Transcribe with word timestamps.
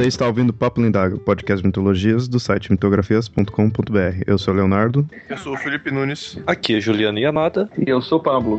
Você 0.00 0.08
está 0.08 0.26
ouvindo 0.26 0.50
Papo 0.50 0.80
Lindago, 0.80 1.18
podcast 1.18 1.60
de 1.60 1.66
mitologias 1.66 2.26
do 2.26 2.40
site 2.40 2.72
mitografias.com.br. 2.72 4.22
Eu 4.26 4.38
sou 4.38 4.54
o 4.54 4.56
Leonardo. 4.56 5.06
Eu 5.28 5.36
sou 5.36 5.52
o 5.52 5.58
Felipe 5.58 5.90
Nunes. 5.90 6.38
Aqui 6.46 6.76
é 6.76 6.80
Juliana 6.80 7.20
Yamada. 7.20 7.68
E 7.76 7.90
eu 7.90 8.00
sou 8.00 8.18
o 8.18 8.22
Pablo. 8.22 8.58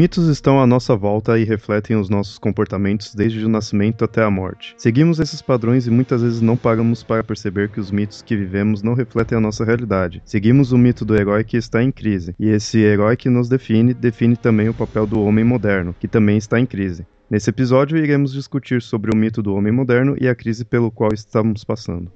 Mitos 0.00 0.28
estão 0.28 0.58
à 0.58 0.66
nossa 0.66 0.96
volta 0.96 1.38
e 1.38 1.44
refletem 1.44 1.94
os 1.94 2.08
nossos 2.08 2.38
comportamentos 2.38 3.14
desde 3.14 3.44
o 3.44 3.50
nascimento 3.50 4.02
até 4.02 4.22
a 4.22 4.30
morte. 4.30 4.72
Seguimos 4.78 5.20
esses 5.20 5.42
padrões 5.42 5.86
e 5.86 5.90
muitas 5.90 6.22
vezes 6.22 6.40
não 6.40 6.56
paramos 6.56 7.02
para 7.02 7.22
perceber 7.22 7.68
que 7.68 7.78
os 7.78 7.90
mitos 7.90 8.22
que 8.22 8.34
vivemos 8.34 8.82
não 8.82 8.94
refletem 8.94 9.36
a 9.36 9.40
nossa 9.42 9.62
realidade. 9.62 10.22
Seguimos 10.24 10.72
o 10.72 10.78
mito 10.78 11.04
do 11.04 11.14
herói 11.14 11.44
que 11.44 11.58
está 11.58 11.82
em 11.82 11.92
crise, 11.92 12.34
e 12.40 12.48
esse 12.48 12.78
herói 12.78 13.14
que 13.14 13.28
nos 13.28 13.46
define 13.46 13.92
define 13.92 14.38
também 14.38 14.70
o 14.70 14.74
papel 14.74 15.06
do 15.06 15.20
homem 15.22 15.44
moderno, 15.44 15.94
que 16.00 16.08
também 16.08 16.38
está 16.38 16.58
em 16.58 16.64
crise. 16.64 17.06
Nesse 17.30 17.50
episódio, 17.50 17.98
iremos 17.98 18.32
discutir 18.32 18.80
sobre 18.80 19.14
o 19.14 19.16
mito 19.16 19.42
do 19.42 19.54
homem 19.54 19.70
moderno 19.70 20.16
e 20.18 20.26
a 20.26 20.34
crise 20.34 20.64
pelo 20.64 20.90
qual 20.90 21.12
estamos 21.12 21.62
passando. 21.62 22.10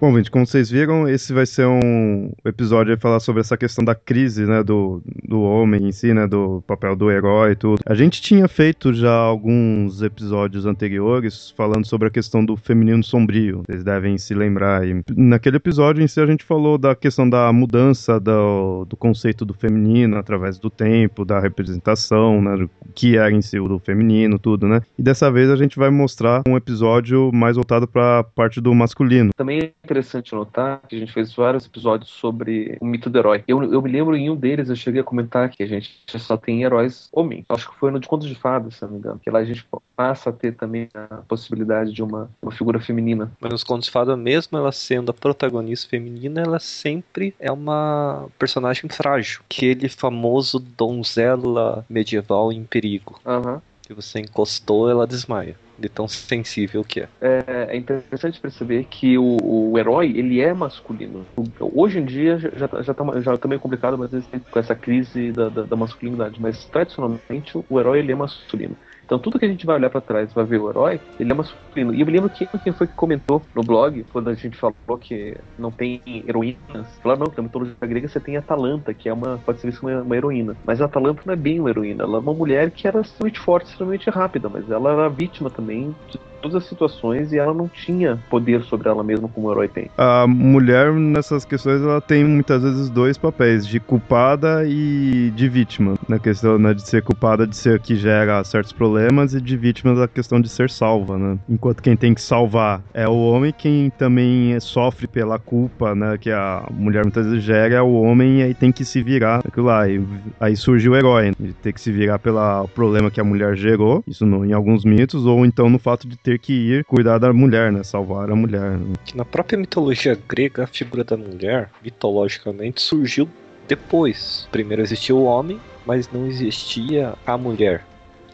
Bom, 0.00 0.16
gente, 0.16 0.30
como 0.30 0.46
vocês 0.46 0.70
viram, 0.70 1.06
esse 1.06 1.30
vai 1.30 1.44
ser 1.44 1.66
um 1.66 2.32
episódio 2.42 2.94
a 2.94 2.96
falar 2.96 3.20
sobre 3.20 3.42
essa 3.42 3.54
questão 3.54 3.84
da 3.84 3.94
crise, 3.94 4.46
né, 4.46 4.62
do, 4.62 5.02
do 5.28 5.42
homem 5.42 5.88
em 5.88 5.92
si, 5.92 6.14
né, 6.14 6.26
do 6.26 6.64
papel 6.66 6.96
do 6.96 7.10
herói 7.10 7.52
e 7.52 7.54
tudo. 7.54 7.82
A 7.84 7.94
gente 7.94 8.22
tinha 8.22 8.48
feito 8.48 8.94
já 8.94 9.12
alguns 9.12 10.00
episódios 10.00 10.64
anteriores 10.64 11.50
falando 11.54 11.84
sobre 11.84 12.08
a 12.08 12.10
questão 12.10 12.42
do 12.42 12.56
feminino 12.56 13.04
sombrio, 13.04 13.62
vocês 13.66 13.84
devem 13.84 14.16
se 14.16 14.32
lembrar. 14.32 14.88
E 14.88 15.02
naquele 15.14 15.58
episódio 15.58 16.02
em 16.02 16.08
si 16.08 16.18
a 16.18 16.24
gente 16.24 16.44
falou 16.44 16.78
da 16.78 16.94
questão 16.94 17.28
da 17.28 17.52
mudança 17.52 18.18
do, 18.18 18.86
do 18.86 18.96
conceito 18.96 19.44
do 19.44 19.52
feminino 19.52 20.16
através 20.16 20.58
do 20.58 20.70
tempo, 20.70 21.26
da 21.26 21.38
representação, 21.38 22.40
né, 22.40 22.56
do 22.56 22.70
que 22.94 23.18
era 23.18 23.30
em 23.30 23.42
si 23.42 23.60
o 23.60 23.68
do 23.68 23.78
feminino, 23.78 24.38
tudo, 24.38 24.66
né. 24.66 24.80
E 24.98 25.02
dessa 25.02 25.30
vez 25.30 25.50
a 25.50 25.56
gente 25.56 25.78
vai 25.78 25.90
mostrar 25.90 26.40
um 26.48 26.56
episódio 26.56 27.30
mais 27.34 27.56
voltado 27.56 27.86
para 27.86 28.20
a 28.20 28.24
parte 28.24 28.62
do 28.62 28.74
masculino. 28.74 29.28
Também 29.36 29.74
interessante 29.90 30.34
notar 30.34 30.80
que 30.88 30.94
a 30.94 30.98
gente 30.98 31.12
fez 31.12 31.34
vários 31.34 31.66
episódios 31.66 32.10
sobre 32.10 32.78
o 32.80 32.86
mito 32.86 33.10
do 33.10 33.18
herói. 33.18 33.42
Eu, 33.48 33.62
eu 33.64 33.82
me 33.82 33.90
lembro 33.90 34.16
em 34.16 34.30
um 34.30 34.36
deles, 34.36 34.68
eu 34.68 34.76
cheguei 34.76 35.00
a 35.00 35.04
comentar 35.04 35.50
que 35.50 35.62
a 35.62 35.66
gente 35.66 36.00
só 36.06 36.36
tem 36.36 36.62
heróis 36.62 37.08
homens. 37.12 37.44
Acho 37.48 37.70
que 37.70 37.76
foi 37.76 37.90
no 37.90 37.98
de 37.98 38.06
Contos 38.06 38.28
de 38.28 38.34
Fadas, 38.34 38.76
se 38.76 38.82
não 38.82 38.92
me 38.92 38.98
engano. 38.98 39.18
Que 39.18 39.30
lá 39.30 39.40
a 39.40 39.44
gente 39.44 39.66
passa 39.96 40.30
a 40.30 40.32
ter 40.32 40.54
também 40.54 40.88
a 40.94 41.22
possibilidade 41.28 41.92
de 41.92 42.02
uma, 42.02 42.30
uma 42.40 42.52
figura 42.52 42.78
feminina. 42.78 43.30
Mas 43.40 43.50
nos 43.50 43.64
Contos 43.64 43.86
de 43.86 43.90
Fadas, 43.90 44.16
mesmo 44.16 44.56
ela 44.56 44.70
sendo 44.70 45.10
a 45.10 45.14
protagonista 45.14 45.88
feminina, 45.88 46.40
ela 46.40 46.60
sempre 46.60 47.34
é 47.40 47.50
uma 47.50 48.28
personagem 48.38 48.88
frágil. 48.88 49.40
Aquele 49.50 49.88
famoso 49.88 50.58
donzela 50.58 51.84
medieval 51.88 52.52
em 52.52 52.64
perigo. 52.64 53.20
Aham. 53.26 53.60
Se 53.90 53.94
você 53.94 54.20
encostou, 54.20 54.88
ela 54.88 55.04
desmaia 55.04 55.56
de 55.76 55.88
tão 55.88 56.06
sensível 56.06 56.84
que 56.84 57.00
é. 57.00 57.08
É, 57.20 57.66
é 57.70 57.76
interessante 57.76 58.38
perceber 58.38 58.84
que 58.84 59.18
o, 59.18 59.36
o, 59.42 59.76
herói, 59.76 60.12
ele 60.14 60.40
é 60.40 60.54
masculino. 60.54 61.26
Hoje 61.58 61.98
em 61.98 62.04
dia 62.04 62.38
já, 62.38 62.68
já, 62.82 62.94
tá, 62.94 63.20
já 63.20 63.36
tá 63.36 63.48
meio 63.48 63.60
complicado, 63.60 63.98
mas 63.98 64.10
com 64.48 64.58
essa 64.60 64.76
crise 64.76 65.32
da, 65.32 65.48
da, 65.48 65.62
da 65.62 65.74
masculinidade. 65.74 66.40
Mas 66.40 66.64
tradicionalmente 66.66 67.58
o 67.68 67.80
herói 67.80 67.98
ele 67.98 68.12
é 68.12 68.14
masculino. 68.14 68.76
Então 69.10 69.18
tudo 69.18 69.40
que 69.40 69.44
a 69.44 69.48
gente 69.48 69.66
vai 69.66 69.74
olhar 69.74 69.90
para 69.90 70.00
trás, 70.00 70.32
vai 70.32 70.44
ver 70.44 70.60
o 70.60 70.70
herói, 70.70 71.00
ele 71.18 71.32
é 71.32 71.34
masculino. 71.34 71.92
E 71.92 72.00
eu 72.00 72.06
me 72.06 72.12
lembro 72.12 72.30
que 72.30 72.46
quem 72.62 72.72
foi 72.72 72.86
que 72.86 72.92
comentou 72.92 73.42
no 73.56 73.62
blog, 73.64 74.06
quando 74.12 74.30
a 74.30 74.34
gente 74.34 74.56
falou 74.56 74.74
que 75.00 75.36
não 75.58 75.72
tem 75.72 76.00
heroínas, 76.06 76.86
falaram, 77.02 77.24
não, 77.26 77.32
na 77.36 77.42
mitologia 77.42 77.74
grega 77.82 78.06
você 78.06 78.20
tem 78.20 78.36
Atalanta, 78.36 78.94
que 78.94 79.08
é 79.08 79.12
uma, 79.12 79.36
pode 79.38 79.60
ser 79.60 79.66
vista 79.66 79.84
uma, 79.84 80.00
uma 80.00 80.16
heroína. 80.16 80.56
Mas 80.64 80.80
a 80.80 80.84
Atalanta 80.84 81.22
não 81.26 81.32
é 81.32 81.36
bem 81.36 81.58
uma 81.58 81.70
heroína, 81.70 82.04
ela 82.04 82.18
é 82.18 82.20
uma 82.20 82.32
mulher 82.32 82.70
que 82.70 82.86
era 82.86 83.00
extremamente 83.00 83.40
forte, 83.40 83.66
extremamente 83.66 84.08
rápida, 84.08 84.48
mas 84.48 84.70
ela 84.70 84.92
era 84.92 85.08
vítima 85.08 85.50
também 85.50 85.92
de 86.08 86.16
todas 86.40 86.62
as 86.62 86.68
situações 86.68 87.32
e 87.32 87.38
ela 87.38 87.52
não 87.52 87.68
tinha 87.68 88.18
poder 88.30 88.62
sobre 88.62 88.88
ela 88.88 89.04
mesma 89.04 89.28
como 89.28 89.48
o 89.48 89.52
herói 89.52 89.68
tem. 89.68 89.90
A 89.98 90.26
mulher 90.26 90.90
nessas 90.92 91.44
questões 91.44 91.82
ela 91.82 92.00
tem 92.00 92.24
muitas 92.24 92.62
vezes 92.62 92.88
dois 92.88 93.18
papéis, 93.18 93.66
de 93.66 93.78
culpada 93.78 94.64
e 94.66 95.30
de 95.34 95.48
vítima. 95.48 95.96
Na 96.08 96.18
questão 96.18 96.58
né, 96.58 96.72
de 96.72 96.80
ser 96.80 97.02
culpada 97.02 97.46
de 97.46 97.54
ser 97.54 97.78
que 97.80 97.94
gera 97.94 98.42
certos 98.42 98.72
problemas 98.72 98.99
e 99.34 99.40
de 99.40 99.56
vítima 99.56 99.94
da 99.94 100.08
questão 100.08 100.40
de 100.40 100.48
ser 100.48 100.70
salva, 100.70 101.18
né? 101.18 101.38
Enquanto 101.48 101.82
quem 101.82 101.96
tem 101.96 102.14
que 102.14 102.22
salvar 102.22 102.82
é 102.94 103.06
o 103.06 103.14
homem, 103.14 103.52
quem 103.52 103.90
também 103.90 104.58
sofre 104.60 105.06
pela 105.06 105.38
culpa, 105.38 105.94
né, 105.94 106.16
que 106.18 106.30
a 106.30 106.66
mulher 106.70 107.04
muitas 107.04 107.26
vezes 107.26 107.42
gera 107.42 107.74
é 107.74 107.82
o 107.82 107.92
homem 107.92 108.40
e 108.40 108.42
aí 108.42 108.54
tem 108.54 108.72
que 108.72 108.84
se 108.84 109.02
virar 109.02 109.40
aquilo 109.46 109.66
lá. 109.66 109.88
E 109.88 110.02
aí 110.40 110.56
surge 110.56 110.88
o 110.88 110.96
herói, 110.96 111.28
né, 111.28 111.34
de 111.38 111.52
ter 111.52 111.72
que 111.72 111.80
se 111.80 111.92
virar 111.92 112.18
pelo 112.18 112.66
problema 112.68 113.10
que 113.10 113.20
a 113.20 113.24
mulher 113.24 113.54
gerou, 113.56 114.02
isso 114.06 114.24
no, 114.24 114.44
em 114.44 114.52
alguns 114.52 114.84
mitos, 114.84 115.26
ou 115.26 115.44
então 115.44 115.68
no 115.68 115.78
fato 115.78 116.08
de 116.08 116.16
ter 116.16 116.30
ter 116.30 116.38
que 116.38 116.52
ir 116.52 116.84
cuidar 116.84 117.18
da 117.18 117.32
mulher, 117.32 117.72
né? 117.72 117.82
Salvar 117.82 118.30
a 118.30 118.36
mulher. 118.36 118.78
Né? 118.78 118.94
Na 119.14 119.24
própria 119.24 119.58
mitologia 119.58 120.16
grega, 120.28 120.64
a 120.64 120.66
figura 120.66 121.02
da 121.02 121.16
mulher, 121.16 121.70
mitologicamente, 121.82 122.80
surgiu 122.80 123.28
depois. 123.66 124.48
Primeiro 124.52 124.82
existiu 124.82 125.18
o 125.18 125.24
homem, 125.24 125.60
mas 125.84 126.10
não 126.12 126.26
existia 126.26 127.14
a 127.26 127.36
mulher. 127.36 127.84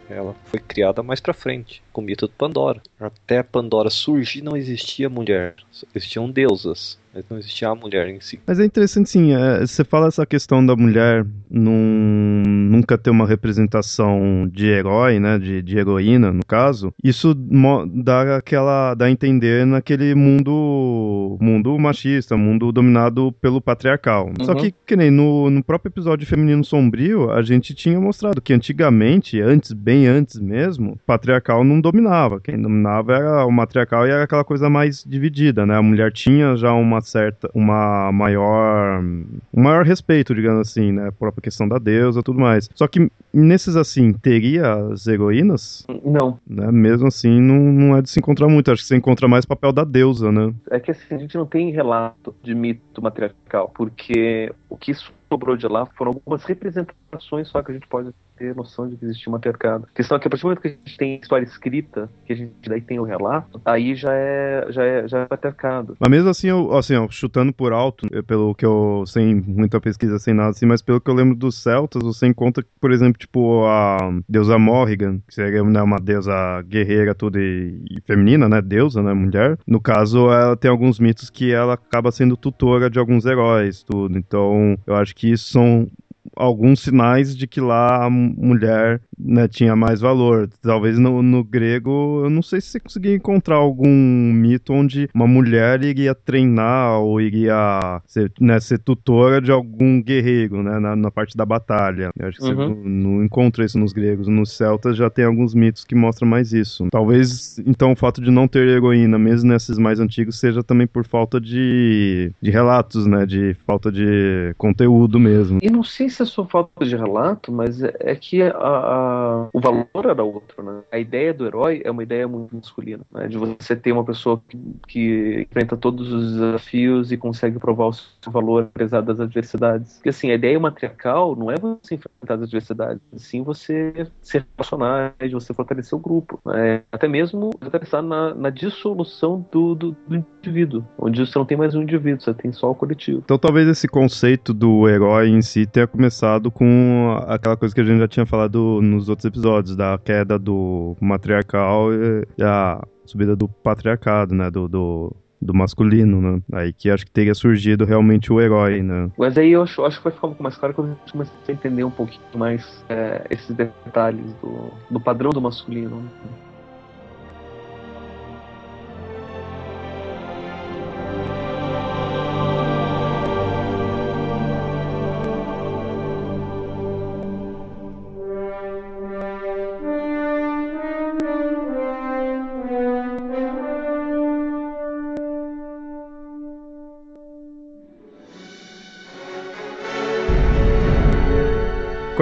Ela 0.09 0.35
foi 0.45 0.61
criada 0.61 1.03
mais 1.03 1.21
pra 1.21 1.35
frente, 1.35 1.83
com 1.93 2.01
o 2.01 2.05
mito 2.05 2.29
de 2.29 2.35
Pandora. 2.35 2.81
Até 2.99 3.43
Pandora 3.43 3.91
surgir 3.91 4.43
não 4.43 4.57
existia 4.57 5.09
mulher, 5.09 5.57
existiam 5.95 6.31
deusas 6.31 6.99
mas 7.17 7.25
não 7.31 7.39
existia 7.39 7.69
a 7.69 7.75
mulher 7.75 8.09
em 8.09 8.21
si. 8.21 8.39
Mas 8.47 8.61
é 8.61 8.65
interessante, 8.65 9.09
sim, 9.09 9.33
é, 9.33 9.61
você 9.61 9.83
fala 9.83 10.09
essa 10.09 10.27
questão 10.27 10.65
da 10.65 10.77
mulher 10.77 11.25
num, 11.51 12.43
nunca 12.45 12.99
ter 12.99 13.11
uma 13.11 13.27
representação 13.27 14.49
de 14.53 14.67
herói, 14.67 15.19
né, 15.19 15.39
de, 15.39 15.63
de 15.63 15.79
heroína, 15.79 16.33
no 16.33 16.45
caso, 16.45 16.93
isso 17.03 17.35
dá 17.35 18.37
aquela, 18.37 18.95
dá 18.95 19.07
a 19.07 19.11
entender 19.11 19.67
naquele 19.67 20.15
mundo, 20.15 21.39
mundo 21.41 21.79
machista, 21.79 22.37
mundo 22.37 22.71
dominado 22.71 23.33
pelo 23.41 23.61
patriarcal. 23.61 24.27
Uhum. 24.27 24.45
Só 24.45 24.55
que, 24.55 24.75
que 24.87 24.97
nem 24.97 25.11
no, 25.11 25.49
no 25.49 25.65
próprio 25.65 25.89
episódio 25.89 26.27
Feminino 26.27 26.65
Sombrio, 26.65 27.31
a 27.31 27.41
gente 27.41 27.75
tinha 27.75 27.99
mostrado 27.99 28.43
que 28.43 28.53
antigamente, 28.53 29.41
antes, 29.41 29.73
bem 29.73 30.07
antes 30.07 30.39
mesmo, 30.39 30.99
patriarcal 31.07 31.65
não 31.65 31.81
dominava, 31.81 32.41
quem 32.41 32.61
dominava 32.61 33.15
era 33.15 33.47
o 33.47 33.51
matriarcal 33.51 34.07
e 34.07 34.11
era 34.11 34.25
aquela 34.25 34.45
coisa 34.45 34.69
mais 34.69 35.03
dividida, 35.03 35.65
né, 35.65 35.77
a 35.77 35.83
mulher 35.83 36.13
tinha 36.13 36.57
já 36.57 36.73
uma 36.73 37.01
certa, 37.09 37.51
uma 37.55 38.11
maior, 38.13 39.03
um 39.03 39.63
maior 39.63 39.85
respeito, 39.85 40.35
digamos 40.35 40.69
assim, 40.69 40.93
né? 40.93 41.09
A 41.09 41.13
própria 41.13 41.43
questão 41.43 41.69
da 41.69 41.79
deusa, 41.79 42.23
tudo 42.23 42.41
mais. 42.41 42.69
Só 42.75 42.87
que 42.87 43.11
nesses 43.33 43.77
assim 43.77 44.13
teria 44.13 44.75
as 44.93 45.07
heroínas? 45.07 45.87
Não. 46.05 46.39
Né? 46.47 46.71
Mesmo 46.71 47.07
assim, 47.07 47.41
não, 47.41 47.59
não 47.59 47.97
é 47.97 48.03
de 48.03 48.11
se 48.11 48.19
encontrar 48.19 48.49
muito. 48.49 48.71
Acho 48.71 48.83
que 48.83 48.89
você 48.89 48.97
encontra 48.97 49.29
mais 49.29 49.45
papel 49.45 49.73
da 49.73 49.85
deusa, 49.85 50.33
né? 50.33 50.53
É 50.71 50.81
que 50.81 50.91
assim, 50.91 51.15
a 51.15 51.19
gente 51.19 51.37
não 51.37 51.47
tem 51.47 51.71
relato 51.71 52.35
de 52.43 52.55
mito 52.55 53.03
matriarcal, 53.03 53.71
porque 53.75 54.53
o 54.69 54.77
que 54.77 54.93
sobrou 55.31 55.57
de 55.57 55.67
lá 55.67 55.87
foram 55.97 56.13
algumas 56.13 56.45
representações 56.45 57.49
só 57.49 57.63
que 57.63 57.71
a 57.71 57.75
gente 57.75 57.87
pode 57.87 58.13
ter 58.37 58.55
noção 58.55 58.89
de 58.89 58.97
que 58.97 59.05
existia 59.05 59.31
um 59.31 59.33
matriarcado. 59.33 59.87
A 59.91 59.97
questão 59.97 60.17
é 60.17 60.21
que 60.21 60.27
a 60.27 60.31
partir 60.31 60.43
do 60.43 60.47
momento 60.47 60.61
que 60.61 60.69
a 60.69 60.71
gente 60.71 60.97
tem 60.97 61.21
história 61.21 61.45
escrita, 61.45 62.11
que 62.25 62.33
a 62.33 62.37
gente 62.37 62.53
daí 62.67 62.81
tem 62.81 62.99
o 62.99 63.05
relato, 63.05 63.61
aí 63.65 63.95
já 63.95 64.13
é 64.13 64.67
já 64.71 64.85
é, 64.85 65.09
já 65.09 65.21
é 65.21 65.27
matriarcado. 65.31 65.97
Mas 65.99 66.11
mesmo 66.11 66.29
assim, 66.29 66.49
eu, 66.49 66.75
assim, 66.77 66.95
ó, 66.97 67.09
chutando 67.09 67.53
por 67.53 67.73
alto, 67.73 68.07
pelo 68.25 68.55
que 68.55 68.65
eu 68.65 69.05
sem 69.07 69.35
muita 69.35 69.81
pesquisa, 69.81 70.19
sem 70.19 70.35
nada 70.35 70.51
assim, 70.51 70.67
mas 70.67 70.83
pelo 70.83 71.01
que 71.01 71.11
eu 71.11 71.15
lembro 71.15 71.35
dos 71.35 71.63
celtas, 71.63 72.03
você 72.03 72.27
encontra, 72.27 72.65
por 72.81 72.93
exemplo, 72.93 73.19
tipo 73.19 73.65
a 73.67 73.99
deusa 74.29 74.59
Morrigan, 74.59 75.21
que 75.27 75.35
seria 75.35 75.63
né, 75.65 75.83
uma 75.83 75.99
deusa 75.99 76.63
guerreira 76.63 77.15
tudo 77.15 77.39
e, 77.39 77.83
e 77.91 78.01
feminina, 78.07 78.49
né, 78.49 78.61
deusa, 78.61 79.03
né, 79.03 79.13
mulher. 79.13 79.59
No 79.67 79.81
caso, 79.81 80.31
ela 80.31 80.57
tem 80.57 80.71
alguns 80.71 80.99
mitos 80.99 81.31
que 81.31 81.53
ela 81.53 81.75
acaba 81.75 82.13
sendo 82.13 82.37
tutora 82.37 82.91
de 82.91 82.99
alguns 82.99 83.25
heróis, 83.25 83.83
tudo. 83.83 84.19
Então, 84.19 84.79
eu 84.87 84.95
acho 84.95 85.15
que 85.15 85.31
isso 85.31 85.51
são 85.51 85.89
alguns 86.35 86.81
sinais 86.81 87.37
de 87.37 87.47
que 87.47 87.61
lá 87.61 88.05
a 88.05 88.11
mulher 88.11 89.01
né, 89.19 89.49
tinha 89.49 89.75
mais 89.75 90.01
valor. 90.01 90.49
Talvez 90.61 90.99
no, 90.99 91.23
no, 91.23 91.45
grego, 91.45 92.23
eu 92.25 92.31
não 92.31 92.43
sei 92.43 92.61
se 92.61 92.69
você 92.69 92.81
conseguia 92.81 93.15
encontrar 93.15 93.57
algum 93.57 93.89
mito 94.33 94.73
onde 94.73 95.09
uma 95.15 95.27
mulher 95.27 95.83
iria 95.83 96.15
treinar 96.15 97.01
ou 97.01 97.21
iria 97.21 98.01
ser, 98.07 98.33
né, 98.41 98.61
ser 98.61 98.79
tutora 98.79 99.41
de 99.41 99.51
algum 99.51 100.03
guerreiro, 100.03 100.63
né, 100.63 100.79
na, 100.79 100.97
na 100.97 101.11
parte 101.11 101.37
da 101.37 101.45
batalha. 101.45 102.11
Eu 102.19 102.29
acho 102.29 102.39
que 102.39 102.45
uhum. 102.45 102.55
você 102.55 102.89
não, 102.89 103.17
não 103.17 103.25
encontra 103.25 103.65
isso 103.65 103.79
nos 103.79 103.93
gregos. 103.93 104.29
Nos 104.29 104.53
celtas 104.53 104.97
já 104.97 105.09
tem 105.09 105.25
alguns 105.25 105.55
mitos 105.55 105.85
que 105.85 105.95
mostram 105.95 106.29
mais 106.29 106.53
isso. 106.53 106.89
Talvez, 106.91 107.59
então, 107.67 107.93
o 107.93 107.97
fato 107.97 108.21
de 108.21 108.31
não 108.31 108.47
ter 108.47 108.67
heroína, 108.67 109.19
mesmo 109.19 109.51
nesses 109.51 109.79
mais 109.79 110.01
antigos, 110.01 110.39
seja 110.39 110.63
também 110.63 110.87
por 110.87 111.07
falta 111.07 111.41
de, 111.41 112.33
de 112.41 112.51
relatos, 112.51 113.07
né, 113.07 113.25
de 113.25 113.55
falta 113.67 113.91
de 113.91 114.55
conteúdo 114.59 115.19
mesmo. 115.19 115.59
E 115.63 115.71
não 115.71 115.83
sei 115.83 116.09
se 116.09 116.16
é 116.23 116.27
só 116.27 116.45
falta 116.45 116.85
de 116.85 116.97
relato, 116.97 117.53
mas 117.53 117.83
é, 117.83 117.95
é 118.01 118.15
que 118.15 118.43
a, 118.43 118.51
a, 118.51 119.49
o 119.53 119.61
valor 119.61 120.07
era 120.07 120.23
outro, 120.23 120.63
né? 120.63 120.81
A 120.91 120.99
ideia 120.99 121.33
do 121.33 121.47
herói 121.47 121.83
é 121.85 121.91
uma 121.91 122.03
ideia 122.03 122.27
muito 122.27 122.57
masculina, 122.57 123.05
né? 123.13 123.29
De 123.29 123.37
você 123.37 123.77
ter 123.77 123.93
uma 123.93 124.05
pessoa 124.05 124.41
que, 124.49 124.59
que 124.89 125.47
enfrenta 125.51 125.77
todos 125.77 126.13
os 126.13 126.33
desafios 126.33 127.13
e 127.13 127.17
consegue 127.17 127.59
provar 127.59 127.87
o 127.87 127.93
seu 127.93 128.33
valor 128.33 128.69
apesar 128.75 129.01
das 129.01 129.21
adversidades. 129.21 129.95
Porque 129.95 130.09
assim, 130.09 130.31
a 130.31 130.35
ideia 130.35 130.59
matriarcal 130.59 131.37
não 131.37 131.51
é 131.51 131.57
você 131.57 131.95
enfrentar 131.95 132.35
as 132.35 132.43
adversidades, 132.43 133.03
sim 133.17 133.43
você 133.43 134.07
ser 134.23 134.45
personagem, 134.57 135.31
você 135.31 135.53
fortalecer 135.53 135.97
o 135.97 136.01
grupo. 136.01 136.41
Né? 136.45 136.83
Até 136.91 137.07
mesmo 137.07 137.51
interessar 137.63 138.03
na, 138.03 138.35
na 138.35 138.51
dissolução 138.51 139.47
do, 139.53 139.75
do, 139.75 139.97
do 140.09 140.17
indivíduo, 140.17 140.85
onde 140.99 141.25
você 141.25 141.39
não 141.39 141.47
tem 141.47 141.57
mais 141.57 141.75
um 141.75 141.83
indivíduo, 141.83 142.21
você 142.21 142.35
tem 142.35 142.53
só 142.53 142.71
o 142.71 142.75
coletivo. 142.75 143.23
Então 143.25 143.39
talvez 143.39 143.69
esse 143.69 143.87
conceito 143.87 144.53
do 144.53 144.89
herói 144.89 145.29
em 145.29 145.43
si 145.43 145.67
tenha 145.67 145.87
começado 145.87 146.06
com 146.51 147.17
aquela 147.27 147.57
coisa 147.57 147.75
que 147.75 147.81
a 147.81 147.85
gente 147.85 147.99
já 147.99 148.09
tinha 148.09 148.27
falado 148.27 148.81
nos 148.83 149.09
outros 149.09 149.25
episódios, 149.25 149.77
da 149.77 149.99
queda 149.99 150.39
do 150.39 150.97
matriarcal 151.01 151.93
e 151.93 152.43
a 152.43 152.83
subida 153.05 153.37
do 153.37 153.49
patriarcado, 153.49 154.35
né? 154.35 154.51
Do, 154.51 154.69
do, 154.69 155.17
do 155.41 155.55
masculino, 155.55 156.21
né? 156.21 156.43
Aí 156.53 156.73
que 156.73 156.91
acho 156.91 157.05
que 157.05 157.11
teria 157.11 157.35
surgido 157.35 157.85
realmente 157.85 158.33
o 158.33 158.41
herói, 158.41 158.83
né? 158.83 159.11
Mas 159.17 159.37
aí 159.39 159.53
eu 159.53 159.63
acho, 159.63 159.85
acho 159.85 159.99
que 159.99 160.05
vai 160.05 160.13
ficar 160.13 160.27
um 160.27 160.31
pouco 160.31 160.43
mais 160.43 160.57
claro 160.57 160.75
quando 160.75 160.89
a 160.89 160.95
gente 160.95 161.13
começa 161.13 161.33
a 161.49 161.53
entender 161.53 161.85
um 161.85 161.91
pouquinho 161.91 162.21
mais 162.35 162.85
é, 162.89 163.25
esses 163.31 163.55
detalhes 163.55 164.33
do, 164.43 164.73
do 164.91 165.01
padrão 165.01 165.31
do 165.31 165.41
masculino. 165.41 165.97
Né? 165.97 166.09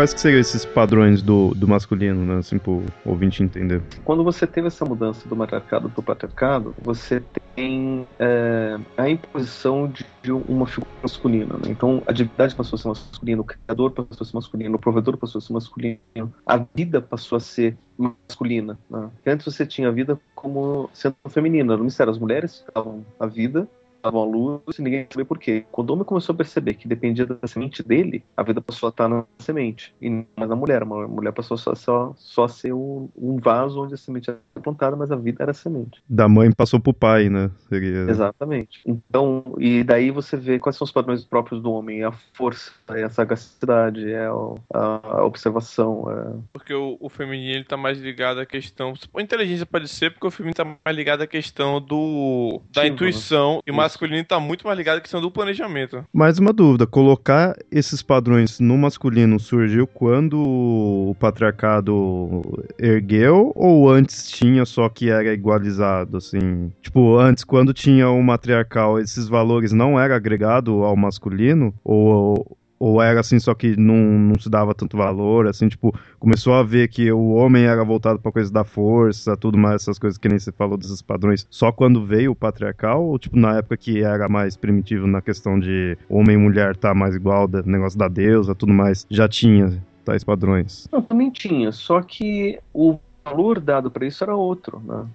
Quais 0.05 0.13
que 0.13 0.21
seriam 0.21 0.41
esses 0.41 0.67
padrões 0.67 1.23
do, 1.23 1.55
do 1.55 1.67
masculino, 1.67 2.27
né? 2.27 2.39
Assim, 2.39 2.59
pro 2.59 2.83
ouvinte 3.07 3.43
entender. 3.43 3.81
Quando 4.05 4.23
você 4.23 4.47
teve 4.47 4.67
essa 4.67 4.85
mudança 4.85 5.27
do 5.27 5.35
matriarcado 5.35 5.89
para 5.89 6.01
o 6.01 6.03
patriarcado, 6.03 6.75
você 6.83 7.23
tem 7.57 8.07
é, 8.19 8.77
a 8.99 9.09
imposição 9.09 9.89
de, 9.89 10.05
uma 10.31 10.67
figura 10.67 10.91
masculina. 11.03 11.55
Né? 11.55 11.71
Então, 11.71 12.03
a 12.07 12.13
divindade 12.13 12.55
passou 12.55 12.77
a 12.77 12.83
ser 12.83 12.89
masculina, 12.89 13.41
o 13.41 13.45
criador 13.45 13.93
passou 13.93 14.19
a 14.21 14.25
ser 14.25 14.35
masculino, 14.35 14.77
o 14.77 14.79
provedor 14.79 15.17
passou 15.17 15.39
a 15.39 15.43
ser 15.43 15.53
masculino, 15.55 16.35
a 16.45 16.57
vida 16.75 17.01
passou 17.01 17.37
a 17.37 17.41
ser 17.41 17.79
masculina. 17.97 18.79
Né? 18.91 19.09
Antes 19.27 19.47
você 19.47 19.65
tinha 19.65 19.89
a 19.89 19.93
vida 19.93 20.21
como 20.35 20.91
sendo 20.93 21.17
feminina. 21.31 21.79
No 21.79 21.85
mistério, 21.85 22.11
as 22.11 22.19
mulheres 22.19 22.63
davam 22.75 23.07
a 23.19 23.27
vida 23.27 23.67
davam 24.05 24.23
a 24.23 24.27
luz 24.27 24.79
e 24.79 24.83
ninguém 24.83 25.07
sabia 25.11 25.25
por 25.25 25.39
quê. 25.39 25.65
Quando 25.73 25.91
o 25.91 25.93
homem 25.95 26.05
começou 26.05 26.35
a 26.35 26.37
perceber 26.37 26.75
que 26.75 26.87
dependia 26.87 27.25
da 27.25 27.47
semente 27.47 27.83
dele, 27.83 28.23
a 28.37 28.43
vida 28.43 28.61
passou 28.61 28.89
a 28.89 28.91
estar 28.91 29.09
na 29.09 29.25
semente 29.39 29.95
e 30.01 30.11
não 30.11 30.27
mais 30.37 30.51
na 30.51 30.57
mulher. 30.57 30.83
A 30.83 30.85
mulher 30.85 31.33
passou 31.33 31.57
só, 31.57 31.75
só, 31.75 32.13
só 32.17 32.45
a 32.45 32.49
ser 32.49 32.75
um, 32.75 33.09
um 33.17 33.37
vaso 33.39 33.83
onde 33.83 33.95
a 33.95 33.97
semente 33.97 34.31
era 34.31 34.39
plantada, 34.63 34.95
mas 34.95 35.11
a 35.11 35.17
vida 35.17 35.43
era 35.43 35.53
a 35.53 35.55
semente. 35.55 36.03
Da 36.09 36.29
mãe 36.29 36.53
passou 36.53 36.79
pro 36.79 36.93
pai, 36.93 37.31
né? 37.31 37.51
Seria... 37.69 38.11
Exatamente. 38.11 38.81
Então, 38.87 39.43
e 39.59 39.83
daí 39.83 40.11
você 40.11 40.37
vê 40.37 40.59
quais 40.59 40.77
são 40.77 40.85
os 40.85 40.93
padrões 40.93 41.25
próprios 41.25 41.63
do 41.63 41.73
homem: 41.73 42.05
a 42.05 42.13
força, 42.35 42.73
é 42.91 43.05
a 43.05 43.11
sagacidade, 43.11 44.11
é 44.13 44.27
a, 44.27 45.01
a 45.03 45.25
observação. 45.25 46.05
É... 46.11 46.37
Porque 46.53 46.75
o, 46.75 46.97
o 47.01 47.09
feminino 47.09 47.55
ele 47.55 47.65
tá 47.65 47.77
mais 47.77 47.99
ligado 47.99 48.41
à 48.41 48.47
questão. 48.47 48.93
A 49.15 49.23
inteligência 49.23 49.65
pode 49.65 49.89
ser, 49.89 50.11
porque 50.11 50.27
o 50.27 50.31
feminino 50.31 50.55
tá 50.55 50.65
mais 50.85 50.97
ligado 50.97 51.23
à 51.23 51.27
questão 51.27 51.81
do 51.81 52.61
da 52.71 52.83
Sim, 52.83 52.89
intuição 52.89 53.57
né? 53.57 53.63
e 53.67 53.73
mais 53.73 53.94
masculino 53.95 54.21
está 54.21 54.41
muito 54.41 54.67
mais 54.67 54.77
ligado 54.77 54.99
à 54.99 55.01
questão 55.01 55.21
do 55.21 55.31
planejamento. 55.31 56.05
Mais 56.13 56.39
uma 56.39 56.53
dúvida: 56.53 56.87
colocar 56.87 57.57
esses 57.71 58.03
padrões 58.03 58.59
no 58.59 58.77
masculino 58.77 59.39
surgiu 59.39 59.87
quando 59.87 60.39
o 60.39 61.17
patriarcado 61.19 62.43
ergueu 62.79 63.53
ou 63.55 63.89
antes 63.89 64.29
tinha, 64.29 64.65
só 64.65 64.89
que 64.89 65.11
era 65.11 65.33
igualizado, 65.33 66.17
assim? 66.17 66.73
Tipo, 66.83 67.17
antes, 67.19 67.45
quando 67.45 67.73
tinha 67.73 68.11
o 68.11 68.23
matriarcal, 68.23 68.99
esses 68.99 69.29
valores 69.29 69.73
não 69.73 69.99
eram 69.99 70.15
agregados 70.15 70.75
ao 70.75 70.97
masculino? 70.97 71.73
Ou 71.85 72.57
ou 72.85 73.01
era 73.01 73.21
assim, 73.21 73.39
só 73.39 73.55
que 73.55 73.75
não, 73.81 73.97
não 73.97 74.39
se 74.39 74.51
dava 74.51 74.75
tanto 74.75 74.95
valor, 74.95 75.49
assim, 75.49 75.69
tipo, 75.69 75.91
começou 76.19 76.53
a 76.53 76.63
ver 76.63 76.89
que 76.89 77.11
o 77.11 77.31
homem 77.31 77.65
era 77.65 77.83
voltado 77.83 78.19
pra 78.19 78.31
coisa 78.31 78.53
da 78.53 78.63
força, 78.63 79.35
tudo 79.39 79.57
mais, 79.57 79.77
essas 79.81 79.99
coisas 79.99 80.19
que 80.19 80.29
nem 80.29 80.39
você 80.39 80.53
falou 80.53 80.77
desses 80.77 81.01
padrões, 81.01 81.47
só 81.49 81.73
quando 81.73 82.05
veio 82.05 82.33
o 82.33 82.37
patriarcal, 82.37 83.03
ou 83.03 83.19
tipo, 83.19 83.39
na 83.39 83.57
época 83.57 83.79
que 83.79 84.03
era 84.03 84.29
mais 84.29 84.55
primitivo 84.55 85.07
na 85.07 85.23
questão 85.23 85.59
de 85.59 85.97
homem 86.11 86.37
e 86.37 86.39
mulher 86.39 86.77
tá 86.77 86.93
mais 86.95 87.15
igual, 87.15 87.49
negócio 87.65 87.99
da 87.99 88.07
deusa, 88.07 88.55
tudo 88.55 88.75
mais, 88.75 89.07
já 89.09 89.27
tinha 89.27 89.83
tais 90.05 90.23
padrões? 90.23 90.87
Não, 90.93 91.01
também 91.01 91.31
tinha, 91.31 91.73
só 91.73 92.03
que 92.03 92.59
o 92.75 92.99
valor 93.25 93.61
dado 93.61 93.91
para 93.91 94.07
isso 94.07 94.23
era 94.23 94.37
outro, 94.37 94.83
né? 94.85 95.07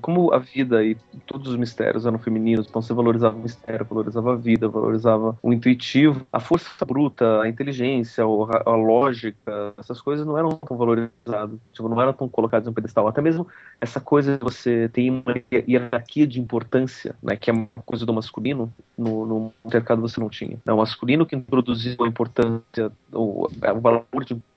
Como 0.00 0.32
a 0.32 0.38
vida 0.38 0.84
e 0.84 0.96
todos 1.26 1.48
os 1.48 1.56
mistérios 1.56 2.06
eram 2.06 2.18
femininos, 2.18 2.66
então 2.68 2.82
você 2.82 2.92
valorizava 2.92 3.36
o 3.36 3.40
mistério, 3.40 3.86
valorizava 3.88 4.32
a 4.32 4.36
vida, 4.36 4.68
valorizava 4.68 5.36
o 5.42 5.52
intuitivo, 5.52 6.26
a 6.32 6.40
força 6.40 6.84
bruta, 6.84 7.42
a 7.42 7.48
inteligência, 7.48 8.24
a, 8.24 8.74
lógica, 8.74 9.74
essas 9.78 10.00
coisas 10.00 10.26
não 10.26 10.38
eram 10.38 10.50
tão 10.50 10.76
valorizadas, 10.76 11.58
tipo, 11.72 11.88
não 11.88 12.00
eram 12.00 12.12
tão 12.12 12.28
colocadas 12.28 12.66
no 12.66 12.72
pedestal. 12.72 13.08
Até 13.08 13.20
mesmo 13.20 13.46
essa 13.80 14.00
coisa 14.00 14.38
de 14.38 14.44
você 14.44 14.88
tem 14.92 15.10
uma 15.10 15.34
hierarquia 15.52 16.26
de 16.26 16.40
importância, 16.40 17.14
né, 17.22 17.36
que 17.36 17.50
é 17.50 17.52
uma 17.52 17.68
coisa 17.84 18.06
do 18.06 18.12
masculino, 18.12 18.72
no, 18.96 19.26
no 19.26 19.52
mercado 19.64 20.00
você 20.00 20.20
não 20.20 20.28
tinha. 20.28 20.58
É 20.66 20.72
o 20.72 20.78
masculino 20.78 21.26
que 21.26 21.36
introduziu 21.36 21.96
a 22.00 22.08
importância, 22.08 22.92
o, 23.12 23.46
o 23.46 23.80
valor 23.80 24.24
de 24.24 24.34
importância, 24.34 24.53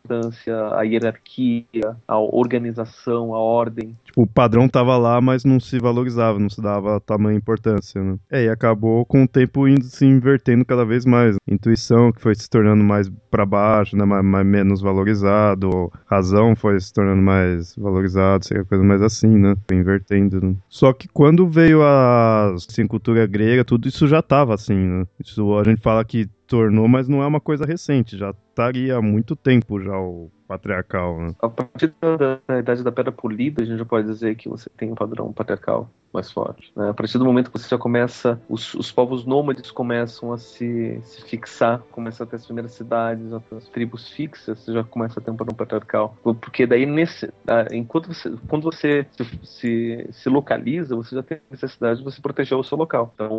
a 0.75 0.81
hierarquia, 0.83 1.95
a 2.07 2.19
organização, 2.19 3.33
a 3.33 3.39
ordem. 3.39 3.95
Tipo, 4.05 4.21
o 4.23 4.27
padrão 4.27 4.67
tava 4.67 4.97
lá, 4.97 5.19
mas 5.21 5.43
não 5.43 5.59
se 5.59 5.79
valorizava, 5.79 6.39
não 6.39 6.49
se 6.49 6.61
dava 6.61 6.99
tamanha 6.99 7.37
importância, 7.37 8.01
né? 8.01 8.17
É, 8.29 8.45
e 8.45 8.49
acabou 8.49 9.05
com 9.05 9.23
o 9.23 9.27
tempo 9.27 9.67
indo 9.67 9.83
se 9.85 10.05
invertendo 10.05 10.65
cada 10.65 10.85
vez 10.85 11.05
mais. 11.05 11.35
Intuição 11.47 12.11
que 12.11 12.21
foi 12.21 12.35
se 12.35 12.49
tornando 12.49 12.83
mais 12.83 13.09
para 13.29 13.45
baixo, 13.45 13.95
né, 13.95 14.05
mais, 14.05 14.23
mais, 14.23 14.45
menos 14.45 14.81
valorizado, 14.81 15.91
razão 16.05 16.55
foi 16.55 16.79
se 16.79 16.93
tornando 16.93 17.21
mais 17.21 17.75
valorizado, 17.75 18.45
seria 18.45 18.65
coisa 18.65 18.83
mais 18.83 19.01
assim, 19.01 19.37
né? 19.37 19.55
Foi 19.67 19.77
invertendo. 19.77 20.41
Né? 20.41 20.55
Só 20.69 20.93
que 20.93 21.07
quando 21.07 21.47
veio 21.47 21.83
a 21.83 22.53
assim, 22.53 22.87
cultura 22.87 23.25
grega, 23.25 23.63
tudo 23.63 23.87
isso 23.87 24.07
já 24.07 24.21
tava 24.21 24.53
assim, 24.53 24.75
né? 24.75 25.05
Isso 25.19 25.57
a 25.57 25.63
gente 25.63 25.81
fala 25.81 26.03
que 26.03 26.29
tornou, 26.47 26.87
mas 26.87 27.07
não 27.07 27.21
é 27.21 27.27
uma 27.27 27.39
coisa 27.39 27.65
recente, 27.65 28.17
já 28.17 28.31
estaria 28.31 28.95
há 28.95 29.01
muito 29.01 29.35
tempo 29.35 29.81
já 29.81 29.97
o 29.97 30.31
patriarcal. 30.47 31.19
Né? 31.19 31.35
A 31.41 31.49
partir 31.49 31.93
da, 32.01 32.39
da, 32.47 32.59
idade 32.59 32.83
da 32.83 32.91
pedra 32.91 33.11
polida, 33.11 33.61
a 33.61 33.65
gente 33.65 33.77
já 33.77 33.85
pode 33.85 34.07
dizer 34.07 34.35
que 34.35 34.47
você 34.47 34.69
tem 34.69 34.91
um 34.91 34.95
padrão 34.95 35.31
patriarcal 35.33 35.89
mais 36.17 36.31
forte. 36.31 36.71
Né? 36.75 36.89
A 36.89 36.93
partir 36.93 37.17
do 37.17 37.25
momento 37.25 37.51
que 37.51 37.59
você 37.59 37.69
já 37.69 37.77
começa, 37.77 38.41
os, 38.49 38.73
os 38.73 38.91
povos 38.91 39.25
nômades 39.25 39.71
começam 39.71 40.33
a 40.33 40.37
se, 40.37 40.99
se 41.03 41.21
fixar, 41.23 41.79
começam 41.91 42.25
a 42.25 42.29
ter 42.29 42.37
as 42.37 42.45
primeiras 42.45 42.71
cidades, 42.73 43.31
as 43.33 43.69
tribos 43.69 44.09
fixas, 44.09 44.59
você 44.59 44.73
já 44.73 44.83
começa 44.83 45.19
a 45.19 45.23
ter 45.23 45.31
um 45.31 45.35
padrão 45.35 45.55
patriarcal. 45.55 46.17
Porque 46.41 46.65
daí, 46.65 46.85
nesse, 46.85 47.31
enquanto 47.71 48.13
você, 48.13 48.33
quando 48.47 48.63
você 48.63 49.05
se, 49.11 49.39
se, 49.43 50.09
se 50.11 50.29
localiza, 50.29 50.95
você 50.95 51.15
já 51.15 51.23
tem 51.23 51.39
necessidade 51.49 51.99
de 51.99 52.03
você 52.03 52.21
proteger 52.21 52.57
o 52.57 52.63
seu 52.63 52.77
local. 52.77 53.11
Então, 53.13 53.29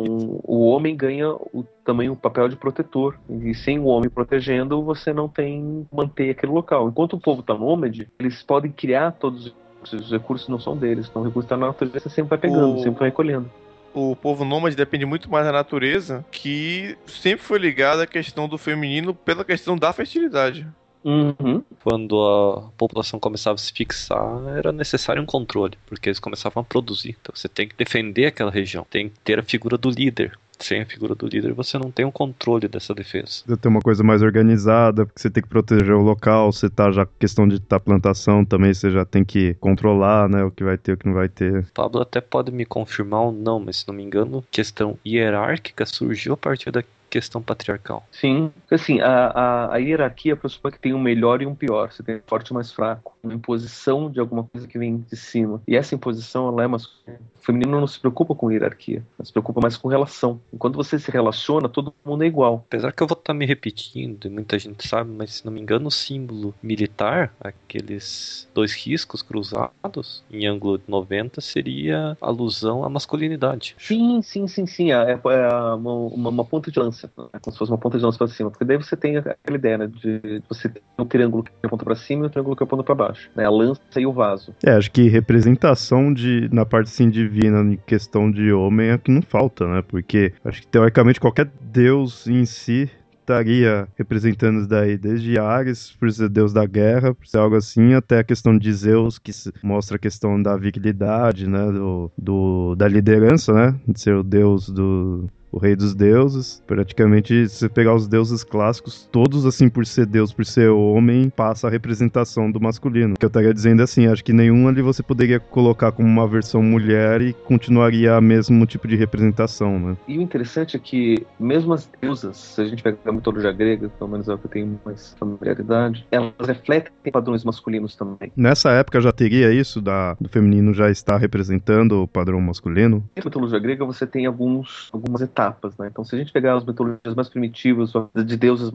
o 0.43 0.67
homem 0.69 0.95
ganha 0.95 1.29
o, 1.31 1.65
também 1.83 2.09
o 2.09 2.15
papel 2.15 2.47
de 2.47 2.55
protetor. 2.55 3.19
E 3.29 3.53
sem 3.53 3.79
o 3.79 3.85
homem 3.85 4.09
protegendo, 4.09 4.81
você 4.83 5.11
não 5.11 5.27
tem 5.27 5.87
manter 5.91 6.29
aquele 6.31 6.51
local. 6.51 6.87
Enquanto 6.87 7.13
o 7.13 7.19
povo 7.19 7.41
está 7.41 7.53
nômade, 7.53 8.07
eles 8.19 8.41
podem 8.43 8.71
criar 8.71 9.11
todos 9.13 9.47
os 9.47 9.68
os 9.83 10.11
recursos 10.11 10.47
não 10.47 10.59
são 10.59 10.75
deles, 10.75 11.07
então 11.09 11.21
o 11.21 11.25
recurso 11.25 11.49
da 11.49 11.57
natureza 11.57 12.09
sempre 12.09 12.29
vai 12.29 12.37
pegando, 12.37 12.75
o... 12.75 12.79
sempre 12.79 12.99
vai 12.99 13.09
recolhendo. 13.09 13.49
o 13.93 14.15
povo 14.15 14.45
nômade 14.45 14.75
depende 14.75 15.05
muito 15.05 15.29
mais 15.29 15.45
da 15.45 15.51
natureza, 15.51 16.25
que 16.31 16.97
sempre 17.05 17.45
foi 17.45 17.59
ligada 17.59 18.03
à 18.03 18.07
questão 18.07 18.47
do 18.47 18.57
feminino 18.57 19.13
pela 19.13 19.43
questão 19.43 19.77
da 19.77 19.91
fertilidade. 19.93 20.67
Uhum. 21.03 21.63
Quando 21.81 22.21
a 22.21 22.71
população 22.77 23.19
começava 23.19 23.55
a 23.55 23.57
se 23.57 23.71
fixar, 23.71 24.41
era 24.57 24.71
necessário 24.71 25.21
um 25.21 25.25
controle, 25.25 25.77
porque 25.85 26.09
eles 26.09 26.19
começavam 26.19 26.61
a 26.61 26.63
produzir. 26.63 27.15
Então 27.21 27.33
você 27.33 27.47
tem 27.47 27.67
que 27.67 27.75
defender 27.75 28.25
aquela 28.25 28.51
região, 28.51 28.85
tem 28.89 29.09
que 29.09 29.19
ter 29.19 29.39
a 29.39 29.43
figura 29.43 29.77
do 29.77 29.89
líder. 29.89 30.37
Sem 30.59 30.81
a 30.81 30.85
figura 30.85 31.15
do 31.15 31.25
líder, 31.27 31.53
você 31.53 31.77
não 31.77 31.89
tem 31.89 32.05
o 32.05 32.09
um 32.09 32.11
controle 32.11 32.67
dessa 32.67 32.93
defesa. 32.93 33.43
Você 33.45 33.57
tem 33.57 33.71
uma 33.71 33.81
coisa 33.81 34.03
mais 34.03 34.21
organizada, 34.21 35.05
porque 35.05 35.21
você 35.21 35.29
tem 35.29 35.41
que 35.41 35.49
proteger 35.49 35.93
o 35.93 36.01
local, 36.01 36.51
você 36.51 36.69
tá 36.69 36.91
já 36.91 37.05
questão 37.05 37.47
de 37.47 37.59
tá 37.59 37.79
plantação 37.79 38.43
também, 38.43 38.73
você 38.73 38.91
já 38.91 39.05
tem 39.05 39.23
que 39.23 39.53
controlar, 39.55 40.27
né, 40.27 40.43
o 40.43 40.51
que 40.51 40.63
vai 40.63 40.77
ter, 40.77 40.93
o 40.93 40.97
que 40.97 41.07
não 41.07 41.13
vai 41.13 41.29
ter. 41.29 41.65
Pablo 41.73 42.01
até 42.01 42.19
pode 42.19 42.51
me 42.51 42.65
confirmar 42.65 43.21
ou 43.21 43.31
não, 43.31 43.59
mas 43.59 43.77
se 43.77 43.87
não 43.87 43.95
me 43.95 44.03
engano, 44.03 44.43
questão 44.51 44.97
hierárquica 45.05 45.85
surgiu 45.85 46.33
a 46.33 46.37
partir 46.37 46.71
da 46.71 46.83
questão 47.09 47.41
patriarcal. 47.41 48.05
Sim, 48.11 48.51
assim, 48.69 48.99
a, 49.01 49.27
a, 49.27 49.75
a 49.75 49.77
hierarquia 49.77 50.35
pressupõe 50.35 50.71
que 50.71 50.79
tem 50.79 50.93
um 50.93 50.99
melhor 50.99 51.41
e 51.41 51.45
um 51.45 51.55
pior, 51.55 51.91
você 51.91 52.03
tem 52.03 52.17
um 52.17 52.21
forte 52.25 52.49
e 52.49 52.53
mais 52.53 52.71
fraco, 52.71 53.17
uma 53.23 53.33
imposição 53.33 54.09
de 54.09 54.19
alguma 54.19 54.43
coisa 54.43 54.67
que 54.67 54.77
vem 54.77 54.97
de 54.97 55.15
cima. 55.15 55.61
E 55.67 55.75
essa 55.75 55.95
imposição, 55.95 56.47
ela 56.47 56.63
é 56.63 56.67
masculina. 56.67 57.19
O 57.41 57.45
feminino 57.45 57.79
não 57.79 57.87
se 57.87 57.99
preocupa 57.99 58.35
com 58.35 58.51
hierarquia, 58.51 59.03
se 59.23 59.31
preocupa 59.31 59.61
mais 59.61 59.75
com 59.75 59.87
relação. 59.87 60.39
Enquanto 60.53 60.75
você 60.75 60.99
se 60.99 61.09
relaciona, 61.09 61.67
todo 61.67 61.93
mundo 62.05 62.23
é 62.23 62.27
igual. 62.27 62.63
Apesar 62.67 62.91
que 62.91 63.01
eu 63.01 63.07
vou 63.07 63.17
estar 63.17 63.33
me 63.33 63.45
repetindo, 63.45 64.25
e 64.25 64.29
muita 64.29 64.59
gente 64.59 64.87
sabe, 64.87 65.09
mas 65.11 65.35
se 65.35 65.45
não 65.45 65.51
me 65.51 65.61
engano, 65.61 65.87
o 65.87 65.91
símbolo 65.91 66.53
militar, 66.61 67.33
aqueles 67.39 68.47
dois 68.53 68.73
riscos 68.73 69.21
cruzados, 69.21 70.23
em 70.29 70.45
ângulo 70.45 70.79
90, 70.87 71.41
seria 71.41 72.17
alusão 72.21 72.83
à 72.83 72.89
masculinidade. 72.89 73.75
Sim, 73.79 74.21
sim, 74.21 74.47
sim, 74.47 74.65
sim. 74.65 74.91
É, 74.91 75.11
é 75.11 75.75
uma, 75.75 75.93
uma, 75.93 76.29
uma 76.29 76.45
ponta 76.45 76.69
de 76.69 76.79
lança 76.79 76.98
distância, 76.99 77.11
né? 77.17 77.39
como 77.41 77.53
se 77.53 77.57
fosse 77.57 77.71
uma 77.71 77.77
ponta 77.77 77.97
de 77.97 78.03
lança 78.03 78.17
para 78.17 78.27
cima, 78.27 78.49
porque 78.49 78.65
daí 78.65 78.77
você 78.77 78.95
tem 78.95 79.17
aquela 79.17 79.55
ideia 79.57 79.77
né, 79.77 79.87
de 79.87 80.41
você 80.47 80.69
ter 80.69 80.81
um 80.97 81.05
triângulo 81.05 81.43
que 81.43 81.51
aponta 81.63 81.85
para 81.85 81.95
cima 81.95 82.23
e 82.23 82.27
um 82.27 82.29
triângulo 82.29 82.55
que 82.55 82.63
aponta 82.63 82.83
para 82.83 82.95
baixo, 82.95 83.29
né, 83.35 83.45
a 83.45 83.49
lança 83.49 83.81
e 83.97 84.05
o 84.05 84.13
vaso. 84.13 84.53
É, 84.65 84.71
acho 84.71 84.91
que 84.91 85.07
representação 85.07 86.13
de 86.13 86.49
na 86.51 86.65
parte 86.65 86.87
assim 86.87 87.09
divina 87.09 87.61
em 87.61 87.77
questão 87.77 88.29
de 88.29 88.51
homem 88.51 88.89
é 88.89 88.97
que 88.97 89.11
não 89.11 89.21
falta, 89.21 89.67
né? 89.67 89.83
Porque 89.87 90.33
acho 90.43 90.61
que 90.61 90.67
teoricamente 90.67 91.19
qualquer 91.19 91.49
deus 91.61 92.27
em 92.27 92.45
si 92.45 92.89
estaria 93.29 93.87
representando 93.95 94.59
isso 94.59 94.67
daí, 94.67 94.97
desde 94.97 95.37
Ares, 95.37 95.91
por 95.91 96.11
ser 96.11 96.29
deus 96.29 96.51
da 96.51 96.65
guerra, 96.65 97.13
por 97.13 97.27
ser 97.27 97.37
algo 97.37 97.55
assim, 97.55 97.93
até 97.93 98.19
a 98.19 98.23
questão 98.23 98.57
de 98.57 98.73
Zeus, 98.73 99.19
que 99.19 99.31
mostra 99.63 99.97
a 99.97 99.99
questão 99.99 100.41
da 100.41 100.57
virilidade, 100.57 101.47
né, 101.47 101.71
do, 101.71 102.11
do, 102.17 102.75
da 102.75 102.87
liderança, 102.87 103.53
né, 103.53 103.79
de 103.87 104.01
ser 104.01 104.15
o 104.15 104.23
deus 104.23 104.67
do, 104.69 105.29
o 105.51 105.57
rei 105.57 105.75
dos 105.75 105.93
deuses. 105.95 106.63
Praticamente, 106.65 107.47
se 107.47 107.55
você 107.55 107.69
pegar 107.69 107.95
os 107.95 108.07
deuses 108.07 108.43
clássicos, 108.43 109.07
todos, 109.11 109.45
assim, 109.45 109.69
por 109.69 109.85
ser 109.85 110.05
deus, 110.05 110.31
por 110.31 110.45
ser 110.45 110.69
homem, 110.69 111.29
passa 111.29 111.67
a 111.67 111.69
representação 111.69 112.51
do 112.51 112.59
masculino. 112.59 113.13
O 113.13 113.19
que 113.19 113.25
eu 113.25 113.27
estaria 113.27 113.53
dizendo 113.53 113.81
é 113.81 113.83
assim, 113.83 114.07
acho 114.07 114.23
que 114.23 114.33
nenhum 114.33 114.67
ali 114.67 114.81
você 114.81 115.01
poderia 115.01 115.39
colocar 115.39 115.91
como 115.91 116.07
uma 116.07 116.27
versão 116.27 116.61
mulher 116.61 117.21
e 117.21 117.33
continuaria 117.33 118.15
a 118.15 118.21
mesmo 118.21 118.65
tipo 118.65 118.87
de 118.87 118.95
representação, 118.95 119.79
né? 119.79 119.97
E 120.07 120.17
o 120.17 120.21
interessante 120.21 120.75
é 120.75 120.79
que, 120.79 121.25
mesmo 121.39 121.73
as 121.73 121.89
deusas, 122.01 122.37
se 122.37 122.61
a 122.61 122.65
gente 122.65 122.83
pegar 122.83 122.97
a 123.05 123.11
mitologia 123.11 123.51
grega, 123.51 123.89
pelo 123.89 124.09
menos 124.09 124.27
é 124.27 124.33
o 124.33 124.37
que 124.37 124.45
eu 124.45 124.51
tenho 124.51 124.79
mais 124.85 125.15
familiaridade, 125.19 126.05
elas 126.11 126.33
refletem 126.45 126.91
padrões 127.11 127.43
masculinos 127.43 127.95
também. 127.95 128.31
Nessa 128.35 128.71
época 128.71 129.01
já 129.01 129.11
teria 129.11 129.51
isso, 129.51 129.81
da, 129.81 130.15
do 130.19 130.29
feminino 130.29 130.73
já 130.73 130.91
estar 130.91 131.17
representando 131.17 132.03
o 132.03 132.07
padrão 132.07 132.39
masculino? 132.39 133.03
Na 133.15 133.23
mitologia 133.23 133.59
grega 133.59 133.83
você 133.83 134.05
tem 134.05 134.25
alguns, 134.25 134.89
algumas 134.93 135.21
etapas 135.21 135.38
etapas, 135.39 135.77
né? 135.77 135.87
Então, 135.87 136.03
se 136.03 136.15
a 136.15 136.19
gente 136.19 136.33
pegar 136.33 136.55
as 136.55 136.65
mitologias 136.65 137.15
mais 137.15 137.29
primitivas, 137.29 137.93
de 138.25 138.35
deuses 138.35 138.71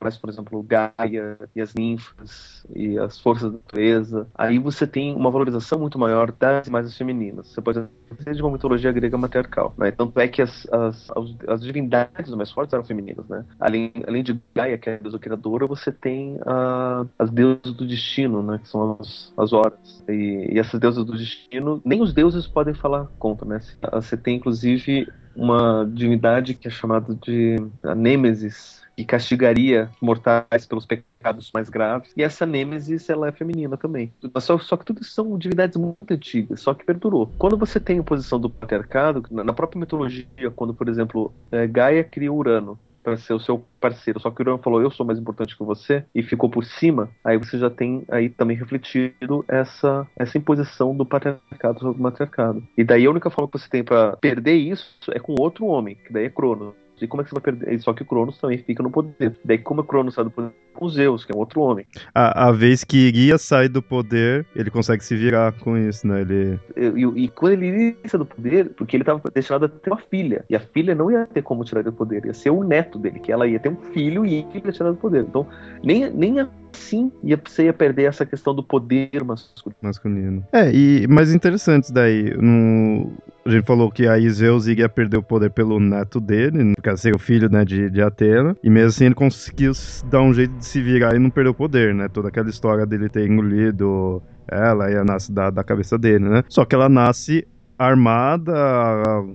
mais 0.00 0.18
por 0.18 0.28
exemplo, 0.28 0.62
Gaia 0.62 1.38
e 1.56 1.60
as 1.62 1.72
ninfas 1.72 2.62
e 2.76 2.98
as 2.98 3.18
forças 3.18 3.50
da 3.50 3.56
natureza, 3.56 4.28
aí 4.34 4.58
você 4.58 4.86
tem 4.86 5.16
uma 5.16 5.30
valorização 5.30 5.78
muito 5.78 5.98
maior 5.98 6.30
das 6.30 6.66
imagens 6.66 6.94
femininas. 6.94 7.48
Você 7.48 7.62
pode 7.62 7.82
ter 8.22 8.34
de 8.34 8.42
uma 8.42 8.50
mitologia 8.50 8.92
grega 8.92 9.16
matriarcal, 9.16 9.74
né? 9.78 9.90
Tanto 9.90 10.20
é 10.20 10.28
que 10.28 10.42
as, 10.42 10.66
as, 10.70 11.10
as, 11.48 11.62
divindades 11.62 12.34
mais 12.34 12.50
fortes 12.50 12.74
eram 12.74 12.84
femininas, 12.84 13.26
né? 13.28 13.46
Além, 13.58 13.92
além 14.06 14.22
de 14.22 14.38
Gaia, 14.54 14.76
que 14.76 14.90
é 14.90 14.94
a 14.96 14.98
deusa 14.98 15.18
criadora, 15.18 15.66
você 15.66 15.90
tem 15.90 16.34
uh, 16.36 17.08
as 17.18 17.30
deusas 17.30 17.72
do 17.72 17.86
destino, 17.86 18.42
né? 18.42 18.58
Que 18.58 18.68
são 18.68 18.98
as, 19.00 19.32
as 19.38 19.54
horas. 19.54 20.04
E, 20.06 20.50
e 20.52 20.58
essas 20.58 20.78
deusas 20.78 21.02
do 21.02 21.16
destino, 21.16 21.80
nem 21.82 22.02
os 22.02 22.12
deuses 22.12 22.46
podem 22.46 22.74
falar 22.74 23.06
contra, 23.18 23.48
né? 23.48 23.60
Você 23.90 24.18
tem, 24.18 24.36
inclusive, 24.36 25.08
uma 25.36 25.88
divindade 25.90 26.54
que 26.54 26.68
é 26.68 26.70
chamada 26.70 27.14
de 27.14 27.56
Nêmesis, 27.96 28.82
que 28.96 29.04
castigaria 29.04 29.90
mortais 30.00 30.66
pelos 30.66 30.86
pecados 30.86 31.50
mais 31.52 31.68
graves. 31.68 32.12
E 32.16 32.22
essa 32.22 32.46
Nêmesis, 32.46 33.08
ela 33.08 33.28
é 33.28 33.32
feminina 33.32 33.76
também. 33.76 34.12
Só, 34.38 34.58
só 34.58 34.76
que 34.76 34.84
tudo 34.84 35.02
isso 35.02 35.12
são 35.12 35.36
divindades 35.36 35.76
muito 35.76 35.96
antigas, 36.08 36.60
só 36.60 36.74
que 36.74 36.84
perdurou. 36.84 37.30
Quando 37.38 37.56
você 37.56 37.80
tem 37.80 37.98
a 37.98 38.02
posição 38.02 38.38
do 38.38 38.48
patriarcado, 38.48 39.24
na 39.30 39.52
própria 39.52 39.80
mitologia, 39.80 40.26
quando, 40.54 40.72
por 40.72 40.88
exemplo, 40.88 41.32
é, 41.50 41.66
Gaia 41.66 42.04
cria 42.04 42.32
Urano, 42.32 42.78
para 43.04 43.18
ser 43.18 43.34
o 43.34 43.38
seu 43.38 43.62
parceiro. 43.78 44.18
Só 44.18 44.30
que 44.30 44.40
o 44.40 44.42
Urano 44.42 44.62
falou, 44.62 44.80
eu 44.80 44.90
sou 44.90 45.04
mais 45.04 45.18
importante 45.18 45.56
que 45.56 45.62
você, 45.62 46.04
e 46.14 46.22
ficou 46.22 46.48
por 46.48 46.64
cima, 46.64 47.10
aí 47.22 47.36
você 47.36 47.58
já 47.58 47.68
tem 47.68 48.02
aí 48.10 48.30
também 48.30 48.56
refletido 48.56 49.44
essa, 49.46 50.06
essa 50.16 50.38
imposição 50.38 50.96
do 50.96 51.04
patriarcado 51.04 51.78
sobre 51.78 52.00
o 52.00 52.02
matriarcado. 52.02 52.62
E 52.76 52.82
daí 52.82 53.04
a 53.06 53.10
única 53.10 53.30
forma 53.30 53.50
que 53.50 53.58
você 53.58 53.68
tem 53.68 53.84
para 53.84 54.16
perder 54.16 54.54
isso 54.54 54.96
é 55.10 55.20
com 55.20 55.34
outro 55.38 55.66
homem, 55.66 55.96
que 55.96 56.12
daí 56.12 56.24
é 56.24 56.30
Cronos. 56.30 56.74
E 57.04 57.08
como 57.08 57.20
é 57.20 57.24
que 57.24 57.30
você 57.30 57.40
vai 57.40 57.42
perder? 57.42 57.80
Só 57.80 57.92
que 57.92 58.02
o 58.02 58.06
Cronos 58.06 58.38
também 58.38 58.58
fica 58.58 58.82
no 58.82 58.90
poder. 58.90 59.36
Daí, 59.44 59.58
como 59.58 59.82
o 59.82 59.84
Cronos 59.84 60.14
sai 60.14 60.24
do 60.24 60.30
poder 60.30 60.52
com 60.74 60.88
Zeus, 60.88 61.24
que 61.24 61.32
é 61.32 61.34
um 61.34 61.38
outro 61.38 61.60
homem. 61.60 61.86
A, 62.14 62.48
a 62.48 62.52
vez 62.52 62.82
que 62.82 62.96
iria 62.96 63.38
sair 63.38 63.68
do 63.68 63.80
poder, 63.80 64.44
ele 64.54 64.70
consegue 64.70 65.04
se 65.04 65.14
virar 65.16 65.52
com 65.52 65.78
isso, 65.78 66.06
né? 66.06 66.22
Ele... 66.22 66.58
E, 66.76 67.04
e, 67.04 67.24
e 67.24 67.28
quando 67.28 67.52
ele 67.52 67.96
sair 68.06 68.18
do 68.18 68.26
poder, 68.26 68.70
porque 68.70 68.96
ele 68.96 69.02
estava 69.02 69.22
destinado 69.32 69.66
a 69.66 69.68
ter 69.68 69.90
uma 69.90 70.00
filha. 70.10 70.44
E 70.50 70.56
a 70.56 70.60
filha 70.60 70.94
não 70.94 71.10
ia 71.10 71.26
ter 71.26 71.42
como 71.42 71.64
tirar 71.64 71.82
do 71.82 71.92
poder, 71.92 72.26
ia 72.26 72.34
ser 72.34 72.50
o 72.50 72.64
neto 72.64 72.98
dele, 72.98 73.20
que 73.20 73.30
ela 73.30 73.46
ia 73.46 73.60
ter 73.60 73.68
um 73.68 73.76
filho 73.92 74.26
e 74.26 74.46
ia 74.52 74.72
tirar 74.72 74.90
do 74.90 74.96
poder. 74.96 75.22
Então, 75.22 75.46
nem, 75.82 76.10
nem 76.10 76.40
assim 76.74 77.12
ia, 77.22 77.40
você 77.42 77.64
ia 77.64 77.72
perder 77.72 78.04
essa 78.04 78.26
questão 78.26 78.54
do 78.54 78.62
poder 78.62 79.10
masculino. 79.24 79.76
masculino. 79.80 80.46
É, 80.52 80.70
e 80.72 81.06
mais 81.06 81.32
interessante 81.32 81.92
daí, 81.92 82.34
no, 82.36 83.12
a 83.46 83.50
gente 83.50 83.64
falou 83.64 83.90
que 83.90 84.06
aí 84.08 84.28
Zeus 84.28 84.66
ia 84.66 84.88
perder 84.88 85.18
o 85.18 85.22
poder 85.22 85.50
pelo 85.50 85.78
neto 85.78 86.20
dele, 86.20 86.74
porque 86.74 86.90
ia 86.90 86.96
ser 86.96 87.14
o 87.14 87.18
filho 87.18 87.48
né, 87.48 87.64
de, 87.64 87.88
de 87.88 88.02
Atena, 88.02 88.56
e 88.62 88.68
mesmo 88.68 88.88
assim 88.88 89.06
ele 89.06 89.14
conseguiu 89.14 89.72
dar 90.10 90.22
um 90.22 90.34
jeito 90.34 90.54
de 90.56 90.66
se 90.66 90.82
virar 90.82 91.14
e 91.14 91.18
não 91.18 91.30
perder 91.30 91.50
o 91.50 91.54
poder, 91.54 91.94
né? 91.94 92.08
Toda 92.08 92.28
aquela 92.28 92.50
história 92.50 92.84
dele 92.84 93.08
ter 93.08 93.26
engolido 93.28 94.22
ela 94.48 94.90
e 94.90 94.96
a 94.96 95.04
nasce 95.04 95.32
da, 95.32 95.50
da 95.50 95.64
cabeça 95.64 95.98
dele, 95.98 96.28
né? 96.28 96.44
Só 96.48 96.64
que 96.64 96.74
ela 96.74 96.88
nasce 96.88 97.46
armada, 97.78 98.54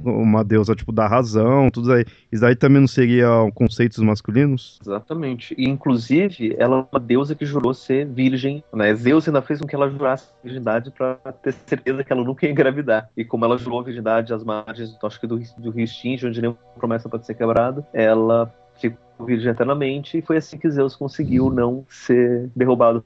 uma 0.03 0.43
deusa 0.43 0.75
tipo 0.75 0.91
da 0.91 1.08
razão, 1.08 1.69
tudo 1.69 1.91
aí. 1.91 2.05
Isso 2.31 2.46
aí 2.46 2.55
também 2.55 2.81
não 2.81 2.88
seria 2.88 3.27
conceitos 3.53 4.00
masculinos? 4.00 4.79
Exatamente. 4.81 5.55
E, 5.58 5.67
inclusive, 5.67 6.55
ela 6.58 6.79
é 6.79 6.86
uma 6.91 7.00
deusa 7.00 7.36
que 7.36 7.46
jurou 7.46 7.74
ser 7.74 8.08
virgem, 8.08 8.63
né? 8.74 8.93
Zeus 8.96 9.27
ainda 9.27 9.41
fez 9.41 9.60
com 9.60 9.67
que 9.67 9.75
ela 9.75 9.89
jurasse 9.89 10.29
virgindade 10.43 10.91
para 10.91 11.15
ter 11.43 11.53
certeza 11.53 12.03
que 12.03 12.12
ela 12.12 12.24
nunca 12.24 12.46
ia 12.46 12.51
engravidar. 12.51 13.10
E 13.15 13.25
como 13.25 13.46
ela 13.46 13.58
jurou 13.58 13.84
virgindade 13.84 14.34
às 14.34 14.43
margens, 14.43 14.98
acho 15.03 15.19
que 15.19 15.27
do, 15.27 15.39
do 15.58 15.72
rio 15.72 15.88
Stinge, 15.88 16.27
onde 16.27 16.41
nenhuma 16.41 16.58
promessa 16.77 17.10
pode 17.10 17.25
ser 17.25 17.34
quebrada, 17.34 17.86
ela 17.93 18.53
virgem 19.25 19.51
eternamente, 19.51 20.17
e 20.17 20.21
foi 20.21 20.38
assim 20.38 20.57
que 20.57 20.69
Zeus 20.69 20.95
conseguiu 20.95 21.49
não 21.49 21.85
ser 21.89 22.49
derrubado. 22.55 23.03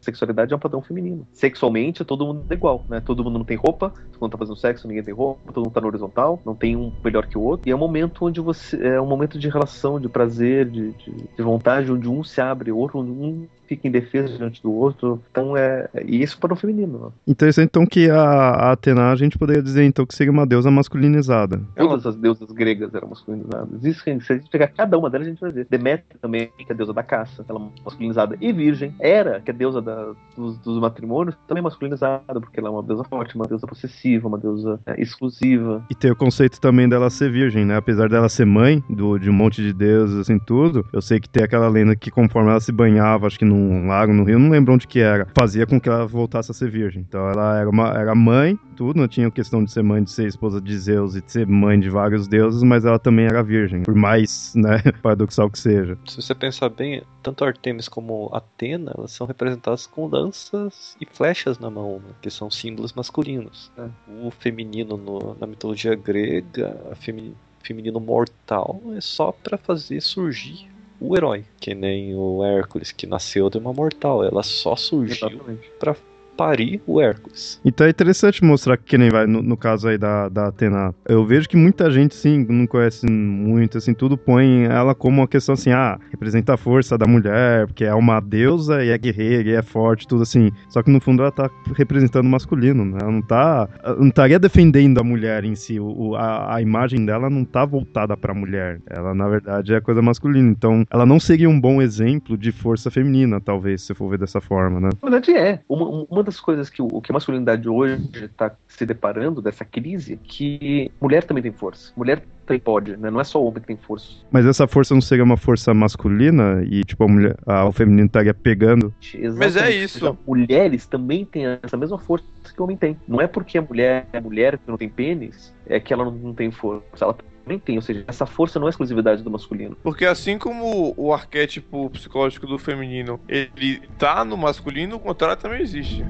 Sexualidade 0.00 0.52
é 0.52 0.56
um 0.56 0.60
padrão 0.60 0.82
feminino. 0.82 1.26
Sexualmente, 1.32 2.04
todo 2.04 2.26
mundo 2.26 2.44
é 2.48 2.54
igual, 2.54 2.84
né? 2.88 3.00
Todo 3.00 3.22
mundo 3.22 3.38
não 3.38 3.44
tem 3.44 3.56
roupa, 3.56 3.92
quando 4.18 4.32
tá 4.32 4.38
fazendo 4.38 4.56
sexo, 4.56 4.88
ninguém 4.88 5.02
tem 5.02 5.14
roupa, 5.14 5.52
todo 5.52 5.64
mundo 5.64 5.74
tá 5.74 5.80
no 5.80 5.86
horizontal, 5.88 6.40
não 6.44 6.54
tem 6.54 6.76
um 6.76 6.92
melhor 7.04 7.26
que 7.26 7.38
o 7.38 7.42
outro. 7.42 7.68
E 7.68 7.72
é 7.72 7.76
um 7.76 7.78
momento 7.78 8.24
onde 8.24 8.40
você. 8.40 8.76
É 8.86 9.00
um 9.00 9.06
momento 9.06 9.38
de 9.38 9.48
relação, 9.48 10.00
de 10.00 10.08
prazer, 10.08 10.68
de, 10.68 10.92
de, 10.92 11.12
de 11.36 11.42
vontade, 11.42 11.90
onde 11.92 12.08
um 12.08 12.24
se 12.24 12.40
abre, 12.40 12.72
o 12.72 12.76
outro, 12.76 13.00
um 13.00 13.46
fica 13.66 13.86
indefeso 13.86 14.36
diante 14.36 14.62
do 14.62 14.72
outro. 14.72 15.22
Então 15.30 15.56
é. 15.56 15.88
E 16.04 16.22
isso 16.22 16.38
para 16.38 16.52
o 16.52 16.56
feminino. 16.56 17.12
Interessante 17.26 17.68
então 17.68 17.86
que 17.86 18.10
a, 18.10 18.20
a 18.20 18.72
Atena 18.72 19.10
a 19.10 19.16
gente 19.16 19.38
poderia 19.38 19.62
dizer 19.62 19.84
então 19.84 20.06
que 20.06 20.14
seria 20.14 20.32
uma 20.32 20.46
deusa 20.46 20.70
masculinizada. 20.70 21.60
Todas 21.76 22.06
as 22.06 22.16
deusas 22.16 22.50
gregas 22.50 22.94
eram 22.94 23.08
masculinizadas. 23.08 23.84
Isso, 23.84 24.02
se 24.02 24.10
a 24.10 24.36
gente 24.36 24.50
pegar 24.50 24.68
cada 24.68 24.98
uma 24.98 25.10
delas, 25.10 25.26
a 25.26 25.30
gente 25.30 25.40
vai 25.40 25.52
ver. 25.52 25.66
Deméter 25.70 26.18
também, 26.20 26.50
que 26.56 26.66
é 26.68 26.72
a 26.72 26.76
deusa 26.76 26.92
da 26.92 27.02
caça, 27.02 27.44
ela 27.48 27.60
é 27.60 27.84
masculinizada. 27.84 28.36
E 28.40 28.52
Virgem, 28.52 28.94
Hera, 29.00 29.40
que 29.40 29.50
é 29.50 29.54
a 29.54 29.56
deusa 29.56 29.80
da, 29.80 30.12
dos, 30.36 30.58
dos, 30.58 30.78
matrimônios, 30.80 31.36
também 31.46 31.62
masculinizada, 31.62 32.40
porque 32.40 32.60
ela 32.60 32.68
é 32.68 32.72
uma 32.72 32.82
deusa 32.82 33.04
forte, 33.04 33.34
uma 33.34 33.46
deusa 33.46 33.66
possessiva, 33.66 34.28
uma 34.28 34.38
deusa 34.38 34.80
é, 34.86 35.00
exclusiva. 35.00 35.84
E 35.90 35.94
tem 35.94 36.10
o 36.10 36.16
conceito 36.16 36.60
também 36.60 36.88
dela 36.88 37.10
ser 37.10 37.30
virgem, 37.30 37.64
né? 37.64 37.76
Apesar 37.76 38.08
dela 38.08 38.28
ser 38.28 38.44
mãe 38.44 38.82
do, 38.88 39.18
de 39.18 39.30
um 39.30 39.32
monte 39.32 39.62
de 39.62 39.72
deuses, 39.72 40.16
assim, 40.18 40.38
tudo, 40.38 40.84
eu 40.92 41.02
sei 41.02 41.20
que 41.20 41.28
tem 41.28 41.44
aquela 41.44 41.68
lenda 41.68 41.96
que 41.96 42.10
conforme 42.10 42.50
ela 42.50 42.60
se 42.60 42.72
banhava, 42.72 43.26
acho 43.26 43.38
que 43.38 43.44
no 43.44 43.55
num 43.56 43.86
lago, 43.88 44.12
no 44.12 44.24
rio, 44.24 44.38
não 44.38 44.50
lembro 44.50 44.74
onde 44.74 44.86
que 44.86 45.00
era, 45.00 45.26
fazia 45.36 45.66
com 45.66 45.80
que 45.80 45.88
ela 45.88 46.06
voltasse 46.06 46.50
a 46.50 46.54
ser 46.54 46.70
virgem. 46.70 47.04
Então 47.06 47.28
ela 47.28 47.58
era, 47.58 47.68
uma, 47.68 47.88
era 47.88 48.14
mãe, 48.14 48.58
tudo, 48.76 48.98
não 49.00 49.08
tinha 49.08 49.30
questão 49.30 49.64
de 49.64 49.70
ser 49.70 49.82
mãe, 49.82 50.02
de 50.02 50.10
ser 50.10 50.26
esposa 50.26 50.60
de 50.60 50.78
Zeus 50.78 51.16
e 51.16 51.22
de 51.22 51.32
ser 51.32 51.46
mãe 51.46 51.78
de 51.80 51.88
vários 51.88 52.28
deuses, 52.28 52.62
mas 52.62 52.84
ela 52.84 52.98
também 52.98 53.26
era 53.26 53.42
virgem, 53.42 53.82
por 53.82 53.94
mais, 53.94 54.52
né, 54.54 54.82
paradoxal 55.02 55.50
que 55.50 55.58
seja. 55.58 55.98
Se 56.06 56.20
você 56.20 56.34
pensar 56.34 56.68
bem, 56.68 57.02
tanto 57.22 57.44
Artemis 57.44 57.88
como 57.88 58.30
Atena, 58.32 58.92
elas 58.96 59.12
são 59.12 59.26
representadas 59.26 59.86
com 59.86 60.06
lanças 60.06 60.96
e 61.00 61.06
flechas 61.06 61.58
na 61.58 61.70
mão, 61.70 62.00
né, 62.00 62.14
que 62.20 62.30
são 62.30 62.50
símbolos 62.50 62.92
masculinos. 62.92 63.72
Né? 63.76 63.90
O 64.22 64.30
feminino 64.30 64.96
no, 64.96 65.36
na 65.40 65.46
mitologia 65.46 65.94
grega, 65.94 66.78
a 66.90 66.94
femi, 66.94 67.34
feminino 67.62 67.98
mortal, 67.98 68.80
é 68.96 69.00
só 69.00 69.32
para 69.32 69.56
fazer 69.56 70.00
surgir 70.00 70.75
o 71.00 71.16
herói, 71.16 71.44
que 71.60 71.74
nem 71.74 72.14
o 72.14 72.42
Hércules, 72.44 72.92
que 72.92 73.06
nasceu 73.06 73.50
de 73.50 73.58
uma 73.58 73.72
mortal, 73.72 74.24
ela 74.24 74.42
só 74.42 74.76
surgiu 74.76 75.40
para 75.78 75.96
parir 76.36 76.80
o 76.86 77.00
Hércules. 77.00 77.60
Então 77.64 77.86
é 77.86 77.90
interessante 77.90 78.44
mostrar 78.44 78.76
que 78.76 78.98
nem 78.98 79.10
vai, 79.10 79.26
no, 79.26 79.42
no, 79.42 79.56
caso 79.56 79.88
aí 79.88 79.98
da, 79.98 80.28
da 80.28 80.48
Atena. 80.48 80.94
Eu 81.04 81.24
vejo 81.24 81.48
que 81.48 81.56
muita 81.56 81.90
gente, 81.90 82.14
sim, 82.14 82.46
não 82.48 82.66
conhece 82.66 83.10
muito, 83.10 83.78
assim, 83.78 83.94
tudo 83.94 84.16
põe 84.16 84.64
ela 84.64 84.94
como 84.94 85.20
uma 85.20 85.28
questão 85.28 85.54
assim, 85.54 85.70
ah, 85.70 85.98
representa 86.10 86.54
a 86.54 86.56
força 86.56 86.98
da 86.98 87.06
mulher, 87.06 87.66
porque 87.66 87.84
é 87.84 87.94
uma 87.94 88.20
deusa 88.20 88.84
e 88.84 88.90
é 88.90 88.98
guerreira 88.98 89.48
e 89.48 89.52
é 89.52 89.62
forte, 89.62 90.06
tudo 90.06 90.22
assim. 90.22 90.50
Só 90.68 90.82
que 90.82 90.90
no 90.90 91.00
fundo 91.00 91.22
ela 91.22 91.32
tá 91.32 91.50
representando 91.74 92.26
o 92.26 92.30
masculino, 92.30 92.84
né? 92.84 92.98
Ela 93.00 93.12
não 93.12 93.22
tá. 93.22 93.68
Não 93.98 94.08
estaria 94.08 94.38
defendendo 94.38 94.98
a 94.98 95.04
mulher 95.04 95.44
em 95.44 95.54
si. 95.54 95.78
O, 95.80 96.14
a, 96.14 96.56
a 96.56 96.62
imagem 96.62 97.04
dela 97.04 97.30
não 97.30 97.44
tá 97.44 97.64
voltada 97.64 98.16
pra 98.16 98.34
mulher. 98.34 98.80
Ela, 98.88 99.14
na 99.14 99.28
verdade, 99.28 99.74
é 99.74 99.80
coisa 99.80 100.02
masculina. 100.02 100.48
Então, 100.50 100.84
ela 100.90 101.06
não 101.06 101.18
seria 101.18 101.48
um 101.48 101.60
bom 101.60 101.80
exemplo 101.80 102.36
de 102.36 102.52
força 102.52 102.90
feminina, 102.90 103.40
talvez, 103.40 103.82
se 103.82 103.94
for 103.94 104.10
ver 104.10 104.18
dessa 104.18 104.40
forma, 104.40 104.80
né? 104.80 104.90
Na 105.02 105.10
verdade, 105.10 105.36
é. 105.36 105.60
Uma, 105.68 106.06
uma 106.10 106.22
das 106.26 106.40
coisas 106.40 106.68
que 106.68 106.82
o 106.82 107.00
que 107.00 107.10
a 107.10 107.14
masculinidade 107.14 107.68
hoje 107.68 108.08
está 108.14 108.54
se 108.68 108.84
deparando 108.84 109.40
dessa 109.40 109.64
crise 109.64 110.18
que 110.22 110.90
mulher 111.00 111.24
também 111.24 111.42
tem 111.42 111.52
força. 111.52 111.92
Mulher 111.96 112.22
também 112.44 112.60
pode, 112.60 112.96
né? 112.96 113.10
Não 113.10 113.20
é 113.20 113.24
só 113.24 113.42
o 113.42 113.46
homem 113.46 113.60
que 113.60 113.66
tem 113.66 113.76
força. 113.76 114.08
Mas 114.30 114.46
essa 114.46 114.66
força 114.66 114.94
não 114.94 115.00
seria 115.00 115.24
uma 115.24 115.36
força 115.36 115.72
masculina 115.74 116.62
e 116.64 116.84
tipo 116.84 117.04
a 117.04 117.08
mulher, 117.08 117.36
a, 117.46 117.64
o 117.64 117.72
feminino 117.72 118.06
estaria 118.06 118.34
pegando? 118.34 118.94
Exatamente. 119.00 119.38
Mas 119.38 119.56
é 119.56 119.70
isso. 119.70 119.98
Então, 119.98 120.18
mulheres 120.26 120.86
também 120.86 121.24
têm 121.24 121.44
essa 121.62 121.76
mesma 121.76 121.98
força 121.98 122.26
que 122.54 122.60
o 122.60 122.64
homem 122.64 122.76
tem. 122.76 122.96
Não 123.08 123.20
é 123.20 123.26
porque 123.26 123.58
a 123.58 123.62
mulher 123.62 124.06
é 124.12 124.20
mulher 124.20 124.58
que 124.58 124.68
não 124.68 124.76
tem 124.76 124.88
pênis 124.88 125.54
é 125.66 125.80
que 125.80 125.92
ela 125.92 126.04
não, 126.04 126.12
não 126.12 126.34
tem 126.34 126.50
força. 126.50 126.84
Ela 127.00 127.16
também 127.46 127.60
tem, 127.60 127.76
ou 127.76 127.82
seja, 127.82 128.04
essa 128.08 128.26
força 128.26 128.58
não 128.58 128.66
é 128.66 128.70
exclusividade 128.70 129.22
do 129.22 129.30
masculino. 129.30 129.76
Porque 129.80 130.04
assim 130.04 130.36
como 130.36 130.92
o 130.96 131.12
arquétipo 131.12 131.88
psicológico 131.90 132.44
do 132.44 132.58
feminino, 132.58 133.20
ele 133.28 133.80
tá 133.96 134.24
no 134.24 134.36
masculino, 134.36 134.96
o 134.96 135.00
contrário 135.00 135.40
também 135.40 135.62
existe. 135.62 136.04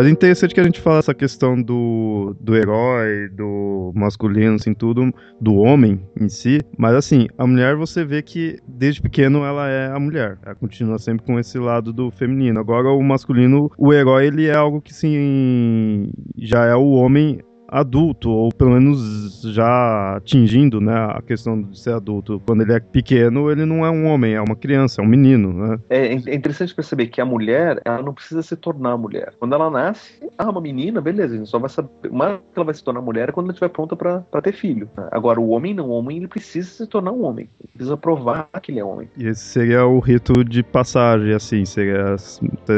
Mas 0.00 0.06
é 0.06 0.12
interessante 0.12 0.54
que 0.54 0.60
a 0.60 0.64
gente 0.64 0.80
fala 0.80 1.00
essa 1.00 1.12
questão 1.12 1.60
do, 1.60 2.34
do 2.40 2.56
herói, 2.56 3.28
do 3.28 3.92
masculino, 3.94 4.54
assim, 4.54 4.72
tudo, 4.72 5.12
do 5.38 5.56
homem 5.56 6.00
em 6.18 6.26
si. 6.26 6.58
Mas 6.78 6.94
assim, 6.94 7.28
a 7.36 7.46
mulher 7.46 7.76
você 7.76 8.02
vê 8.02 8.22
que 8.22 8.56
desde 8.66 9.02
pequeno 9.02 9.44
ela 9.44 9.68
é 9.68 9.92
a 9.92 10.00
mulher. 10.00 10.38
Ela 10.42 10.54
continua 10.54 10.98
sempre 10.98 11.26
com 11.26 11.38
esse 11.38 11.58
lado 11.58 11.92
do 11.92 12.10
feminino. 12.10 12.58
Agora 12.58 12.88
o 12.88 13.02
masculino, 13.02 13.70
o 13.76 13.92
herói, 13.92 14.28
ele 14.28 14.46
é 14.46 14.54
algo 14.54 14.80
que 14.80 14.94
sim, 14.94 16.10
já 16.34 16.64
é 16.64 16.74
o 16.74 16.92
homem 16.92 17.42
adulto, 17.70 18.30
ou 18.30 18.52
pelo 18.52 18.72
menos 18.72 19.42
já 19.42 20.16
atingindo 20.16 20.80
né, 20.80 20.94
a 20.94 21.22
questão 21.22 21.62
de 21.62 21.78
ser 21.78 21.92
adulto. 21.92 22.42
Quando 22.44 22.62
ele 22.62 22.72
é 22.72 22.80
pequeno, 22.80 23.50
ele 23.50 23.64
não 23.64 23.86
é 23.86 23.90
um 23.90 24.06
homem, 24.06 24.34
é 24.34 24.40
uma 24.40 24.56
criança, 24.56 25.00
é 25.00 25.04
um 25.04 25.08
menino. 25.08 25.52
Né? 25.52 25.78
É, 25.88 26.06
é 26.08 26.34
interessante 26.34 26.74
perceber 26.74 27.06
que 27.06 27.20
a 27.20 27.24
mulher, 27.24 27.80
ela 27.84 28.02
não 28.02 28.12
precisa 28.12 28.42
se 28.42 28.56
tornar 28.56 28.96
mulher. 28.96 29.32
Quando 29.38 29.54
ela 29.54 29.70
nasce, 29.70 30.28
ah, 30.36 30.50
uma 30.50 30.60
menina, 30.60 31.00
beleza, 31.00 31.34
a 31.34 31.38
gente 31.38 31.48
só 31.48 31.58
vai 31.58 31.70
saber. 31.70 31.90
Mas 32.10 32.38
que 32.38 32.58
ela 32.58 32.64
vai 32.64 32.74
se 32.74 32.82
tornar 32.82 33.00
mulher 33.00 33.28
é 33.28 33.32
quando 33.32 33.46
ela 33.46 33.52
estiver 33.52 33.68
pronta 33.68 33.94
para 33.94 34.42
ter 34.42 34.52
filho. 34.52 34.88
Agora, 35.10 35.40
o 35.40 35.50
homem 35.50 35.72
não, 35.72 35.88
o 35.88 35.92
homem 35.92 36.16
ele 36.16 36.28
precisa 36.28 36.68
se 36.68 36.86
tornar 36.86 37.12
um 37.12 37.24
homem. 37.24 37.48
Ele 37.60 37.70
precisa 37.74 37.96
provar 37.96 38.48
que 38.60 38.72
ele 38.72 38.80
é 38.80 38.84
homem. 38.84 39.08
E 39.16 39.26
esse 39.26 39.42
seria 39.42 39.86
o 39.86 39.98
rito 40.00 40.44
de 40.44 40.62
passagem, 40.62 41.32
assim, 41.32 41.64
seria 41.64 42.16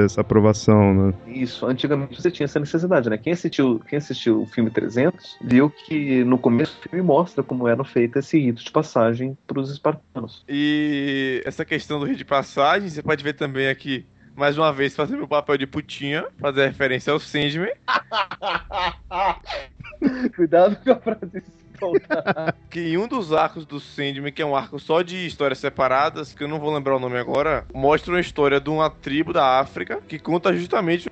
essa 0.04 0.20
aprovação, 0.20 0.94
né? 0.94 1.14
Isso, 1.26 1.66
antigamente 1.66 2.20
você 2.20 2.30
tinha 2.30 2.44
essa 2.44 2.60
necessidade, 2.60 3.08
né? 3.08 3.16
Quem 3.16 3.32
assistiu, 3.32 3.80
quem 3.88 3.96
assistiu 3.96 4.42
o 4.42 4.46
filme 4.46 4.70
300, 4.82 5.38
viu 5.40 5.70
que 5.70 6.24
no 6.24 6.36
começo 6.36 6.76
do 6.76 6.88
filme 6.88 7.04
mostra 7.04 7.42
como 7.42 7.68
era 7.68 7.84
feito 7.84 8.18
esse 8.18 8.38
rito 8.38 8.64
de 8.64 8.70
passagem 8.70 9.36
para 9.46 9.60
os 9.60 9.70
espartanos. 9.70 10.44
E 10.48 11.40
essa 11.44 11.64
questão 11.64 12.00
do 12.00 12.06
rito 12.06 12.18
de 12.18 12.24
passagem, 12.24 12.88
você 12.88 13.02
pode 13.02 13.22
ver 13.22 13.34
também 13.34 13.68
aqui 13.68 14.04
mais 14.34 14.58
uma 14.58 14.72
vez 14.72 14.96
fazer 14.96 15.16
meu 15.16 15.28
papel 15.28 15.58
de 15.58 15.66
putinha, 15.66 16.24
fazer 16.40 16.66
referência 16.66 17.12
ao 17.12 17.20
Sandman. 17.20 17.72
Cuidado 20.34 20.76
com 20.82 20.90
a 20.90 20.96
frase 20.96 21.42
que 22.70 22.80
em 22.80 22.96
um 22.96 23.08
dos 23.08 23.32
arcos 23.32 23.66
do 23.66 23.80
Sandman, 23.80 24.32
que 24.32 24.42
é 24.42 24.46
um 24.46 24.56
arco 24.56 24.78
só 24.78 25.02
de 25.02 25.26
histórias 25.26 25.58
separadas, 25.58 26.32
que 26.32 26.44
eu 26.44 26.48
não 26.48 26.58
vou 26.58 26.72
lembrar 26.74 26.96
o 26.96 27.00
nome 27.00 27.18
agora, 27.18 27.64
mostra 27.74 28.12
uma 28.12 28.20
história 28.20 28.60
de 28.60 28.70
uma 28.70 28.90
tribo 28.90 29.32
da 29.32 29.58
África 29.60 30.00
que 30.06 30.18
conta 30.18 30.54
justamente 30.54 31.10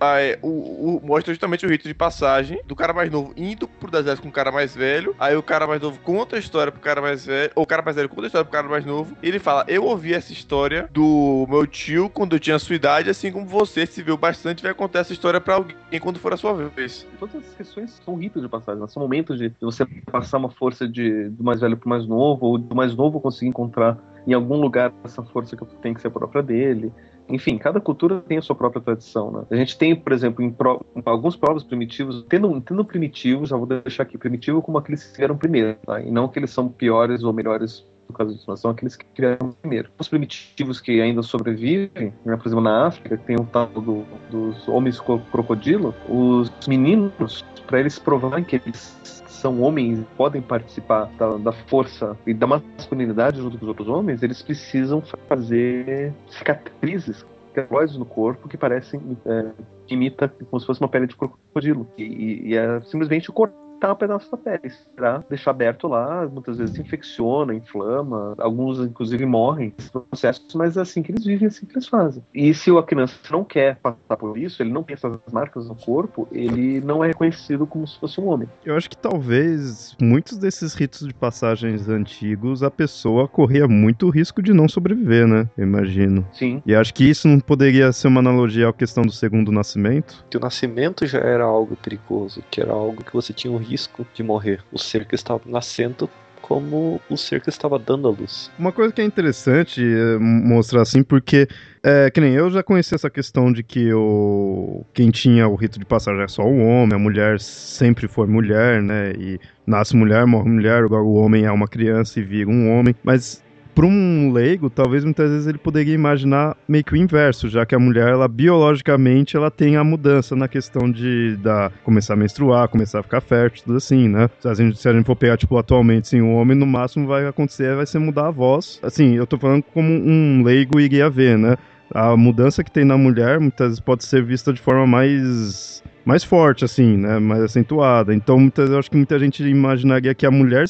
é, 0.00 0.38
o, 0.42 0.48
o, 0.48 1.00
mostra 1.04 1.32
justamente 1.32 1.66
o 1.66 1.68
rito 1.68 1.86
de 1.86 1.94
passagem 1.94 2.60
do 2.66 2.74
cara 2.74 2.92
mais 2.92 3.10
novo 3.10 3.32
indo 3.36 3.68
pro 3.68 3.90
deserto 3.90 4.22
com 4.22 4.28
o 4.28 4.32
cara 4.32 4.50
mais 4.50 4.74
velho. 4.74 5.14
Aí 5.18 5.36
o 5.36 5.42
cara 5.42 5.66
mais 5.66 5.80
novo 5.80 5.98
conta 6.00 6.36
a 6.36 6.38
história 6.38 6.72
pro 6.72 6.80
cara 6.80 7.00
mais 7.00 7.26
velho, 7.26 7.52
ou 7.54 7.64
o 7.64 7.66
cara 7.66 7.82
mais 7.82 7.96
velho 7.96 8.08
conta 8.08 8.22
a 8.22 8.26
história 8.26 8.44
pro 8.44 8.52
cara 8.52 8.68
mais 8.68 8.84
novo. 8.84 9.16
Ele 9.22 9.38
fala: 9.38 9.64
Eu 9.68 9.84
ouvi 9.84 10.14
essa 10.14 10.32
história 10.32 10.88
do 10.92 11.46
meu 11.48 11.66
tio 11.66 12.08
quando 12.08 12.36
eu 12.36 12.40
tinha 12.40 12.58
sua 12.58 12.76
idade, 12.76 13.10
assim 13.10 13.30
como 13.30 13.46
você 13.46 13.86
se 13.86 14.02
viu 14.02 14.16
bastante, 14.16 14.62
vai 14.62 14.74
contar 14.74 15.00
essa 15.00 15.12
história 15.12 15.40
pra 15.40 15.56
alguém 15.56 16.00
quando 16.00 16.18
for 16.18 16.32
a 16.32 16.36
sua 16.36 16.54
vez. 16.54 17.06
Todas 17.18 17.34
essas 17.36 17.54
questões 17.54 18.00
são 18.04 18.14
ritos 18.16 18.42
de 18.42 18.48
passagem, 18.48 18.86
são 18.88 19.02
momentos 19.02 19.38
de 19.38 19.52
você 19.60 19.84
passar 20.10 20.38
uma 20.38 20.50
força 20.50 20.86
de, 20.86 21.28
do 21.30 21.44
mais 21.44 21.60
velho 21.60 21.76
pro 21.76 21.88
mais 21.88 22.06
novo, 22.06 22.46
ou 22.46 22.58
do 22.58 22.74
mais 22.74 22.94
novo 22.94 23.20
conseguir 23.20 23.48
encontrar 23.48 23.98
em 24.26 24.32
algum 24.32 24.56
lugar 24.56 24.92
essa 25.04 25.22
força 25.22 25.56
que 25.56 25.64
tem 25.76 25.94
que 25.94 26.00
ser 26.00 26.10
própria 26.10 26.42
dele. 26.42 26.92
Enfim, 27.28 27.56
cada 27.56 27.80
cultura 27.80 28.20
tem 28.20 28.38
a 28.38 28.42
sua 28.42 28.56
própria 28.56 28.82
tradição, 28.82 29.30
né? 29.30 29.44
A 29.50 29.56
gente 29.56 29.78
tem, 29.78 29.94
por 29.94 30.12
exemplo, 30.12 30.44
em, 30.44 30.50
pro, 30.50 30.84
em 30.96 31.02
alguns 31.06 31.36
povos 31.36 31.62
primitivos, 31.62 32.24
tendo, 32.28 32.60
tendo 32.60 32.84
primitivos, 32.84 33.50
já 33.50 33.56
vou 33.56 33.66
deixar 33.66 34.02
aqui, 34.02 34.18
primitivo 34.18 34.60
como 34.60 34.78
aqueles 34.78 35.04
que 35.04 35.16
vieram 35.16 35.36
primeiro, 35.36 35.76
tá? 35.86 36.00
E 36.00 36.10
não 36.10 36.28
que 36.28 36.38
eles 36.38 36.50
são 36.50 36.68
piores 36.68 37.22
ou 37.22 37.32
melhores 37.32 37.86
no 38.10 38.12
caso 38.12 38.32
disso, 38.32 38.44
mas 38.48 38.60
são 38.60 38.70
aqueles 38.70 38.96
que 38.96 39.04
criaram 39.06 39.52
primeiro. 39.52 39.90
Os 39.98 40.08
primitivos 40.08 40.80
que 40.80 41.00
ainda 41.00 41.22
sobrevivem, 41.22 42.12
né, 42.24 42.36
por 42.36 42.46
exemplo, 42.46 42.64
na 42.64 42.86
África, 42.86 43.16
tem 43.16 43.36
o 43.36 43.44
tal 43.44 43.66
do, 43.66 44.04
dos 44.30 44.68
homens 44.68 45.00
crocodilo, 45.00 45.94
os 46.08 46.50
meninos, 46.66 47.44
para 47.66 47.80
eles 47.80 47.98
provarem 47.98 48.44
que 48.44 48.56
eles 48.56 49.22
são 49.26 49.62
homens 49.62 50.04
podem 50.18 50.42
participar 50.42 51.06
da, 51.18 51.36
da, 51.38 51.52
força 51.52 52.16
e 52.26 52.34
da 52.34 52.46
masculinidade 52.46 53.40
junto 53.40 53.56
com 53.56 53.64
os 53.64 53.68
outros 53.68 53.88
homens, 53.88 54.22
eles 54.22 54.42
precisam 54.42 55.02
fazer 55.28 56.12
cicatrizes, 56.28 57.24
queloides 57.54 57.96
no 57.96 58.04
corpo 58.04 58.48
que 58.48 58.58
parecem, 58.58 59.00
é, 59.24 59.50
imita 59.88 60.28
como 60.28 60.60
se 60.60 60.66
fosse 60.66 60.80
uma 60.80 60.88
pele 60.88 61.06
de 61.06 61.16
crocodilo. 61.16 61.88
E, 61.96 62.50
e 62.50 62.56
é 62.56 62.80
simplesmente 62.82 63.30
o 63.30 63.32
corpo 63.32 63.69
cortar 63.80 63.92
um 63.92 63.96
pedaço 63.96 64.30
da 64.30 64.36
pele, 64.36 64.72
pra 64.94 65.24
deixar 65.28 65.50
aberto 65.50 65.88
lá, 65.88 66.28
muitas 66.28 66.58
vezes 66.58 66.78
infecciona, 66.78 67.54
inflama, 67.54 68.34
alguns 68.38 68.78
inclusive 68.80 69.24
morrem 69.24 69.72
nesse 69.76 69.90
processo, 69.90 70.46
mas 70.54 70.76
é 70.76 70.82
assim 70.82 71.02
que 71.02 71.10
eles 71.10 71.24
vivem, 71.24 71.46
é 71.46 71.48
assim 71.48 71.64
que 71.64 71.72
eles 71.72 71.88
fazem. 71.88 72.22
E 72.34 72.52
se 72.52 72.70
a 72.70 72.82
criança 72.82 73.14
não 73.30 73.42
quer 73.42 73.76
passar 73.76 74.16
por 74.18 74.36
isso, 74.36 74.62
ele 74.62 74.70
não 74.70 74.82
tem 74.82 74.94
essas 74.94 75.18
marcas 75.32 75.66
no 75.66 75.74
corpo, 75.74 76.28
ele 76.30 76.80
não 76.82 77.02
é 77.02 77.08
reconhecido 77.08 77.66
como 77.66 77.86
se 77.86 77.98
fosse 77.98 78.20
um 78.20 78.28
homem. 78.28 78.48
Eu 78.64 78.76
acho 78.76 78.90
que 78.90 78.96
talvez 78.96 79.96
muitos 80.00 80.36
desses 80.36 80.74
ritos 80.74 81.06
de 81.06 81.14
passagens 81.14 81.88
antigos, 81.88 82.62
a 82.62 82.70
pessoa 82.70 83.26
corria 83.26 83.66
muito 83.66 84.10
risco 84.10 84.42
de 84.42 84.52
não 84.52 84.68
sobreviver, 84.68 85.26
né? 85.26 85.48
Eu 85.56 85.64
imagino. 85.64 86.26
Sim. 86.32 86.62
E 86.66 86.74
acho 86.74 86.92
que 86.92 87.08
isso 87.08 87.26
não 87.26 87.40
poderia 87.40 87.92
ser 87.92 88.08
uma 88.08 88.20
analogia 88.20 88.68
à 88.68 88.72
questão 88.72 89.04
do 89.04 89.12
segundo 89.12 89.50
nascimento? 89.50 90.24
Que 90.28 90.36
o 90.36 90.40
nascimento 90.40 91.06
já 91.06 91.18
era 91.18 91.44
algo 91.44 91.76
perigoso, 91.76 92.42
que 92.50 92.60
era 92.60 92.72
algo 92.72 93.02
que 93.02 93.12
você 93.12 93.32
tinha 93.32 93.52
um 93.52 93.56
risco 93.56 93.69
de 94.14 94.22
morrer. 94.22 94.62
O 94.72 94.78
ser 94.78 95.04
que 95.04 95.14
estava 95.14 95.42
nascendo 95.46 96.08
como 96.40 97.00
o 97.08 97.16
ser 97.16 97.40
que 97.40 97.48
estava 97.48 97.78
dando 97.78 98.08
a 98.08 98.10
luz. 98.10 98.50
Uma 98.58 98.72
coisa 98.72 98.92
que 98.92 99.00
é 99.00 99.04
interessante 99.04 99.80
é 99.80 100.18
mostrar 100.18 100.82
assim, 100.82 101.02
porque 101.02 101.46
é, 101.80 102.10
que 102.10 102.20
nem 102.20 102.34
eu 102.34 102.50
já 102.50 102.62
conheci 102.62 102.94
essa 102.94 103.08
questão 103.08 103.52
de 103.52 103.62
que 103.62 103.92
o, 103.92 104.84
quem 104.92 105.10
tinha 105.10 105.46
o 105.46 105.54
rito 105.54 105.78
de 105.78 105.84
passagem 105.84 106.22
é 106.22 106.28
só 106.28 106.42
o 106.42 106.58
homem, 106.58 106.96
a 106.96 106.98
mulher 106.98 107.38
sempre 107.38 108.08
foi 108.08 108.26
mulher, 108.26 108.82
né? 108.82 109.12
E 109.12 109.38
nasce 109.64 109.94
mulher, 109.94 110.26
morre 110.26 110.48
mulher, 110.48 110.84
o 110.86 111.12
homem 111.14 111.44
é 111.44 111.52
uma 111.52 111.68
criança 111.68 112.18
e 112.18 112.24
vira 112.24 112.50
um 112.50 112.76
homem. 112.76 112.96
Mas 113.04 113.42
para 113.80 113.86
um 113.86 114.30
leigo, 114.30 114.68
talvez 114.68 115.06
muitas 115.06 115.30
vezes 115.30 115.46
ele 115.46 115.56
poderia 115.56 115.94
imaginar 115.94 116.54
meio 116.68 116.84
que 116.84 116.92
o 116.92 116.96
inverso, 116.96 117.48
já 117.48 117.64
que 117.64 117.74
a 117.74 117.78
mulher, 117.78 118.08
ela 118.08 118.28
biologicamente, 118.28 119.38
ela 119.38 119.50
tem 119.50 119.76
a 119.76 119.82
mudança 119.82 120.36
na 120.36 120.46
questão 120.46 120.92
de 120.92 121.38
da, 121.38 121.72
começar 121.82 122.12
a 122.12 122.16
menstruar, 122.16 122.68
começar 122.68 123.00
a 123.00 123.02
ficar 123.02 123.22
fértil, 123.22 123.64
tudo 123.64 123.78
assim, 123.78 124.06
né? 124.06 124.28
Se 124.38 124.48
a 124.48 124.52
gente, 124.52 124.78
se 124.78 124.86
a 124.86 124.92
gente 124.92 125.06
for 125.06 125.16
pegar, 125.16 125.38
tipo, 125.38 125.56
atualmente, 125.56 126.08
sim, 126.08 126.20
o 126.20 126.34
homem, 126.34 126.54
no 126.54 126.66
máximo 126.66 127.06
vai 127.06 127.26
acontecer, 127.26 127.74
vai 127.74 127.86
ser 127.86 128.00
mudar 128.00 128.26
a 128.26 128.30
voz. 128.30 128.78
Assim, 128.82 129.14
eu 129.14 129.26
tô 129.26 129.38
falando 129.38 129.62
como 129.62 129.90
um 129.90 130.42
leigo 130.44 130.78
iria 130.78 131.08
ver, 131.08 131.38
né? 131.38 131.56
A 131.90 132.14
mudança 132.18 132.62
que 132.62 132.70
tem 132.70 132.84
na 132.84 132.98
mulher, 132.98 133.40
muitas 133.40 133.68
vezes 133.68 133.80
pode 133.80 134.04
ser 134.04 134.22
vista 134.22 134.52
de 134.52 134.60
forma 134.60 134.86
mais 134.86 135.82
mais 136.04 136.22
forte, 136.22 136.66
assim, 136.66 136.98
né? 136.98 137.18
Mais 137.18 137.42
acentuada. 137.42 138.14
Então, 138.14 138.38
muitas, 138.38 138.68
eu 138.68 138.78
acho 138.78 138.90
que 138.90 138.96
muita 138.96 139.18
gente 139.18 139.42
imaginaria 139.42 140.14
que 140.14 140.26
a 140.26 140.30
mulher 140.30 140.66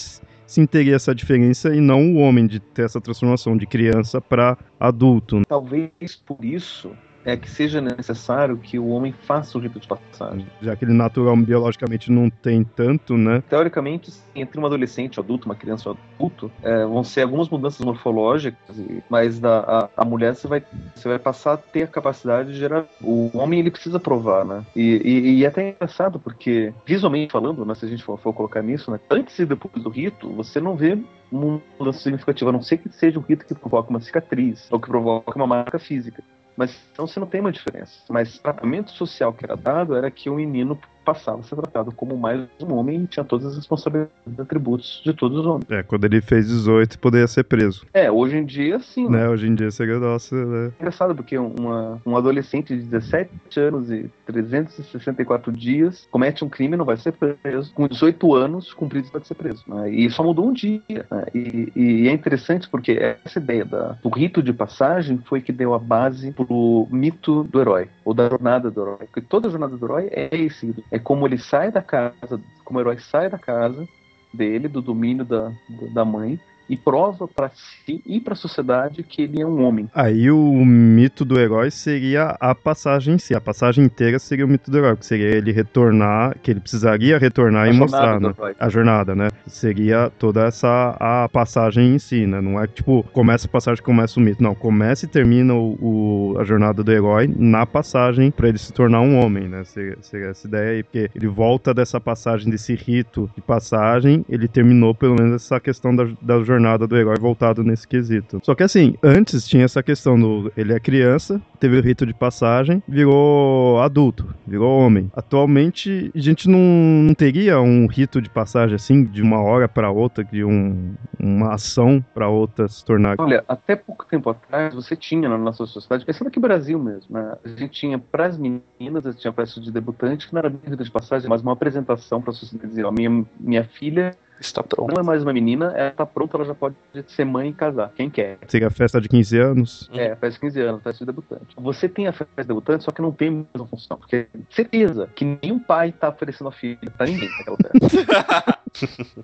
sim 0.51 0.67
teria 0.67 0.97
essa 0.97 1.15
diferença 1.15 1.73
e 1.73 1.81
não 1.81 2.13
o 2.13 2.17
homem 2.17 2.45
de 2.45 2.59
ter 2.59 2.83
essa 2.83 3.01
transformação 3.01 3.57
de 3.57 3.67
criança 3.67 4.21
para 4.21 4.59
adulto. 4.81 5.43
Talvez 5.49 6.17
por 6.27 6.45
isso 6.45 6.91
é 7.25 7.37
que 7.37 7.51
seja 7.51 7.81
necessário 7.81 8.57
que 8.57 8.79
o 8.79 8.89
homem 8.89 9.13
faça 9.13 9.57
o 9.57 9.61
rito 9.61 9.79
de 9.79 9.87
passagem. 9.87 10.47
Já 10.61 10.75
que 10.75 10.85
ele 10.85 10.93
natural 10.93 11.37
biologicamente 11.37 12.11
não 12.11 12.31
tem 12.31 12.65
tanto, 12.65 13.17
né? 13.17 13.43
Teoricamente, 13.49 14.13
entre 14.35 14.59
um 14.59 14.67
adolescente 14.67 15.19
um 15.19 15.23
adulto, 15.23 15.47
uma 15.47 15.55
criança 15.55 15.89
e 15.89 15.93
um 15.93 15.97
adulto, 16.17 16.51
é, 16.63 16.85
vão 16.85 17.05
ser 17.05 17.23
algumas 17.23 17.49
mudanças 17.49 17.85
morfológicas, 17.85 18.77
mas 19.09 19.39
da, 19.39 19.61
a, 19.61 20.03
a, 20.03 20.05
mulher 20.05 20.35
você 20.35 20.49
vai, 20.49 20.63
você 20.95 21.09
vai 21.09 21.19
passar 21.19 21.55
a 21.55 21.57
ter 21.57 21.85
a 21.85 21.87
capacidade 21.87 22.53
de 22.53 22.59
gerar. 22.59 22.87
O 23.03 23.31
homem 23.37 23.61
ele 23.61 23.71
precisa 23.71 24.01
provar, 24.01 24.45
né? 24.45 24.65
E, 24.75 25.01
e, 25.05 25.39
e 25.39 25.45
é 25.45 25.49
até 25.49 25.71
engraçado, 25.71 26.19
porque 26.19 26.73
visualmente 26.87 27.33
falando, 27.33 27.65
né, 27.65 27.75
se 27.75 27.85
a 27.85 27.89
gente 27.89 28.03
for, 28.03 28.19
for 28.19 28.33
colocar 28.33 28.63
nisso, 28.63 28.91
né, 28.91 28.99
antes 29.11 29.39
e 29.39 29.47
depois 29.47 29.83
do 29.83 29.91
rito, 29.91 30.29
você 30.31 30.61
não 30.61 30.77
vê 30.77 30.99
uma 31.31 31.61
mudança 31.79 32.01
significativa, 32.01 32.51
a 32.51 32.53
não 32.53 32.63
ser 32.63 32.79
que 32.79 32.89
seja 32.91 33.19
um 33.19 33.23
rito 33.23 33.45
que 33.45 33.55
provoca 33.55 33.91
uma 33.91 34.01
cicatriz 34.01 34.67
ou 34.71 34.81
que 34.81 34.89
provoca 34.89 35.37
uma 35.37 35.47
marca 35.47 35.79
física. 35.79 36.23
Mas 36.61 36.79
então 36.93 37.07
você 37.07 37.19
não 37.19 37.27
tem 37.27 37.41
uma 37.41 37.51
diferença. 37.51 38.03
Mas 38.11 38.37
o 38.37 38.43
tratamento 38.43 38.91
social 38.91 39.33
que 39.33 39.47
era 39.47 39.57
dado 39.57 39.97
era 39.97 40.11
que 40.11 40.29
o 40.29 40.35
menino 40.35 40.79
passava 41.15 41.41
a 41.41 41.43
ser 41.43 41.57
tratado 41.57 41.93
como 41.93 42.17
mais 42.17 42.41
um 42.63 42.75
homem 42.75 43.03
e 43.03 43.07
tinha 43.07 43.25
todas 43.25 43.47
as 43.47 43.57
responsabilidades 43.57 44.13
e 44.27 44.41
atributos 44.41 45.03
de 45.05 45.13
todos 45.13 45.39
os 45.39 45.47
homens. 45.47 45.71
É, 45.71 45.83
quando 45.83 46.05
ele 46.05 46.21
fez 46.21 46.47
18, 46.47 46.99
poderia 46.99 47.27
ser 47.27 47.45
preso. 47.45 47.85
É, 47.93 48.11
hoje 48.11 48.37
em 48.37 48.45
dia, 48.45 48.79
sim. 48.79 49.09
Né? 49.09 49.19
né? 49.19 49.29
Hoje 49.29 49.49
em 49.49 49.55
dia 49.55 49.71
seria 49.71 49.99
nossa, 49.99 50.35
né? 50.35 50.67
É 50.67 50.73
engraçado, 50.81 51.15
porque 51.15 51.37
uma, 51.37 52.01
um 52.07 52.17
adolescente 52.17 52.77
de 52.77 52.83
17 52.83 53.31
anos 53.57 53.91
e 53.91 54.11
364 54.27 55.53
dias 55.53 56.07
comete 56.11 56.45
um 56.45 56.49
crime 56.49 56.75
e 56.75 56.77
não 56.77 56.85
vai 56.85 56.97
ser 56.97 57.13
preso. 57.13 57.73
Com 57.75 57.89
18 57.89 58.35
anos, 58.35 58.73
cumprido, 58.73 59.11
pode 59.11 59.27
ser 59.27 59.35
preso. 59.35 59.65
Né? 59.67 59.91
E 59.91 60.11
só 60.11 60.23
mudou 60.23 60.49
um 60.49 60.53
dia. 60.53 60.81
Né? 60.89 61.25
E, 61.35 61.73
e, 61.75 62.09
é 62.09 62.13
interessante 62.13 62.69
porque 62.69 62.93
essa 63.25 63.39
ideia 63.39 63.65
da, 63.65 63.99
do 64.03 64.09
rito 64.09 64.43
de 64.43 64.53
passagem 64.53 65.19
foi 65.27 65.41
que 65.41 65.53
deu 65.53 65.75
a 65.75 65.79
base 65.79 66.33
pro 66.33 66.87
mito 66.91 67.45
do 67.45 67.61
herói, 67.61 67.89
ou 68.05 68.15
da 68.15 68.29
jornada 68.29 68.71
do 68.71 68.81
herói. 68.81 69.07
Porque 69.07 69.21
toda 69.21 69.51
jornada 69.51 69.77
do 69.77 69.87
herói 69.87 70.09
é 70.13 70.29
esse. 70.37 70.75
É 70.91 70.99
como 71.01 71.27
ele 71.27 71.39
sai 71.39 71.71
da 71.71 71.83
casa, 71.83 72.41
como 72.65 72.79
o 72.79 72.83
herói 72.83 72.99
sai 72.99 73.29
da 73.29 73.39
casa 73.39 73.87
dele, 74.33 74.69
do 74.69 74.81
domínio 74.81 75.25
da, 75.25 75.53
da 75.93 76.05
mãe, 76.05 76.39
e 76.71 76.77
prova 76.77 77.27
para 77.27 77.51
si 77.51 78.01
e 78.07 78.21
para 78.21 78.35
a 78.35 78.37
sociedade 78.37 79.03
que 79.03 79.23
ele 79.23 79.43
é 79.43 79.47
um 79.47 79.65
homem. 79.65 79.91
Aí 79.93 80.31
o 80.31 80.65
mito 80.65 81.25
do 81.25 81.39
herói 81.39 81.69
seria 81.69 82.37
a 82.41 82.55
passagem 82.55 83.15
em 83.15 83.19
si. 83.19 83.35
A 83.35 83.41
passagem 83.41 83.85
inteira 83.85 84.21
seria 84.21 84.47
o 84.47 84.49
mito 84.49 84.71
do 84.71 84.79
herói, 84.79 84.97
que 84.97 85.05
seria 85.05 85.27
ele 85.27 85.51
retornar, 85.51 86.39
que 86.41 86.53
ele 86.53 86.61
precisaria 86.61 87.19
retornar 87.19 87.67
a 87.67 87.71
e 87.71 87.77
mostrar, 87.77 88.21
né? 88.21 88.33
A 88.59 88.69
jornada, 88.69 89.17
né? 89.17 89.31
Seria 89.49 90.13
toda 90.17 90.45
essa 90.45 90.97
a 91.01 91.29
passagem 91.29 91.97
em 91.97 91.99
si, 91.99 92.25
né? 92.25 92.41
Não 92.41 92.61
é 92.63 92.69
tipo, 92.69 93.03
começa 93.13 93.49
a 93.49 93.51
passagem, 93.51 93.83
começa 93.83 94.21
o 94.21 94.23
mito. 94.23 94.41
Não, 94.41 94.55
começa 94.55 95.07
e 95.07 95.09
termina 95.09 95.53
o, 95.53 96.35
o 96.35 96.39
a 96.39 96.45
jornada 96.45 96.85
do 96.85 96.93
herói 96.93 97.29
na 97.37 97.67
passagem 97.67 98.31
para 98.31 98.49
ele 98.49 98.59
se 98.59 98.73
tornar 98.73 99.01
um 99.01 99.19
homem, 99.19 99.49
né? 99.49 99.65
Seria, 99.65 99.97
seria 100.03 100.29
essa 100.29 100.47
ideia 100.47 100.71
aí, 100.71 100.83
porque 100.85 101.11
ele 101.17 101.27
volta 101.27 101.75
dessa 101.75 102.01
passagem, 102.01 102.49
desse 102.49 102.77
rito 102.77 103.29
de 103.35 103.43
passagem, 103.43 104.25
ele 104.29 104.47
terminou 104.47 104.95
pelo 104.95 105.17
menos 105.17 105.43
essa 105.43 105.59
questão 105.59 105.97
da, 105.97 106.07
da 106.23 106.41
jornada 106.45 106.60
jornada 106.61 106.87
do 106.87 106.97
herói 106.97 107.17
voltado 107.19 107.65
nesse 107.65 107.89
quesito. 107.89 108.41
Só 108.43 108.55
que 108.55 108.63
assim, 108.63 108.95
antes 109.03 109.49
tinha 109.49 109.65
essa 109.65 109.83
questão 109.83 110.21
do 110.21 110.53
ele 110.57 110.75
é 110.75 110.79
criança, 110.79 111.41
teve 111.59 111.79
o 111.79 111.83
rito 111.83 112.05
de 112.05 112.13
passagem, 112.13 112.83
virou 112.87 113.81
adulto, 113.81 114.35
virou 114.47 114.79
homem. 114.79 115.11
Atualmente, 115.17 116.13
a 116.15 116.19
gente 116.19 116.49
não, 116.49 116.59
não 116.59 117.15
teria 117.15 117.61
um 117.61 117.87
rito 117.87 118.21
de 118.21 118.29
passagem 118.29 118.77
assim, 118.77 119.05
de 119.05 119.23
uma 119.23 119.41
hora 119.41 119.69
para 119.69 119.91
outra, 119.91 120.23
de 120.23 120.45
um, 120.45 120.95
uma 121.19 121.55
ação 121.55 122.05
para 122.15 122.29
outra 122.29 122.69
se 122.69 122.85
tornar. 122.85 123.17
Olha, 123.19 123.43
até 123.49 123.75
pouco 123.75 124.05
tempo 124.07 124.29
atrás 124.29 124.75
você 124.75 124.95
tinha 124.95 125.29
na 125.29 125.39
nossa 125.39 125.65
sociedade, 125.65 126.05
pensando 126.05 126.29
aqui 126.29 126.39
no 126.39 126.43
Brasil 126.43 126.79
mesmo, 126.79 127.15
né? 127.15 127.37
A 127.45 127.49
gente 127.49 127.71
tinha 127.71 127.99
para 127.99 128.27
as 128.27 128.37
meninas, 128.37 129.07
a 129.07 129.13
gente 129.13 129.21
tinha 129.21 129.33
festa 129.33 129.61
de 129.61 129.73
debutante, 129.73 130.29
que 130.29 130.35
não 130.35 130.41
era 130.41 130.49
rito 130.49 130.85
de 130.85 130.91
passagem, 130.91 131.29
mas 131.29 131.41
uma 131.41 131.53
apresentação 131.53 132.21
para 132.21 132.31
a 132.31 132.35
sociedade 132.35 132.69
dizer, 132.69 132.85
ó, 132.85 132.91
minha, 132.91 133.25
minha 133.39 133.65
filha 133.65 134.15
está 134.41 134.63
pronta. 134.63 134.95
Não 134.95 135.01
é 135.01 135.05
mais 135.05 135.23
uma 135.23 135.33
menina, 135.33 135.73
ela 135.77 135.91
está 135.91 136.07
pronta, 136.07 136.37
ela 136.37 136.47
já 136.47 136.55
pode 136.55 136.75
ser 137.09 137.25
mãe 137.25 137.51
e 137.51 137.53
casar, 137.53 137.93
quem 137.95 138.09
quer. 138.09 138.39
Seria 138.49 138.69
a 138.69 138.71
festa 138.71 139.01
de 139.01 139.09
15 139.09 139.39
anos? 139.39 139.91
É, 139.93 140.13
a 140.13 140.17
festa 140.17 140.31
de 140.31 140.41
15 140.41 140.61
anos, 140.61 140.83
festa 140.83 140.99
de 141.01 141.07
debutante. 141.07 141.55
Você 141.57 141.89
tem 141.89 142.07
a 142.09 142.13
festa 142.13 142.43
de 142.43 142.49
debutante, 142.49 142.85
só 142.85 142.91
que 142.91 143.03
não 143.03 143.13
tem 143.13 143.29
a 143.29 143.33
mesma 143.33 143.69
função. 143.69 143.99
Porque 143.99 144.27
certeza 144.51 145.09
que 145.15 145.39
nenhum 145.43 145.59
pai 145.59 145.91
está 145.91 146.09
oferecendo 146.09 146.49
a 146.49 146.53
filha 146.53 146.79
para 146.97 147.07
ninguém 147.07 147.29
naquela 147.29 147.57
festa. 147.57 148.59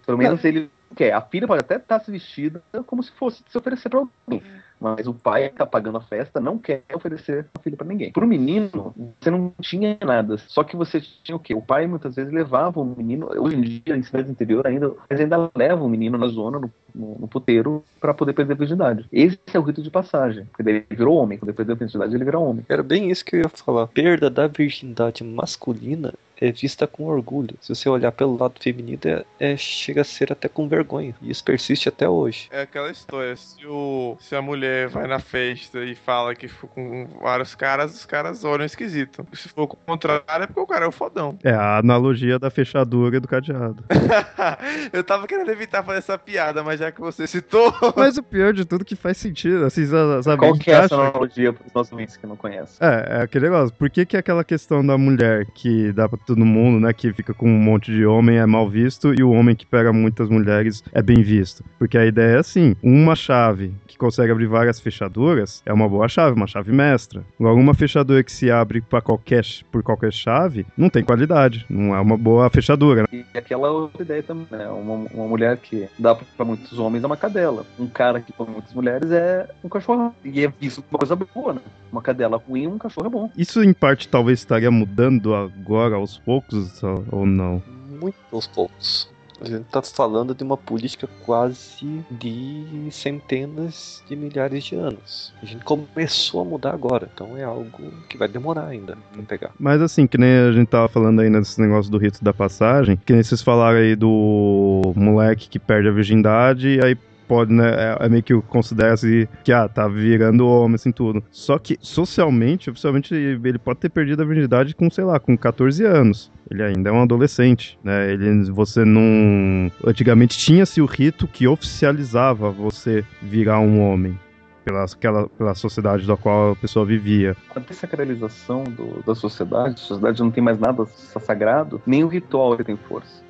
Pelo 0.05 0.18
menos 0.18 0.44
ele 0.44 0.70
quer. 0.94 1.12
A 1.12 1.20
filha 1.20 1.46
pode 1.46 1.61
até 1.61 1.76
estar 1.76 1.98
tá 1.98 2.05
se 2.05 2.11
vestida 2.11 2.62
como 2.87 3.02
se 3.02 3.11
fosse 3.12 3.42
se 3.48 3.57
oferecer 3.57 3.88
para 3.88 4.00
alguém. 4.00 4.42
Mas 4.80 5.06
o 5.06 5.14
pai 5.14 5.48
que 5.48 5.56
tá 5.56 5.66
pagando 5.66 5.98
a 5.98 6.00
festa 6.00 6.40
não 6.40 6.58
quer 6.58 6.82
oferecer 6.94 7.46
a 7.54 7.58
filha 7.60 7.76
para 7.76 7.86
ninguém. 7.86 8.12
Pro 8.12 8.26
menino, 8.26 8.94
você 9.18 9.30
não 9.30 9.52
tinha 9.60 9.96
nada. 10.04 10.36
Só 10.38 10.62
que 10.62 10.76
você 10.76 11.00
tinha 11.22 11.36
o 11.36 11.40
quê? 11.40 11.54
O 11.54 11.62
pai 11.62 11.86
muitas 11.86 12.14
vezes 12.14 12.32
levava 12.32 12.80
o 12.80 12.84
menino, 12.84 13.28
hoje 13.38 13.56
em 13.56 13.60
dia, 13.60 13.96
em 13.96 14.02
cidades 14.02 14.30
interior 14.30 14.66
ainda, 14.66 14.92
mas 15.08 15.20
ainda 15.20 15.50
leva 15.54 15.82
o 15.82 15.88
menino 15.88 16.18
na 16.18 16.28
zona, 16.28 16.58
no, 16.58 16.70
no, 16.94 17.18
no 17.20 17.28
puteiro, 17.28 17.82
para 18.00 18.14
poder 18.14 18.32
perder 18.32 18.52
a 18.52 18.56
virgindade. 18.56 19.06
Esse 19.12 19.38
é 19.52 19.58
o 19.58 19.62
rito 19.62 19.82
de 19.82 19.90
passagem. 19.90 20.44
Porque 20.46 20.62
daí 20.62 20.74
ele 20.74 20.86
virou 20.90 21.16
homem. 21.16 21.38
Quando 21.38 21.48
ele 21.48 21.56
perdeu 21.56 21.74
a 21.74 21.78
virgindade, 21.78 22.14
ele 22.14 22.24
virou 22.24 22.44
homem. 22.44 22.64
Era 22.68 22.82
bem 22.82 23.10
isso 23.10 23.24
que 23.24 23.36
eu 23.36 23.40
ia 23.40 23.48
falar. 23.48 23.86
Perda 23.88 24.28
da 24.28 24.46
virgindade 24.46 25.24
masculina 25.24 26.12
é 26.40 26.53
vista 26.53 26.87
com 26.87 27.05
orgulho. 27.05 27.57
Se 27.61 27.75
você 27.75 27.88
olhar 27.88 28.12
pelo 28.12 28.37
lado 28.37 28.55
feminino, 28.61 29.01
é, 29.05 29.25
é, 29.38 29.57
chega 29.57 30.03
a 30.03 30.05
ser 30.05 30.33
até 30.33 30.49
com 30.49 30.68
vergonha. 30.68 31.14
E 31.20 31.31
isso 31.31 31.44
persiste 31.44 31.88
até 31.88 32.09
hoje. 32.09 32.49
É 32.51 32.62
aquela 32.62 32.90
história: 32.90 33.35
se, 33.37 33.66
o, 33.66 34.16
se 34.20 34.35
a 34.35 34.42
mulher 34.42 34.88
vai 34.88 35.07
na 35.07 35.18
festa 35.18 35.85
e 35.85 35.94
fala 35.94 36.35
que 36.35 36.49
ficou 36.49 36.68
com 36.70 37.07
vários 37.20 37.55
caras, 37.55 37.94
os 37.94 38.05
caras 38.05 38.44
olham 38.44 38.64
esquisito. 38.64 39.27
Se 39.35 39.49
for 39.49 39.62
o 39.62 39.68
contrário, 39.68 40.25
é 40.29 40.46
porque 40.46 40.61
o 40.61 40.66
cara 40.66 40.85
é 40.85 40.88
o 40.88 40.92
fodão. 40.92 41.38
É 41.42 41.53
a 41.53 41.79
analogia 41.79 42.38
da 42.38 42.51
fechadura 42.51 43.20
do 43.20 43.29
cadeado. 43.29 43.85
Eu 44.92 45.05
tava 45.05 45.27
querendo 45.27 45.51
evitar 45.51 45.83
fazer 45.83 45.99
essa 45.99 46.18
piada, 46.18 46.62
mas 46.62 46.81
já 46.81 46.90
que 46.90 47.01
você 47.01 47.27
citou. 47.27 47.72
Mas 47.96 48.18
o 48.18 48.22
pior 48.22 48.53
de 48.53 48.64
tudo 48.64 48.83
é 48.83 48.85
que 48.85 48.96
faz 48.96 49.16
sentido. 49.16 49.64
Assim, 49.64 49.87
sabe, 49.87 50.38
Qual 50.38 50.59
que 50.59 50.70
é 50.70 50.75
essa 50.75 50.94
analogia 50.94 51.53
para 51.53 51.66
os 51.66 51.72
nossos 51.72 51.92
ouvintes 51.92 52.16
que 52.16 52.27
não 52.27 52.37
conhecem? 52.37 52.77
É, 52.81 53.18
é 53.18 53.22
aquele 53.22 53.46
negócio. 53.46 53.75
Por 53.75 53.88
que, 53.88 54.05
que 54.05 54.16
aquela 54.16 54.44
questão 54.44 54.85
da 54.85 54.99
mulher 54.99 55.46
que 55.55 55.92
dá 55.92 56.09
pra 56.09 56.18
todo 56.26 56.44
mundo, 56.44 56.80
né, 56.80 56.92
que 56.92 57.12
fica 57.12 57.32
com 57.32 57.48
um 57.48 57.58
monte 57.58 57.92
de 57.92 58.04
homem 58.04 58.38
é 58.38 58.46
mal 58.46 58.68
visto 58.68 59.14
e 59.14 59.22
o 59.22 59.30
homem 59.30 59.54
que 59.54 59.64
pega 59.64 59.92
muitas 59.92 60.28
mulheres 60.28 60.82
é 60.92 61.00
bem 61.00 61.22
visto. 61.22 61.64
Porque 61.78 61.96
a 61.96 62.04
ideia 62.04 62.36
é 62.36 62.38
assim, 62.38 62.74
uma 62.82 63.14
chave 63.14 63.72
que 63.86 63.96
consegue 63.96 64.32
abrir 64.32 64.46
várias 64.46 64.80
fechaduras 64.80 65.62
é 65.64 65.72
uma 65.72 65.88
boa 65.88 66.08
chave, 66.08 66.36
uma 66.36 66.46
chave 66.46 66.72
mestra. 66.72 67.24
Agora, 67.38 67.54
uma 67.54 67.74
fechadura 67.74 68.22
que 68.22 68.32
se 68.32 68.50
abre 68.50 68.80
para 68.80 69.00
qualquer, 69.00 69.44
por 69.70 69.82
qualquer 69.82 70.12
chave 70.12 70.66
não 70.76 70.90
tem 70.90 71.04
qualidade, 71.04 71.64
não 71.68 71.94
é 71.94 72.00
uma 72.00 72.16
boa 72.16 72.50
fechadura. 72.50 73.02
Né? 73.02 73.24
E 73.34 73.38
aquela 73.38 73.70
outra 73.70 74.02
ideia 74.02 74.22
também, 74.22 74.46
né? 74.50 74.68
Uma, 74.68 75.08
uma 75.12 75.28
mulher 75.28 75.56
que 75.56 75.88
dá 75.98 76.14
para 76.14 76.44
muitos 76.44 76.78
homens 76.78 77.04
é 77.04 77.06
uma 77.06 77.16
cadela. 77.16 77.64
Um 77.78 77.86
cara 77.86 78.20
que 78.20 78.32
para 78.32 78.46
muitas 78.46 78.72
mulheres 78.74 79.10
é 79.10 79.48
um 79.62 79.68
cachorro. 79.68 80.14
E 80.24 80.44
é 80.44 80.52
visto 80.60 80.84
uma 80.90 80.98
coisa 80.98 81.16
boa, 81.16 81.54
né? 81.54 81.60
Uma 81.90 82.02
cadela 82.02 82.36
ruim, 82.36 82.66
um 82.66 82.78
cachorro 82.78 83.06
é 83.06 83.10
bom. 83.10 83.30
Isso 83.36 83.62
em 83.62 83.72
parte 83.72 84.08
talvez 84.08 84.40
estaria 84.40 84.70
mudando 84.70 85.34
agora 85.34 85.96
aos 85.96 86.15
poucos 86.18 86.83
ou 87.11 87.26
não? 87.26 87.62
Muito 87.88 88.16
aos 88.33 88.46
poucos. 88.46 89.09
A 89.40 89.44
gente 89.44 89.64
tá 89.64 89.83
falando 89.83 90.35
de 90.35 90.42
uma 90.42 90.57
política 90.57 91.07
quase 91.24 92.05
de 92.11 92.88
centenas 92.90 94.02
de 94.09 94.16
milhares 94.16 94.64
de 94.64 94.74
anos. 94.76 95.35
A 95.42 95.46
gente 95.46 95.62
começou 95.62 96.40
a 96.40 96.44
mudar 96.44 96.72
agora, 96.72 97.11
então 97.12 97.37
é 97.37 97.44
algo 97.44 97.92
que 98.09 98.16
vai 98.16 98.29
demorar 98.29 98.66
ainda 98.66 98.96
pra 99.12 99.22
pegar. 99.22 99.50
Mas 99.59 99.83
assim, 99.83 100.07
que 100.07 100.16
nem 100.16 100.38
a 100.38 100.52
gente 100.52 100.68
tava 100.68 100.88
falando 100.88 101.20
aí 101.20 101.29
nesse 101.29 101.61
negócio 101.61 101.90
do 101.90 101.98
rito 101.98 102.24
da 102.24 102.33
passagem, 102.33 102.96
que 102.96 103.12
nem 103.12 103.22
vocês 103.22 103.42
falaram 103.42 103.79
aí 103.79 103.94
do 103.94 104.81
moleque 104.96 105.48
que 105.50 105.59
perde 105.59 105.88
a 105.88 105.92
virgindade 105.92 106.68
e 106.68 106.85
aí 106.85 106.96
pode, 107.26 107.52
né? 107.52 107.68
É, 107.68 108.06
é 108.06 108.08
meio 108.08 108.22
que 108.22 108.34
considera-se 108.42 109.28
que, 109.44 109.52
ah, 109.52 109.68
tá 109.68 109.88
virando 109.88 110.46
homem, 110.46 110.76
assim, 110.76 110.92
tudo. 110.92 111.22
Só 111.30 111.58
que, 111.58 111.78
socialmente, 111.80 112.70
oficialmente, 112.70 113.14
ele 113.14 113.58
pode 113.58 113.80
ter 113.80 113.88
perdido 113.88 114.22
a 114.22 114.26
virgindade 114.26 114.74
com, 114.74 114.90
sei 114.90 115.04
lá, 115.04 115.18
com 115.18 115.36
14 115.36 115.84
anos. 115.84 116.30
Ele 116.50 116.62
ainda 116.62 116.90
é 116.90 116.92
um 116.92 117.02
adolescente, 117.02 117.78
né? 117.82 118.12
Ele, 118.12 118.50
você 118.50 118.84
não... 118.84 119.70
Antigamente 119.84 120.38
tinha-se 120.38 120.80
o 120.80 120.86
rito 120.86 121.26
que 121.26 121.46
oficializava 121.46 122.50
você 122.50 123.04
virar 123.20 123.60
um 123.60 123.80
homem. 123.80 124.18
Pela, 124.64 124.82
aquela, 124.82 125.28
pela 125.28 125.54
sociedade 125.54 126.04
da 126.08 126.16
qual 126.16 126.50
a 126.50 126.56
pessoa 126.56 126.84
vivia. 126.84 127.36
A 127.54 127.60
desacralização 127.60 128.64
do, 128.64 129.00
da 129.06 129.14
sociedade, 129.14 129.74
a 129.74 129.76
sociedade 129.76 130.20
não 130.20 130.32
tem 130.32 130.42
mais 130.42 130.58
nada 130.58 130.84
sagrado, 130.86 131.80
nem 131.86 132.02
o 132.02 132.08
ritual 132.08 132.56
tem 132.56 132.76
força. 132.76 133.22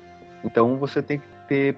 Então 0.43 0.77
você 0.77 0.99
tem 0.99 1.19
que 1.19 1.25
ter 1.47 1.77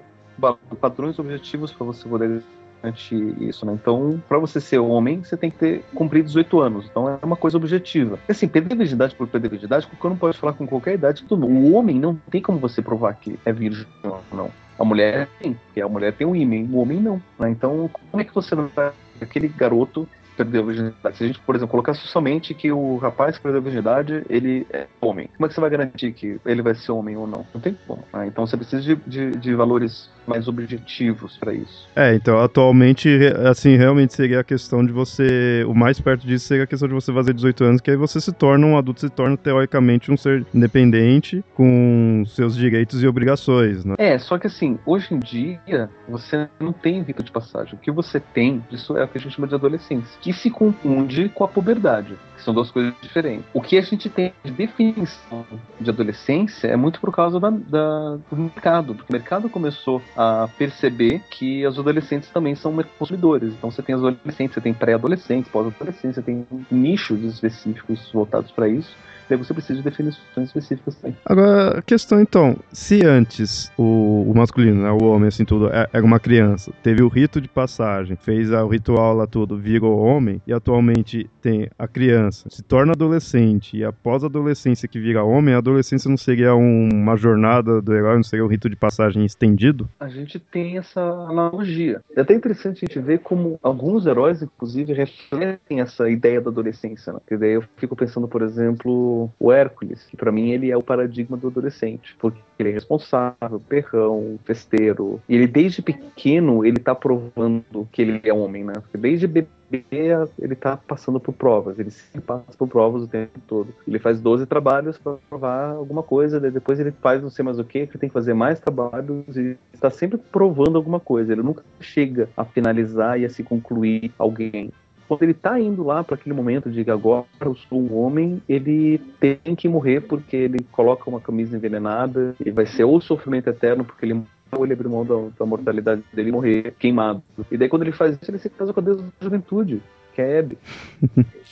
padrões 0.80 1.18
objetivos 1.18 1.72
para 1.72 1.86
você 1.86 2.08
poder 2.08 2.42
garantir 2.82 3.42
isso, 3.42 3.64
né? 3.66 3.72
Então, 3.74 4.22
para 4.28 4.38
você 4.38 4.60
ser 4.60 4.78
homem, 4.78 5.22
você 5.22 5.36
tem 5.36 5.50
que 5.50 5.58
ter 5.58 5.84
cumprido 5.94 6.26
18 6.26 6.60
anos. 6.60 6.86
Então, 6.90 7.08
é 7.08 7.18
uma 7.24 7.36
coisa 7.36 7.56
objetiva. 7.56 8.18
Assim, 8.28 8.48
perder 8.48 8.74
virgindade 8.74 9.14
por 9.14 9.28
perder 9.28 9.50
virgindade, 9.50 9.86
qualquer 9.86 10.14
um 10.14 10.18
pode 10.18 10.38
falar 10.38 10.54
com 10.54 10.66
qualquer 10.66 10.94
idade. 10.94 11.24
Tudo. 11.24 11.46
O 11.46 11.74
homem 11.74 11.98
não 11.98 12.16
tem 12.30 12.40
como 12.40 12.58
você 12.58 12.80
provar 12.80 13.14
que 13.14 13.38
é 13.44 13.52
virgem 13.52 13.86
ou 14.02 14.20
não. 14.32 14.50
A 14.78 14.84
mulher 14.84 15.28
tem, 15.38 15.52
porque 15.52 15.80
a 15.80 15.88
mulher 15.88 16.14
tem 16.14 16.26
um 16.26 16.34
ímã, 16.34 16.66
o 16.72 16.80
homem 16.80 16.98
não. 16.98 17.22
Né? 17.38 17.50
Então, 17.50 17.90
como 18.10 18.20
é 18.20 18.24
que 18.24 18.34
você 18.34 18.54
vai 18.54 18.92
aquele 19.20 19.48
garoto 19.48 20.08
perdeu 20.36 20.62
a 20.62 20.66
virgindade. 20.66 21.16
Se 21.16 21.24
a 21.24 21.26
gente, 21.26 21.40
por 21.40 21.54
exemplo, 21.54 21.70
colocar 21.70 21.94
somente 21.94 22.54
que 22.54 22.70
o 22.72 22.96
rapaz 22.96 23.36
que 23.36 23.42
perdeu 23.42 23.60
a 23.60 23.64
virgindade, 23.64 24.24
ele 24.28 24.66
é 24.72 24.86
homem. 25.00 25.28
Como 25.36 25.46
é 25.46 25.48
que 25.48 25.54
você 25.54 25.60
vai 25.60 25.70
garantir 25.70 26.12
que 26.12 26.40
ele 26.44 26.62
vai 26.62 26.74
ser 26.74 26.92
homem 26.92 27.16
ou 27.16 27.26
não? 27.26 27.46
Não 27.52 27.60
tem 27.60 27.76
como. 27.86 28.02
Né? 28.12 28.26
Então 28.26 28.46
você 28.46 28.56
precisa 28.56 28.82
de, 28.82 28.96
de, 29.06 29.30
de 29.32 29.54
valores 29.54 30.10
mais 30.26 30.46
objetivos 30.46 31.36
para 31.38 31.52
isso. 31.52 31.88
É, 31.96 32.14
então 32.14 32.38
atualmente, 32.38 33.08
assim, 33.48 33.76
realmente 33.76 34.14
seria 34.14 34.40
a 34.40 34.44
questão 34.44 34.84
de 34.84 34.92
você. 34.92 35.64
O 35.66 35.74
mais 35.74 36.00
perto 36.00 36.26
disso 36.26 36.46
seria 36.46 36.64
a 36.64 36.66
questão 36.66 36.88
de 36.88 36.94
você 36.94 37.12
fazer 37.12 37.34
18 37.34 37.64
anos, 37.64 37.80
que 37.80 37.90
aí 37.90 37.96
você 37.96 38.20
se 38.20 38.32
torna 38.32 38.66
um 38.66 38.78
adulto, 38.78 39.00
se 39.00 39.10
torna 39.10 39.36
teoricamente 39.36 40.10
um 40.12 40.16
ser 40.16 40.46
independente, 40.54 41.44
com 41.54 42.24
seus 42.28 42.56
direitos 42.56 43.02
e 43.02 43.06
obrigações, 43.06 43.84
né? 43.84 43.94
É, 43.98 44.18
só 44.18 44.38
que 44.38 44.46
assim, 44.46 44.78
hoje 44.86 45.12
em 45.12 45.18
dia, 45.18 45.90
você 46.08 46.48
não 46.60 46.72
tem 46.72 47.02
rito 47.02 47.22
de 47.22 47.30
passagem. 47.30 47.74
O 47.74 47.78
que 47.78 47.90
você 47.90 48.20
tem, 48.20 48.64
isso 48.70 48.96
é 48.96 49.04
o 49.04 49.08
que 49.08 49.18
a 49.18 49.20
gente 49.20 49.34
chama 49.34 49.48
de 49.48 49.54
adolescência, 49.54 50.19
que 50.20 50.32
se 50.32 50.50
confunde 50.50 51.28
com 51.30 51.44
a 51.44 51.48
puberdade 51.48 52.16
que 52.40 52.44
são 52.44 52.54
duas 52.54 52.70
coisas 52.70 52.94
diferentes. 53.00 53.44
O 53.52 53.60
que 53.60 53.76
a 53.78 53.82
gente 53.82 54.08
tem 54.08 54.32
de 54.42 54.50
definição 54.50 55.46
de 55.78 55.90
adolescência 55.90 56.68
é 56.68 56.76
muito 56.76 56.98
por 56.98 57.12
causa 57.12 57.38
da, 57.38 57.50
da, 57.50 58.16
do 58.30 58.36
mercado, 58.36 58.94
porque 58.94 59.12
o 59.12 59.16
mercado 59.16 59.48
começou 59.48 60.02
a 60.16 60.48
perceber 60.58 61.20
que 61.30 61.66
os 61.66 61.78
adolescentes 61.78 62.30
também 62.30 62.54
são 62.54 62.74
consumidores. 62.98 63.52
Então 63.52 63.70
você 63.70 63.82
tem 63.82 63.94
adolescentes, 63.94 64.54
você 64.54 64.60
tem 64.60 64.72
pré-adolescentes, 64.74 65.50
pós-adolescentes, 65.50 66.16
você 66.16 66.22
tem 66.22 66.46
nichos 66.70 67.22
específicos 67.22 68.10
voltados 68.12 68.50
para 68.50 68.68
isso 68.68 68.96
daí 69.30 69.38
você 69.38 69.54
precisa 69.54 69.78
de 69.78 69.84
definições 69.84 70.48
específicas 70.48 70.96
também. 70.96 71.16
Agora, 71.24 71.78
a 71.78 71.82
questão 71.82 72.20
então, 72.20 72.56
se 72.72 73.06
antes 73.06 73.70
o, 73.78 74.26
o 74.28 74.34
masculino, 74.36 74.82
né, 74.82 74.90
o 74.90 75.04
homem, 75.04 75.28
assim, 75.28 75.44
tudo, 75.44 75.68
é, 75.68 75.88
era 75.92 76.04
uma 76.04 76.18
criança, 76.18 76.72
teve 76.82 77.02
o 77.02 77.08
rito 77.08 77.40
de 77.40 77.48
passagem, 77.48 78.16
fez 78.16 78.50
o 78.50 78.66
ritual 78.66 79.14
lá 79.14 79.26
tudo, 79.26 79.56
virou 79.56 79.98
homem, 79.98 80.42
e 80.46 80.52
atualmente 80.52 81.30
tem 81.40 81.68
a 81.78 81.88
criança, 81.88 82.48
se 82.50 82.62
torna 82.62 82.92
adolescente, 82.92 83.76
e 83.76 83.84
após 83.84 84.22
a 84.22 84.26
adolescência 84.26 84.88
que 84.88 85.00
vira 85.00 85.24
homem, 85.24 85.54
a 85.54 85.58
adolescência 85.58 86.08
não 86.08 86.16
seria 86.16 86.54
um, 86.54 86.88
uma 86.92 87.16
jornada 87.16 87.80
do 87.80 87.94
herói, 87.94 88.16
não 88.16 88.22
seria 88.22 88.44
um 88.44 88.48
rito 88.48 88.68
de 88.68 88.76
passagem 88.76 89.24
estendido? 89.24 89.88
A 89.98 90.08
gente 90.08 90.38
tem 90.38 90.78
essa 90.78 91.00
analogia. 91.00 92.02
É 92.14 92.20
até 92.20 92.34
interessante 92.34 92.84
a 92.84 92.86
gente 92.86 92.98
ver 93.00 93.20
como 93.20 93.58
alguns 93.62 94.06
heróis, 94.06 94.42
inclusive, 94.42 94.92
refletem 94.92 95.80
essa 95.80 96.08
ideia 96.08 96.40
da 96.40 96.50
adolescência, 96.50 97.12
né? 97.12 97.18
Porque 97.20 97.36
daí 97.36 97.52
eu 97.52 97.64
fico 97.76 97.96
pensando, 97.96 98.28
por 98.28 98.42
exemplo, 98.42 99.30
o, 99.38 99.52
Hércules, 99.52 100.06
que 100.06 100.16
para 100.16 100.32
mim 100.32 100.50
ele 100.50 100.70
é 100.70 100.76
o 100.76 100.82
paradigma 100.82 101.36
do 101.36 101.48
adolescente, 101.48 102.14
porque 102.18 102.40
ele 102.58 102.70
é 102.70 102.72
responsável, 102.72 103.60
perrão, 103.68 104.38
festeiro, 104.44 105.20
e 105.28 105.34
ele 105.34 105.46
desde 105.46 105.82
pequeno 105.82 106.64
ele 106.64 106.78
tá 106.78 106.94
provando 106.94 107.88
que 107.90 108.02
ele 108.02 108.20
é 108.24 108.32
homem, 108.32 108.64
né? 108.64 108.74
Porque 108.74 108.98
desde 108.98 109.26
bebê 109.26 109.48
ele 109.72 110.54
tá 110.54 110.76
passando 110.76 111.20
por 111.20 111.32
provas, 111.32 111.78
ele 111.78 111.90
sempre 111.90 112.20
passa 112.20 112.56
por 112.58 112.68
provas 112.68 113.02
o 113.02 113.08
tempo 113.08 113.38
todo. 113.46 113.74
Ele 113.86 113.98
faz 113.98 114.20
12 114.20 114.46
trabalhos 114.46 114.98
para 114.98 115.16
provar 115.28 115.70
alguma 115.72 116.02
coisa, 116.02 116.40
depois 116.40 116.80
ele 116.80 116.90
faz 116.90 117.22
não 117.22 117.30
sei 117.30 117.44
mais 117.44 117.58
o 117.58 117.64
que, 117.64 117.86
que 117.86 117.98
tem 117.98 118.08
que 118.08 118.14
fazer 118.14 118.34
mais 118.34 118.58
trabalhos 118.60 119.36
e 119.36 119.56
está 119.72 119.90
sempre 119.90 120.18
provando 120.18 120.76
alguma 120.76 121.00
coisa. 121.00 121.32
Ele 121.32 121.42
nunca 121.42 121.62
chega 121.80 122.28
a 122.36 122.44
finalizar 122.44 123.18
e 123.20 123.24
a 123.24 123.30
se 123.30 123.42
concluir 123.42 124.12
alguém 124.18 124.72
quando 125.10 125.24
ele 125.24 125.34
tá 125.34 125.58
indo 125.58 125.82
lá 125.82 126.04
para 126.04 126.14
aquele 126.14 126.36
momento 126.36 126.70
de 126.70 126.88
agora 126.88 127.26
eu 127.40 127.56
sou 127.56 127.80
um 127.80 127.98
homem, 127.98 128.40
ele 128.48 128.98
tem 129.18 129.56
que 129.56 129.68
morrer 129.68 130.02
porque 130.02 130.36
ele 130.36 130.60
coloca 130.70 131.10
uma 131.10 131.20
camisa 131.20 131.56
envenenada 131.56 132.36
e 132.38 132.48
vai 132.52 132.64
ser 132.64 132.84
ou 132.84 133.00
sofrimento 133.00 133.50
eterno 133.50 133.84
porque 133.84 134.06
ele 134.06 134.22
ou 134.52 134.64
ele 134.64 134.72
abre 134.72 134.88
mão 134.88 135.04
da, 135.04 135.14
da 135.38 135.46
mortalidade 135.46 136.02
dele 136.12 136.28
e 136.28 136.32
morrer 136.32 136.74
queimado. 136.78 137.22
E 137.50 137.56
daí 137.56 137.68
quando 137.68 137.82
ele 137.82 137.92
faz 137.92 138.16
isso, 138.20 138.30
ele 138.30 138.38
se 138.38 138.50
casa 138.50 138.72
com 138.72 138.80
a 138.80 138.82
deusa 138.82 139.02
da 139.02 139.10
juventude, 139.20 139.82
que 140.14 140.22
é 140.22 140.38
Abby. 140.38 140.58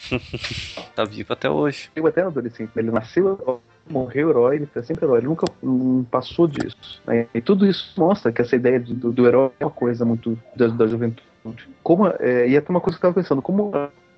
tá 0.95 1.05
vivo 1.05 1.33
até 1.33 1.51
hoje. 1.51 1.91
Vivo 1.95 2.09
até 2.09 2.23
adolescente. 2.23 2.71
Ele 2.77 2.91
nasceu 2.91 3.61
morreu 3.89 4.29
herói, 4.29 4.57
ele 4.57 4.67
foi 4.67 4.83
sempre 4.83 5.07
herói, 5.07 5.21
ele 5.21 5.29
nunca 5.29 5.47
um, 5.63 6.05
passou 6.05 6.47
disso. 6.47 7.01
Né? 7.07 7.27
E 7.33 7.41
tudo 7.41 7.67
isso 7.67 7.95
mostra 7.99 8.31
que 8.31 8.43
essa 8.43 8.55
ideia 8.55 8.79
do, 8.79 9.11
do 9.11 9.27
herói 9.27 9.51
é 9.59 9.65
uma 9.65 9.71
coisa 9.71 10.05
muito 10.05 10.39
da, 10.55 10.67
da 10.67 10.87
juventude 10.87 11.27
como, 11.83 12.07
é, 12.07 12.49
e 12.49 12.57
até 12.57 12.71
uma 12.71 12.81
coisa 12.81 12.99
que 12.99 13.05
eu 13.05 13.11
estava 13.11 13.15
pensando, 13.15 13.43
como 13.43 13.71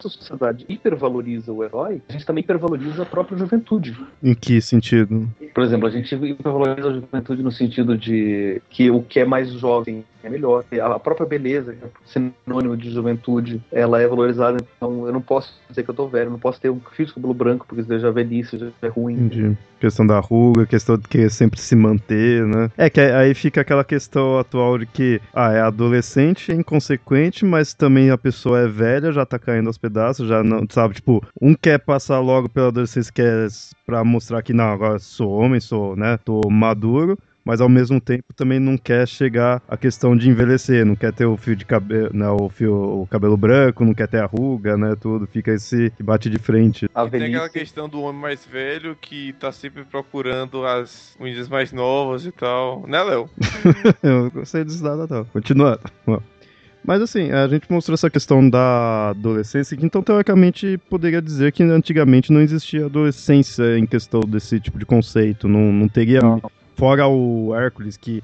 a 0.07 0.11
sociedade 0.11 0.65
hipervaloriza 0.69 1.53
o 1.53 1.65
herói, 1.65 2.03
a 2.09 2.13
gente 2.13 2.27
também 2.27 2.43
hipervaloriza 2.43 3.03
a 3.03 3.07
própria 3.07 3.39
juventude. 3.39 3.97
Em 4.23 4.35
que 4.35 4.61
sentido? 4.61 5.29
Por 5.55 5.65
exemplo, 5.65 5.87
a 5.87 5.91
gente 5.91 6.15
hipervaloriza 6.15 6.89
a 6.89 6.93
juventude 6.95 7.43
no 7.43 7.53
sentido 7.53 7.97
de 7.97 8.61
que 8.71 8.91
o 8.91 9.03
que 9.03 9.21
é 9.21 9.25
mais 9.25 9.51
jovem 9.53 10.05
é 10.23 10.29
melhor. 10.29 10.65
A 10.83 10.99
própria 10.99 11.27
beleza, 11.27 11.73
é 11.73 11.89
sinônimo 12.05 12.77
de 12.77 12.91
juventude, 12.91 13.63
ela 13.73 14.01
é 14.01 14.07
valorizada. 14.07 14.59
Então 14.77 15.07
eu 15.07 15.13
não 15.13 15.21
posso 15.21 15.53
dizer 15.69 15.83
que 15.83 15.91
eu 15.91 15.95
tô 15.95 16.09
velho, 16.09 16.31
não 16.31 16.39
posso 16.39 16.61
ter 16.61 16.71
um 16.71 16.81
fio 16.93 17.07
de 17.07 17.15
cabelo 17.15 17.35
branco 17.35 17.67
porque 17.67 17.83
isso 17.83 17.99
já 17.99 18.09
é 18.09 18.13
velhice, 18.13 18.59
já 18.59 18.71
é 18.83 18.89
ruim. 18.89 19.15
Entendi. 19.15 19.57
Questão 19.79 20.07
da 20.07 20.21
ruga, 20.21 20.67
questão 20.67 20.99
de 20.99 21.09
que 21.09 21.31
sempre 21.31 21.59
se 21.59 21.75
manter, 21.75 22.45
né? 22.47 22.71
É 22.77 22.91
que 22.91 23.01
aí 23.01 23.33
fica 23.33 23.63
aquela 23.63 23.83
questão 23.83 24.39
atual 24.39 24.77
de 24.77 24.85
que, 24.85 25.21
ah, 25.33 25.53
é 25.53 25.61
adolescente, 25.63 26.53
é 26.53 26.55
inconsequente, 26.55 27.47
mas 27.47 27.73
também 27.73 28.11
a 28.11 28.19
pessoa 28.19 28.61
é 28.61 28.69
velha, 28.69 29.11
já 29.11 29.25
tá 29.25 29.39
caindo 29.39 29.69
aos 29.69 29.79
pedaços, 29.79 29.90
já 30.27 30.43
não, 30.43 30.67
sabe? 30.71 30.95
Tipo, 30.95 31.25
um 31.41 31.55
quer 31.55 31.79
passar 31.79 32.21
logo 32.21 32.49
pela 32.49 32.69
adolescência, 32.69 33.13
quer 33.13 33.49
pra 33.87 34.05
mostrar 34.05 34.43
que, 34.43 34.53
não, 34.53 34.71
agora 34.71 34.99
sou 34.99 35.31
homem, 35.31 35.61
sou, 35.61 35.97
né? 35.97 36.19
Tô 36.25 36.41
maduro 36.49 37.19
mas 37.45 37.61
ao 37.61 37.69
mesmo 37.69 38.01
tempo 38.01 38.33
também 38.35 38.59
não 38.59 38.77
quer 38.77 39.07
chegar 39.09 39.63
à 39.69 39.77
questão 39.77 40.17
de 40.17 40.29
envelhecer, 40.29 40.85
não 40.85 40.95
quer 40.95 41.13
ter 41.13 41.27
o 41.27 41.37
fio 41.37 41.57
de 41.57 41.65
cabelo, 41.65 42.11
né, 42.13 42.29
o 42.29 42.49
fio, 42.49 43.03
o 43.03 43.07
cabelo 43.07 43.37
branco, 43.37 43.85
não 43.85 43.95
quer 43.95 44.09
ter 44.09 44.19
a 44.19 44.27
ruga, 44.27 44.77
né, 44.77 44.95
tudo, 45.01 45.27
fica 45.27 45.53
esse 45.53 45.91
que 45.91 46.03
bate 46.03 46.31
de 46.31 46.39
frente. 46.39 46.89
A 46.95 47.09
tem 47.09 47.25
aquela 47.25 47.49
questão 47.49 47.89
do 47.89 48.03
homem 48.03 48.21
mais 48.21 48.45
velho 48.45 48.95
que 48.95 49.33
tá 49.35 49.51
sempre 49.51 49.85
procurando 49.85 50.65
as 50.65 51.17
unhas 51.19 51.49
mais 51.49 51.73
novas 51.73 52.25
e 52.25 52.33
tal, 52.33 52.87
né, 52.87 53.03
Léo? 53.03 53.29
Eu 54.03 54.31
gostei 54.31 54.65
desse 54.65 54.83
dado, 54.83 55.09
tal. 55.09 55.25
Continuando. 55.27 55.81
Mas 56.85 57.03
assim, 57.03 57.31
a 57.31 57.47
gente 57.47 57.71
mostrou 57.71 57.95
essa 57.95 58.09
questão 58.09 58.49
da 58.49 59.11
adolescência, 59.11 59.77
que 59.77 59.85
então 59.85 60.03
teoricamente 60.03 60.79
poderia 60.89 61.21
dizer 61.21 61.53
que 61.53 61.63
antigamente 61.63 62.33
não 62.33 62.41
existia 62.41 62.87
adolescência 62.87 63.79
em 63.79 63.87
questão 63.87 64.21
desse 64.21 64.59
tipo 64.59 64.79
de 64.79 64.87
conceito, 64.87 65.47
não, 65.47 65.73
não 65.73 65.89
teria 65.89 66.21
não. 66.21 66.41
Fora 66.77 67.07
o 67.07 67.55
Hércules, 67.55 67.99
que 67.99 68.23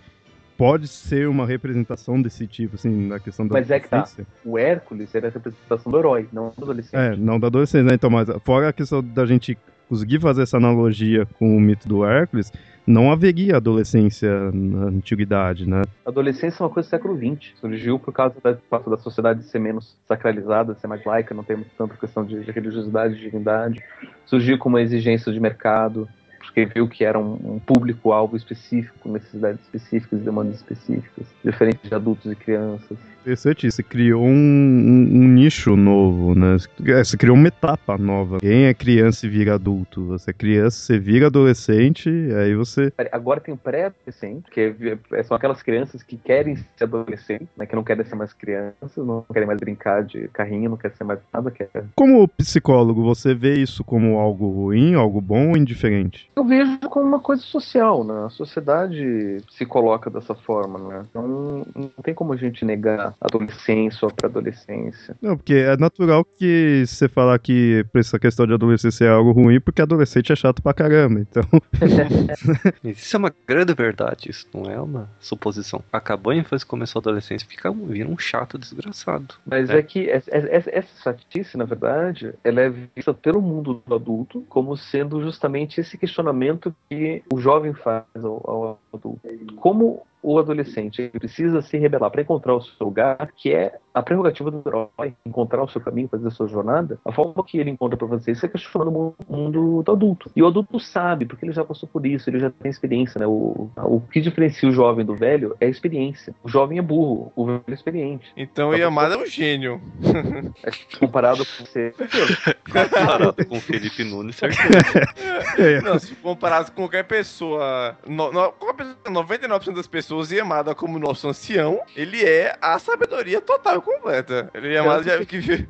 pode 0.56 0.88
ser 0.88 1.28
uma 1.28 1.46
representação 1.46 2.20
desse 2.20 2.46
tipo, 2.46 2.76
assim, 2.76 3.08
na 3.08 3.20
questão 3.20 3.46
da 3.46 3.52
Mas 3.52 3.70
é 3.70 3.78
que 3.78 3.88
tá. 3.88 4.08
O 4.44 4.58
Hércules 4.58 5.14
era 5.14 5.28
a 5.28 5.30
representação 5.30 5.92
do 5.92 5.98
herói, 5.98 6.26
não 6.32 6.52
do 6.56 6.64
adolescente. 6.64 6.98
É, 6.98 7.14
não 7.16 7.38
da 7.38 7.48
adolescente, 7.48 7.84
né? 7.84 7.94
Então, 7.94 8.08
mas 8.08 8.28
fora 8.44 8.70
a 8.70 8.72
questão 8.72 9.02
da 9.02 9.26
gente 9.26 9.58
conseguir 9.88 10.20
fazer 10.20 10.42
essa 10.42 10.56
analogia 10.56 11.26
com 11.38 11.56
o 11.56 11.60
mito 11.60 11.86
do 11.86 12.04
Hércules, 12.04 12.50
não 12.86 13.10
haveria 13.10 13.56
adolescência 13.56 14.50
na 14.52 14.86
antiguidade, 14.86 15.68
né? 15.68 15.82
Adolescência 16.04 16.62
é 16.62 16.64
uma 16.64 16.72
coisa 16.72 16.88
do 16.88 16.90
século 16.90 17.16
XX. 17.16 17.52
Surgiu 17.60 17.98
por 17.98 18.12
causa 18.12 18.36
da, 18.42 18.52
da 18.78 18.98
sociedade 18.98 19.42
ser 19.44 19.58
menos 19.58 19.96
sacralizada, 20.06 20.74
ser 20.74 20.86
mais 20.86 21.04
laica, 21.04 21.34
não 21.34 21.42
ter 21.42 21.58
tanta 21.76 21.96
questão 21.96 22.24
de 22.24 22.38
religiosidade, 22.50 23.16
de 23.16 23.22
divindade. 23.22 23.82
Surgiu 24.24 24.56
com 24.58 24.68
uma 24.68 24.80
exigência 24.80 25.32
de 25.32 25.40
mercado 25.40 26.08
porque 26.46 26.64
viu 26.64 26.88
que 26.88 27.04
era 27.04 27.18
um, 27.18 27.56
um 27.56 27.58
público-alvo 27.58 28.36
específico, 28.36 29.10
necessidades 29.10 29.60
específicas, 29.62 30.20
demandas 30.20 30.56
específicas, 30.56 31.26
diferente 31.44 31.80
de 31.82 31.94
adultos 31.94 32.30
e 32.30 32.34
crianças. 32.34 32.96
Interessante, 33.26 33.68
você 33.68 33.82
criou 33.82 34.22
um, 34.22 34.28
um, 34.28 35.08
um, 35.16 35.26
nicho 35.26 35.74
novo, 35.74 36.32
né? 36.36 36.58
Você 36.78 37.16
criou 37.16 37.34
uma 37.34 37.48
etapa 37.48 37.98
nova. 37.98 38.38
Quem 38.38 38.66
é 38.66 38.72
criança 38.72 39.26
e 39.26 39.28
vira 39.28 39.56
adulto? 39.56 40.06
Você 40.06 40.30
é 40.30 40.32
criança, 40.32 40.78
você 40.78 40.96
vira 40.96 41.26
adolescente, 41.26 42.08
aí 42.08 42.54
você. 42.54 42.92
Agora 43.10 43.40
tem 43.40 43.52
o 43.52 43.56
pré-adolescente, 43.56 44.48
que 44.48 44.96
é, 45.12 45.22
são 45.24 45.36
aquelas 45.36 45.60
crianças 45.60 46.04
que 46.04 46.16
querem 46.16 46.54
ser 46.54 46.84
adolescentes, 46.84 47.48
né? 47.56 47.66
Que 47.66 47.74
não 47.74 47.82
querem 47.82 48.04
ser 48.04 48.14
mais 48.14 48.32
crianças, 48.32 48.96
não 48.96 49.26
querem 49.32 49.48
mais 49.48 49.58
brincar 49.58 50.04
de 50.04 50.28
carrinho, 50.28 50.70
não 50.70 50.76
querem 50.76 50.96
ser 50.96 51.02
mais 51.02 51.18
nada. 51.34 51.50
Quer... 51.50 51.68
Como 51.96 52.28
psicólogo, 52.28 53.02
você 53.02 53.34
vê 53.34 53.54
isso 53.56 53.82
como 53.82 54.20
algo 54.20 54.48
ruim, 54.48 54.94
algo 54.94 55.20
bom 55.20 55.48
ou 55.48 55.56
indiferente? 55.56 56.30
Eu 56.36 56.44
vejo 56.44 56.78
como 56.88 57.04
uma 57.04 57.18
coisa 57.18 57.42
social, 57.42 58.04
né? 58.04 58.26
A 58.26 58.30
sociedade 58.30 59.38
se 59.50 59.66
coloca 59.66 60.08
dessa 60.08 60.36
forma, 60.36 60.78
né? 60.78 61.06
Então 61.10 61.66
não 61.74 61.90
tem 62.04 62.14
como 62.14 62.32
a 62.32 62.36
gente 62.36 62.64
negar 62.64 63.15
adolescência 63.20 64.06
ou 64.06 64.12
pré-adolescência. 64.12 65.16
Não, 65.20 65.36
porque 65.36 65.54
é 65.54 65.76
natural 65.76 66.24
que 66.24 66.84
você 66.86 67.08
falar 67.08 67.38
que 67.38 67.84
essa 67.94 68.18
questão 68.18 68.46
de 68.46 68.54
adolescência 68.54 69.04
é 69.04 69.08
algo 69.08 69.32
ruim, 69.32 69.60
porque 69.60 69.82
adolescente 69.82 70.32
é 70.32 70.36
chato 70.36 70.62
pra 70.62 70.74
caramba, 70.74 71.20
então. 71.20 71.42
isso 72.84 73.16
é 73.16 73.18
uma 73.18 73.32
grande 73.46 73.74
verdade, 73.74 74.30
isso 74.30 74.46
não 74.54 74.70
é 74.70 74.80
uma 74.80 75.10
suposição. 75.20 75.82
Acabou 75.92 76.32
a 76.32 76.36
infância 76.36 76.66
começou 76.66 77.00
a 77.00 77.02
adolescência, 77.02 77.48
fica 77.48 77.70
vira 77.70 78.08
um 78.08 78.18
chato 78.18 78.58
desgraçado. 78.58 79.34
Mas 79.44 79.70
é, 79.70 79.78
é 79.78 79.82
que 79.82 80.08
essa 80.10 80.96
chatice, 81.02 81.56
na 81.56 81.64
verdade, 81.64 82.34
ela 82.44 82.60
é 82.60 82.70
vista 82.70 83.12
pelo 83.14 83.40
mundo 83.40 83.82
do 83.86 83.94
adulto 83.94 84.44
como 84.48 84.76
sendo 84.76 85.20
justamente 85.22 85.80
esse 85.80 85.96
questionamento 85.96 86.74
que 86.88 87.22
o 87.32 87.38
jovem 87.38 87.72
faz 87.72 88.04
ao, 88.14 88.42
ao 88.48 88.80
adulto. 88.92 89.20
Como 89.56 90.06
o 90.26 90.40
adolescente 90.40 91.08
precisa 91.10 91.62
se 91.62 91.78
rebelar 91.78 92.10
para 92.10 92.20
encontrar 92.20 92.56
o 92.56 92.60
seu 92.60 92.84
lugar, 92.84 93.30
que 93.36 93.54
é 93.54 93.78
a 93.94 94.02
prerrogativa 94.02 94.50
do 94.50 94.60
herói, 94.66 95.14
encontrar 95.24 95.62
o 95.62 95.68
seu 95.68 95.80
caminho, 95.80 96.08
fazer 96.08 96.26
a 96.26 96.30
sua 96.32 96.48
jornada, 96.48 96.98
a 97.04 97.12
forma 97.12 97.44
que 97.44 97.58
ele 97.58 97.70
encontra 97.70 97.96
para 97.96 98.08
fazer 98.08 98.32
isso 98.32 98.44
é 98.44 98.48
questionando 98.48 98.90
o 98.90 99.14
mundo 99.28 99.84
do 99.84 99.92
adulto. 99.92 100.28
E 100.34 100.42
o 100.42 100.46
adulto 100.48 100.80
sabe, 100.80 101.26
porque 101.26 101.46
ele 101.46 101.52
já 101.52 101.64
passou 101.64 101.88
por 101.88 102.04
isso, 102.04 102.28
ele 102.28 102.40
já 102.40 102.50
tem 102.50 102.68
experiência, 102.68 103.20
né? 103.20 103.26
O, 103.26 103.70
o 103.76 104.00
que 104.00 104.20
diferencia 104.20 104.68
o 104.68 104.72
jovem 104.72 105.06
do 105.06 105.14
velho 105.14 105.56
é 105.60 105.66
a 105.66 105.70
experiência. 105.70 106.34
O 106.42 106.48
jovem 106.48 106.78
é 106.78 106.82
burro, 106.82 107.32
o 107.36 107.46
velho 107.46 107.62
é 107.68 107.72
experiente. 107.72 108.32
Então 108.36 108.70
o 108.70 108.74
Yamada 108.74 109.14
é 109.14 109.18
um 109.18 109.26
gênio. 109.26 109.80
É 110.64 110.98
comparado 110.98 111.44
com 111.44 111.64
você. 111.64 111.94
comparado 112.66 113.46
com 113.46 113.58
o 113.58 113.60
Felipe 113.60 114.02
Nunes, 114.04 114.36
certeza. 114.36 115.82
Não, 115.84 115.98
se 115.98 116.14
comparado 116.16 116.70
com 116.72 116.82
qualquer 116.82 117.04
pessoa, 117.04 117.96
no, 118.06 118.32
no, 118.32 118.52
qualquer 118.52 118.84
pessoa 118.84 118.96
99% 119.24 119.74
das 119.74 119.86
pessoas 119.86 120.15
e 120.30 120.36
Yamada 120.36 120.74
como 120.74 120.98
nosso 120.98 121.28
ancião, 121.28 121.80
ele 121.94 122.24
é 122.24 122.56
a 122.60 122.78
sabedoria 122.78 123.40
total 123.40 123.78
e 123.78 123.80
completa. 123.80 124.50
Ele 124.54 124.68
é 124.68 124.72
Yamada 124.74 125.02
já 125.02 125.24
que 125.24 125.40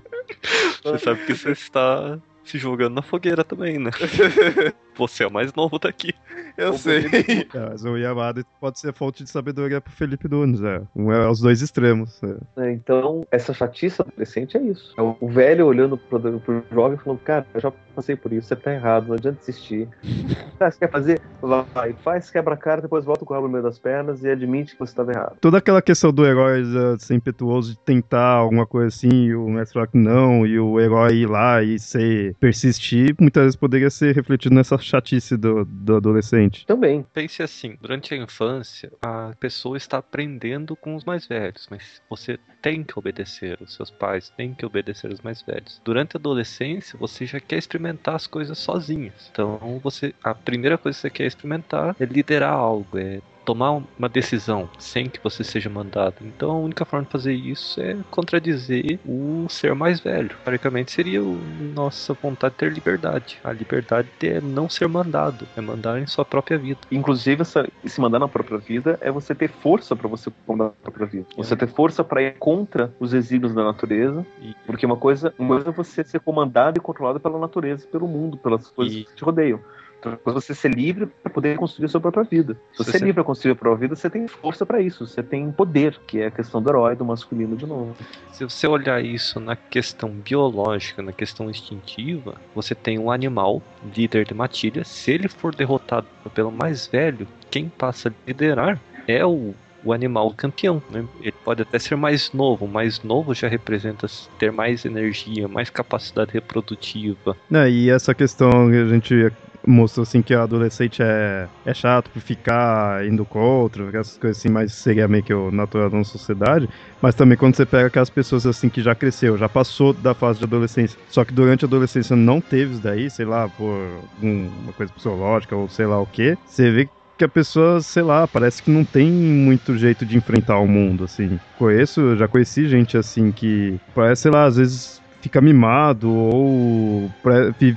Você 0.83 0.99
sabe 0.99 1.25
que 1.25 1.35
você 1.35 1.53
está 1.53 2.19
se 2.45 2.59
jogando 2.59 2.95
na 2.95 3.03
fogueira 3.03 3.43
também, 3.43 3.79
né? 3.79 3.91
Você 4.97 5.25
é 5.25 5.27
o 5.27 5.33
mais 5.33 5.53
novo 5.55 5.79
daqui. 5.79 6.15
Eu 6.57 6.71
o 6.71 6.79
sei. 6.79 7.07
É, 7.55 7.71
mas 7.71 7.85
o 7.85 7.97
Yamada 7.97 8.45
pode 8.61 8.79
ser 8.79 8.93
fonte 8.93 9.23
de 9.23 9.31
sabedoria 9.31 9.81
pro 9.81 9.93
Felipe 9.93 10.29
Nunes, 10.29 10.63
é. 10.63 10.83
Um 10.95 11.13
é 11.13 11.29
os 11.29 11.41
dois 11.41 11.61
extremos. 11.63 12.21
É. 12.23 12.65
É, 12.65 12.73
então, 12.73 13.27
essa 13.31 13.53
chatice 13.53 14.01
adolescente 14.01 14.57
é 14.57 14.63
isso. 14.63 14.95
É 14.97 15.03
o 15.03 15.29
velho 15.29 15.67
olhando 15.67 15.97
pro, 15.97 16.21
pro 16.41 16.65
jovem 16.73 16.99
falando, 16.99 17.21
cara, 17.21 17.47
eu 17.55 17.61
já 17.61 17.73
passei 17.95 18.17
por 18.17 18.33
isso, 18.33 18.49
você 18.49 18.57
tá 18.57 18.73
errado, 18.73 19.09
não 19.09 19.15
adianta 19.15 19.39
desistir. 19.39 19.89
ah, 20.61 20.71
você 20.71 20.79
quer 20.79 20.91
fazer? 20.91 21.21
Vai, 21.41 21.95
faz, 22.05 22.31
quebra 22.31 22.55
a 22.55 22.57
cara, 22.57 22.83
depois 22.83 23.05
volta 23.05 23.25
com 23.25 23.33
o 23.33 23.35
rabo 23.35 23.47
no 23.47 23.53
meio 23.53 23.65
das 23.65 23.79
pernas 23.79 24.23
e 24.23 24.29
admite 24.29 24.73
que 24.73 24.79
você 24.79 24.93
estava 24.93 25.13
errado. 25.13 25.37
Toda 25.41 25.59
aquela 25.59 25.81
questão 25.81 26.13
do 26.13 26.27
herói 26.27 26.63
uh, 26.63 26.99
ser 26.99 27.15
impetuoso 27.15 27.73
de 27.73 27.79
tentar 27.79 28.33
alguma 28.33 28.67
coisa 28.67 28.89
assim, 28.89 29.09
e 29.09 29.35
o 29.35 29.49
mestre 29.49 29.75
falar 29.75 29.87
que 29.87 29.99
não, 29.99 30.47
e 30.47 30.59
o 30.59 30.81
herói 30.81 31.17
ir 31.17 31.27
lá 31.27 31.63
e 31.63 31.79
ser 31.79 32.35
persistir, 32.37 33.15
muitas 33.19 33.45
vezes 33.45 33.57
poderia 33.57 33.91
ser 33.91 34.15
refletido 34.15 34.55
nessa 34.55 34.79
chatice 34.87 35.37
do, 35.37 35.65
do 35.65 35.97
adolescente. 35.97 36.67
Também. 36.67 37.05
Pense 37.13 37.43
assim, 37.43 37.77
durante 37.81 38.15
a 38.15 38.17
infância, 38.17 38.93
a 39.03 39.33
pessoa 39.39 39.77
está 39.77 39.99
aprendendo 39.99 40.77
com 40.77 40.95
os 40.95 41.05
mais 41.05 41.27
velhos, 41.27 41.67
mas 41.71 42.01
você 42.09 42.39
tem 42.63 42.83
que 42.83 42.99
obedecer 42.99 43.59
os 43.61 43.75
seus 43.75 43.91
pais, 43.91 44.33
tem 44.37 44.55
que 44.55 44.65
obedecer 44.67 45.13
os 45.13 45.21
mais 45.21 45.43
velhos. 45.43 45.81
Durante 45.85 46.17
a 46.17 46.19
adolescência, 46.19 46.99
você 46.99 47.27
já 47.27 47.41
quer 47.41 47.59
experimentar 47.59 48.15
as 48.15 48.27
coisas 48.27 48.59
sozinhas. 48.59 49.29
Então, 49.31 49.81
você 49.83 50.15
a 50.23 50.35
primeira 50.35 50.79
coisa 50.79 50.97
que 50.97 51.03
você 51.03 51.11
quer 51.11 51.27
experimentar 51.27 51.97
é 51.99 52.05
liderar 52.05 52.53
algo, 52.53 52.99
é 52.99 53.21
tomar 53.47 53.81
uma 53.97 54.09
decisão 54.09 54.69
sem 54.77 55.09
que 55.09 55.23
você 55.23 55.45
seja 55.45 55.71
mandado. 55.71 56.17
Então 56.21 56.51
a 56.51 56.59
única 56.59 56.85
forma 56.85 57.07
de 57.07 57.13
fazer 57.13 57.33
isso 57.33 57.81
é 57.81 57.97
contradizer 58.11 58.99
o 59.07 59.47
ser 59.49 59.75
mais 59.75 60.01
velho. 60.01 60.37
Praticamente 60.45 60.91
seria 60.91 61.23
o 61.23 61.39
nossa 61.75 62.13
vontade 62.13 62.55
de 62.55 62.59
ter 62.59 62.73
liberdade. 62.73 63.39
A 63.45 63.53
liberdade 63.53 64.09
é 64.23 64.41
não 64.41 64.69
ser 64.69 64.89
mandado, 64.89 65.47
é 65.57 65.61
mandar 65.61 66.01
em 66.01 66.07
sua 66.07 66.25
própria 66.25 66.59
vida. 66.59 66.81
Inclusive, 66.91 67.43
essa, 67.43 67.69
se 67.85 68.01
mandar 68.01 68.19
na 68.19 68.29
própria 68.29 68.59
vida 68.59 68.99
é 69.01 69.11
você 69.11 69.35
ter 69.35 69.49
força 69.49 69.95
para 69.95 70.09
você 70.09 70.31
mandar 70.47 70.65
na 70.65 70.71
própria 70.83 71.07
vida. 71.07 71.27
Você 71.37 71.55
ter 71.57 71.69
força 71.69 72.03
para 72.03 72.23
ir 72.23 72.35
contra 72.39 72.93
os 72.99 73.15
exílios 73.15 73.55
da 73.55 73.63
natureza. 73.63 74.27
Porque 74.67 74.85
uma 74.85 74.97
coisa, 74.97 75.33
uma 75.39 75.55
coisa 75.57 75.69
é 75.69 75.73
você 75.73 76.03
ser 76.03 76.21
comandado 76.21 76.79
e 76.79 76.81
controlado 76.81 77.21
pela 77.21 77.39
natureza, 77.39 77.87
pelo 77.87 78.09
mundo, 78.09 78.37
pelas 78.37 78.69
coisas 78.71 78.97
e... 78.97 79.05
que 79.05 79.15
te 79.15 79.25
rodeiam. 79.25 79.61
Então, 80.07 80.33
você 80.33 80.55
ser 80.55 80.75
livre 80.75 81.07
para 81.07 81.33
poder 81.33 81.57
construir 81.57 81.87
a 81.87 81.89
sua 81.89 82.01
própria 82.01 82.25
vida. 82.25 82.57
Se 82.73 82.85
você, 82.85 82.97
é 82.97 83.01
livre 83.01 83.15
para 83.15 83.25
construir 83.25 83.53
a 83.53 83.57
própria 83.57 83.81
vida, 83.81 83.97
você 83.97 84.09
tem 84.09 84.29
força 84.29 84.65
para 84.65 84.81
isso, 84.81 85.07
você 85.07 85.23
tem 85.23 85.51
poder, 85.51 85.99
que 86.07 86.21
é 86.21 86.27
a 86.27 86.31
questão 86.31 86.63
do 86.63 86.71
herói, 86.71 86.95
do 86.95 87.05
masculino 87.05 87.57
de 87.57 87.67
novo. 87.67 87.97
Se 88.33 88.45
você 88.45 88.67
olhar 88.67 89.03
isso 89.05 89.41
na 89.41 89.57
questão 89.57 90.11
biológica, 90.11 91.03
na 91.03 91.13
questão 91.13 91.51
instintiva, 91.51 92.41
você 92.55 92.75
tem 92.75 92.99
um 92.99 93.11
animal, 93.11 93.63
líder 93.97 94.27
de 94.27 94.35
matilha, 94.35 94.85
se 94.85 95.11
ele 95.11 95.29
for 95.29 95.55
derrotado 95.55 96.07
pelo 96.35 96.53
mais 96.53 96.87
velho, 96.87 97.27
quem 97.51 97.69
passa 97.69 98.09
a 98.09 98.13
liderar 98.27 98.81
é 99.07 99.25
o 99.25 99.55
o 99.87 99.93
animal 99.93 100.33
campeão. 100.37 100.83
Né? 100.91 101.05
Ele 101.21 101.35
pode 101.45 101.63
até 101.63 101.79
ser 101.79 101.97
mais 101.97 102.33
novo, 102.33 102.67
mais 102.67 103.03
novo 103.03 103.33
já 103.33 103.47
representa 103.47 104.09
ter 104.39 104.51
mais 104.51 104.85
energia, 104.85 105.47
mais 105.47 105.71
capacidade 105.71 106.33
reprodutiva. 106.33 107.37
É, 107.53 107.71
e 107.71 107.89
essa 107.89 108.13
questão 108.13 108.51
que 108.69 108.77
a 108.77 108.89
gente 108.89 109.33
mostrou 109.67 110.03
assim 110.03 110.23
que 110.23 110.35
o 110.35 110.41
adolescente 110.41 111.03
é, 111.03 111.49
é 111.65 111.75
chato 111.75 112.11
por 112.11 112.21
ficar 112.21 113.05
indo 113.07 113.25
contra, 113.25 113.87
essas 113.99 114.17
coisas 114.17 114.39
assim, 114.39 114.49
mas 114.49 114.73
seria 114.73 115.09
meio 115.09 115.23
que 115.23 115.35
o 115.35 115.51
natural 115.51 115.91
da 115.91 116.05
sociedade. 116.05 116.69
Mas 117.03 117.15
também 117.15 117.37
quando 117.37 117.57
você 117.57 117.67
pega 117.67 117.89
aquelas 117.89 118.11
pessoas 118.11 118.47
assim 118.47 118.69
que 118.69 118.81
já 118.81 118.95
cresceu, 118.95 119.37
já 119.37 119.49
passou 119.49 119.93
da 119.93 120.15
fase 120.15 120.39
de 120.39 120.45
adolescência, 120.45 120.99
só 121.09 121.25
que 121.25 121.33
durante 121.33 121.65
a 121.65 121.69
adolescência 121.69 122.15
não 122.17 122.41
teve 122.41 122.73
isso 122.73 122.83
daí, 122.83 123.11
sei 123.11 123.27
lá, 123.27 123.49
por 123.49 124.01
uma 124.23 124.73
coisa 124.73 124.93
psicológica 124.93 125.57
ou 125.57 125.69
sei 125.69 125.87
lá 125.87 126.01
o 126.01 126.07
que, 126.07 126.37
você 126.47 126.71
vê 126.71 126.89
que 127.17 127.25
a 127.25 127.29
pessoa, 127.29 127.81
sei 127.81 128.03
lá, 128.03 128.29
parece 128.29 128.63
que 128.63 128.71
não 128.71 128.85
tem 128.85 129.11
muito 129.11 129.77
jeito 129.77 130.05
de 130.05 130.19
enfrentar 130.19 130.59
o 130.59 130.69
mundo, 130.69 131.05
assim. 131.05 131.41
Conheço, 131.59 132.15
já 132.17 132.29
conheci 132.29 132.69
gente 132.69 132.97
assim 132.99 133.33
que 133.33 133.81
parece, 133.95 134.23
sei 134.23 134.31
lá, 134.31 134.45
às 134.45 134.57
vezes 134.57 135.03
fica 135.27 135.41
mimado 135.41 136.09
ou 136.09 137.11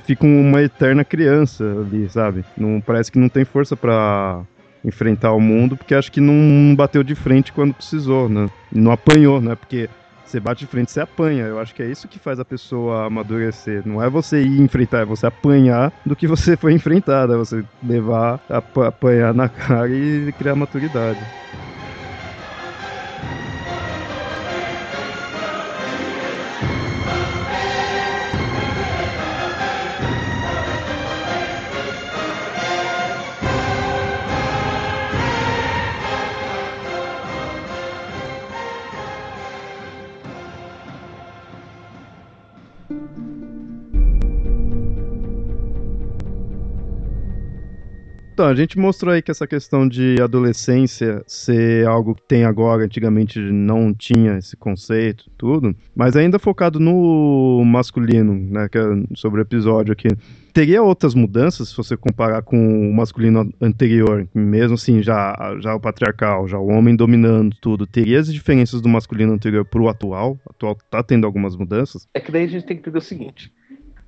fica 0.06 0.24
uma 0.24 0.62
eterna 0.62 1.04
criança 1.04 1.64
ali, 1.64 2.08
sabe? 2.08 2.44
Não 2.56 2.80
parece 2.80 3.10
que 3.10 3.18
não 3.18 3.28
tem 3.28 3.44
força 3.44 3.76
para 3.76 4.42
enfrentar 4.84 5.32
o 5.32 5.40
mundo 5.40 5.76
porque 5.76 5.94
acho 5.94 6.12
que 6.12 6.20
não 6.20 6.76
bateu 6.76 7.02
de 7.02 7.16
frente 7.16 7.52
quando 7.52 7.74
precisou, 7.74 8.28
né? 8.28 8.48
Não 8.70 8.92
apanhou, 8.92 9.40
né? 9.40 9.56
Porque 9.56 9.90
você 10.24 10.38
bate 10.38 10.64
de 10.64 10.70
frente, 10.70 10.92
você 10.92 11.00
apanha. 11.00 11.46
Eu 11.46 11.58
acho 11.58 11.74
que 11.74 11.82
é 11.82 11.86
isso 11.86 12.06
que 12.06 12.20
faz 12.20 12.38
a 12.38 12.44
pessoa 12.44 13.06
amadurecer. 13.06 13.82
Não 13.84 14.00
é 14.00 14.08
você 14.08 14.40
ir 14.40 14.60
enfrentar, 14.60 15.00
é 15.00 15.04
você 15.04 15.26
apanhar 15.26 15.92
do 16.06 16.14
que 16.14 16.28
você 16.28 16.56
foi 16.56 16.72
enfrentado. 16.74 17.34
É 17.34 17.36
você 17.36 17.64
levar, 17.82 18.38
apanhar 18.48 19.34
na 19.34 19.48
cara 19.48 19.88
e 19.88 20.32
criar 20.38 20.54
maturidade. 20.54 21.18
Então, 48.40 48.48
a 48.48 48.54
gente 48.54 48.78
mostrou 48.78 49.12
aí 49.12 49.20
que 49.20 49.30
essa 49.30 49.46
questão 49.46 49.86
de 49.86 50.16
adolescência 50.18 51.22
ser 51.26 51.86
algo 51.86 52.14
que 52.14 52.22
tem 52.22 52.46
agora, 52.46 52.84
antigamente 52.84 53.38
não 53.38 53.92
tinha 53.92 54.38
esse 54.38 54.56
conceito, 54.56 55.30
tudo, 55.36 55.76
mas 55.94 56.16
ainda 56.16 56.38
focado 56.38 56.80
no 56.80 57.62
masculino, 57.66 58.32
né, 58.32 58.66
que 58.66 58.78
é 58.78 58.82
sobre 59.14 59.40
o 59.40 59.42
episódio 59.42 59.92
aqui. 59.92 60.08
Teria 60.54 60.82
outras 60.82 61.14
mudanças 61.14 61.68
se 61.68 61.76
você 61.76 61.98
comparar 61.98 62.40
com 62.40 62.56
o 62.88 62.94
masculino 62.94 63.52
anterior, 63.60 64.26
mesmo 64.34 64.76
assim, 64.76 65.02
já, 65.02 65.36
já 65.60 65.74
o 65.74 65.80
patriarcal, 65.80 66.48
já 66.48 66.58
o 66.58 66.68
homem 66.68 66.96
dominando 66.96 67.54
tudo, 67.60 67.86
teria 67.86 68.20
as 68.20 68.32
diferenças 68.32 68.80
do 68.80 68.88
masculino 68.88 69.34
anterior 69.34 69.66
pro 69.66 69.86
atual? 69.86 70.38
O 70.46 70.50
atual 70.50 70.78
tá 70.90 71.02
tendo 71.02 71.26
algumas 71.26 71.54
mudanças? 71.54 72.08
É 72.14 72.20
que 72.20 72.32
daí 72.32 72.44
a 72.44 72.48
gente 72.48 72.64
tem 72.64 72.74
que 72.74 72.80
entender 72.80 72.98
o 73.00 73.02
seguinte: 73.02 73.52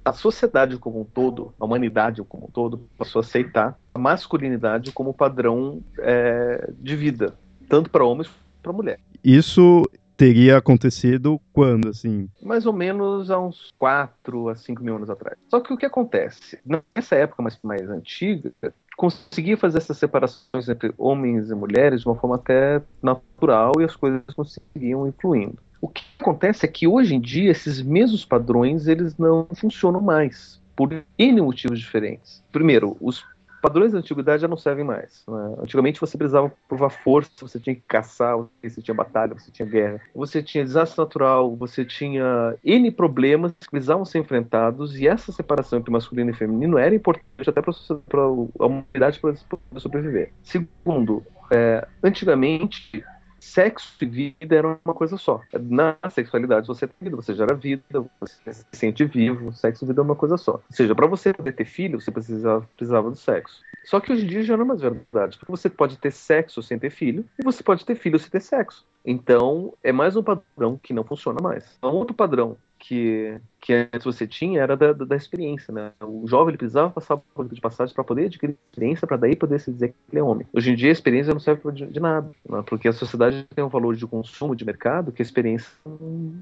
a 0.05 0.13
sociedade 0.13 0.77
como 0.79 1.01
um 1.01 1.05
todo, 1.05 1.55
a 1.59 1.65
humanidade 1.65 2.23
como 2.25 2.47
um 2.47 2.51
todo, 2.51 2.89
passou 2.99 3.21
a 3.21 3.25
aceitar 3.25 3.79
a 3.95 3.99
masculinidade 3.99 4.93
como 4.93 5.15
padrão 5.15 5.83
é, 5.99 6.71
de 6.79 6.97
vida, 6.97 7.35
tanto 7.69 7.91
para 7.91 8.05
homens 8.05 8.29
quanto 8.29 8.43
para 8.63 8.73
mulher. 8.73 9.01
Isso 9.23 9.85
teria 10.17 10.57
acontecido 10.57 11.41
quando, 11.53 11.89
assim? 11.89 12.29
Mais 12.41 12.67
ou 12.67 12.73
menos 12.73 13.31
há 13.31 13.39
uns 13.39 13.73
4 13.79 14.49
a 14.51 14.55
5 14.55 14.83
mil 14.83 14.97
anos 14.97 15.11
atrás. 15.11 15.37
Só 15.49 15.61
que 15.61 15.73
o 15.73 15.77
que 15.77 15.87
acontece? 15.87 16.59
Nessa 16.65 17.17
época 17.17 17.43
mais, 17.43 17.59
mais 17.63 17.89
antiga, 17.89 18.53
conseguia 18.97 19.57
fazer 19.57 19.79
essas 19.79 19.99
separações 19.99 20.69
entre 20.69 20.95
homens 20.97 21.51
e 21.51 21.55
mulheres 21.55 22.03
de 22.03 22.09
uma 22.09 22.15
forma 22.15 22.37
até 22.37 22.83
natural 23.03 23.73
e 23.81 23.85
as 23.85 23.97
coisas 23.97 24.23
conseguiam 24.35 25.09
influindo. 25.09 25.59
O 25.83 25.89
que 25.89 26.05
acontece 26.21 26.65
é 26.65 26.69
que 26.69 26.87
hoje 26.87 27.17
em 27.17 27.21
dia 27.21 27.51
esses 27.51 27.83
mesmos 27.83 28.25
padrões 28.25 28.87
eles 28.87 29.19
não 29.19 29.49
funcionam 29.53 30.01
mais 30.01 30.63
por 30.77 30.89
N 31.19 31.41
motivos 31.41 31.81
diferentes. 31.81 32.41
Primeiro, 32.53 32.97
os 33.01 33.25
padrões 33.61 33.93
da 33.93 33.99
antiguidade 33.99 34.43
já 34.43 34.49
não 34.49 34.57
servem 34.57 34.85
mais. 34.85 35.25
Né? 35.27 35.57
Antigamente 35.59 36.01
você 36.01 36.17
precisava 36.17 36.53
provar 36.69 36.91
força, 36.91 37.31
você 37.41 37.59
tinha 37.59 37.75
que 37.75 37.83
caçar, 37.83 38.37
você 38.63 38.81
tinha 38.81 38.95
batalha, 38.95 39.35
você 39.35 39.51
tinha 39.51 39.67
guerra, 39.69 40.01
você 40.15 40.41
tinha 40.41 40.65
desastre 40.65 40.99
natural, 40.99 41.57
você 41.57 41.85
tinha 41.85 42.57
N 42.63 42.91
problemas 42.93 43.53
que 43.61 43.71
precisavam 43.71 44.05
ser 44.05 44.21
enfrentados 44.21 44.97
e 44.97 45.09
essa 45.09 45.33
separação 45.33 45.81
entre 45.81 45.91
masculino 45.91 46.31
e 46.31 46.35
feminino 46.35 46.79
era 46.79 46.95
importante 46.95 47.27
até 47.49 47.61
para 47.61 48.23
a 48.23 48.67
humanidade 48.67 49.19
poder 49.19 49.39
sobreviver. 49.79 50.33
Segundo, 50.45 51.25
é, 51.51 51.87
antigamente 52.03 53.05
sexo 53.43 53.93
e 54.01 54.07
vida 54.07 54.55
eram 54.55 54.79
uma 54.85 54.95
coisa 54.95 55.17
só. 55.17 55.41
Na 55.61 55.97
sexualidade 56.11 56.67
você 56.67 56.87
tem 56.87 56.97
vida, 57.01 57.17
você 57.17 57.35
gera 57.35 57.55
vida, 57.55 57.83
você 58.21 58.55
se 58.55 58.65
sente 58.73 59.05
vivo, 59.05 59.53
sexo 59.53 59.85
e 59.85 59.89
vida 59.89 60.01
é 60.01 60.05
uma 60.05 60.15
coisa 60.15 60.37
só. 60.37 60.53
Ou 60.53 60.63
seja, 60.71 60.95
para 60.95 61.09
você 61.09 61.35
poder 61.35 61.53
ter 61.53 61.65
filho, 61.65 62.01
você 62.01 62.11
precisava, 62.11 62.67
precisava 62.77 63.11
do 63.11 63.17
sexo. 63.17 63.61
Só 63.85 63.99
que 63.99 64.13
hoje 64.13 64.25
em 64.25 64.29
dia 64.29 64.43
já 64.45 64.57
não 64.57 64.65
é 64.65 64.69
mais 64.69 64.81
verdade, 64.81 65.37
porque 65.37 65.51
você 65.51 65.69
pode 65.69 65.99
ter 65.99 66.13
sexo 66.13 66.63
sem 66.63 66.79
ter 66.79 66.91
filho 66.91 67.25
e 67.37 67.43
você 67.43 67.65
pode 67.65 67.85
ter 67.85 67.97
filho 67.97 68.19
sem 68.19 68.31
ter 68.31 68.41
sexo. 68.41 68.87
Então, 69.05 69.75
é 69.83 69.91
mais 69.91 70.15
um 70.15 70.23
padrão 70.23 70.79
que 70.81 70.93
não 70.93 71.03
funciona 71.03 71.43
mais. 71.43 71.77
Um 71.83 71.89
outro 71.89 72.15
padrão 72.15 72.57
que, 72.83 73.41
que 73.61 73.73
antes 73.73 74.05
você 74.05 74.27
tinha 74.27 74.61
era 74.61 74.77
da, 74.77 74.93
da, 74.93 75.15
experiência, 75.15 75.73
né? 75.73 75.93
O 76.03 76.27
jovem 76.27 76.49
ele 76.49 76.59
precisava 76.59 76.91
passar 76.91 77.17
por 77.17 77.49
de 77.49 77.61
passagem 77.61 77.95
para 77.95 78.03
poder 78.03 78.27
adquirir 78.27 78.57
experiência, 78.71 79.07
para 79.07 79.17
daí 79.17 79.37
poder 79.37 79.61
se 79.61 79.73
dizer 79.73 79.91
que 79.91 79.95
ele 80.11 80.21
é 80.21 80.23
homem. 80.23 80.47
Hoje 80.53 80.73
em 80.73 80.75
dia 80.75 80.89
a 80.89 80.93
experiência 80.93 81.33
não 81.33 81.39
serve 81.39 81.71
de, 81.71 81.87
de 81.87 82.01
nada, 82.01 82.29
né? 82.49 82.63
porque 82.67 82.89
a 82.89 82.93
sociedade 82.93 83.47
tem 83.55 83.65
um 83.65 83.69
valor 83.69 83.95
de 83.95 84.05
consumo, 84.05 84.57
de 84.57 84.65
mercado, 84.65 85.13
que 85.13 85.23
a 85.23 85.25
experiência 85.25 85.71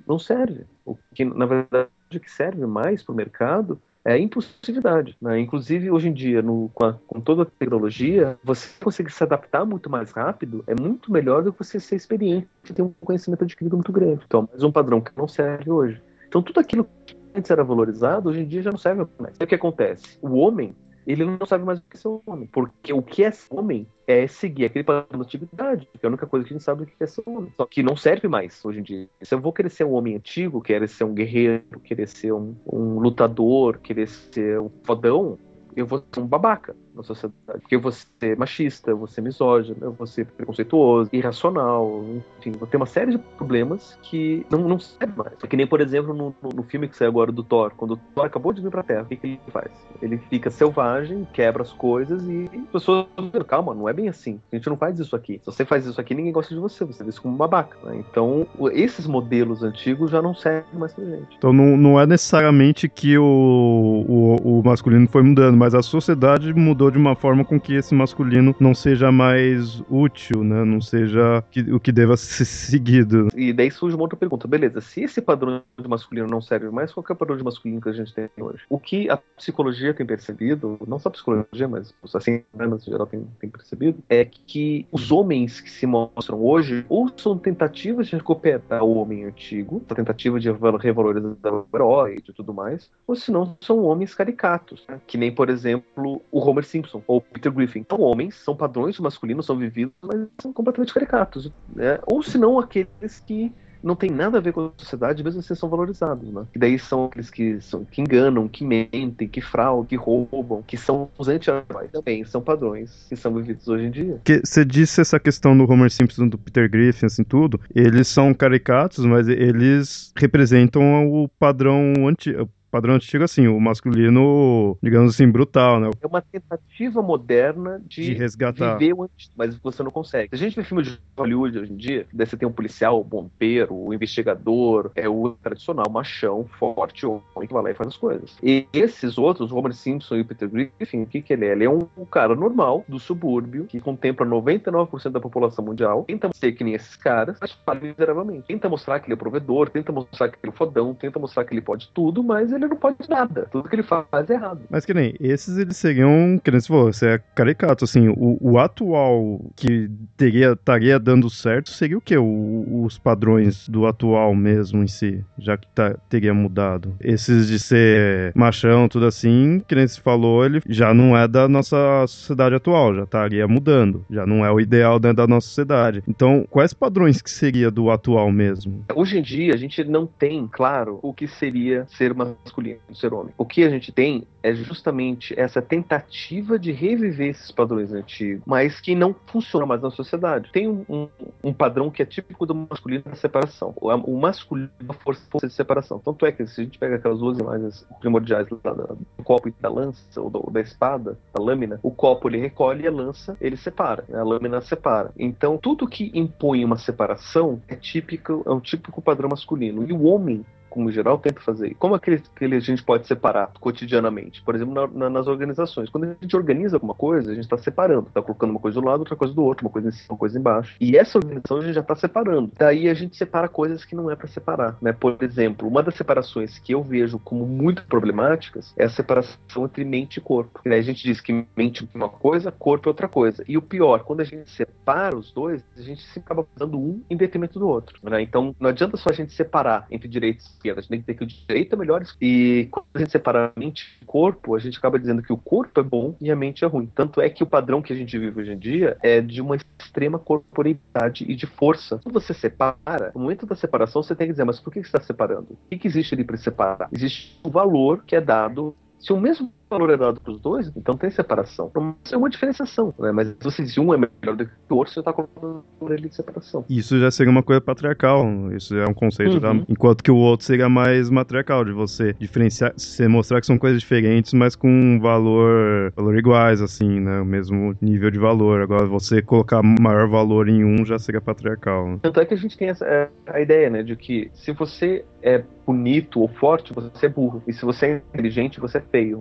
não 0.09 0.19
serve. 0.19 0.65
O 0.85 0.97
que 1.15 1.27
na 1.27 1.45
verdade 1.45 1.91
que 2.11 2.31
serve 2.31 2.65
mais 2.65 3.03
para 3.03 3.13
o 3.13 3.17
mercado 3.17 3.79
é 4.03 4.15
a 4.15 4.19
impulsividade. 4.19 5.15
Né? 5.21 5.41
Inclusive, 5.41 5.91
hoje 5.91 6.09
em 6.09 6.13
dia, 6.15 6.41
no, 6.41 6.71
com, 6.73 6.87
a, 6.87 6.95
com, 7.07 7.21
toda 7.21 7.43
a 7.43 7.47
tecnologia, 7.47 8.39
você 8.43 8.67
conseguir 8.83 9.13
se 9.13 9.23
adaptar 9.23 9.67
muito 9.67 9.91
mais 9.91 10.11
rápido 10.11 10.65
é 10.67 10.75
muito 10.75 11.13
melhor 11.13 11.43
do 11.43 11.53
que 11.53 11.59
você 11.63 11.79
ser 11.79 11.97
experiente 11.97 12.49
e 12.69 12.73
ter 12.73 12.81
um 12.81 12.95
conhecimento 12.99 13.45
adquirido 13.45 13.77
muito 13.77 13.93
grande. 13.93 14.25
Então, 14.27 14.49
mais 14.51 14.63
um 14.63 14.73
padrão 14.73 15.03
que 15.03 15.13
não 15.15 15.29
serve 15.29 15.71
hoje. 15.71 16.01
Então, 16.31 16.43
tudo 16.43 16.61
aquilo 16.61 16.87
que 17.05 17.17
antes 17.35 17.51
era 17.51 17.65
valorizado, 17.65 18.29
hoje 18.29 18.41
em 18.41 18.47
dia 18.47 18.63
já 18.63 18.71
não 18.71 18.79
serve 18.79 19.05
mais. 19.19 19.35
o 19.35 19.47
que 19.47 19.55
acontece? 19.57 20.17
O 20.23 20.37
homem, 20.37 20.77
ele 21.05 21.25
não 21.25 21.45
sabe 21.45 21.65
mais 21.65 21.81
o 21.81 21.83
que 21.83 21.97
é 21.97 21.99
ser 21.99 22.09
homem. 22.25 22.49
Porque 22.53 22.93
o 22.93 23.03
que 23.03 23.25
é 23.25 23.33
ser 23.33 23.53
homem 23.53 23.85
é 24.07 24.29
seguir 24.29 24.67
aquele 24.67 24.85
padrão 24.85 25.19
de 25.19 25.27
atividade, 25.27 25.89
que 25.93 25.99
é 26.01 26.07
a 26.07 26.09
única 26.09 26.29
coisa 26.29 26.47
que 26.47 26.53
a 26.53 26.57
gente 26.57 26.65
sabe 26.65 26.85
o 26.85 26.87
que 26.87 26.95
é 27.01 27.07
ser 27.07 27.25
homem. 27.27 27.53
Só 27.57 27.67
que 27.67 27.83
não 27.83 27.97
serve 27.97 28.29
mais 28.29 28.65
hoje 28.65 28.79
em 28.79 28.83
dia. 28.85 29.09
Se 29.21 29.35
eu 29.35 29.41
vou 29.41 29.53
querer 29.53 29.71
ser 29.71 29.83
um 29.83 29.93
homem 29.93 30.15
antigo, 30.15 30.63
querer 30.63 30.89
ser 30.89 31.03
um 31.03 31.15
guerreiro, 31.15 31.81
querer 31.83 32.07
ser 32.07 32.33
um, 32.33 32.55
um 32.65 33.01
lutador, 33.01 33.79
querer 33.79 34.07
ser 34.07 34.61
um 34.61 34.71
fodão, 34.85 35.37
eu 35.75 35.85
vou 35.85 35.99
ser 36.15 36.21
um 36.21 36.29
babaca 36.29 36.77
na 37.01 37.05
sociedade. 37.05 37.61
Porque 37.61 37.77
vou 37.77 37.93
ser 37.93 38.37
machista, 38.37 38.95
vou 38.95 39.07
ser 39.07 39.21
misógino, 39.21 39.93
vou 39.93 40.07
ser 40.07 40.27
preconceituoso, 40.27 41.11
irracional, 41.13 42.05
enfim, 42.39 42.53
vou 42.53 42.67
ter 42.67 42.77
uma 42.77 42.87
série 42.87 43.13
de 43.13 43.19
problemas 43.19 43.99
que 44.03 44.47
não, 44.51 44.61
não 44.61 44.79
serve 44.79 45.15
mais. 45.17 45.33
É 45.43 45.47
que 45.47 45.57
nem, 45.57 45.67
por 45.67 45.81
exemplo, 45.81 46.15
no, 46.15 46.35
no, 46.55 46.63
filme 46.63 46.89
que 46.89 46.97
saiu 46.97 47.11
agora 47.11 47.33
do 47.33 47.43
Thor, 47.43 47.73
quando 47.77 47.93
o 47.93 47.97
Thor 47.97 48.27
acabou 48.27 48.53
de 48.53 48.63
vir 48.63 48.71
pra 48.71 48.83
Terra, 48.83 49.03
o 49.03 49.07
que, 49.07 49.17
que 49.17 49.27
ele 49.27 49.41
faz? 49.49 49.71
Ele 50.01 50.19
fica 50.31 50.51
selvagem, 50.51 51.27
quebra 51.33 51.63
as 51.63 51.73
coisas 51.73 52.23
e 52.29 52.49
as 52.53 52.69
pessoas 52.71 53.07
dizendo, 53.17 53.45
calma, 53.45 53.75
não 53.75 53.89
é 53.89 53.93
bem 53.93 54.09
assim. 54.09 54.41
A 54.53 54.57
gente 54.57 54.69
não 54.69 54.77
faz 54.77 54.99
isso 54.99 55.17
aqui. 55.17 55.41
Se 55.41 55.47
você 55.47 55.65
faz 55.65 55.87
isso 55.87 56.01
aqui, 56.01 56.15
ninguém 56.15 56.33
gosta 56.33 56.55
de 56.55 56.61
você, 56.61 56.85
você 56.85 57.03
vê 57.03 57.11
isso 57.11 57.23
como 57.23 57.37
babaca. 57.37 57.77
Né? 57.85 57.97
Então, 57.99 58.47
esses 58.73 59.07
modelos 59.07 59.63
antigos 59.63 60.11
já 60.11 60.23
não 60.23 60.35
servem 60.35 60.79
mais 60.79 60.93
pra 60.93 61.05
gente. 61.05 61.37
Então 61.37 61.53
não, 61.53 61.77
não 61.77 62.01
é 62.01 62.07
necessariamente 62.07 62.89
que 62.89 63.17
o, 63.19 63.25
o, 63.25 64.59
o 64.61 64.63
masculino 64.63 65.09
foi 65.09 65.23
mudando, 65.23 65.57
mas 65.57 65.75
a 65.75 65.83
sociedade 65.83 66.53
mudou 66.53 66.90
de 66.91 66.99
uma 66.99 67.15
forma 67.15 67.45
com 67.45 67.61
que 67.61 67.75
esse 67.75 67.95
masculino 67.95 68.55
não 68.61 68.75
seja 68.75 69.11
mais 69.13 69.83
útil, 69.89 70.43
né? 70.45 70.65
Não 70.65 70.81
seja 70.81 71.43
que, 71.51 71.61
o 71.61 71.81
que 71.81 71.93
deva 71.93 72.17
ser 72.17 72.45
seguido. 72.47 73.29
E 73.35 73.53
daí 73.53 73.71
surge 73.71 73.95
uma 73.95 74.05
outra 74.05 74.17
pergunta. 74.17 74.49
Beleza, 74.49 74.81
se 74.81 75.03
esse 75.03 75.21
padrão 75.21 75.63
de 75.79 75.89
masculino 75.89 76.27
não 76.27 76.41
serve 76.41 76.71
mais, 76.71 76.93
qual 76.93 77.05
é 77.09 77.13
o 77.13 77.17
padrão 77.17 77.37
de 77.37 77.45
masculino 77.45 77.81
que 77.81 77.89
a 77.89 77.93
gente 77.93 78.13
tem 78.15 78.29
hoje? 78.39 78.63
O 78.69 78.79
que 78.79 79.09
a 79.09 79.17
psicologia 79.17 79.95
tem 79.95 80.07
percebido, 80.07 80.79
não 80.87 80.99
só 80.99 81.09
a 81.09 81.13
psicologia, 81.13 81.69
mas 81.69 81.95
assim, 82.15 82.43
em 82.55 82.79
geral 82.81 83.07
tem 83.07 83.51
percebido, 83.51 83.99
é 84.09 84.25
que 84.25 84.87
os 84.91 85.11
homens 85.11 85.61
que 85.61 85.71
se 85.71 85.87
mostram 85.87 86.43
hoje 86.43 86.85
ou 86.89 87.11
são 87.17 87.37
tentativas 87.39 88.09
de 88.09 88.17
recuperar 88.17 88.83
o 88.83 88.95
homem 88.95 89.25
antigo, 89.25 89.83
a 89.89 89.95
tentativa 89.95 90.39
de 90.39 90.51
revalorizar 90.51 91.53
o 91.53 91.67
herói 91.75 92.17
e 92.17 92.33
tudo 92.33 92.53
mais, 92.53 92.91
ou 93.07 93.15
se 93.15 93.31
não 93.31 93.57
são 93.61 93.85
homens 93.85 94.15
caricatos, 94.15 94.85
né? 94.89 95.01
que 95.07 95.19
nem, 95.19 95.33
por 95.33 95.49
exemplo, 95.49 96.23
o 96.31 96.41
Homer 96.41 96.65
Simpson 96.71 97.03
ou 97.07 97.21
Peter 97.21 97.53
Griffin. 97.53 97.85
São 97.89 98.01
homens, 98.01 98.35
são 98.37 98.57
padrões 98.57 98.99
masculinos, 98.99 99.47
são 99.47 99.57
vividos, 99.57 99.95
mas 100.03 100.27
são 100.41 100.53
completamente 100.53 100.95
caricatos. 100.95 101.51
Né? 101.75 101.99
Ou 102.07 102.23
se 102.23 102.39
não, 102.39 102.59
aqueles 102.59 103.21
que 103.27 103.53
não 103.83 103.97
tem 103.97 104.11
nada 104.11 104.39
a 104.39 104.41
ver 104.41 104.53
com 104.53 104.67
a 104.67 104.71
sociedade, 104.77 105.25
mesmo 105.25 105.41
assim 105.41 105.55
são 105.55 105.69
valorizados, 105.69 106.31
né? 106.31 106.45
E 106.55 106.59
daí 106.59 106.79
são 106.79 107.07
aqueles 107.07 107.31
que, 107.31 107.61
são, 107.61 107.85
que 107.85 108.01
enganam, 108.01 108.47
que 108.49 108.65
mentem, 108.65 109.29
que 109.29 109.41
fraudam, 109.41 109.87
que 109.87 109.97
roubam, 109.97 110.63
que 110.63 110.77
são 110.77 111.09
os 111.19 111.29
anti-heróis 111.29 111.91
também, 111.91 112.25
são 112.25 112.41
padrões 112.41 113.07
que 113.09 113.17
são 113.17 113.35
vividos 113.35 113.67
hoje 113.69 113.87
em 113.87 113.91
dia. 113.91 114.21
Que 114.25 114.41
você 114.45 114.65
disse 114.65 115.01
essa 115.01 115.19
questão 115.19 115.57
do 115.57 115.71
Homer 115.71 115.91
Simpson, 115.91 116.29
do 116.29 116.39
Peter 116.39 116.71
Griffin, 116.71 117.07
assim, 117.07 117.25
tudo, 117.25 117.61
eles 117.75 118.09
são 118.09 118.35
caricatos, 118.35 119.05
mas 119.05 119.29
eles 119.29 120.13
representam 120.17 121.11
o 121.11 121.29
padrão 121.29 121.93
anti 122.07 122.35
padrão 122.71 122.95
antigo, 122.95 123.25
assim, 123.25 123.49
o 123.49 123.61
masculino, 123.61 124.77
digamos 124.83 125.15
assim, 125.15 125.29
brutal, 125.29 125.81
né? 125.81 125.91
É 126.01 126.07
uma 126.07 126.23
tentativa 126.23 127.03
moderna 127.03 127.81
de, 127.87 128.05
de 128.05 128.15
resgatar. 128.15 128.77
viver 128.77 128.95
o 128.95 129.03
antigo, 129.03 129.33
mas 129.37 129.57
você 129.57 129.83
não 129.83 129.91
consegue. 129.91 130.29
Se 130.31 130.35
a 130.37 130.39
gente 130.39 130.57
vê 130.57 130.65
filme 130.65 130.83
de 130.83 130.99
Hollywood 131.17 131.59
hoje 131.59 131.73
em 131.73 131.77
dia, 131.77 132.07
daí 132.13 132.27
você 132.27 132.37
tem 132.37 132.49
um 132.49 132.53
policial, 132.53 133.01
o 133.01 133.05
bombeiro, 133.05 133.75
o 133.75 133.93
investigador, 133.93 134.91
é 134.95 135.09
o 135.09 135.31
tradicional 135.43 135.91
machão, 135.91 136.47
forte, 136.59 137.07
homem 137.07 137.47
que 137.47 137.53
vai 137.53 137.63
lá 137.63 137.71
e 137.71 137.75
faz 137.75 137.89
as 137.89 137.97
coisas. 137.97 138.37
E 138.43 138.67
esses 138.73 139.19
outros, 139.19 139.51
o 139.51 139.57
Homer 139.57 139.75
Simpson 139.75 140.17
e 140.17 140.21
o 140.21 140.25
Peter 140.25 140.49
Griffin, 140.49 141.03
o 141.03 141.07
que, 141.07 141.21
que 141.23 141.33
ele 141.33 141.47
é? 141.47 141.53
Ele 141.53 141.65
é 141.65 141.71
um, 141.71 141.87
um 141.97 142.05
cara 142.05 142.35
normal, 142.35 142.85
do 142.89 142.99
subúrbio, 142.99 143.67
que 143.67 143.81
contempla 143.81 144.27
99% 144.27 145.11
da 145.11 145.21
população 145.21 145.65
mundial, 145.65 146.05
tenta 146.05 146.31
ser 146.33 146.53
que 146.53 146.65
nem 146.65 146.75
esses 146.75 146.97
caras, 146.97 147.39
mas 147.41 147.53
fala 147.53 147.81
miseravelmente. 147.81 148.47
Tenta 148.47 148.69
mostrar 148.69 149.01
que 149.01 149.07
ele 149.07 149.15
é 149.15 149.17
provedor, 149.17 149.71
tenta 149.71 149.93
mostrar 149.93 150.29
que 150.29 150.39
ele 150.43 150.53
é 150.53 150.57
fodão, 150.57 150.95
tenta 150.95 151.19
mostrar 151.19 151.45
que 151.45 151.53
ele 151.53 151.61
pode 151.61 151.89
tudo, 151.93 152.23
mas 152.23 152.53
ele 152.53 152.60
ele 152.61 152.69
não 152.69 152.77
pode 152.77 152.97
nada. 153.09 153.49
Tudo 153.51 153.69
que 153.69 153.75
ele 153.75 153.83
faz 153.83 154.07
é 154.29 154.35
errado. 154.35 154.61
Mas 154.71 154.85
que 154.85 154.95
nem, 154.95 155.15
esses 155.21 155.59
eles 155.59 155.77
seriam, 155.77 156.41
que 156.43 156.51
nem 156.51 156.61
se 156.61 156.69
for, 156.69 156.93
você 156.93 157.07
é 157.07 157.21
caricato, 157.35 157.85
assim, 157.85 158.09
o, 158.09 158.39
o 158.41 158.59
atual 158.59 159.41
que 159.57 159.91
teria, 160.17 160.53
estaria 160.53 160.99
dando 160.99 161.31
certo 161.31 161.71
seria 161.71 161.99
o 161.99 162.01
quê? 162.01 162.17
O, 162.17 162.85
os 162.85 162.99
padrões 162.99 163.69
do 163.69 163.87
atual 163.87 164.35
mesmo 164.35 164.83
em 164.83 164.87
si, 164.87 165.25
já 165.39 165.57
que 165.57 165.67
tá, 165.69 165.97
teria 166.09 166.35
mudado. 166.35 166.95
Esses 167.01 167.49
de 167.49 167.59
ser 167.59 168.33
machão, 168.35 168.89
tudo 168.89 169.07
assim, 169.07 169.63
que 169.67 169.75
nem 169.75 169.87
se 169.87 170.01
falou, 170.01 170.45
ele 170.45 170.61
já 170.67 170.93
não 170.93 171.17
é 171.17 171.27
da 171.27 171.49
nossa 171.49 172.07
sociedade 172.07 172.55
atual, 172.55 172.95
já 172.95 173.05
estaria 173.05 173.47
mudando, 173.49 174.05
já 174.11 174.27
não 174.27 174.45
é 174.45 174.51
o 174.51 174.61
ideal 174.61 174.99
dentro 174.99 175.19
da 175.19 175.27
nossa 175.27 175.47
sociedade. 175.47 176.03
Então, 176.07 176.47
quais 176.51 176.73
padrões 176.73 177.23
que 177.23 177.31
seria 177.31 177.71
do 177.71 177.91
atual 177.91 178.31
mesmo? 178.31 178.85
Hoje 178.95 179.19
em 179.19 179.23
dia, 179.23 179.55
a 179.55 179.57
gente 179.57 179.83
não 179.85 180.07
tem 180.07 180.49
claro 180.51 180.99
o 181.03 181.13
que 181.13 181.27
seria 181.27 181.87
ser 181.89 182.13
uma 182.13 182.37
masculino, 182.51 182.81
ser 182.93 183.15
homem. 183.15 183.33
O 183.39 183.47
que 183.47 183.63
a 183.63 183.71
gente 183.71 183.93
tem 183.93 184.27
é 184.43 184.53
justamente 184.53 185.39
essa 185.39 185.63
tentativa 185.63 186.59
de 186.59 186.73
reviver 186.73 187.29
esses 187.29 187.51
padrões 187.53 187.93
antigos, 187.93 188.43
mas 188.45 188.81
que 188.81 188.95
não 188.95 189.15
funciona 189.27 189.65
mais 189.65 189.81
na 189.81 189.91
sociedade. 189.91 190.51
Tem 190.53 190.69
um, 190.69 190.85
um, 190.89 191.09
um 191.45 191.53
padrão 191.53 191.91
que 191.91 192.03
é 192.03 192.07
típico 192.07 192.45
do 192.45 192.55
masculino 192.55 193.05
da 193.05 193.15
separação. 193.15 193.73
O, 193.77 193.89
o 193.89 194.21
masculino 194.21 194.71
é 194.81 194.85
a 194.89 194.95
força, 194.95 195.23
força, 195.31 195.47
de 195.47 195.55
separação. 195.55 195.99
Tanto 195.99 196.27
é 196.27 196.33
que 196.33 196.47
se 196.47 196.61
a 196.61 196.65
gente 196.65 196.79
pega 196.79 196.97
aquelas 196.97 197.19
duas 197.19 197.39
imagens 197.39 197.87
primordiais 198.01 198.47
lá, 198.65 198.73
do 198.73 199.25
copo 199.25 199.49
e 199.49 199.55
da 199.61 199.69
lança, 199.69 200.21
ou, 200.21 200.29
do, 200.29 200.51
da 200.51 200.61
espada, 200.61 201.19
da 201.33 201.43
lâmina, 201.43 201.79
o 201.83 201.91
copo 201.91 202.29
ele 202.29 202.39
recolhe 202.39 202.85
e 202.85 202.89
a 202.89 202.91
lança 202.91 203.37
ele 203.41 203.57
separa, 203.57 204.05
né? 204.09 204.19
a 204.19 204.25
lâmina 204.25 204.61
separa. 204.61 205.13
Então 205.19 205.57
tudo 205.59 205.87
que 205.87 206.11
impõe 206.15 206.65
uma 206.65 206.77
separação 206.77 207.61
é 207.69 207.77
típico, 207.77 208.43
é 208.47 208.51
um 208.51 208.61
típico 208.61 209.03
padrão 209.03 209.29
masculino. 209.29 209.85
E 209.89 209.93
o 209.93 210.05
homem 210.05 210.45
como 210.71 210.91
geral, 210.91 211.19
tenta 211.19 211.41
fazer. 211.41 211.75
Como 211.75 211.95
aquele 211.95 212.23
que 212.37 212.45
a 212.45 212.61
gente 212.61 212.83
pode 212.83 213.07
separar 213.07 213.53
cotidianamente? 213.61 214.41
Por 214.43 214.55
exemplo, 214.55 214.73
na, 214.73 214.87
na, 214.87 215.11
nas 215.11 215.27
organizações. 215.27 215.91
Quando 215.91 216.05
a 216.05 216.17
gente 216.23 216.37
organiza 216.37 216.77
alguma 216.77 216.95
coisa, 216.95 217.33
a 217.33 217.35
gente 217.35 217.45
está 217.45 217.59
separando. 217.59 218.09
Está 218.09 218.23
colocando 218.23 218.51
uma 218.51 218.61
coisa 218.61 218.81
do 218.81 218.87
lado, 218.87 219.01
outra 219.01 219.17
coisa 219.17 219.35
do 219.35 219.43
outro, 219.43 219.67
uma 219.67 219.73
coisa 219.73 219.89
em 219.89 219.93
cima, 219.93 220.15
uma 220.15 220.19
coisa 220.19 220.39
embaixo. 220.39 220.77
E 220.81 220.97
essa 220.97 221.19
organização 221.19 221.59
a 221.59 221.63
gente 221.63 221.75
já 221.75 221.81
está 221.81 221.95
separando. 221.95 222.53
Daí 222.57 222.89
a 222.89 222.95
gente 222.95 223.17
separa 223.17 223.49
coisas 223.49 223.85
que 223.85 223.95
não 223.95 224.11
é 224.11 224.17
para 224.17 224.29
separar. 224.29 224.77
Né? 224.81 224.93
Por 224.93 225.17
exemplo, 225.21 225.69
uma 225.69 225.83
das 225.83 225.95
separações 225.95 226.59
que 226.59 226.73
eu 226.73 226.83
vejo 226.83 227.19
como 227.19 227.45
muito 227.47 227.85
problemáticas 227.85 228.73
é 228.77 228.85
a 228.85 228.89
separação 228.89 229.65
entre 229.65 229.85
mente 229.85 230.19
e 230.19 230.21
corpo. 230.21 230.61
Daí 230.65 230.79
a 230.79 230.83
gente 230.83 231.03
diz 231.03 231.21
que 231.21 231.47
mente 231.57 231.89
é 231.93 231.97
uma 231.97 232.09
coisa, 232.09 232.53
corpo 232.53 232.89
é 232.89 232.91
outra 232.91 233.09
coisa. 233.09 233.45
E 233.49 233.57
o 233.57 233.63
pior, 233.63 234.05
quando 234.05 234.21
a 234.21 234.25
gente 234.25 234.49
separa 234.51 235.17
os 235.17 235.33
dois, 235.33 235.65
a 235.77 235.83
gente 235.83 236.03
sempre 236.03 236.27
acaba 236.27 236.47
fazendo 236.57 236.79
um 236.79 237.03
em 237.11 237.17
detrimento 237.17 237.59
do 237.59 237.69
outro. 237.69 237.99
Né? 238.03 238.23
Então 238.23 238.55
não 238.61 238.71
adianta 238.71 238.97
só 238.97 239.11
a 239.11 239.15
gente 239.15 239.33
separar 239.33 239.87
entre 239.91 240.09
direitos 240.09 240.57
esquerda. 240.61 240.81
A 240.81 240.83
gente 240.83 240.91
tem 240.91 241.01
que 241.01 241.07
ter 241.07 241.15
que 241.15 241.25
o 241.25 241.27
direito 241.27 241.75
é 241.75 241.79
melhor. 241.79 242.05
E 242.21 242.69
quando 242.71 242.87
a 242.95 242.99
gente 242.99 243.11
separa 243.11 243.53
a 243.57 243.61
mente 243.61 243.87
e 244.01 244.05
o 244.05 244.07
corpo, 244.07 244.55
a 244.55 244.59
gente 244.59 244.79
acaba 244.79 244.99
dizendo 244.99 245.23
que 245.23 245.33
o 245.33 245.37
corpo 245.37 245.81
é 245.81 245.83
bom 245.83 246.15
e 246.21 246.31
a 246.31 246.37
mente 246.37 246.65
é 246.65 246.69
ruim. 246.69 246.91
Tanto 246.95 247.21
é 247.21 247.29
que 247.31 247.43
o 247.43 247.47
padrão 247.47 247.83
que 247.83 247.93
a 247.93 247.97
gente 247.97 248.17
vive 248.19 248.41
hoje 248.41 248.53
em 248.53 248.59
dia 248.59 248.97
é 249.03 249.21
de 249.21 249.41
uma 249.41 249.57
extrema 249.57 250.19
corporeidade 250.19 251.25
e 251.27 251.35
de 251.35 251.47
força. 251.47 251.99
Quando 252.03 252.21
você 252.21 252.35
separa, 252.35 253.11
no 253.15 253.23
momento 253.23 253.47
da 253.47 253.57
separação, 253.57 254.03
você 254.03 254.15
tem 254.15 254.27
que 254.27 254.35
dizer, 254.35 254.45
mas 254.45 254.61
por 254.61 254.73
que 254.73 254.81
você 254.81 254.87
está 254.87 255.01
separando? 255.01 255.53
O 255.53 255.69
que, 255.71 255.79
que 255.79 255.89
existe 255.89 256.15
ali 256.15 256.25
para 256.25 256.37
separar? 256.37 256.89
Existe 256.93 257.39
o 257.43 257.51
valor 257.51 258.05
que 258.05 258.15
é 258.15 258.21
dado 258.21 258.75
se 258.99 259.13
o 259.13 259.21
mesmo 259.21 259.53
valor 259.71 259.91
é 259.91 259.97
dado 259.97 260.21
para 260.21 260.33
os 260.33 260.41
dois, 260.41 260.71
então 260.77 260.97
tem 260.97 261.11
separação. 261.11 261.71
É 262.11 262.17
uma 262.17 262.29
diferenciação, 262.29 262.93
né? 262.99 263.13
Mas 263.13 263.29
se 263.29 263.37
você 263.41 263.63
diz 263.63 263.79
um 263.79 263.95
é 263.95 263.97
melhor 263.97 264.37
do 264.37 264.45
que 264.45 264.53
o 264.69 264.77
outro, 264.77 264.93
você 264.93 265.01
está 265.01 265.13
colocando 265.13 265.65
ele 265.91 266.09
de 266.09 266.15
separação. 266.15 266.65
Isso 266.69 266.99
já 266.99 267.11
seria 267.11 267.31
uma 267.31 267.43
coisa 267.43 267.61
patriarcal. 267.61 268.27
Isso 268.53 268.77
é 268.77 268.87
um 268.87 268.95
conceito 268.95 269.35
uhum. 269.35 269.41
da... 269.41 269.55
enquanto 269.69 270.03
que 270.03 270.11
o 270.11 270.17
outro 270.17 270.45
seria 270.45 270.69
mais 270.69 271.09
matriarcal, 271.09 271.65
de 271.65 271.73
você 271.73 272.13
diferenciar, 272.15 272.73
você 272.77 273.07
mostrar 273.07 273.41
que 273.41 273.47
são 273.47 273.59
coisas 273.59 273.81
diferentes, 273.81 274.33
mas 274.35 274.57
com 274.57 274.99
valor, 275.01 275.93
valor 275.97 276.19
iguais, 276.19 276.61
assim, 276.61 277.01
né? 277.01 277.21
O 277.21 277.25
mesmo 277.25 277.77
nível 277.81 278.11
de 278.11 278.19
valor. 278.19 278.61
Agora, 278.61 278.87
você 278.87 279.23
colocar 279.23 279.63
maior 279.63 280.09
valor 280.09 280.49
em 280.49 280.65
um 280.65 280.85
já 280.85 280.99
seria 280.99 281.21
patriarcal. 281.21 281.89
Né? 281.89 281.99
Tanto 282.03 282.21
é 282.21 282.25
que 282.25 282.35
a 282.35 282.37
gente 282.37 282.57
tem 282.57 282.69
essa, 282.69 282.85
é, 282.85 283.09
a 283.27 283.41
ideia, 283.41 283.71
né, 283.71 283.83
de 283.83 283.95
que 283.97 284.31
se 284.35 284.53
você 284.53 285.05
é 285.23 285.43
bonito 285.67 286.21
ou 286.21 286.29
forte, 286.29 286.73
você 286.73 287.07
é 287.07 287.09
burro. 287.09 287.43
E 287.47 287.53
se 287.53 287.65
você 287.65 287.87
é 287.87 287.97
inteligente, 287.97 288.59
você 288.59 288.79
é 288.79 288.81
feio. 288.81 289.21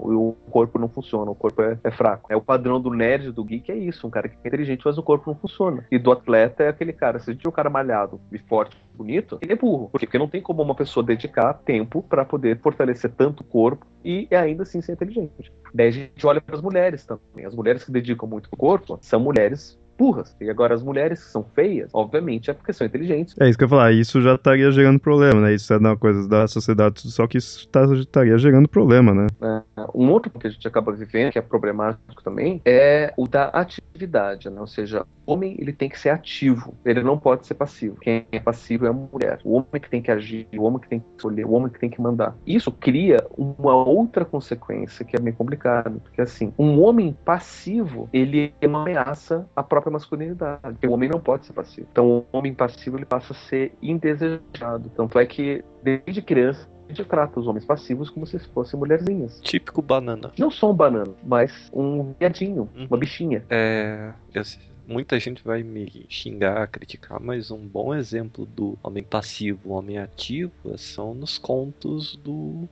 Corpo 0.50 0.80
não 0.80 0.90
funciona, 0.90 1.30
o 1.30 1.36
corpo 1.36 1.62
é, 1.62 1.78
é, 1.84 1.92
fraco. 1.92 2.32
É 2.32 2.36
o 2.36 2.42
padrão 2.42 2.82
do 2.82 2.90
nerd, 2.90 3.32
do 3.32 3.44
geek, 3.44 3.72
é 3.72 3.76
isso. 3.76 4.08
Um 4.08 4.10
cara 4.10 4.28
que 4.28 4.36
é 4.44 4.48
inteligente, 4.48 4.82
mas 4.86 4.98
o 4.98 5.04
corpo 5.04 5.30
não 5.30 5.38
funciona. 5.38 5.86
E 5.92 6.00
do 6.00 6.12
atleta 6.12 6.64
é 6.64 6.70
aquele 6.70 6.94
cara. 6.94 7.20
Se 7.20 7.30
a 7.30 7.34
gente 7.34 7.48
um 7.48 7.52
cara 7.52 7.70
malhado 7.70 8.20
e 8.32 8.38
forte, 8.38 8.78
bonito, 8.94 9.38
ele 9.42 9.54
é 9.54 9.56
burro. 9.56 9.90
Porque 9.90 10.18
não 10.18 10.28
tem 10.28 10.42
como 10.42 10.62
uma 10.62 10.76
pessoa 10.76 11.06
dedicar 11.06 11.54
tempo 11.54 12.04
para 12.04 12.26
poder 12.26 12.60
fortalecer 12.60 13.12
tanto 13.12 13.42
o 13.42 13.46
corpo 13.46 13.86
e 14.04 14.28
ainda 14.32 14.64
assim 14.64 14.82
ser 14.82 14.94
inteligente. 14.94 15.52
Daí 15.74 15.88
a 15.88 15.92
gente 15.92 16.28
olha 16.28 16.42
para 16.42 16.56
as 16.56 16.62
mulheres 16.62 17.06
também. 17.06 17.46
As 17.46 17.56
mulheres 17.56 17.84
que 17.84 17.92
dedicam 17.92 18.28
muito 18.28 18.50
o 18.52 18.58
corpo 18.58 18.98
são 19.02 19.20
mulheres 19.20 19.79
burras. 20.00 20.34
E 20.39 20.50
agora 20.50 20.74
as 20.74 20.82
mulheres 20.82 21.22
que 21.22 21.30
são 21.30 21.43
feias, 21.43 21.89
obviamente, 21.93 22.50
é 22.50 22.54
porque 22.54 22.72
são 22.72 22.88
inteligentes. 22.88 23.36
É 23.38 23.50
isso 23.50 23.58
que 23.58 23.66
eu 23.66 23.68
ia 23.68 23.70
falar, 23.70 23.91
isso 23.91 24.22
já 24.22 24.36
estaria 24.36 24.72
gerando 24.72 25.00
problema, 25.00 25.41
né? 25.41 25.54
Isso 25.54 25.74
é 25.74 25.78
uma 25.78 25.97
coisa 25.97 26.28
da 26.28 26.47
sociedade, 26.47 27.02
só 27.12 27.28
que 27.28 27.38
isso 27.38 27.68
tá, 27.68 27.84
estaria 27.93 28.38
gerando 28.38 28.70
problema, 28.70 29.14
né? 29.14 29.28
É, 29.41 29.62
um 29.93 30.10
outro 30.10 30.32
que 30.32 30.47
a 30.47 30.50
gente 30.50 30.66
acaba 30.66 30.93
vivendo, 30.93 31.32
que 31.32 31.39
é 31.39 31.41
problemático 31.41 32.24
também, 32.24 32.62
é 32.64 33.14
o 33.18 33.28
da 33.28 33.45
atividade, 33.50 34.50
né? 34.50 34.62
Ou 34.62 34.68
seja, 34.68 35.06
homem 35.30 35.56
ele 35.60 35.74
tem 35.74 35.90
que 35.90 36.00
ser 36.00 36.10
ativo, 36.10 36.74
ele 36.86 37.02
não 37.04 37.18
pode 37.18 37.46
ser 37.46 37.54
passivo. 37.54 37.98
Quem 38.00 38.26
é 38.32 38.40
passivo 38.40 38.86
é 38.86 38.90
a 38.90 38.94
mulher. 38.94 39.40
O 39.44 39.54
homem 39.54 39.82
que 39.82 39.90
tem 39.90 40.02
que 40.02 40.12
agir, 40.12 40.48
o 40.58 40.64
homem 40.64 40.80
que 40.80 40.90
tem 40.90 41.00
que 41.00 41.06
escolher, 41.16 41.46
o 41.46 41.52
homem 41.52 41.72
que 41.72 41.80
tem 41.80 41.90
que 41.90 42.02
mandar. 42.02 42.36
Isso 42.46 42.72
cria 42.72 43.26
uma 43.38 43.76
outra 43.76 44.26
consequência 44.26 45.06
que 45.06 45.16
é 45.16 45.20
bem 45.20 45.34
complicado, 45.34 46.00
porque 46.02 46.22
assim, 46.22 46.54
um 46.58 46.82
homem 46.82 47.16
passivo, 47.26 48.10
ele 48.12 48.54
é 48.60 48.68
uma 48.68 48.82
ameaça 48.82 49.48
à 49.56 49.64
própria 49.64 49.92
masculinidade. 49.92 50.78
O 50.88 50.92
homem 50.92 51.10
não 51.10 51.20
pode 51.20 51.46
ser 51.46 51.54
passivo. 51.54 51.88
Então, 51.92 52.26
o 52.32 52.38
homem 52.38 52.54
passivo 52.54 52.98
ele 52.98 53.06
passa 53.06 53.34
a 53.34 53.36
ser 53.36 53.74
indesejado. 53.82 54.90
Tanto 54.96 55.20
é 55.20 55.26
que, 55.26 55.64
desde 55.84 56.22
criança, 56.22 56.68
a 56.90 56.94
gente 56.94 57.08
trata 57.08 57.40
os 57.40 57.46
homens 57.46 57.66
passivos 57.66 58.10
como 58.10 58.26
se 58.26 58.40
fossem 58.40 58.80
mulherzinhas. 58.80 59.40
Típico 59.42 59.80
banana. 59.80 60.32
Não 60.40 60.50
só 60.50 60.72
um 60.72 60.74
banana, 60.74 61.14
mas 61.24 61.70
um 61.72 62.14
viadinho, 62.20 62.68
uhum. 62.76 62.88
uma 62.90 62.98
bichinha. 62.98 63.46
É. 63.48 64.12
Muita 64.90 65.20
gente 65.20 65.44
vai 65.44 65.62
me 65.62 66.08
xingar, 66.10 66.68
criticar, 66.68 67.20
mas 67.22 67.52
um 67.52 67.60
bom 67.60 67.94
exemplo 67.94 68.44
do 68.44 68.76
homem 68.82 69.04
passivo, 69.04 69.74
homem 69.74 70.00
ativo, 70.00 70.52
são 70.80 71.14
nos 71.14 71.38
contos 71.38 72.16
do 72.16 72.68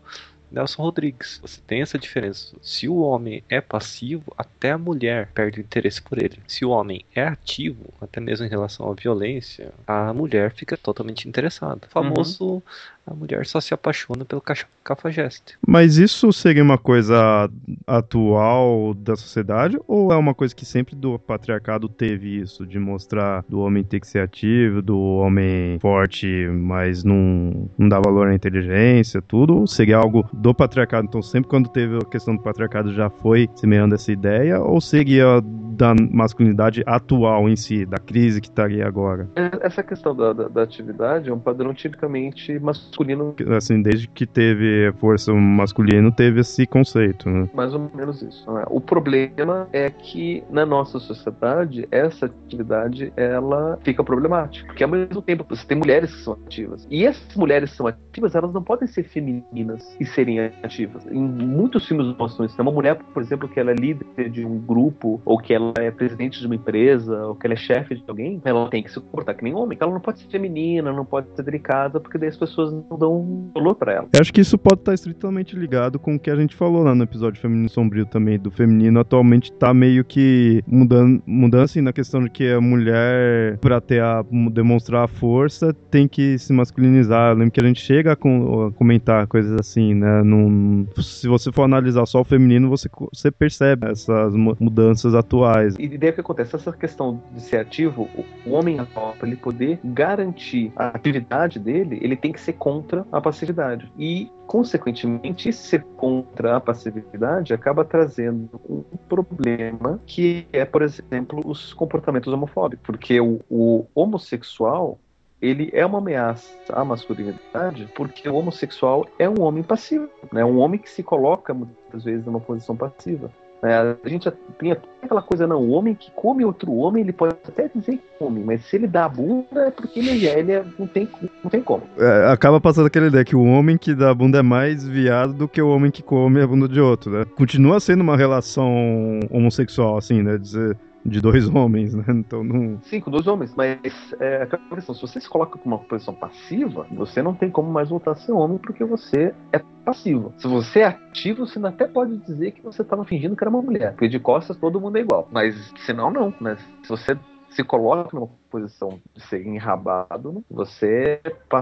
Nelson 0.51 0.81
Rodrigues. 0.81 1.37
Você 1.43 1.61
tem 1.61 1.83
essa 1.83 1.99
diferença. 1.99 2.57
Se 2.59 2.89
o 2.89 2.95
homem 2.97 3.43
é 3.47 3.61
passivo, 3.61 4.33
até 4.35 4.71
a 4.71 4.79
mulher 4.79 5.29
perde 5.31 5.59
interesse 5.59 6.01
por 6.01 6.17
ele. 6.17 6.39
Se 6.47 6.65
o 6.65 6.71
homem 6.71 7.05
é 7.13 7.21
ativo, 7.21 7.93
até 8.01 8.19
mesmo 8.19 8.47
em 8.47 8.49
relação 8.49 8.89
à 8.89 8.95
violência, 8.95 9.71
a 9.85 10.11
mulher 10.11 10.51
fica 10.51 10.75
totalmente 10.75 11.29
interessada. 11.29 11.81
O 11.85 11.91
famoso 11.91 12.45
uhum 12.45 12.61
a 13.07 13.13
mulher 13.13 13.45
só 13.45 13.61
se 13.61 13.73
apaixona 13.73 14.25
pelo 14.25 14.43
cafajeste. 14.83 15.57
Mas 15.65 15.97
isso 15.97 16.31
seria 16.33 16.61
uma 16.61 16.77
coisa 16.77 17.49
atual 17.85 18.93
da 18.93 19.15
sociedade 19.15 19.79
ou 19.87 20.11
é 20.11 20.17
uma 20.17 20.33
coisa 20.33 20.53
que 20.53 20.65
sempre 20.65 20.93
do 20.93 21.17
patriarcado 21.17 21.87
teve 21.87 22.37
isso, 22.41 22.67
de 22.67 22.77
mostrar 22.77 23.45
do 23.47 23.61
homem 23.61 23.83
ter 23.83 24.01
que 24.01 24.07
ser 24.07 24.19
ativo, 24.19 24.81
do 24.81 24.99
homem 24.99 25.79
forte, 25.79 26.27
mas 26.51 27.03
não, 27.05 27.69
não 27.77 27.87
dá 27.87 27.99
valor 27.99 28.27
à 28.27 28.35
inteligência, 28.35 29.21
tudo? 29.21 29.59
Ou 29.59 29.67
seria 29.67 29.97
algo 29.97 30.27
do 30.33 30.53
patriarcado? 30.53 31.07
Então 31.07 31.21
sempre 31.21 31.49
quando 31.49 31.69
teve 31.69 31.97
a 31.97 32.05
questão 32.05 32.35
do 32.35 32.43
patriarcado 32.43 32.93
já 32.93 33.09
foi 33.09 33.49
semeando 33.55 33.95
essa 33.95 34.11
ideia? 34.11 34.59
Ou 34.59 34.81
seria 34.81 35.41
da 35.41 35.93
masculinidade 35.95 36.83
atual 36.85 37.47
em 37.47 37.55
si, 37.55 37.85
da 37.85 37.97
crise 37.97 38.41
que 38.41 38.47
estaria 38.47 38.85
agora? 38.85 39.29
Essa 39.61 39.81
questão 39.81 40.13
da, 40.13 40.33
da, 40.33 40.47
da 40.49 40.63
atividade 40.63 41.29
é 41.29 41.33
um 41.33 41.39
padrão 41.39 41.73
tipicamente 41.73 42.59
masculino 42.59 42.96
masculino. 42.97 43.35
Assim, 43.55 43.81
desde 43.81 44.07
que 44.07 44.25
teve 44.25 44.91
força 44.93 45.33
masculino, 45.33 46.11
teve 46.11 46.41
esse 46.41 46.65
conceito, 46.65 47.29
né? 47.29 47.49
Mais 47.53 47.73
ou 47.73 47.91
menos 47.93 48.21
isso. 48.21 48.51
Né? 48.51 48.63
O 48.69 48.81
problema 48.81 49.67
é 49.71 49.89
que 49.89 50.43
na 50.49 50.65
nossa 50.65 50.99
sociedade, 50.99 51.87
essa 51.91 52.25
atividade 52.25 53.13
ela 53.15 53.77
fica 53.83 54.03
problemática. 54.03 54.67
Porque 54.67 54.83
ao 54.83 54.89
mesmo 54.89 55.21
tempo 55.21 55.45
você 55.47 55.65
tem 55.65 55.77
mulheres 55.77 56.13
que 56.13 56.21
são 56.21 56.33
ativas. 56.33 56.87
E 56.89 57.05
essas 57.05 57.35
mulheres 57.35 57.71
que 57.71 57.77
são 57.77 57.87
ativas, 57.87 58.35
elas 58.35 58.53
não 58.53 58.63
podem 58.63 58.87
ser 58.87 59.03
femininas 59.03 59.95
e 59.99 60.05
serem 60.05 60.39
ativas. 60.63 61.05
Em 61.07 61.21
muitos 61.21 61.87
filmes 61.87 62.15
mostram 62.17 62.45
isso. 62.45 62.55
Tem 62.55 62.65
uma 62.65 62.71
mulher, 62.71 62.95
por 62.95 63.21
exemplo, 63.21 63.47
que 63.47 63.59
ela 63.59 63.71
é 63.71 63.75
líder 63.75 64.29
de 64.29 64.45
um 64.45 64.57
grupo, 64.59 65.21
ou 65.25 65.37
que 65.37 65.53
ela 65.53 65.73
é 65.77 65.91
presidente 65.91 66.39
de 66.39 66.45
uma 66.45 66.55
empresa, 66.55 67.27
ou 67.27 67.35
que 67.35 67.45
ela 67.45 67.53
é 67.53 67.57
chefe 67.57 67.95
de 67.95 68.03
alguém, 68.07 68.41
ela 68.43 68.69
tem 68.69 68.83
que 68.83 68.91
se 68.91 68.99
comportar 68.99 69.35
que 69.35 69.43
nem 69.43 69.53
homem. 69.53 69.77
Ela 69.79 69.91
não 69.91 69.99
pode 69.99 70.19
ser 70.19 70.27
feminina, 70.27 70.91
não 70.91 71.05
pode 71.05 71.27
ser 71.35 71.43
delicada, 71.43 71.99
porque 71.99 72.17
daí 72.17 72.29
as 72.29 72.37
pessoas 72.37 72.73
não 72.89 72.97
dão 72.97 73.51
valor 73.53 73.75
para 73.75 73.93
ela. 73.93 74.07
Eu 74.13 74.21
acho 74.21 74.33
que 74.33 74.41
isso 74.41 74.57
pode 74.57 74.81
estar 74.81 74.93
estritamente 74.93 75.55
ligado 75.55 75.99
com 75.99 76.15
o 76.15 76.19
que 76.19 76.29
a 76.29 76.35
gente 76.35 76.55
falou 76.55 76.83
lá 76.83 76.95
no 76.95 77.03
episódio 77.03 77.41
Feminino 77.41 77.69
Sombrio 77.69 78.05
também, 78.05 78.39
do 78.39 78.49
feminino 78.49 78.99
atualmente 78.99 79.51
tá 79.51 79.73
meio 79.73 80.03
que 80.03 80.63
mudando, 80.67 81.21
mudando 81.25 81.63
assim 81.63 81.81
na 81.81 81.93
questão 81.93 82.23
de 82.23 82.29
que 82.29 82.51
a 82.51 82.61
mulher, 82.61 83.57
para 83.59 83.81
ter 83.81 84.01
a, 84.01 84.23
demonstrar 84.51 85.03
a 85.03 85.07
força, 85.07 85.73
tem 85.91 86.07
que 86.07 86.37
se 86.37 86.53
masculinizar. 86.53 87.31
Eu 87.31 87.37
lembro 87.37 87.51
que 87.51 87.61
a 87.61 87.67
gente 87.67 87.81
chega 87.81 88.13
a, 88.13 88.15
com, 88.15 88.67
a 88.67 88.71
comentar 88.71 89.27
coisas 89.27 89.59
assim, 89.59 89.93
né? 89.93 90.23
Num, 90.23 90.87
se 90.97 91.27
você 91.27 91.51
for 91.51 91.63
analisar 91.63 92.05
só 92.05 92.21
o 92.21 92.23
feminino, 92.23 92.69
você, 92.69 92.89
você 93.13 93.31
percebe 93.31 93.87
essas 93.87 94.35
mudanças 94.35 95.13
atuais. 95.13 95.75
E 95.77 95.97
daí 95.97 96.11
o 96.11 96.13
que 96.13 96.21
acontece? 96.21 96.55
Essa 96.55 96.71
questão 96.71 97.21
de 97.33 97.41
ser 97.41 97.57
ativo, 97.57 98.09
o 98.45 98.51
homem 98.51 98.79
atual, 98.79 99.15
para 99.17 99.27
ele 99.27 99.37
poder 99.37 99.79
garantir 99.83 100.71
a 100.75 100.87
atividade 100.87 101.59
dele, 101.59 101.99
ele 102.01 102.15
tem 102.15 102.31
que 102.31 102.39
ser 102.39 102.53
contra 102.53 102.76
a 103.11 103.21
passividade. 103.21 103.91
E, 103.97 104.31
consequentemente, 104.45 105.51
ser 105.53 105.83
contra 105.95 106.57
a 106.57 106.59
passividade 106.59 107.53
acaba 107.53 107.85
trazendo 107.85 108.59
um 108.69 108.83
problema 109.07 109.99
que 110.05 110.47
é, 110.51 110.65
por 110.65 110.81
exemplo, 110.81 111.41
os 111.45 111.73
comportamentos 111.73 112.31
homofóbicos. 112.31 112.85
Porque 112.85 113.19
o, 113.19 113.39
o 113.49 113.85
homossexual 113.93 114.99
ele 115.41 115.69
é 115.71 115.85
uma 115.85 115.99
ameaça 115.99 116.49
à 116.73 116.83
masculinidade 116.83 117.87
porque 117.95 118.27
o 118.27 118.35
homossexual 118.35 119.05
é 119.19 119.29
um 119.29 119.41
homem 119.41 119.63
passivo, 119.63 120.09
né? 120.31 120.43
Um 120.43 120.57
homem 120.57 120.79
que 120.79 120.89
se 120.89 121.03
coloca 121.03 121.53
muitas 121.53 122.03
vezes 122.03 122.25
numa 122.25 122.39
posição 122.39 122.75
passiva. 122.75 123.31
É, 123.63 123.73
a 123.75 124.09
gente 124.09 124.29
tem 124.59 124.71
aquela 125.01 125.21
coisa, 125.21 125.47
não, 125.47 125.61
o 125.61 125.71
homem 125.71 125.95
que 125.95 126.11
come 126.11 126.45
outro 126.45 126.71
homem, 126.73 127.03
ele 127.03 127.11
pode 127.11 127.35
até 127.47 127.69
dizer 127.73 127.97
que 127.97 128.03
come, 128.19 128.43
mas 128.43 128.63
se 128.65 128.75
ele 128.75 128.87
dá 128.87 129.05
a 129.05 129.09
bunda 129.09 129.67
é 129.67 129.71
porque 129.71 129.99
ele, 129.99 130.27
ele 130.27 130.51
é, 130.51 130.65
não, 130.77 130.85
tem, 130.85 131.09
não 131.43 131.49
tem 131.49 131.61
como. 131.61 131.83
É, 131.97 132.31
acaba 132.31 132.61
passando 132.61 132.87
aquela 132.87 133.07
ideia 133.07 133.25
que 133.25 133.35
o 133.35 133.43
homem 133.43 133.77
que 133.77 133.95
dá 133.95 134.11
a 134.11 134.13
bunda 134.13 134.39
é 134.39 134.43
mais 134.43 134.87
viado 134.87 135.33
do 135.33 135.47
que 135.47 135.61
o 135.61 135.69
homem 135.69 135.89
que 135.89 136.03
come 136.03 136.41
a 136.41 136.47
bunda 136.47 136.67
de 136.67 136.79
outro, 136.79 137.11
né? 137.11 137.25
Continua 137.35 137.79
sendo 137.79 138.01
uma 138.01 138.15
relação 138.15 139.19
homossexual, 139.31 139.97
assim, 139.97 140.21
né? 140.21 140.37
Dizer, 140.37 140.77
de 141.07 141.21
dois 141.21 141.47
homens, 141.55 141.93
né? 141.93 142.03
Então 142.09 142.43
não. 142.43 142.79
Sim, 142.83 142.99
com 142.99 143.09
dois 143.09 143.25
homens, 143.25 143.53
mas 143.55 143.79
é 144.19 144.43
aquela 144.43 144.75
questão, 144.75 144.93
se 144.93 145.01
você 145.01 145.19
se 145.19 145.29
coloca 145.29 145.57
com 145.57 145.67
uma 145.67 145.79
posição 145.79 146.13
passiva, 146.13 146.85
você 146.91 147.21
não 147.21 147.33
tem 147.33 147.49
como 147.49 147.71
mais 147.71 147.89
voltar 147.89 148.11
a 148.11 148.15
ser 148.15 148.33
homem 148.33 148.57
porque 148.57 148.83
você 148.83 149.33
é 149.53 149.61
passivo. 149.85 150.33
Se 150.37 150.47
você 150.47 150.81
é 150.81 150.85
ativo, 150.87 151.47
você 151.47 151.59
até 151.65 151.87
pode 151.87 152.17
dizer 152.17 152.51
que 152.51 152.61
você 152.61 152.81
estava 152.81 153.05
fingindo 153.05 153.35
que 153.35 153.43
era 153.43 153.49
uma 153.49 153.61
mulher, 153.61 153.91
porque 153.91 154.09
de 154.09 154.19
costas 154.19 154.57
todo 154.57 154.81
mundo 154.81 154.97
é 154.97 155.01
igual. 155.01 155.27
Mas 155.31 155.55
senão 155.85 156.11
não, 156.11 156.33
né? 156.41 156.57
Se 156.83 156.89
você 156.89 157.17
se 157.49 157.63
coloca 157.63 158.09
numa 158.13 158.29
posição 158.47 158.99
de 159.15 159.21
ser 159.23 159.45
enrabado, 159.45 160.43
você 160.49 161.19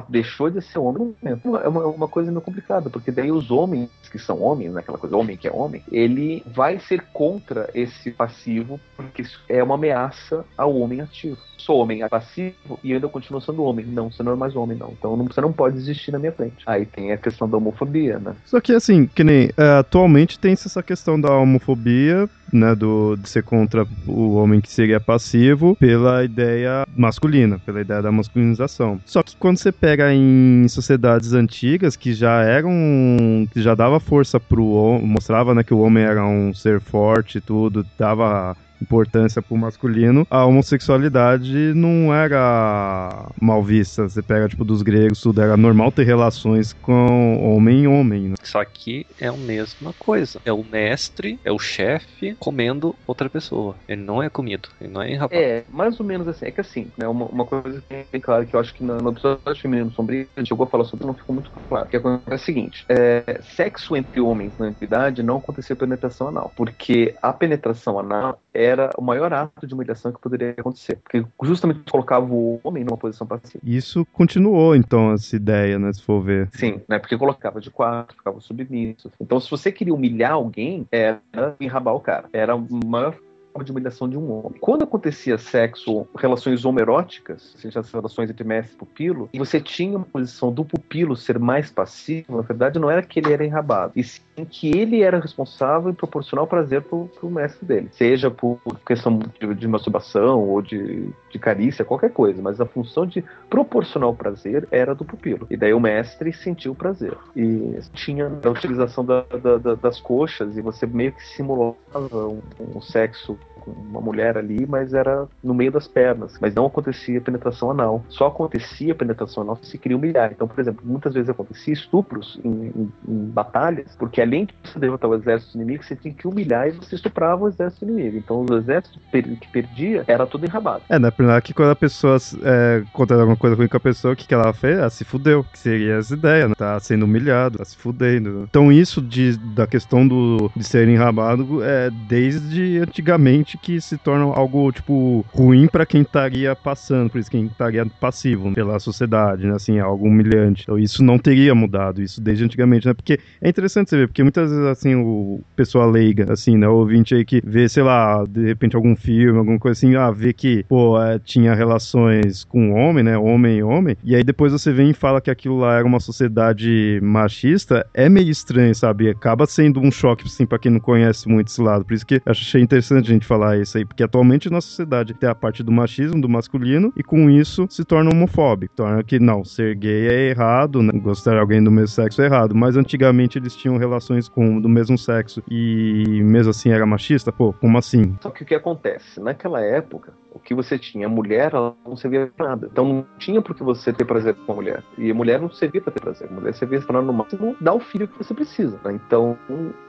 deixou 0.10 0.50
de 0.50 0.62
ser 0.62 0.80
homem 0.80 1.04
no 1.04 1.16
momento. 1.22 1.58
É 1.58 1.68
uma, 1.68 1.86
uma 1.88 2.08
coisa 2.08 2.32
meio 2.32 2.42
complicada, 2.42 2.90
porque 2.90 3.12
daí 3.12 3.32
os 3.32 3.52
homens 3.52 3.90
que 4.12 4.20
são 4.20 4.42
homens, 4.42 4.74
né, 4.74 4.80
aquela 4.80 4.98
coisa 4.98 5.18
homem 5.18 5.36
que 5.36 5.48
é 5.48 5.52
homem, 5.52 5.84
ele 5.92 6.44
vai 6.46 6.80
ser 6.80 7.02
contra 7.12 7.70
esse 7.74 8.12
passivo, 8.12 8.80
porque 8.96 9.22
isso 9.22 9.42
é 9.50 9.62
uma 9.64 9.76
ameaça 9.76 10.46
ao 10.58 10.76
homem 10.78 11.02
ativo. 11.02 11.38
Sou 11.58 11.80
homem 11.80 12.08
passivo 12.08 12.80
e 12.84 12.94
ainda 12.94 13.08
continuo 13.08 13.42
sendo 13.42 13.64
homem. 13.64 13.86
Não, 13.86 14.12
você 14.12 14.22
não 14.22 14.34
é 14.34 14.36
mais 14.36 14.56
homem, 14.56 14.78
não. 14.78 14.92
Então 14.92 15.16
você 15.26 15.42
não 15.42 15.52
pode 15.52 15.78
existir 15.78 16.12
na 16.12 16.20
minha 16.20 16.32
frente. 16.32 16.58
Aí 16.66 16.86
tem 16.86 17.12
a 17.12 17.18
questão 17.18 17.50
da 17.50 17.58
homofobia, 17.58 18.20
né? 18.20 18.36
Só 18.46 18.62
que 18.62 18.74
assim, 18.74 19.08
que 19.08 19.24
nem 19.24 19.50
é, 19.58 19.80
atualmente 19.80 20.38
tem 20.38 20.54
essa 20.54 20.84
questão 20.84 21.20
da 21.20 21.36
homofobia, 21.36 22.30
né, 22.54 22.76
do, 22.76 23.16
de 23.16 23.28
ser 23.28 23.44
contra 23.44 23.88
o 24.06 24.36
homem 24.36 24.62
que 24.62 24.72
seria 24.72 25.00
passivo, 25.00 25.76
pela 25.76 26.24
ideia 26.24 26.72
masculina, 26.96 27.60
pela 27.60 27.82
ideia 27.82 28.02
da 28.02 28.12
masculinização. 28.12 29.00
Só 29.06 29.22
que 29.24 29.36
quando 29.38 29.58
você 29.58 29.72
pega 29.72 30.14
em 30.14 30.68
sociedades 30.68 31.34
antigas 31.34 31.96
que 31.96 32.14
já 32.14 32.42
eram, 32.42 33.48
que 33.52 33.62
já 33.62 33.76
dava 33.76 34.00
força 34.00 34.40
pro 34.40 34.66
homem, 34.66 35.08
mostrava, 35.08 35.54
né, 35.54 35.64
que 35.64 35.74
o 35.74 35.80
homem 35.80 36.04
era 36.04 36.26
um 36.26 36.54
ser 36.54 36.80
forte 36.82 37.38
e 37.38 37.42
tudo, 37.42 37.86
dava 37.98 38.56
importância 38.82 39.42
pro 39.42 39.58
masculino, 39.58 40.28
a 40.30 40.46
homossexualidade 40.46 41.74
não 41.74 42.14
era 42.14 43.30
mal 43.42 43.64
vista. 43.64 44.08
Você 44.08 44.22
pega, 44.22 44.48
tipo, 44.48 44.64
dos 44.64 44.82
gregos, 44.82 45.22
tudo 45.22 45.42
era 45.42 45.58
normal 45.58 45.92
ter 45.92 46.04
relações 46.04 46.74
com 46.74 47.38
homem 47.42 47.84
e 47.84 47.88
homem. 47.88 48.25
Só 48.48 48.64
que 48.64 49.06
é 49.20 49.28
a 49.28 49.34
mesma 49.34 49.94
coisa. 49.94 50.40
É 50.46 50.52
o 50.52 50.64
mestre, 50.64 51.40
é 51.44 51.52
o 51.52 51.60
chefe 51.60 52.36
comendo 52.40 52.96
outra 53.08 53.30
pessoa. 53.30 53.76
Ele 53.88 54.02
não 54.02 54.22
é 54.22 54.30
comido, 54.30 54.70
ele 54.80 54.92
não 54.92 55.02
é 55.02 55.12
enrapado. 55.12 55.40
É, 55.40 55.64
mais 55.70 56.00
ou 56.00 56.06
menos 56.06 56.28
assim. 56.28 56.46
É 56.46 56.52
que 56.52 56.62
assim, 56.62 56.88
né, 56.98 57.08
uma, 57.08 57.26
uma 57.26 57.46
coisa 57.46 57.82
que 57.82 57.94
é 57.94 58.06
bem 58.12 58.22
clara, 58.22 58.46
que 58.46 58.56
eu 58.56 58.60
acho 58.60 58.74
que 58.74 58.84
no, 58.84 58.98
no 58.98 59.12
episódio 59.12 59.62
feminino 59.62 59.92
sombrio, 59.92 60.28
a 60.36 60.40
gente 60.40 60.50
chegou 60.50 60.66
a 60.66 60.70
falar 60.70 60.86
sobre, 60.86 61.06
não 61.06 61.14
ficou 61.14 61.34
muito 61.34 61.52
claro. 61.68 61.88
Que 61.88 61.98
acontece 61.98 62.32
é 62.32 62.36
o 62.36 62.40
seguinte, 62.40 62.86
é, 62.90 63.40
sexo 63.42 63.96
entre 63.96 64.20
homens 64.20 64.54
na 64.58 64.68
antiguidade 64.68 65.24
não 65.24 65.38
acontecia 65.38 65.76
penetração 65.76 66.28
anal, 66.28 66.52
porque 66.56 67.16
a 67.22 67.34
penetração 67.34 68.00
anal 68.00 68.40
era 68.54 68.90
o 68.98 69.02
maior 69.02 69.34
ato 69.34 69.68
de 69.68 69.74
humilhação 69.74 70.12
que 70.12 70.20
poderia 70.20 70.52
acontecer. 70.52 70.98
Porque 71.04 71.26
justamente 71.44 71.92
colocava 71.92 72.26
o 72.26 72.60
homem 72.64 72.84
numa 72.84 72.98
posição 72.98 73.28
passiva. 73.28 73.60
Isso 73.64 74.06
continuou, 74.14 74.76
então, 74.76 75.12
essa 75.12 75.36
ideia, 75.36 75.78
né? 75.78 75.92
Se 75.92 76.02
for 76.02 76.22
ver. 76.22 76.50
Sim, 76.54 76.82
né? 76.88 77.00
Porque 77.00 77.18
colocava 77.18 77.60
de 77.60 77.70
quatro, 77.70 78.16
ficava 78.16 78.35
submisso. 78.42 79.12
Então, 79.20 79.40
se 79.40 79.50
você 79.50 79.72
queria 79.72 79.94
humilhar 79.94 80.34
alguém, 80.34 80.88
era 80.92 81.22
enrabar 81.60 81.96
o 81.96 82.00
cara. 82.00 82.30
Era 82.34 82.56
maior 82.58 83.16
de 83.64 83.72
humilhação 83.72 84.10
de 84.10 84.18
um 84.18 84.32
homem. 84.32 84.60
Quando 84.60 84.84
acontecia 84.84 85.38
sexo, 85.38 86.06
relações 86.18 86.66
homeróticas, 86.66 87.54
seja 87.58 87.80
as 87.80 87.92
relações 87.92 88.30
entre 88.30 88.44
mestre 88.44 88.76
e 88.76 88.78
pupilo, 88.78 89.30
e 89.32 89.40
você 89.40 89.62
tinha 89.62 89.98
uma 89.98 90.06
posição 90.06 90.52
do 90.52 90.66
pupilo 90.66 91.16
ser 91.16 91.40
mais 91.40 91.72
passivo, 91.72 92.36
na 92.36 92.42
verdade 92.42 92.80
não 92.80 92.92
era 92.92 93.02
que 93.02 93.20
ele 93.20 93.32
era 93.32 93.46
enrabado, 93.46 93.94
e 93.96 94.04
sim 94.04 94.22
que 94.44 94.76
ele 94.78 95.02
era 95.02 95.20
responsável 95.20 95.92
e 95.92 95.94
proporcionar 95.94 96.46
prazer 96.48 96.82
pro, 96.82 97.08
pro 97.20 97.30
mestre 97.30 97.66
dele. 97.66 97.90
Seja 97.92 98.32
por 98.32 98.60
questão 98.86 99.20
de, 99.40 99.54
de 99.54 99.68
masturbação 99.68 100.40
ou 100.42 100.62
de, 100.62 101.10
de 101.32 101.40
carícia, 101.40 101.86
qualquer 101.86 102.12
coisa, 102.12 102.42
mas 102.42 102.60
a 102.60 102.66
função 102.66 103.06
de 103.06 103.24
proporcionar 103.50 104.10
o 104.10 104.16
prazer 104.16 104.68
era 104.72 104.96
do 104.96 105.06
pupilo. 105.06 105.46
E 105.50 105.56
daí 105.56 105.74
o 105.74 105.80
mestre 105.80 106.34
sentiu 106.34 106.72
o 106.72 106.76
prazer. 106.76 107.16
E 107.36 107.80
tinha 107.94 108.32
a 108.44 108.50
utilização 108.50 109.06
da, 109.06 109.22
da, 109.22 109.58
da, 109.58 109.76
das 109.76 110.00
coxas 110.00 110.58
e 110.58 110.62
você 110.62 110.86
meio 110.86 111.12
que 111.12 111.24
simulava 111.28 111.78
um, 111.94 112.42
um 112.76 112.82
sexo 112.82 113.38
com 113.66 113.72
uma 113.72 114.00
mulher 114.00 114.38
ali, 114.38 114.66
mas 114.68 114.94
era 114.94 115.28
no 115.44 115.54
meio 115.54 115.72
das 115.72 115.88
pernas. 115.88 116.38
Mas 116.40 116.54
não 116.54 116.68
acontecia 116.68 117.20
penetração 117.20 117.72
anal. 117.72 118.04
Só 118.10 118.28
acontecia 118.28 118.94
penetração 118.94 119.44
anal 119.44 119.58
se 119.62 119.78
queria 119.78 119.98
humilhar. 119.98 120.32
Então, 120.32 120.48
por 120.48 120.60
exemplo, 120.60 120.86
muitas 120.86 121.14
vezes 121.14 121.30
acontecia 121.30 121.74
estupros 121.74 122.40
em, 122.44 122.68
em, 122.68 122.94
em 123.08 123.26
batalhas, 123.30 123.96
porque 123.98 124.22
além 124.26 124.46
de 124.46 124.54
você 124.64 124.80
derrotar 124.80 125.10
o 125.10 125.16
exército 125.16 125.58
inimigo, 125.58 125.84
você 125.84 125.96
tinha 125.96 126.14
que 126.14 126.28
humilhar 126.28 126.68
e 126.68 126.72
você 126.72 126.96
estuprava 126.96 127.44
o 127.44 127.48
exército 127.48 127.86
inimigo. 127.86 128.18
Então, 128.18 128.46
o 128.50 128.58
exército 128.58 129.00
que 129.10 129.48
perdia 129.48 130.04
era 130.08 130.26
tudo 130.26 130.46
enrabado. 130.46 130.84
É, 130.90 131.00
né? 131.00 131.10
Primeiro 131.12 131.42
que 131.42 131.54
quando 131.54 131.70
a 131.72 131.76
pessoa 131.76 132.18
é, 132.44 132.84
alguma 132.94 133.38
coisa 133.38 133.56
ruim 133.56 133.68
com 133.68 133.78
a 133.78 133.80
pessoa, 133.80 134.14
o 134.14 134.18
que, 134.18 134.28
que 134.28 134.34
ela 134.34 134.54
fez? 134.54 134.78
Ela 134.78 134.90
se 134.90 135.04
fudeu. 135.04 135.44
Que 135.44 135.60
seria 135.60 135.96
essa 135.96 136.14
ideia, 136.14 136.48
né? 136.48 136.56
Tá 136.58 136.80
sendo 136.80 137.06
humilhado, 137.06 137.58
tá 137.58 137.66
se 137.66 137.78
fudendo. 137.78 138.46
Então, 138.50 138.72
isso 138.72 139.02
de, 139.02 139.38
da 139.38 139.68
questão 139.68 140.08
do, 140.08 140.52
de 140.56 140.64
ser 140.64 140.88
enrabado 140.88 141.64
é 141.64 141.90
desde 142.08 142.80
antigamente 142.80 143.58
que 143.58 143.80
se 143.80 143.98
torna 143.98 144.26
algo, 144.26 144.72
tipo, 144.72 145.26
ruim 145.34 145.68
para 145.68 145.86
quem 145.86 146.02
estaria 146.02 146.56
passando, 146.56 147.10
por 147.10 147.20
isso 147.20 147.30
quem 147.30 147.46
estaria 147.46 147.86
passivo 147.86 148.54
pela 148.54 148.80
sociedade, 148.80 149.46
né? 149.46 149.54
Assim, 149.54 149.80
algo 149.80 150.06
humilhante. 150.06 150.64
Então 150.64 150.78
isso 150.78 151.04
não 151.04 151.18
teria 151.18 151.54
mudado, 151.54 152.02
isso 152.02 152.22
desde 152.22 152.44
antigamente, 152.44 152.88
né? 152.88 152.94
Porque 152.94 153.20
é 153.42 153.50
interessante 153.50 153.90
você 153.90 153.98
ver, 153.98 154.08
porque 154.16 154.24
muitas 154.24 154.50
vezes, 154.50 154.66
assim, 154.66 154.96
o 154.96 155.42
pessoa 155.58 155.86
leiga, 155.86 156.32
assim, 156.32 156.56
né? 156.56 156.70
O 156.70 156.76
ouvinte 156.76 157.14
aí 157.14 157.26
que 157.26 157.42
vê, 157.44 157.68
sei 157.68 157.84
lá, 157.84 158.24
de 158.24 158.46
repente 158.46 158.74
algum 158.74 158.96
filme, 158.96 159.38
alguma 159.38 159.60
coisa 159.60 159.78
assim, 159.78 159.94
ah, 159.98 160.10
vê 160.10 160.32
que, 160.32 160.64
pô, 160.70 160.98
é, 161.02 161.20
tinha 161.20 161.54
relações 161.54 162.46
com 162.46 162.72
homem, 162.72 163.04
né? 163.04 163.18
Homem 163.18 163.58
e 163.58 163.64
homem, 163.64 163.98
e 164.06 164.16
aí 164.16 164.24
depois 164.24 164.54
você 164.54 164.72
vem 164.72 164.92
e 164.92 164.94
fala 164.94 165.20
que 165.20 165.30
aquilo 165.30 165.58
lá 165.58 165.76
era 165.76 165.86
uma 165.86 166.00
sociedade 166.00 166.98
machista, 167.04 167.86
é 167.94 168.08
meio 168.08 168.30
estranho, 168.30 168.74
sabe? 168.74 169.10
Acaba 169.10 169.46
sendo 169.46 169.82
um 169.82 169.92
choque, 169.92 170.24
assim, 170.26 170.46
pra 170.46 170.58
quem 170.58 170.72
não 170.72 170.80
conhece 170.80 171.28
muito 171.28 171.50
esse 171.50 171.62
lado. 171.62 171.84
Por 171.84 171.94
isso 171.94 172.06
que 172.06 172.22
achei 172.26 172.62
interessante 172.62 173.10
a 173.10 173.14
gente 173.14 173.26
falar 173.26 173.58
isso 173.58 173.78
aí, 173.78 173.84
porque 173.84 174.02
atualmente 174.02 174.50
na 174.50 174.62
sociedade 174.62 175.14
tem 175.14 175.28
a 175.28 175.36
parte 175.36 175.62
do 175.62 175.74
machismo, 175.74 176.22
do 176.22 176.30
masculino, 176.30 176.94
e 176.96 177.04
com 177.04 177.30
isso 177.30 177.68
se 177.70 177.84
torna 177.84 178.12
homofóbico. 178.12 178.76
Torna 178.78 179.04
que 179.04 179.20
não, 179.20 179.44
ser 179.44 179.76
gay 179.76 180.08
é 180.08 180.30
errado, 180.30 180.82
né? 180.82 180.94
gostar 180.94 181.32
de 181.34 181.40
alguém 181.40 181.62
do 181.62 181.70
mesmo 181.70 181.90
sexo 181.90 182.22
é 182.22 182.28
errado. 182.28 182.56
Mas 182.56 182.78
antigamente 182.78 183.38
eles 183.38 183.54
tinham 183.54 183.76
relações 183.76 184.05
com 184.32 184.60
do 184.60 184.70
mesmo 184.70 184.98
sexo 184.98 185.42
e 185.50 186.22
mesmo 186.24 186.52
assim 186.52 186.70
era 186.70 186.86
machista? 186.86 187.32
Pô, 187.32 187.54
como 187.54 187.78
assim? 187.78 188.18
Só 188.22 188.30
que 188.30 188.44
o 188.44 188.46
que 188.46 188.56
acontece? 188.56 189.20
Naquela 189.20 189.62
época, 189.62 190.14
o 190.36 190.40
que 190.40 190.54
você 190.54 190.78
tinha, 190.78 191.08
a 191.08 191.10
mulher, 191.10 191.54
ela 191.54 191.74
não 191.86 191.96
servia 191.96 192.30
pra 192.36 192.50
nada. 192.50 192.68
Então 192.72 192.86
não 192.86 193.06
tinha 193.18 193.42
por 193.42 193.56
que 193.56 193.64
você 193.64 193.94
ter 193.94 194.04
prazer 194.04 194.36
com 194.36 194.52
a 194.52 194.56
mulher. 194.56 194.84
E 194.98 195.10
a 195.10 195.14
mulher 195.14 195.40
não 195.40 195.50
servia 195.50 195.82
pra 195.82 195.94
ter 195.94 196.02
prazer. 196.02 196.28
A 196.30 196.34
mulher 196.34 196.54
servia 196.54 196.82
pra, 196.82 197.02
no 197.02 197.14
máximo, 197.14 197.56
dar 197.62 197.74
o 197.74 197.80
filho 197.80 198.08
que 198.08 198.18
você 198.18 198.34
precisa. 198.34 198.78
Né? 198.84 198.94
Então 198.94 199.38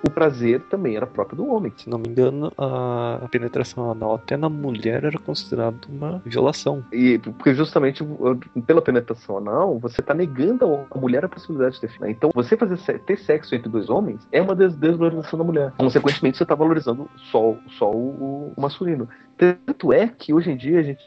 o 0.07 0.11
prazer 0.11 0.61
também 0.70 0.97
era 0.97 1.07
próprio 1.07 1.36
do 1.36 1.49
homem. 1.49 1.72
Se 1.76 1.90
não 1.90 1.99
me 1.99 2.09
engano, 2.09 2.53
a 2.57 3.26
penetração 3.30 3.90
anal 3.90 4.14
até 4.14 4.36
na 4.36 4.49
mulher 4.49 5.05
era 5.05 5.18
considerado 5.18 5.86
uma 5.88 6.22
violação. 6.24 6.84
E 6.92 7.18
porque 7.18 7.53
justamente 7.53 8.07
pela 8.66 8.80
penetração 8.80 9.38
anal, 9.38 9.78
você 9.78 10.01
tá 10.01 10.14
negando 10.14 10.86
a 10.90 10.99
mulher 10.99 11.24
a 11.24 11.28
possibilidade 11.28 11.74
de 11.74 11.80
ter 11.80 11.88
filho. 11.88 12.05
Né? 12.05 12.11
Então 12.12 12.30
você 12.32 12.57
fazer 12.57 12.76
ter 13.01 13.18
sexo 13.18 13.55
entre 13.55 13.68
dois 13.68 13.90
homens 13.90 14.26
é 14.30 14.40
uma 14.40 14.55
desvalorização 14.55 15.38
da 15.38 15.44
mulher. 15.44 15.72
Consequentemente, 15.76 16.38
você 16.38 16.44
tá 16.44 16.55
valorizando 16.55 17.09
só, 17.30 17.57
só 17.78 17.90
o, 17.90 18.53
o 18.57 18.61
masculino. 18.61 19.09
Tanto 19.36 19.92
é 19.92 20.09
que 20.09 20.32
hoje 20.37 20.51
em 20.51 20.57
dia 20.57 20.80
a 20.80 20.82
gente 20.82 21.03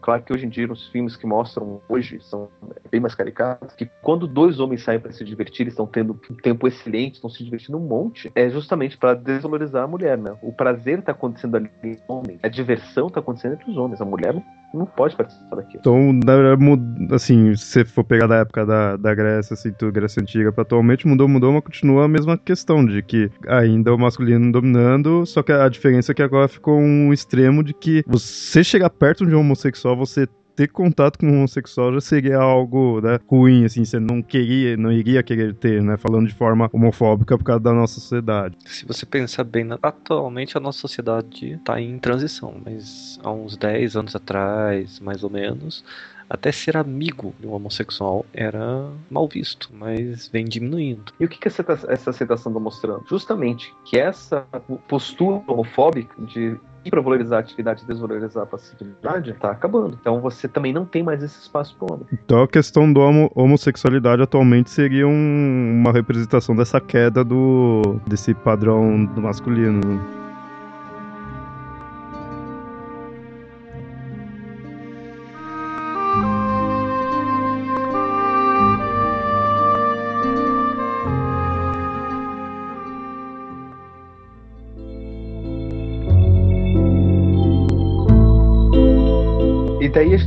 claro 0.00 0.22
que 0.22 0.32
hoje 0.32 0.46
em 0.46 0.48
dia 0.48 0.66
nos 0.66 0.88
filmes 0.88 1.16
que 1.16 1.26
mostram 1.26 1.80
hoje 1.88 2.18
são 2.20 2.48
bem 2.90 3.00
mais 3.00 3.14
caricatos, 3.14 3.74
que 3.74 3.88
quando 4.02 4.26
dois 4.26 4.60
homens 4.60 4.82
saem 4.82 5.00
para 5.00 5.12
se 5.12 5.24
divertir, 5.24 5.66
estão 5.66 5.86
tendo 5.86 6.18
um 6.30 6.34
tempo 6.34 6.66
excelente, 6.66 7.14
estão 7.14 7.30
se 7.30 7.44
divertindo 7.44 7.78
um 7.78 7.86
monte, 7.86 8.30
é 8.34 8.48
justamente 8.48 8.96
para 8.96 9.14
desvalorizar 9.14 9.84
a 9.84 9.86
mulher, 9.86 10.18
né? 10.18 10.36
O 10.42 10.52
prazer 10.52 11.00
está 11.00 11.12
acontecendo 11.12 11.56
ali 11.56 11.70
entre 11.78 11.90
os 11.90 12.08
homens, 12.08 12.40
a 12.42 12.48
diversão 12.48 13.06
está 13.06 13.20
acontecendo 13.20 13.54
entre 13.54 13.70
os 13.70 13.76
homens, 13.76 14.00
a 14.00 14.04
mulher 14.04 14.34
não 14.72 14.86
pode 14.86 15.16
participar 15.16 15.56
daquilo. 15.56 15.80
Então, 15.80 17.14
assim, 17.14 17.54
se 17.56 17.84
for 17.84 18.04
pegar 18.04 18.26
da 18.26 18.36
época 18.36 18.64
da, 18.64 18.96
da 18.96 19.14
Grécia, 19.14 19.54
assim, 19.54 19.72
tudo 19.72 19.92
Grécia 19.92 20.22
Antiga 20.22 20.52
para 20.52 20.62
atualmente, 20.62 21.06
mudou, 21.06 21.28
mudou, 21.28 21.52
mas 21.52 21.64
continua 21.64 22.04
a 22.04 22.08
mesma 22.08 22.38
questão 22.38 22.84
de 22.84 23.02
que 23.02 23.30
ainda 23.48 23.94
o 23.94 23.98
masculino 23.98 24.52
dominando, 24.52 25.26
só 25.26 25.42
que 25.42 25.52
a 25.52 25.68
diferença 25.68 26.12
é 26.12 26.14
que 26.14 26.22
agora 26.22 26.48
ficou 26.48 26.78
um 26.78 27.12
extremo 27.12 27.64
de 27.64 27.74
que 27.74 28.04
você 28.06 28.62
chegar 28.62 28.90
perto 28.90 29.26
de 29.26 29.34
um 29.34 29.40
homossexual, 29.40 29.59
você 29.96 30.26
ter 30.60 30.68
contato 30.68 31.18
com 31.18 31.26
um 31.26 31.38
homossexual 31.38 31.94
já 31.94 32.00
seria 32.00 32.36
algo 32.36 33.00
né, 33.00 33.18
ruim, 33.26 33.64
assim, 33.64 33.82
você 33.82 33.98
não 33.98 34.20
queria, 34.20 34.76
não 34.76 34.92
iria 34.92 35.22
querer 35.22 35.54
ter, 35.54 35.82
né? 35.82 35.96
Falando 35.96 36.28
de 36.28 36.34
forma 36.34 36.68
homofóbica 36.70 37.38
por 37.38 37.44
causa 37.44 37.60
da 37.60 37.72
nossa 37.72 37.94
sociedade. 37.94 38.56
Se 38.66 38.84
você 38.84 39.06
pensar 39.06 39.44
bem, 39.44 39.66
atualmente 39.82 40.58
a 40.58 40.60
nossa 40.60 40.78
sociedade 40.78 41.52
está 41.52 41.80
em 41.80 41.98
transição, 41.98 42.54
mas 42.62 43.18
há 43.22 43.30
uns 43.30 43.56
10 43.56 43.96
anos 43.96 44.14
atrás, 44.14 45.00
mais 45.00 45.24
ou 45.24 45.30
menos, 45.30 45.82
até 46.30 46.52
ser 46.52 46.76
amigo 46.76 47.34
de 47.40 47.46
um 47.46 47.52
homossexual 47.52 48.24
era 48.32 48.88
mal 49.10 49.26
visto, 49.26 49.68
mas 49.72 50.28
vem 50.28 50.44
diminuindo. 50.44 51.12
E 51.18 51.24
o 51.24 51.28
que, 51.28 51.38
que 51.38 51.48
essa, 51.48 51.62
essa 51.88 52.10
aceitação 52.10 52.52
está 52.52 52.60
mostrando? 52.60 53.04
Justamente 53.08 53.74
que 53.84 53.98
essa 53.98 54.46
postura 54.88 55.42
homofóbica 55.48 56.14
de 56.22 56.56
hipervalorizar 56.84 57.38
a 57.38 57.40
atividade 57.40 57.82
e 57.82 57.86
desvalorizar 57.86 58.42
a 58.42 58.46
passividade, 58.46 59.30
está 59.30 59.50
acabando. 59.50 59.98
Então 60.00 60.20
você 60.20 60.48
também 60.48 60.72
não 60.72 60.84
tem 60.84 61.02
mais 61.02 61.22
esse 61.22 61.38
espaço 61.40 61.76
para 61.76 61.86
o 61.86 61.94
homem. 61.94 62.06
Então 62.12 62.42
a 62.42 62.48
questão 62.48 62.90
da 62.90 63.00
homo 63.00 63.30
homossexualidade 63.34 64.22
atualmente 64.22 64.70
seria 64.70 65.06
um, 65.06 65.80
uma 65.80 65.92
representação 65.92 66.56
dessa 66.56 66.80
queda 66.80 67.22
do 67.22 68.00
desse 68.06 68.32
padrão 68.32 69.04
do 69.04 69.20
masculino. 69.20 69.80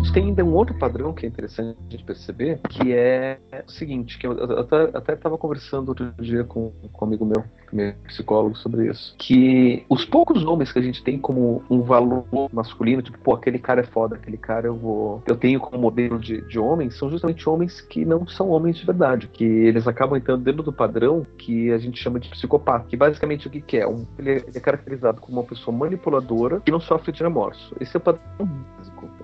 Gente 0.04 0.14
tem 0.14 0.26
ainda 0.26 0.43
um 0.43 0.54
outro 0.54 0.78
padrão 0.78 1.14
que 1.14 1.26
é 1.26 1.30
interessante 1.30 1.78
a 1.80 1.91
gente 1.91 2.04
perceber, 2.04 2.60
que 2.70 2.91
é 2.91 3.39
o 3.66 3.72
seguinte, 3.72 4.20
que 4.20 4.28
eu, 4.28 4.34
até 4.93 5.14
estava 5.14 5.38
conversando 5.38 5.89
outro 5.89 6.14
dia 6.20 6.43
com, 6.43 6.74
com 6.91 7.06
um 7.06 7.08
amigo 7.08 7.26
meu, 7.26 7.43
meu 7.72 7.93
psicólogo, 8.06 8.56
sobre 8.58 8.89
isso, 8.89 9.16
que 9.18 9.86
os 9.89 10.04
poucos 10.04 10.43
homens 10.43 10.74
que 10.74 10.80
a 10.80 10.82
gente 10.82 11.01
tem 11.01 11.18
como 11.18 11.64
um 11.70 11.82
valor 11.82 12.26
masculino, 12.51 13.01
tipo, 13.01 13.18
pô, 13.20 13.34
aquele 13.34 13.58
cara 13.58 13.80
é 13.80 13.86
foda, 13.86 14.16
aquele 14.16 14.38
cara 14.38 14.68
eu 14.68 14.76
vou, 14.76 15.24
eu 15.26 15.38
tenho 15.38 15.60
como 15.60 15.82
modelo 15.82 16.20
de, 16.20 16.41
de 16.41 16.60
homens, 16.60 16.97
são 16.97 17.10
justamente 17.10 17.47
homens 17.47 17.80
que 17.80 18.04
não 18.04 18.28
são 18.28 18.49
homens 18.49 18.78
de 18.78 18.86
verdade, 18.86 19.30
que 19.30 19.45
eles 19.45 19.88
acabam 19.88 20.18
entrando 20.18 20.43
dentro 20.43 20.64
do 20.64 20.74
padrão 20.74 21.26
que 21.38 21.72
a 21.72 21.78
gente 21.78 22.01
chama 22.01 22.20
de 22.20 22.30
psicopata, 22.30 22.88
que 22.89 22.97
basicamente 22.97 23.47
o 23.47 23.49
que, 23.49 23.62
que 23.62 23.78
é? 23.78 23.88
Um, 23.88 24.06
ele, 24.20 24.32
é, 24.32 24.36
ele 24.36 24.58
é 24.58 24.60
caracterizado 24.60 25.22
como 25.22 25.39
uma 25.39 25.47
pessoa 25.47 25.76
manipuladora 25.76 26.60
que 26.60 26.72
não 26.72 26.82
sofre 26.82 27.14
de 27.14 27.24
remorso. 27.24 27.74
Esse 27.80 27.95
é 27.95 27.99
o 27.99 28.01
padrão 28.01 28.22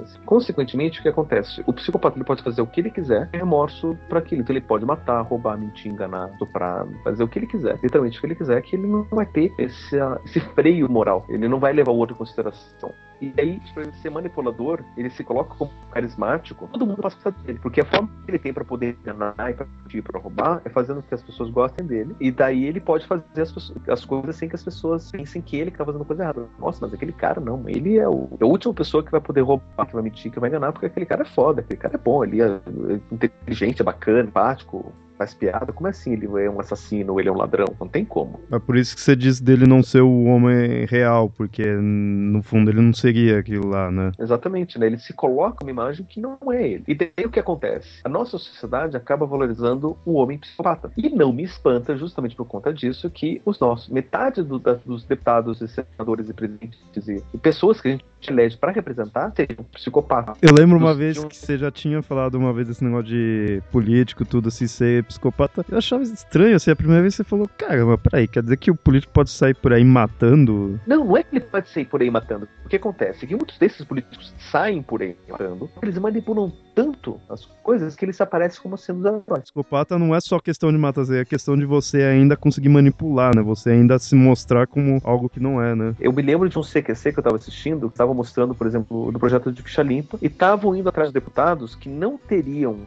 Assim. 0.02 0.20
Consequentemente, 0.26 1.00
o 1.00 1.04
que 1.04 1.10
acontece? 1.10 1.64
O 1.66 1.74
psicopata 1.74 2.18
ele 2.18 2.26
pode 2.26 2.44
fazer 2.44 2.62
o 2.62 2.68
que 2.68 2.80
ele 2.80 2.90
quiser, 2.90 3.30
remorso 3.34 3.98
para 4.08 4.20
aquilo. 4.20 4.42
Então 4.42 4.56
ele 4.56 4.66
pode 4.66 4.86
matar, 4.86 5.22
roubar, 5.22 5.58
mentir, 5.58 5.92
enganar, 5.92 6.30
estuprar, 6.32 6.86
fazer 7.04 7.24
o 7.24 7.28
que 7.28 7.40
ele 7.40 7.48
quiser. 7.48 7.80
Literalmente 7.82 8.18
o 8.18 8.22
que 8.22 8.28
ele 8.28 8.36
quiser, 8.36 8.62
que 8.62 8.76
ele 8.76 8.88
não 8.88 9.04
vai 9.04 9.26
ter 9.26 9.54
esse, 9.58 9.98
esse 10.26 10.40
freio 10.40 10.90
moral. 10.90 11.26
Ele 11.30 11.48
não 11.48 11.60
vai 11.60 11.74
levar 11.74 11.92
o 11.92 11.98
outro 11.98 12.16
em 12.16 12.18
consideração. 12.18 12.94
E 13.22 13.34
aí, 13.38 13.62
para 13.74 13.84
ele 13.84 13.92
ser 13.94 14.10
manipulador, 14.10 14.84
ele 14.98 15.10
se 15.10 15.24
coloca 15.24 15.54
como 15.56 15.72
carismático, 15.92 16.68
todo 16.72 16.86
mundo 16.86 17.02
passa 17.02 17.18
gostar 17.18 17.32
dele. 17.44 17.60
Porque 17.62 17.82
a 17.82 17.86
forma 17.86 18.10
que 18.26 18.32
ele 18.32 18.40
tem 18.40 18.54
para 18.54 18.64
poder 18.64 18.98
enganar 19.02 19.36
e 19.50 19.54
pra 19.54 19.66
mentir, 19.66 20.04
pra 20.04 20.20
roubar, 20.20 20.62
é 20.66 20.70
fazendo 20.70 21.02
com 21.02 21.08
que 21.08 21.14
as 21.14 21.22
pessoas 21.22 21.50
gostem 21.50 21.86
dele. 21.86 22.16
E 22.20 22.32
daí 22.32 22.66
ele 22.66 22.80
pode 22.80 23.06
fazer 23.06 23.24
as, 23.38 23.74
as 23.88 24.06
coisas 24.06 24.36
sem 24.36 24.48
que 24.48 24.56
as 24.56 24.64
pessoas 24.64 25.12
pensem 25.12 25.42
que 25.42 25.58
ele 25.58 25.72
que 25.72 25.78
tá 25.78 25.86
fazendo 25.86 26.06
coisa 26.06 26.24
errada. 26.24 26.48
Nossa, 26.58 26.80
mas 26.82 26.94
aquele 26.94 27.12
cara 27.12 27.40
não. 27.40 27.68
Ele 27.68 27.98
é, 27.98 28.08
o, 28.08 28.30
é 28.40 28.44
a 28.44 28.48
última 28.48 28.74
pessoa 28.74 29.04
que 29.04 29.12
vai 29.12 29.22
poder 29.22 29.42
roubar, 29.42 29.86
que 29.86 29.94
vai 29.94 30.04
mentir, 30.04 30.32
que 30.32 30.40
vai 30.40 30.50
enganar, 30.50 30.72
porque 30.72 30.88
aquele 30.88 31.06
cara 31.06 31.24
é 31.24 31.26
foda, 31.26 31.62
aquele 31.62 31.80
cara 31.80 31.96
é 31.96 31.98
bom, 31.98 32.24
ele 32.24 32.42
é, 32.42 32.46
é 32.48 33.00
inteligente, 33.12 33.82
é 33.82 33.86
bacana, 33.86 34.28
empático, 34.28 34.94
faz 35.20 35.34
piada, 35.34 35.74
como 35.74 35.88
é 35.88 35.92
assim 35.92 36.14
ele 36.14 36.26
é 36.42 36.50
um 36.50 36.62
assassino, 36.62 37.20
ele 37.20 37.28
é 37.28 37.32
um 37.32 37.36
ladrão? 37.36 37.68
Não 37.78 37.90
tem 37.90 38.06
como. 38.06 38.40
É 38.50 38.58
por 38.58 38.78
isso 38.78 38.96
que 38.96 39.02
você 39.02 39.18
diz 39.18 39.42
dele 39.42 39.68
não 39.68 39.84
ser 39.84 40.02
o 40.02 40.24
homem 40.24 40.86
real, 40.86 41.30
porque 41.30 41.66
no 41.66 42.42
fundo 42.42 42.72
ele 42.72 42.80
não 42.80 42.94
seria 42.94 43.38
aquilo 43.40 43.68
lá, 43.68 43.92
né? 43.92 44.14
Exatamente, 44.18 44.80
né? 44.80 44.86
Ele 44.86 44.98
se 44.98 45.12
coloca 45.12 45.62
uma 45.62 45.70
imagem 45.70 46.06
que 46.06 46.22
não 46.22 46.38
é 46.54 46.66
ele. 46.66 46.84
E 46.88 46.96
daí 46.96 47.26
o 47.26 47.30
que 47.30 47.40
acontece? 47.40 48.00
A 48.06 48.10
nossa 48.10 48.38
sociedade 48.38 48.96
acaba 48.96 49.26
valorizando 49.26 49.98
o 50.06 50.14
homem 50.14 50.38
psicopata. 50.38 50.90
E 50.96 51.10
não 51.10 51.34
me 51.34 51.44
espanta, 51.44 51.98
justamente 51.98 52.36
por 52.36 52.46
conta 52.46 52.74
disso, 52.74 53.10
que 53.10 53.42
os 53.46 53.60
nossos, 53.60 53.90
metade 53.90 54.42
do, 54.42 54.58
da, 54.58 54.76
dos 54.86 55.04
deputados 55.04 55.60
e 55.62 55.68
senadores 55.68 56.30
e 56.30 56.34
presidentes 56.34 57.08
e, 57.08 57.22
e 57.34 57.38
pessoas 57.38 57.82
que 57.82 57.90
a 57.90 57.92
gente 57.92 58.06
elege 58.30 58.56
para 58.56 58.72
representar 58.72 59.34
sejam 59.36 59.66
psicopatas. 59.74 60.38
Eu 60.42 60.54
lembro 60.58 60.78
uma 60.78 60.94
vez 60.94 61.22
que 61.24 61.36
você 61.36 61.58
já 61.58 61.70
tinha 61.70 62.02
falado 62.02 62.36
uma 62.36 62.54
vez 62.54 62.68
desse 62.68 62.84
negócio 62.84 63.08
de 63.08 63.62
político, 63.72 64.24
tudo 64.24 64.48
assim, 64.48 64.68
ser 64.68 65.09
psicopata. 65.10 65.66
Eu 65.70 65.78
achava 65.78 66.04
estranho, 66.04 66.56
assim, 66.56 66.72
a 66.72 66.76
primeira 66.76 67.02
vez 67.02 67.16
você 67.16 67.24
falou, 67.24 67.50
cara, 67.58 67.86
mas 67.86 68.00
peraí, 68.00 68.28
quer 68.28 68.44
dizer 68.44 68.58
que 68.58 68.72
o 68.72 68.76
político 68.76 69.12
pode 69.12 69.30
sair 69.30 69.56
por 69.56 69.74
aí 69.74 69.84
matando? 69.84 70.80
Não, 70.88 71.04
não 71.04 71.18
é 71.18 71.24
que 71.24 71.36
ele 71.36 71.46
pode 71.46 71.70
sair 71.70 71.86
por 71.86 72.02
aí 72.02 72.10
matando. 72.10 72.48
O 72.66 72.70
que 72.70 72.76
acontece? 72.76 73.26
É 73.26 73.28
que 73.28 73.36
muitos 73.36 73.58
desses 73.58 73.84
políticos 73.84 74.34
saem 74.52 74.82
por 74.82 75.02
aí 75.02 75.18
matando, 75.28 75.70
eles 75.82 75.98
manipulam 75.98 76.52
tanto 76.76 77.20
as 77.28 77.46
coisas 77.64 77.96
que 77.96 78.06
eles 78.06 78.22
aparecem 78.22 78.62
como 78.62 78.78
sendo 78.78 79.06
heróis. 79.08 79.44
Psicopata 79.44 79.98
não 79.98 80.16
é 80.16 80.22
só 80.22 80.40
questão 80.40 80.72
de 80.72 80.78
matar, 80.78 81.04
é 81.12 81.26
questão 81.26 81.58
de 81.58 81.66
você 81.66 82.04
ainda 82.04 82.38
conseguir 82.38 82.70
manipular, 82.70 83.36
né? 83.36 83.42
Você 83.42 83.72
ainda 83.72 83.98
se 84.00 84.16
mostrar 84.16 84.68
como 84.68 85.02
algo 85.04 85.28
que 85.28 85.40
não 85.40 85.62
é, 85.62 85.76
né? 85.76 85.96
Eu 86.00 86.14
me 86.14 86.22
lembro 86.22 86.48
de 86.48 86.58
um 86.58 86.62
CQC 86.62 87.14
que 87.14 87.20
eu 87.20 87.24
tava 87.24 87.36
assistindo, 87.36 87.90
que 87.90 87.98
tava 87.98 88.14
mostrando, 88.14 88.54
por 88.54 88.68
exemplo, 88.68 89.12
do 89.12 89.20
projeto 89.20 89.52
de 89.52 89.62
ficha 89.62 89.82
limpa, 89.82 90.18
e 90.22 90.28
estavam 90.28 90.76
indo 90.76 90.88
atrás 90.88 91.10
de 91.10 91.14
deputados 91.14 91.76
que 91.76 91.90
não 91.90 92.18
teriam 92.18 92.80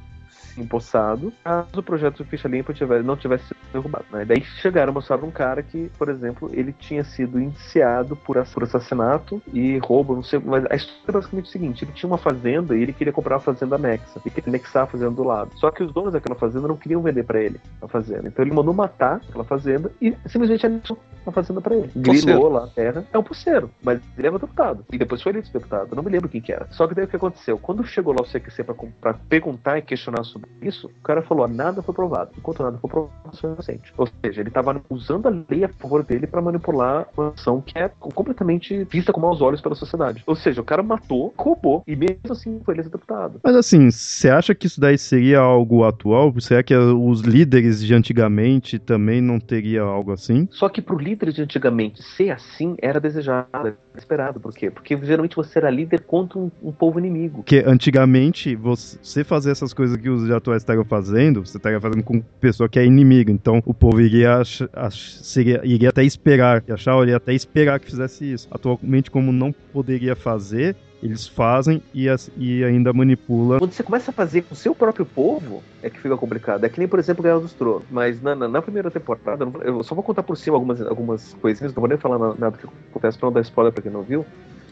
empossado 0.56 1.32
caso 1.42 1.68
o 1.76 1.82
projeto 1.82 2.22
de 2.22 2.30
ficha 2.30 2.48
limpa 2.48 2.72
tivesse, 2.72 3.04
não 3.04 3.16
tivesse 3.16 3.46
sido 3.46 3.58
derrubado. 3.72 4.04
Né? 4.12 4.24
Daí 4.24 4.42
chegaram 4.42 4.90
a 4.90 4.94
mostrar 4.94 5.22
um 5.22 5.30
cara 5.30 5.62
que, 5.62 5.90
por 5.98 6.08
exemplo, 6.08 6.50
ele 6.52 6.72
tinha 6.72 7.04
sido 7.04 7.40
indiciado 7.40 8.16
por, 8.16 8.38
assassinato 8.38 9.42
e 9.52 9.78
roubo, 9.78 10.14
não 10.14 10.22
sei, 10.22 10.38
mas 10.38 10.64
a 10.70 10.74
história 10.74 11.02
é 11.08 11.12
basicamente 11.12 11.46
o 11.46 11.48
seguinte: 11.48 11.84
ele 11.84 11.92
tinha 11.92 12.08
uma 12.08 12.18
fazenda 12.18 12.76
e 12.76 12.82
ele 12.82 12.92
queria 12.92 13.12
comprar 13.12 13.36
uma 13.36 13.40
fazenda 13.40 13.76
anexa, 13.76 14.20
e 14.24 14.30
queria 14.30 14.50
anexar 14.50 14.84
a 14.84 14.86
fazenda 14.86 15.10
do 15.10 15.24
lado. 15.24 15.50
Só 15.56 15.70
que 15.70 15.82
os 15.82 15.92
donos 15.92 16.12
daquela 16.12 16.38
fazenda 16.38 16.68
não 16.68 16.76
queriam 16.76 17.02
vender 17.02 17.24
para 17.24 17.40
ele 17.40 17.60
a 17.80 17.88
fazenda. 17.88 18.28
Então 18.28 18.44
ele 18.44 18.54
mandou 18.54 18.74
matar 18.74 19.20
aquela 19.28 19.44
fazenda 19.44 19.90
e 20.00 20.16
simplesmente 20.26 20.66
anexou 20.66 20.98
a 21.26 21.32
fazenda 21.32 21.60
para 21.60 21.76
ele. 21.76 21.90
Grilou 21.94 22.48
lá 22.48 22.64
a 22.64 22.68
terra. 22.68 23.04
É 23.12 23.18
um 23.18 23.22
pulseiro, 23.22 23.70
mas 23.82 24.00
ele 24.16 24.26
era 24.26 24.38
deputado. 24.38 24.84
E 24.92 24.98
depois 24.98 25.22
foi 25.22 25.32
eleito 25.32 25.52
deputado. 25.52 25.94
Não 25.94 26.02
me 26.02 26.10
lembro 26.10 26.28
quem 26.28 26.40
que 26.40 26.52
era. 26.52 26.66
Só 26.70 26.86
que 26.86 26.94
daí 26.94 27.04
o 27.04 27.08
que 27.08 27.16
aconteceu? 27.16 27.58
Quando 27.58 27.84
chegou 27.84 28.12
lá 28.12 28.22
o 28.22 28.26
CQC 28.26 28.64
para 29.00 29.14
perguntar 29.14 29.78
e 29.78 29.82
questionar 29.82 30.24
sobre 30.24 30.41
isso, 30.62 30.86
o 30.86 31.02
cara 31.02 31.22
falou: 31.22 31.46
nada 31.48 31.82
foi 31.82 31.94
provado. 31.94 32.30
Enquanto 32.36 32.62
nada 32.62 32.78
foi 32.78 32.90
provado, 32.90 33.12
sou 33.32 33.52
inocente. 33.52 33.92
Ou 33.96 34.06
seja, 34.06 34.40
ele 34.40 34.48
estava 34.48 34.80
usando 34.88 35.26
a 35.26 35.44
lei 35.50 35.64
a 35.64 35.68
favor 35.68 36.02
dele 36.02 36.26
para 36.26 36.40
manipular 36.40 37.06
uma 37.16 37.28
ação 37.30 37.60
que 37.60 37.76
é 37.78 37.88
completamente 37.88 38.84
vista 38.84 39.12
com 39.12 39.20
maus 39.20 39.40
olhos 39.40 39.60
pela 39.60 39.74
sociedade. 39.74 40.22
Ou 40.26 40.34
seja, 40.34 40.60
o 40.60 40.64
cara 40.64 40.82
matou, 40.82 41.34
roubou 41.36 41.82
e 41.86 41.96
mesmo 41.96 42.30
assim 42.30 42.60
foi 42.64 42.74
eleito 42.74 42.90
deputado. 42.90 43.40
Mas 43.42 43.56
assim, 43.56 43.90
você 43.90 44.30
acha 44.30 44.54
que 44.54 44.66
isso 44.66 44.80
daí 44.80 44.96
seria 44.96 45.40
algo 45.40 45.84
atual? 45.84 46.32
Será 46.40 46.62
que 46.62 46.74
os 46.74 47.20
líderes 47.20 47.82
de 47.82 47.94
antigamente 47.94 48.78
também 48.78 49.20
não 49.20 49.40
teria 49.40 49.82
algo 49.82 50.12
assim? 50.12 50.48
Só 50.50 50.68
que 50.68 50.80
pro 50.80 50.96
líder 50.96 51.32
de 51.32 51.42
antigamente 51.42 52.02
ser 52.02 52.30
assim 52.30 52.76
era 52.80 53.00
desejado, 53.00 53.76
esperado. 53.98 54.40
Por 54.40 54.52
quê? 54.54 54.70
Porque 54.70 54.96
geralmente 55.04 55.36
você 55.36 55.58
era 55.58 55.70
líder 55.70 56.02
contra 56.02 56.38
um, 56.38 56.50
um 56.62 56.72
povo 56.72 56.98
inimigo. 56.98 57.38
Porque 57.38 57.62
antigamente 57.66 58.54
você 58.54 59.24
fazer 59.24 59.50
essas 59.50 59.72
coisas 59.72 59.96
que 59.96 60.08
os 60.08 60.30
atuais 60.30 60.62
estavam 60.62 60.84
fazendo, 60.84 61.44
você 61.44 61.56
estaria 61.56 61.80
fazendo 61.80 62.02
com 62.02 62.20
pessoa 62.40 62.68
que 62.68 62.78
é 62.78 62.84
inimiga. 62.84 63.30
Então 63.30 63.62
o 63.66 63.74
povo 63.74 64.00
iria, 64.00 64.36
ach, 64.38 64.62
ach, 64.72 65.18
seria, 65.22 65.60
iria 65.64 65.90
até 65.90 66.04
esperar, 66.04 66.62
achar, 66.68 67.00
iria 67.02 67.16
até 67.16 67.34
esperar 67.34 67.80
que 67.80 67.86
fizesse 67.86 68.32
isso. 68.32 68.48
Atualmente, 68.50 69.10
como 69.10 69.32
não 69.32 69.52
poderia 69.52 70.16
fazer, 70.16 70.76
eles 71.02 71.26
fazem 71.26 71.82
e, 71.92 72.08
as, 72.08 72.30
e 72.36 72.62
ainda 72.62 72.92
manipulam. 72.92 73.58
Quando 73.58 73.72
você 73.72 73.82
começa 73.82 74.10
a 74.10 74.14
fazer 74.14 74.42
com 74.42 74.54
o 74.54 74.56
seu 74.56 74.74
próprio 74.74 75.04
povo, 75.04 75.62
é 75.82 75.90
que 75.90 75.98
fica 75.98 76.16
complicado. 76.16 76.64
É 76.64 76.68
que 76.68 76.78
nem, 76.78 76.86
por 76.86 76.98
exemplo, 76.98 77.22
Guerra 77.22 77.40
dos 77.40 77.52
Tronos. 77.52 77.82
Mas 77.90 78.22
na, 78.22 78.34
na, 78.34 78.46
na 78.46 78.62
primeira 78.62 78.90
temporada, 78.90 79.46
eu 79.64 79.82
só 79.82 79.94
vou 79.94 80.04
contar 80.04 80.22
por 80.22 80.36
cima 80.36 80.56
algumas, 80.56 80.80
algumas 80.80 81.34
coisinhas, 81.34 81.74
não 81.74 81.80
vou 81.80 81.88
nem 81.88 81.98
falar 81.98 82.36
nada 82.38 82.56
que 82.56 82.66
acontece 82.90 83.18
pra 83.18 83.26
não 83.26 83.32
dar 83.32 83.40
spoiler 83.40 83.72
pra 83.72 83.82
quem 83.82 83.90
não 83.90 84.02
viu. 84.02 84.24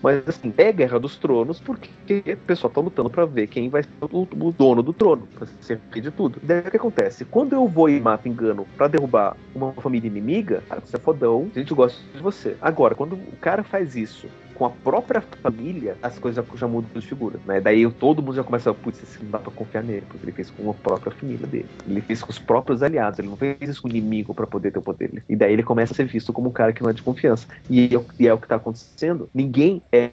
Mas 0.02 0.26
assim, 0.26 0.52
é 0.56 0.72
Guerra 0.72 0.98
dos 0.98 1.16
Tronos 1.16 1.60
porque 1.60 1.90
o 2.26 2.36
pessoal 2.46 2.72
tá 2.72 2.80
lutando 2.80 3.10
para 3.10 3.26
ver 3.26 3.46
quem 3.48 3.68
vai 3.68 3.82
ser 3.82 3.90
o, 4.00 4.22
o, 4.22 4.52
dono 4.52 4.82
do 4.82 4.92
trono, 4.92 5.28
pra 5.34 5.46
ser 5.60 5.78
de 5.92 6.10
tudo. 6.10 6.38
Daí 6.42 6.60
o 6.60 6.70
que 6.70 6.76
acontece? 6.76 7.24
Quando 7.24 7.52
eu 7.52 7.68
vou 7.68 7.88
e 7.88 8.00
mato 8.00 8.26
engano 8.26 8.66
para 8.76 8.88
derrubar 8.88 9.36
uma 9.54 9.72
família 9.74 10.08
inimiga, 10.08 10.62
você 10.82 10.96
é 10.96 10.98
fodão, 10.98 11.50
a 11.54 11.58
gente 11.58 11.74
gosta 11.74 12.00
de 12.14 12.22
você. 12.22 12.56
Agora, 12.62 12.94
quando 12.94 13.12
o 13.12 13.36
cara 13.40 13.62
faz 13.62 13.94
isso 13.94 14.26
com 14.60 14.66
a 14.66 14.70
própria 14.70 15.22
família, 15.22 15.96
as 16.02 16.18
coisas 16.18 16.44
já, 16.54 16.68
mudam 16.68 17.00
de 17.00 17.06
figura, 17.06 17.40
né? 17.46 17.62
Daí 17.62 17.90
todo 17.92 18.22
mundo 18.22 18.34
já 18.34 18.44
começa 18.44 18.70
a, 18.70 18.74
putz, 18.74 19.02
esse 19.02 19.24
não 19.24 19.30
dá 19.30 19.38
pra 19.38 19.50
confiar 19.50 19.82
nele, 19.82 20.04
porque 20.06 20.22
ele 20.22 20.32
fez 20.32 20.50
com 20.50 20.70
a 20.70 20.74
própria 20.74 21.10
família 21.10 21.46
dele. 21.46 21.66
Ele 21.88 22.02
fez 22.02 22.22
com 22.22 22.30
os 22.30 22.38
próprios 22.38 22.82
aliados, 22.82 23.18
ele 23.18 23.28
não 23.28 23.38
fez 23.38 23.56
isso 23.62 23.80
com 23.80 23.88
o 23.88 23.90
inimigo 23.90 24.34
para 24.34 24.46
poder 24.46 24.70
ter 24.70 24.78
o 24.78 24.82
poder. 24.82 25.24
E 25.26 25.34
daí 25.34 25.54
ele 25.54 25.62
começa 25.62 25.94
a 25.94 25.96
ser 25.96 26.04
visto 26.04 26.30
como 26.30 26.50
um 26.50 26.52
cara 26.52 26.74
que 26.74 26.82
não 26.82 26.90
é 26.90 26.92
de 26.92 27.02
confiança. 27.02 27.46
E 27.70 27.86
é, 27.86 28.04
e 28.18 28.28
é 28.28 28.34
o 28.34 28.36
que 28.36 28.46
tá 28.46 28.56
acontecendo. 28.56 29.30
Ninguém 29.32 29.80
é, 29.90 30.10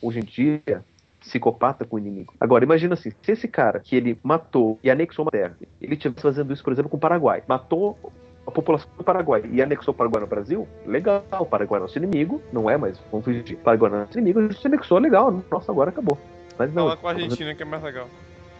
hoje 0.00 0.20
em 0.20 0.24
dia, 0.24 0.82
psicopata 1.20 1.84
com 1.84 1.96
o 1.96 1.98
inimigo. 1.98 2.32
Agora, 2.40 2.64
imagina 2.64 2.94
assim, 2.94 3.10
se 3.20 3.32
esse 3.32 3.46
cara 3.46 3.80
que 3.80 3.94
ele 3.94 4.18
matou 4.22 4.78
e 4.82 4.90
anexou 4.90 5.26
uma 5.26 5.30
terra, 5.30 5.54
ele 5.78 5.92
estivesse 5.92 6.22
fazendo 6.22 6.54
isso, 6.54 6.64
por 6.64 6.72
exemplo, 6.72 6.88
com 6.88 6.96
o 6.96 7.00
Paraguai, 7.00 7.42
matou 7.46 7.98
a 8.46 8.50
população 8.50 8.88
do 8.96 9.04
Paraguai 9.04 9.42
e 9.50 9.62
anexou 9.62 9.92
o 9.92 9.96
Paraguai 9.96 10.20
no 10.20 10.26
Brasil, 10.26 10.68
legal, 10.86 11.24
o 11.38 11.46
Paraguai 11.46 11.78
é 11.78 11.82
nosso 11.82 11.98
inimigo, 11.98 12.42
não 12.52 12.68
é, 12.68 12.76
mas 12.76 12.98
vamos 13.10 13.24
fingir, 13.24 13.56
o 13.56 13.60
Paraguai 13.60 13.92
é 13.92 13.96
nosso 13.96 14.18
inimigo, 14.18 14.40
a 14.40 14.48
gente 14.48 14.66
anexou, 14.66 14.98
legal, 14.98 15.42
nossa, 15.50 15.70
agora 15.70 15.90
acabou. 15.90 16.18
Mas 16.58 16.72
não. 16.74 16.84
Fala 16.84 16.96
com 16.96 17.08
a 17.08 17.10
Argentina 17.12 17.54
que 17.54 17.62
é 17.62 17.66
mais 17.66 17.82
legal. 17.82 18.08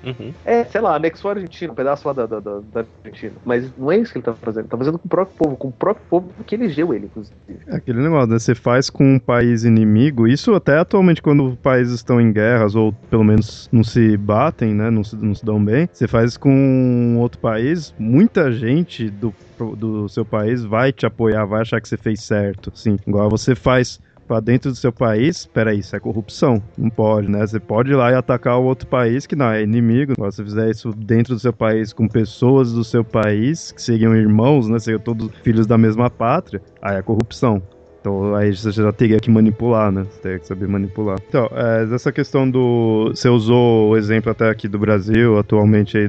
Uhum. 0.03 0.33
É, 0.45 0.65
sei 0.65 0.81
lá, 0.81 0.97
anexou 0.97 1.31
a 1.31 1.35
Argentina, 1.35 1.73
um 1.73 1.75
pedaço 1.77 2.07
lá 2.07 2.15
da, 2.15 2.27
da, 2.27 2.41
da, 2.41 2.85
Argentina. 3.05 3.35
Mas 3.45 3.71
não 3.77 3.93
é 3.93 3.99
isso 3.99 4.13
que 4.13 4.19
ele 4.19 4.25
tá 4.25 4.35
fazendo. 4.35 4.63
Ele 4.63 4.69
tá 4.69 4.79
fazendo 4.79 4.99
com 4.99 5.07
o 5.07 5.09
próprio 5.09 5.37
povo, 5.37 5.57
com 5.57 5.69
o 5.69 5.73
próprio 5.73 6.07
povo 6.09 6.31
que 6.47 6.55
elegeu 6.55 6.95
ele, 6.95 7.07
inclusive. 7.07 7.37
É 7.67 7.77
aquele 7.77 8.01
negócio, 8.01 8.31
né? 8.31 8.39
Você 8.39 8.55
faz 8.55 8.89
com 8.89 9.15
um 9.15 9.19
país 9.19 9.65
inimigo, 9.65 10.27
isso 10.27 10.55
até 10.55 10.79
atualmente 10.79 11.23
quando 11.23 11.57
países 11.63 11.95
estão 11.95 12.21
em 12.21 12.33
guerras 12.33 12.75
ou 12.75 12.93
pelo 13.11 13.25
menos 13.25 13.69
não 13.73 13.85
se 13.85 14.17
batem, 14.17 14.75
né? 14.75 14.91
Não 14.91 15.05
se, 15.05 15.17
não 15.17 15.35
se 15.35 15.45
dão 15.45 15.63
bem. 15.63 15.89
Você 15.93 16.09
faz 16.09 16.37
com 16.37 17.17
outro 17.19 17.39
país, 17.39 17.95
muita 17.99 18.51
gente 18.51 19.11
do, 19.11 19.35
do 19.77 20.09
seu 20.09 20.25
país 20.25 20.65
vai 20.65 20.93
te 20.93 21.07
apoiar, 21.07 21.45
vai 21.45 21.63
achar 21.63 21.81
que 21.81 21.89
você 21.89 21.97
fez 21.97 22.23
certo. 22.23 22.73
Sim, 22.75 22.97
igual 23.07 23.29
você 23.29 23.55
faz 23.55 24.01
para 24.31 24.39
dentro 24.39 24.71
do 24.71 24.77
seu 24.77 24.93
país, 24.93 25.45
peraí, 25.45 25.81
isso 25.81 25.97
é 25.97 25.99
corrupção. 25.99 26.63
Não 26.79 26.89
pode, 26.89 27.29
né? 27.29 27.45
Você 27.45 27.59
pode 27.59 27.91
ir 27.91 27.97
lá 27.97 28.13
e 28.13 28.15
atacar 28.15 28.61
o 28.61 28.63
outro 28.63 28.87
país 28.87 29.27
que 29.27 29.35
não 29.35 29.51
é 29.51 29.61
inimigo. 29.61 30.15
Se 30.15 30.21
você 30.21 30.45
fizer 30.45 30.71
isso 30.71 30.93
dentro 30.93 31.35
do 31.35 31.41
seu 31.41 31.53
país 31.53 31.93
com 31.93 32.07
pessoas 32.07 32.73
do 32.73 32.85
seu 32.85 33.03
país, 33.03 33.73
que 33.73 33.83
seriam 33.83 34.15
irmãos, 34.15 34.69
né? 34.69 34.79
Seriam 34.79 35.01
todos 35.01 35.33
filhos 35.43 35.67
da 35.67 35.77
mesma 35.77 36.09
pátria, 36.09 36.63
aí 36.81 36.97
é 36.97 37.03
corrupção. 37.03 37.61
Então 38.01 38.33
aí 38.37 38.55
você 38.55 38.71
já 38.71 38.93
teria 38.93 39.19
que 39.19 39.29
manipular, 39.29 39.91
né? 39.91 40.07
Você 40.09 40.21
teria 40.21 40.39
que 40.39 40.47
saber 40.47 40.69
manipular. 40.69 41.19
Então, 41.29 41.51
é, 41.53 41.93
essa 41.93 42.13
questão 42.13 42.49
do. 42.49 43.11
Você 43.13 43.29
usou 43.29 43.91
o 43.91 43.97
exemplo 43.97 44.31
até 44.31 44.49
aqui 44.49 44.69
do 44.69 44.79
Brasil, 44.79 45.41
atualmente 45.41 45.99
aí, 45.99 46.09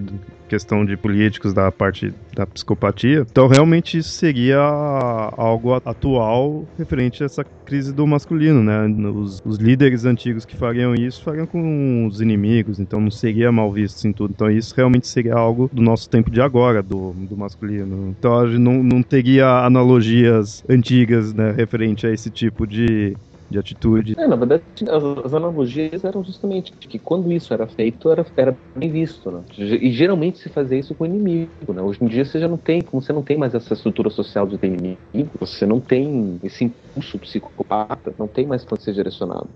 questão 0.52 0.84
de 0.84 0.98
políticos 0.98 1.54
da 1.54 1.72
parte 1.72 2.14
da 2.36 2.46
psicopatia. 2.46 3.26
Então, 3.32 3.48
realmente, 3.48 3.98
isso 3.98 4.10
seria 4.10 4.60
algo 4.60 5.74
atual 5.74 6.66
referente 6.78 7.24
a 7.24 7.26
essa 7.26 7.46
crise 7.66 7.94
do 7.94 8.06
masculino, 8.06 8.62
né? 8.62 8.86
Os, 9.16 9.42
os, 9.46 9.58
líderes 9.58 10.04
antigos 10.04 10.44
que 10.44 10.58
fariam 10.58 10.94
isso 10.94 11.24
fariam 11.24 11.46
com 11.46 12.06
os 12.06 12.20
inimigos, 12.20 12.82
então 12.82 13.00
não 13.00 13.10
seria 13.10 13.50
mal 13.50 13.72
visto 13.72 13.96
assim 13.96 14.12
tudo. 14.12 14.34
Então, 14.36 14.52
isso 14.52 14.76
realmente 14.76 15.08
seria 15.08 15.36
algo 15.36 15.70
do 15.72 15.82
nosso 15.82 16.10
tempo 16.10 16.30
de 16.30 16.42
agora, 16.42 16.84
do, 16.84 17.14
do 17.14 17.38
masculino. 17.38 18.14
Então, 18.20 18.46
não, 18.60 18.84
não 18.84 19.02
teria 19.02 19.48
analogias 19.66 20.66
antigas, 20.68 21.34
né, 21.34 21.54
referente 21.56 22.06
a 22.06 22.12
esse 22.12 22.30
tipo 22.30 22.68
de 22.68 23.16
de 23.52 23.60
atitude. 23.60 24.16
É, 24.18 24.26
na 24.26 24.36
verdade, 24.36 24.64
as, 24.90 25.26
as, 25.26 25.34
analogias 25.34 26.04
eram 26.04 26.24
justamente 26.24 26.72
que 26.72 26.98
quando 26.98 27.32
isso 27.32 27.54
era 27.54 27.68
feito, 27.68 28.10
era, 28.10 28.26
era 28.38 28.58
bem 28.76 28.90
visto, 28.90 29.30
né? 29.30 29.42
E 29.58 29.92
geralmente 29.92 30.40
se 30.40 30.50
fazia 30.50 30.80
isso 30.80 30.96
com 30.96 31.04
o 31.04 31.08
inimigo, 31.08 31.74
né? 31.74 31.82
Hoje 31.82 32.00
em 32.02 32.08
dia 32.08 32.24
você 32.24 32.40
já 32.40 32.48
não 32.48 32.58
tem, 32.58 32.82
como 32.82 33.02
você 33.02 33.12
não 33.12 33.22
tem 33.22 33.38
mais 33.38 33.54
essa 33.54 33.74
estrutura 33.74 34.10
social 34.10 34.48
de 34.48 34.58
ter 34.58 34.68
inimigo, 34.68 35.32
você 35.40 35.66
não 35.66 35.80
tem 35.80 36.40
esse 36.44 36.64
impulso 36.64 37.20
psicopata, 37.20 38.14
não 38.18 38.28
tem 38.28 38.48
mais 38.48 38.64
para 38.64 38.80
ser 38.80 38.94
direcionado. 38.94 39.50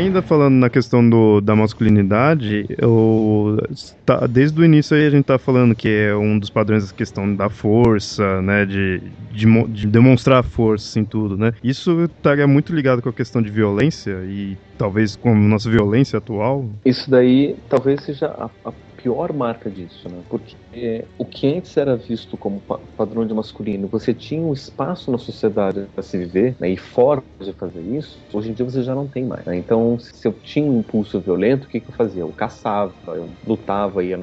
Ainda 0.00 0.22
falando 0.22 0.54
na 0.54 0.70
questão 0.70 1.08
do, 1.08 1.40
da 1.40 1.54
masculinidade, 1.54 2.66
eu, 2.78 3.58
tá, 4.04 4.26
desde 4.26 4.60
o 4.60 4.64
início 4.64 4.96
aí 4.96 5.06
a 5.06 5.10
gente 5.10 5.24
tá 5.24 5.38
falando 5.38 5.74
que 5.74 5.88
é 5.88 6.14
um 6.14 6.38
dos 6.38 6.50
padrões 6.50 6.90
a 6.90 6.94
questão 6.94 7.34
da 7.34 7.50
força, 7.50 8.40
né, 8.40 8.64
de, 8.64 9.02
de, 9.30 9.46
de 9.68 9.86
demonstrar 9.86 10.42
força 10.42 10.98
em 10.98 11.04
tudo, 11.04 11.36
né. 11.36 11.52
Isso 11.62 12.04
estaria 12.04 12.46
muito 12.46 12.74
ligado 12.74 13.02
com 13.02 13.08
a 13.08 13.12
questão 13.12 13.42
de 13.42 13.50
violência 13.50 14.22
e 14.24 14.56
talvez 14.78 15.16
com 15.16 15.32
a 15.32 15.34
nossa 15.34 15.68
violência 15.70 16.18
atual. 16.18 16.64
Isso 16.84 17.10
daí 17.10 17.56
talvez 17.68 18.02
seja 18.02 18.26
a, 18.26 18.50
a 18.64 18.72
pior 19.02 19.32
marca 19.32 19.70
disso, 19.70 20.08
né? 20.08 20.18
Porque 20.28 20.54
é, 20.72 21.04
o 21.18 21.24
que 21.24 21.46
antes 21.46 21.76
era 21.76 21.96
visto 21.96 22.36
como 22.36 22.60
pa 22.60 22.78
padrão 22.96 23.26
de 23.26 23.32
masculino, 23.32 23.88
você 23.88 24.12
tinha 24.12 24.42
um 24.42 24.52
espaço 24.52 25.10
na 25.10 25.18
sociedade 25.18 25.86
para 25.94 26.02
se 26.02 26.18
viver 26.18 26.54
né, 26.60 26.68
e 26.70 26.76
formas 26.76 27.24
de 27.40 27.52
fazer 27.52 27.80
isso, 27.80 28.18
hoje 28.32 28.50
em 28.50 28.52
dia 28.52 28.64
você 28.64 28.82
já 28.82 28.94
não 28.94 29.06
tem 29.06 29.24
mais. 29.24 29.44
Né? 29.46 29.56
Então, 29.56 29.98
se 29.98 30.26
eu 30.26 30.32
tinha 30.32 30.70
um 30.70 30.80
impulso 30.80 31.20
violento, 31.20 31.64
o 31.64 31.68
que, 31.68 31.80
que 31.80 31.90
eu 31.90 31.94
fazia? 31.94 32.22
Eu 32.22 32.28
caçava, 32.28 32.92
eu 33.08 33.28
lutava, 33.46 34.04
ia 34.04 34.18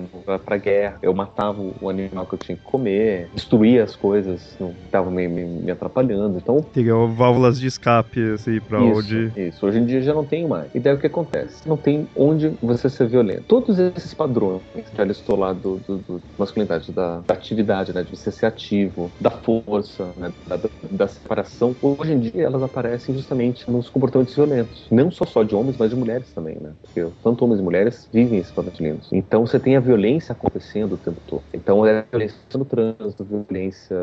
para 0.45 0.57
guerra, 0.57 0.99
eu 1.01 1.13
matava 1.13 1.61
o 1.81 1.89
animal 1.89 2.25
que 2.27 2.35
eu 2.35 2.39
tinha 2.39 2.55
que 2.55 2.63
comer, 2.63 3.29
destruía 3.33 3.83
as 3.83 3.95
coisas 3.95 4.55
que 4.57 4.63
estavam 4.85 5.11
me, 5.11 5.27
me, 5.27 5.45
me, 5.45 5.71
atrapalhando. 5.71 6.37
Então, 6.37 6.65
válvulas 7.07 7.59
de 7.59 7.67
escape, 7.67 8.31
assim, 8.31 8.59
para 8.59 8.81
onde. 8.81 9.31
Isso, 9.35 9.65
hoje 9.65 9.79
em 9.79 9.85
dia 9.85 10.01
já 10.01 10.13
não 10.13 10.25
tem 10.25 10.47
mais. 10.47 10.73
E 10.73 10.79
daí 10.79 10.93
o 10.93 10.99
que 10.99 11.07
acontece? 11.07 11.67
Não 11.67 11.77
tem 11.77 12.07
onde 12.15 12.49
você 12.61 12.89
ser 12.89 13.07
violento. 13.07 13.43
Todos 13.47 13.79
esses 13.79 14.13
padrões 14.13 14.61
já 14.95 15.03
listou 15.03 15.37
lá 15.37 15.53
do, 15.53 15.77
do, 15.87 15.97
do 15.97 16.21
masculinidade, 16.37 16.91
da, 16.91 17.21
da, 17.25 17.33
atividade, 17.33 17.93
né, 17.93 18.03
de 18.03 18.15
você 18.15 18.31
ser 18.31 18.45
ativo, 18.45 19.11
da 19.19 19.31
força, 19.31 20.09
né, 20.17 20.31
da, 20.47 20.59
da, 20.91 21.07
separação. 21.07 21.75
Hoje 21.81 22.13
em 22.13 22.19
dia 22.19 22.43
elas 22.43 22.63
aparecem 22.63 23.15
justamente 23.15 23.69
nos 23.69 23.89
comportamentos 23.89 24.35
violentos, 24.35 24.85
não 24.91 25.11
só 25.11 25.25
só 25.25 25.43
de 25.43 25.55
homens, 25.55 25.77
mas 25.77 25.89
de 25.89 25.95
mulheres 25.95 26.31
também, 26.33 26.57
né? 26.59 26.71
Porque 26.81 27.07
tanto 27.23 27.45
homens 27.45 27.59
e 27.59 27.63
mulheres 27.63 28.09
vivem 28.11 28.39
esses 28.39 28.51
comportamentos 28.51 29.09
Então 29.11 29.45
você 29.45 29.59
tem 29.59 29.75
a 29.75 29.79
violência 29.79 30.31
acontecendo 30.31 30.93
o 30.93 30.97
tempo 30.97 31.19
todo. 31.27 31.43
Então 31.53 31.85
é 31.85 32.03
violência 32.09 32.37
no 32.55 32.65
trânsito, 32.65 33.23
violência 33.23 33.97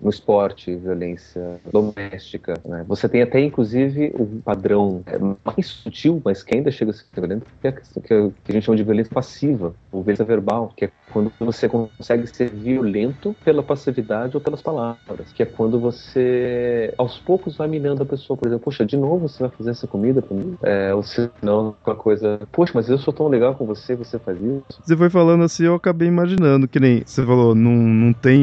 no 0.00 0.10
esporte, 0.10 0.74
violência 0.74 1.60
doméstica. 1.70 2.54
Né? 2.64 2.84
Você 2.88 3.08
tem 3.08 3.22
até 3.22 3.40
inclusive 3.40 4.12
o 4.18 4.22
um 4.22 4.40
padrão 4.40 5.02
é, 5.06 5.18
mais 5.18 5.66
sutil, 5.66 6.20
mas 6.24 6.42
que 6.42 6.54
ainda 6.54 6.70
chega 6.70 6.90
a 6.90 6.94
ser 6.94 7.04
violento, 7.12 7.46
que 7.60 7.66
é 7.66 7.70
a, 7.70 7.72
que 7.72 8.14
a 8.48 8.52
gente 8.52 8.64
chama 8.64 8.76
de 8.76 8.84
violência 8.84 9.12
passiva, 9.12 9.74
violência 9.92 10.24
verbal, 10.24 10.72
que 10.76 10.86
é 10.86 10.90
quando 11.10 11.32
você 11.40 11.68
consegue 11.68 12.26
ser 12.26 12.50
violento 12.50 13.34
pela 13.44 13.62
passividade 13.62 14.36
ou 14.36 14.40
pelas 14.40 14.60
palavras, 14.60 15.32
que 15.34 15.42
é 15.42 15.46
quando 15.46 15.80
você 15.80 16.92
aos 16.98 17.18
poucos 17.18 17.56
vai 17.56 17.68
minando 17.68 18.02
a 18.02 18.06
pessoa, 18.06 18.36
por 18.36 18.46
exemplo, 18.46 18.64
poxa, 18.64 18.84
de 18.84 18.96
novo 18.96 19.28
você 19.28 19.42
vai 19.42 19.50
fazer 19.50 19.70
essa 19.70 19.86
comida 19.86 20.20
pra 20.20 20.36
mim? 20.36 20.54
É, 20.62 20.94
ou 20.94 21.02
se 21.02 21.30
não, 21.42 21.74
uma 21.86 21.96
coisa, 21.96 22.38
poxa, 22.52 22.72
mas 22.74 22.88
eu 22.88 22.98
sou 22.98 23.12
tão 23.12 23.28
legal 23.28 23.54
com 23.54 23.64
você, 23.64 23.96
você 23.96 24.18
faz 24.18 24.38
isso? 24.40 24.80
Você 24.82 24.96
foi 24.96 25.10
falando 25.10 25.44
assim, 25.44 25.64
eu 25.64 25.74
acabei 25.74 26.08
imaginando, 26.08 26.68
que 26.68 26.78
nem 26.78 27.02
você 27.04 27.24
falou, 27.24 27.54
não, 27.54 27.72
não 27.72 28.12
tem 28.12 28.38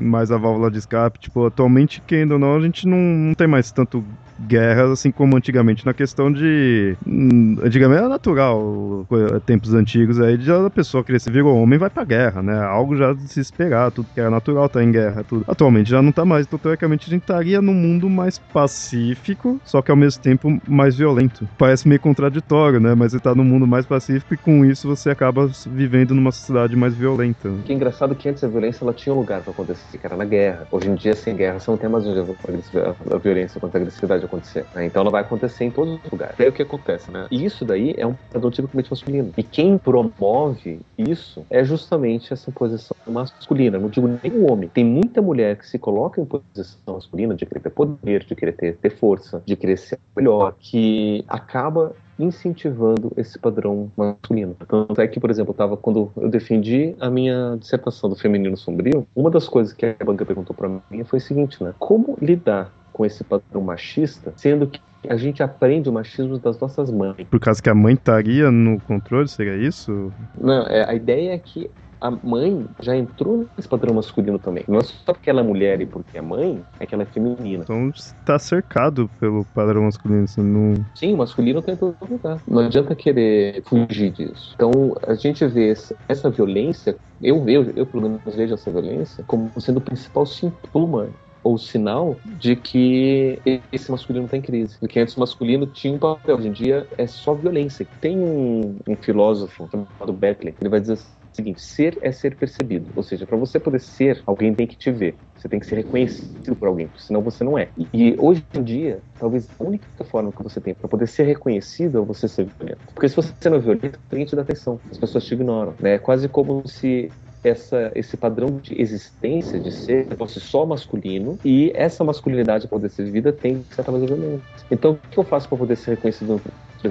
mais 0.00 0.30
a 0.30 0.38
válvula 0.38 0.70
de 0.70 0.78
escape, 0.78 1.18
tipo, 1.18 1.46
atualmente, 1.46 2.02
quem 2.06 2.30
ou 2.30 2.38
não, 2.38 2.56
a 2.56 2.60
gente 2.60 2.86
não, 2.86 2.98
não 2.98 3.34
tem 3.34 3.46
mais 3.46 3.70
tanto 3.70 4.02
guerras, 4.40 4.90
assim 4.90 5.10
como 5.10 5.36
antigamente, 5.36 5.84
na 5.84 5.94
questão 5.94 6.32
de. 6.32 6.96
Hum, 7.06 7.56
antigamente 7.62 7.98
era 7.98 8.08
natural, 8.08 9.06
tempos 9.44 9.74
antigos 9.74 10.20
aí, 10.20 10.36
de 10.36 10.50
a 10.50 10.70
pessoa 10.70 11.04
crescer, 11.04 11.30
virou 11.30 11.56
homem 11.56 11.78
vai 11.78 11.90
pra 11.90 12.04
guerra, 12.04 12.42
né? 12.42 12.58
Algo 12.60 12.96
já 12.96 13.12
de 13.12 13.28
se 13.28 13.40
esperar, 13.40 13.90
tudo 13.90 14.08
que 14.12 14.20
era 14.20 14.30
natural 14.30 14.68
tá 14.68 14.82
em 14.82 14.90
guerra, 14.90 15.24
tudo. 15.24 15.44
Atualmente 15.46 15.90
já 15.90 16.00
não 16.00 16.12
tá 16.12 16.24
mais, 16.24 16.46
então 16.46 16.58
teoricamente 16.58 17.08
a 17.08 17.10
gente 17.10 17.22
estaria 17.22 17.60
num 17.60 17.74
mundo 17.74 18.08
mais 18.08 18.38
pacífico, 18.38 19.60
só 19.64 19.82
que 19.82 19.90
ao 19.90 19.96
mesmo 19.96 20.22
tempo 20.22 20.58
mais 20.68 20.96
violento. 20.96 21.48
Parece 21.58 21.88
meio 21.88 22.00
contraditório, 22.00 22.80
né? 22.80 22.94
Mas 22.94 23.12
você 23.12 23.20
tá 23.20 23.34
num 23.34 23.44
mundo 23.44 23.66
mais 23.66 23.86
pacífico 23.86 24.34
e 24.34 24.36
com 24.36 24.64
isso 24.64 24.88
você 24.88 25.10
acaba 25.10 25.50
vivendo 25.66 26.14
numa 26.14 26.32
sociedade 26.32 26.76
mais 26.76 26.94
violenta. 26.94 27.50
Que 27.64 27.72
é 27.72 27.74
engraçado 27.74 28.14
que 28.14 28.28
antes 28.28 28.42
a 28.44 28.48
violência 28.48 28.84
ela 28.84 28.92
tinha 28.92 29.14
um 29.14 29.18
lugar 29.18 29.42
pra 29.42 29.52
acontecer, 29.52 29.98
que 29.98 30.06
era 30.06 30.16
na 30.16 30.24
guerra. 30.24 30.66
Hoje 30.70 30.88
em 30.88 30.94
dia, 30.94 31.14
sem 31.14 31.34
guerra, 31.34 31.58
você 31.58 31.70
não 31.70 31.78
tem 31.78 31.88
mais 31.88 32.04
a 32.06 33.18
violência 33.18 33.60
contra 33.60 33.78
a 33.78 33.80
agressividade 33.80 34.27
acontecer. 34.28 34.64
Né? 34.74 34.86
Então 34.86 35.02
ela 35.02 35.10
vai 35.10 35.22
acontecer 35.22 35.64
em 35.64 35.70
todos 35.70 35.98
os 36.04 36.10
lugares. 36.10 36.36
Daí 36.38 36.48
o 36.48 36.52
que 36.52 36.62
acontece, 36.62 37.10
né? 37.10 37.26
E 37.30 37.44
isso 37.44 37.64
daí 37.64 37.94
é 37.96 38.06
um 38.06 38.14
padrão 38.32 38.50
tipicamente 38.50 38.90
masculino. 38.90 39.32
E 39.36 39.42
quem 39.42 39.76
promove 39.76 40.80
isso 40.96 41.44
é 41.50 41.64
justamente 41.64 42.32
essa 42.32 42.50
posição 42.52 42.96
masculina. 43.06 43.78
Não 43.78 43.88
digo 43.88 44.08
nem 44.22 44.32
o 44.32 44.50
homem. 44.50 44.68
Tem 44.68 44.84
muita 44.84 45.20
mulher 45.20 45.56
que 45.56 45.66
se 45.66 45.78
coloca 45.78 46.20
em 46.20 46.24
posição 46.24 46.94
masculina 46.94 47.34
de 47.34 47.46
querer 47.46 47.60
ter 47.60 47.70
poder, 47.70 48.24
de 48.24 48.34
querer 48.34 48.52
ter, 48.52 48.76
ter 48.76 48.90
força, 48.90 49.42
de 49.44 49.56
querer 49.56 49.76
ser 49.76 49.98
melhor, 50.16 50.54
que 50.58 51.24
acaba 51.28 51.94
incentivando 52.18 53.12
esse 53.16 53.38
padrão 53.38 53.90
masculino. 53.96 54.56
Tanto 54.66 55.00
é 55.00 55.06
que, 55.06 55.20
por 55.20 55.30
exemplo, 55.30 55.52
eu 55.52 55.56
tava, 55.56 55.76
quando 55.76 56.10
eu 56.16 56.28
defendi 56.28 56.94
a 56.98 57.08
minha 57.08 57.56
dissertação 57.58 58.10
do 58.10 58.16
feminino 58.16 58.56
sombrio, 58.56 59.06
uma 59.14 59.30
das 59.30 59.48
coisas 59.48 59.72
que 59.72 59.86
a 59.86 60.04
banca 60.04 60.26
perguntou 60.26 60.54
para 60.54 60.68
mim 60.68 61.04
foi 61.04 61.18
o 61.18 61.22
seguinte, 61.22 61.62
né? 61.62 61.72
Como 61.78 62.18
lidar 62.20 62.72
com 62.98 63.06
esse 63.06 63.22
padrão 63.22 63.62
machista, 63.62 64.32
sendo 64.36 64.66
que 64.66 64.80
a 65.08 65.16
gente 65.16 65.40
aprende 65.40 65.88
o 65.88 65.92
machismo 65.92 66.36
das 66.36 66.58
nossas 66.58 66.90
mães. 66.90 67.14
Por 67.30 67.38
causa 67.38 67.62
que 67.62 67.70
a 67.70 67.74
mãe 67.74 67.94
estaria 67.94 68.50
no 68.50 68.80
controle, 68.80 69.28
seria 69.28 69.56
isso? 69.56 70.12
Não, 70.38 70.66
é, 70.66 70.84
a 70.90 70.94
ideia 70.94 71.32
é 71.34 71.38
que 71.38 71.70
a 72.00 72.10
mãe 72.10 72.66
já 72.80 72.96
entrou 72.96 73.46
nesse 73.56 73.68
padrão 73.68 73.94
masculino 73.94 74.36
também. 74.38 74.64
Não 74.66 74.78
é 74.78 74.82
só 74.82 75.12
porque 75.12 75.30
ela 75.30 75.40
é 75.40 75.44
mulher 75.44 75.80
e 75.80 75.86
porque 75.86 76.18
é 76.18 76.20
mãe, 76.20 76.60
é 76.80 76.86
que 76.86 76.92
ela 76.92 77.04
é 77.04 77.06
feminina. 77.06 77.62
Então 77.62 77.88
está 77.90 78.36
cercado 78.36 79.08
pelo 79.20 79.44
padrão 79.54 79.82
masculino. 79.82 80.26
Você 80.26 80.42
não... 80.42 80.74
Sim, 80.96 81.14
o 81.14 81.18
masculino 81.18 81.62
tem 81.62 81.76
todo 81.76 81.96
lugar. 82.08 82.40
Não 82.48 82.60
adianta 82.66 82.96
querer 82.96 83.62
fugir 83.62 84.10
disso. 84.10 84.54
Então 84.56 84.96
a 85.06 85.14
gente 85.14 85.46
vê 85.46 85.70
essa, 85.70 85.94
essa 86.08 86.28
violência, 86.28 86.96
eu 87.22 87.42
vejo, 87.44 87.72
eu 87.76 87.86
pelo 87.86 88.02
menos 88.02 88.34
vejo 88.34 88.54
essa 88.54 88.70
violência 88.70 89.22
como 89.28 89.50
sendo 89.60 89.76
o 89.76 89.82
principal 89.82 90.26
sintoma 90.26 91.08
ou 91.42 91.58
sinal 91.58 92.16
de 92.24 92.56
que 92.56 93.40
esse 93.72 93.90
masculino 93.90 94.26
está 94.26 94.36
em 94.36 94.42
crise. 94.42 94.76
Porque 94.78 94.98
antes 94.98 95.16
o 95.16 95.20
masculino 95.20 95.66
tinha 95.66 95.92
um 95.92 95.98
papel, 95.98 96.36
hoje 96.36 96.48
em 96.48 96.52
dia 96.52 96.86
é 96.96 97.06
só 97.06 97.34
violência. 97.34 97.86
Tem 98.00 98.18
um, 98.18 98.78
um 98.86 98.96
filósofo 98.96 99.68
chamado 99.70 100.12
Beckley, 100.12 100.54
ele 100.60 100.70
vai 100.70 100.80
dizer 100.80 100.94
o 100.94 100.98
seguinte: 101.34 101.60
ser 101.60 101.98
é 102.02 102.12
ser 102.12 102.36
percebido. 102.36 102.90
Ou 102.94 103.02
seja, 103.02 103.26
para 103.26 103.36
você 103.36 103.58
poder 103.58 103.80
ser, 103.80 104.22
alguém 104.26 104.54
tem 104.54 104.66
que 104.66 104.76
te 104.76 104.90
ver. 104.90 105.16
Você 105.36 105.48
tem 105.48 105.60
que 105.60 105.66
ser 105.66 105.76
reconhecido 105.76 106.56
por 106.56 106.66
alguém, 106.66 106.90
senão 106.96 107.22
você 107.22 107.44
não 107.44 107.56
é. 107.56 107.70
E 107.94 108.16
hoje 108.18 108.44
em 108.54 108.62
dia, 108.62 109.00
talvez 109.16 109.48
a 109.58 109.64
única 109.64 109.86
forma 110.04 110.32
que 110.32 110.42
você 110.42 110.60
tem 110.60 110.74
para 110.74 110.88
poder 110.88 111.06
ser 111.06 111.22
reconhecido 111.24 111.98
é 111.98 112.04
você 112.04 112.26
ser 112.26 112.48
violento. 112.58 112.80
Porque 112.92 113.08
se 113.08 113.14
você 113.14 113.48
não 113.48 113.58
é 113.58 113.60
violento, 113.60 114.00
ninguém 114.10 114.26
te 114.26 114.34
dá 114.34 114.42
atenção. 114.42 114.80
As 114.90 114.98
pessoas 114.98 115.24
te 115.24 115.34
ignoram. 115.34 115.76
Né? 115.80 115.94
É 115.94 115.98
quase 115.98 116.28
como 116.28 116.66
se 116.66 117.08
essa, 117.42 117.92
esse 117.94 118.16
padrão 118.16 118.58
de 118.62 118.80
existência, 118.80 119.58
de 119.60 119.70
ser, 119.70 120.06
fosse 120.16 120.40
só 120.40 120.66
masculino, 120.66 121.38
e 121.44 121.72
essa 121.74 122.04
masculinidade 122.04 122.66
para 122.66 122.78
poder 122.78 122.90
ser 122.90 123.04
vivida 123.04 123.32
tem 123.32 123.62
que 123.62 123.74
violência. 124.06 124.42
Então, 124.70 124.92
o 124.92 124.98
que 125.10 125.18
eu 125.18 125.24
faço 125.24 125.48
para 125.48 125.58
poder 125.58 125.76
ser 125.76 125.92
reconhecido 125.92 126.40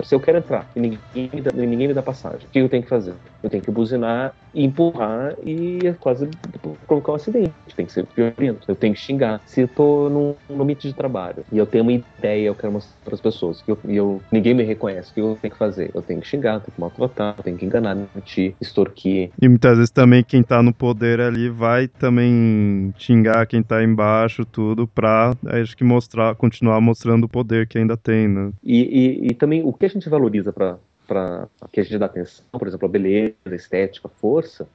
se 0.03 0.13
eu 0.15 0.19
quero 0.19 0.37
entrar 0.37 0.67
e 0.75 0.79
ninguém 0.79 0.99
me, 1.15 1.41
dá, 1.41 1.51
ninguém 1.53 1.87
me 1.87 1.93
dá 1.93 2.01
passagem, 2.01 2.47
o 2.47 2.51
que 2.51 2.59
eu 2.59 2.69
tenho 2.69 2.83
que 2.83 2.89
fazer? 2.89 3.15
Eu 3.41 3.49
tenho 3.49 3.63
que 3.63 3.71
buzinar, 3.71 4.33
empurrar 4.53 5.35
e 5.43 5.93
quase 5.99 6.27
provocar 6.87 7.11
um 7.11 7.15
acidente. 7.15 7.53
Tem 7.75 7.85
que 7.85 7.91
ser 7.93 8.07
violento. 8.15 8.65
Eu 8.67 8.75
tenho 8.75 8.93
que 8.93 8.99
xingar. 8.99 9.41
Se 9.45 9.61
eu 9.61 9.67
tô 9.67 10.09
num, 10.09 10.35
num 10.49 10.57
limite 10.59 10.87
de 10.87 10.93
trabalho 10.93 11.43
e 11.51 11.57
eu 11.57 11.65
tenho 11.65 11.83
uma 11.83 11.93
ideia, 11.93 12.47
eu 12.47 12.55
quero 12.55 12.73
mostrar 12.73 12.95
para 13.03 13.13
as 13.13 13.21
pessoas 13.21 13.61
que 13.61 13.71
eu, 13.71 13.79
e 13.87 13.95
eu, 13.95 14.23
ninguém 14.31 14.53
me 14.53 14.63
reconhece, 14.63 15.11
o 15.11 15.13
que 15.13 15.21
eu 15.21 15.37
tenho 15.41 15.51
que 15.51 15.57
fazer? 15.57 15.91
Eu 15.93 16.01
tenho 16.01 16.19
que 16.19 16.27
xingar, 16.27 16.59
tenho 16.59 16.73
que 16.73 16.81
maltratar, 16.81 17.35
tenho 17.43 17.57
que 17.57 17.65
enganar, 17.65 17.95
mentir, 17.95 18.55
extorquir. 18.59 19.31
E 19.41 19.47
muitas 19.47 19.77
vezes 19.77 19.91
também 19.91 20.23
quem 20.23 20.43
tá 20.43 20.63
no 20.63 20.73
poder 20.73 21.21
ali 21.21 21.49
vai 21.49 21.87
também 21.87 22.91
xingar 22.97 23.45
quem 23.45 23.61
tá 23.61 23.83
embaixo, 23.83 24.45
tudo, 24.45 24.87
pra 24.87 25.33
acho 25.47 25.75
que 25.77 25.83
mostrar, 25.83 26.35
continuar 26.35 26.81
mostrando 26.81 27.25
o 27.25 27.29
poder 27.29 27.67
que 27.67 27.77
ainda 27.77 27.95
tem, 27.95 28.27
né? 28.27 28.51
E, 28.63 28.81
e, 28.81 29.27
e 29.27 29.33
também 29.35 29.63
o 29.63 29.71
que 29.77 29.85
a 29.85 29.89
gente 29.89 30.09
valoriza 30.09 30.51
para 30.51 31.47
que 31.71 31.79
a 31.79 31.83
gente 31.83 31.97
dá 31.97 32.07
atenção, 32.07 32.45
por 32.51 32.67
exemplo, 32.67 32.87
a 32.87 32.91
beleza, 32.91 33.35
a 33.45 33.55
estética, 33.55 34.07
a 34.07 34.11
força, 34.11 34.67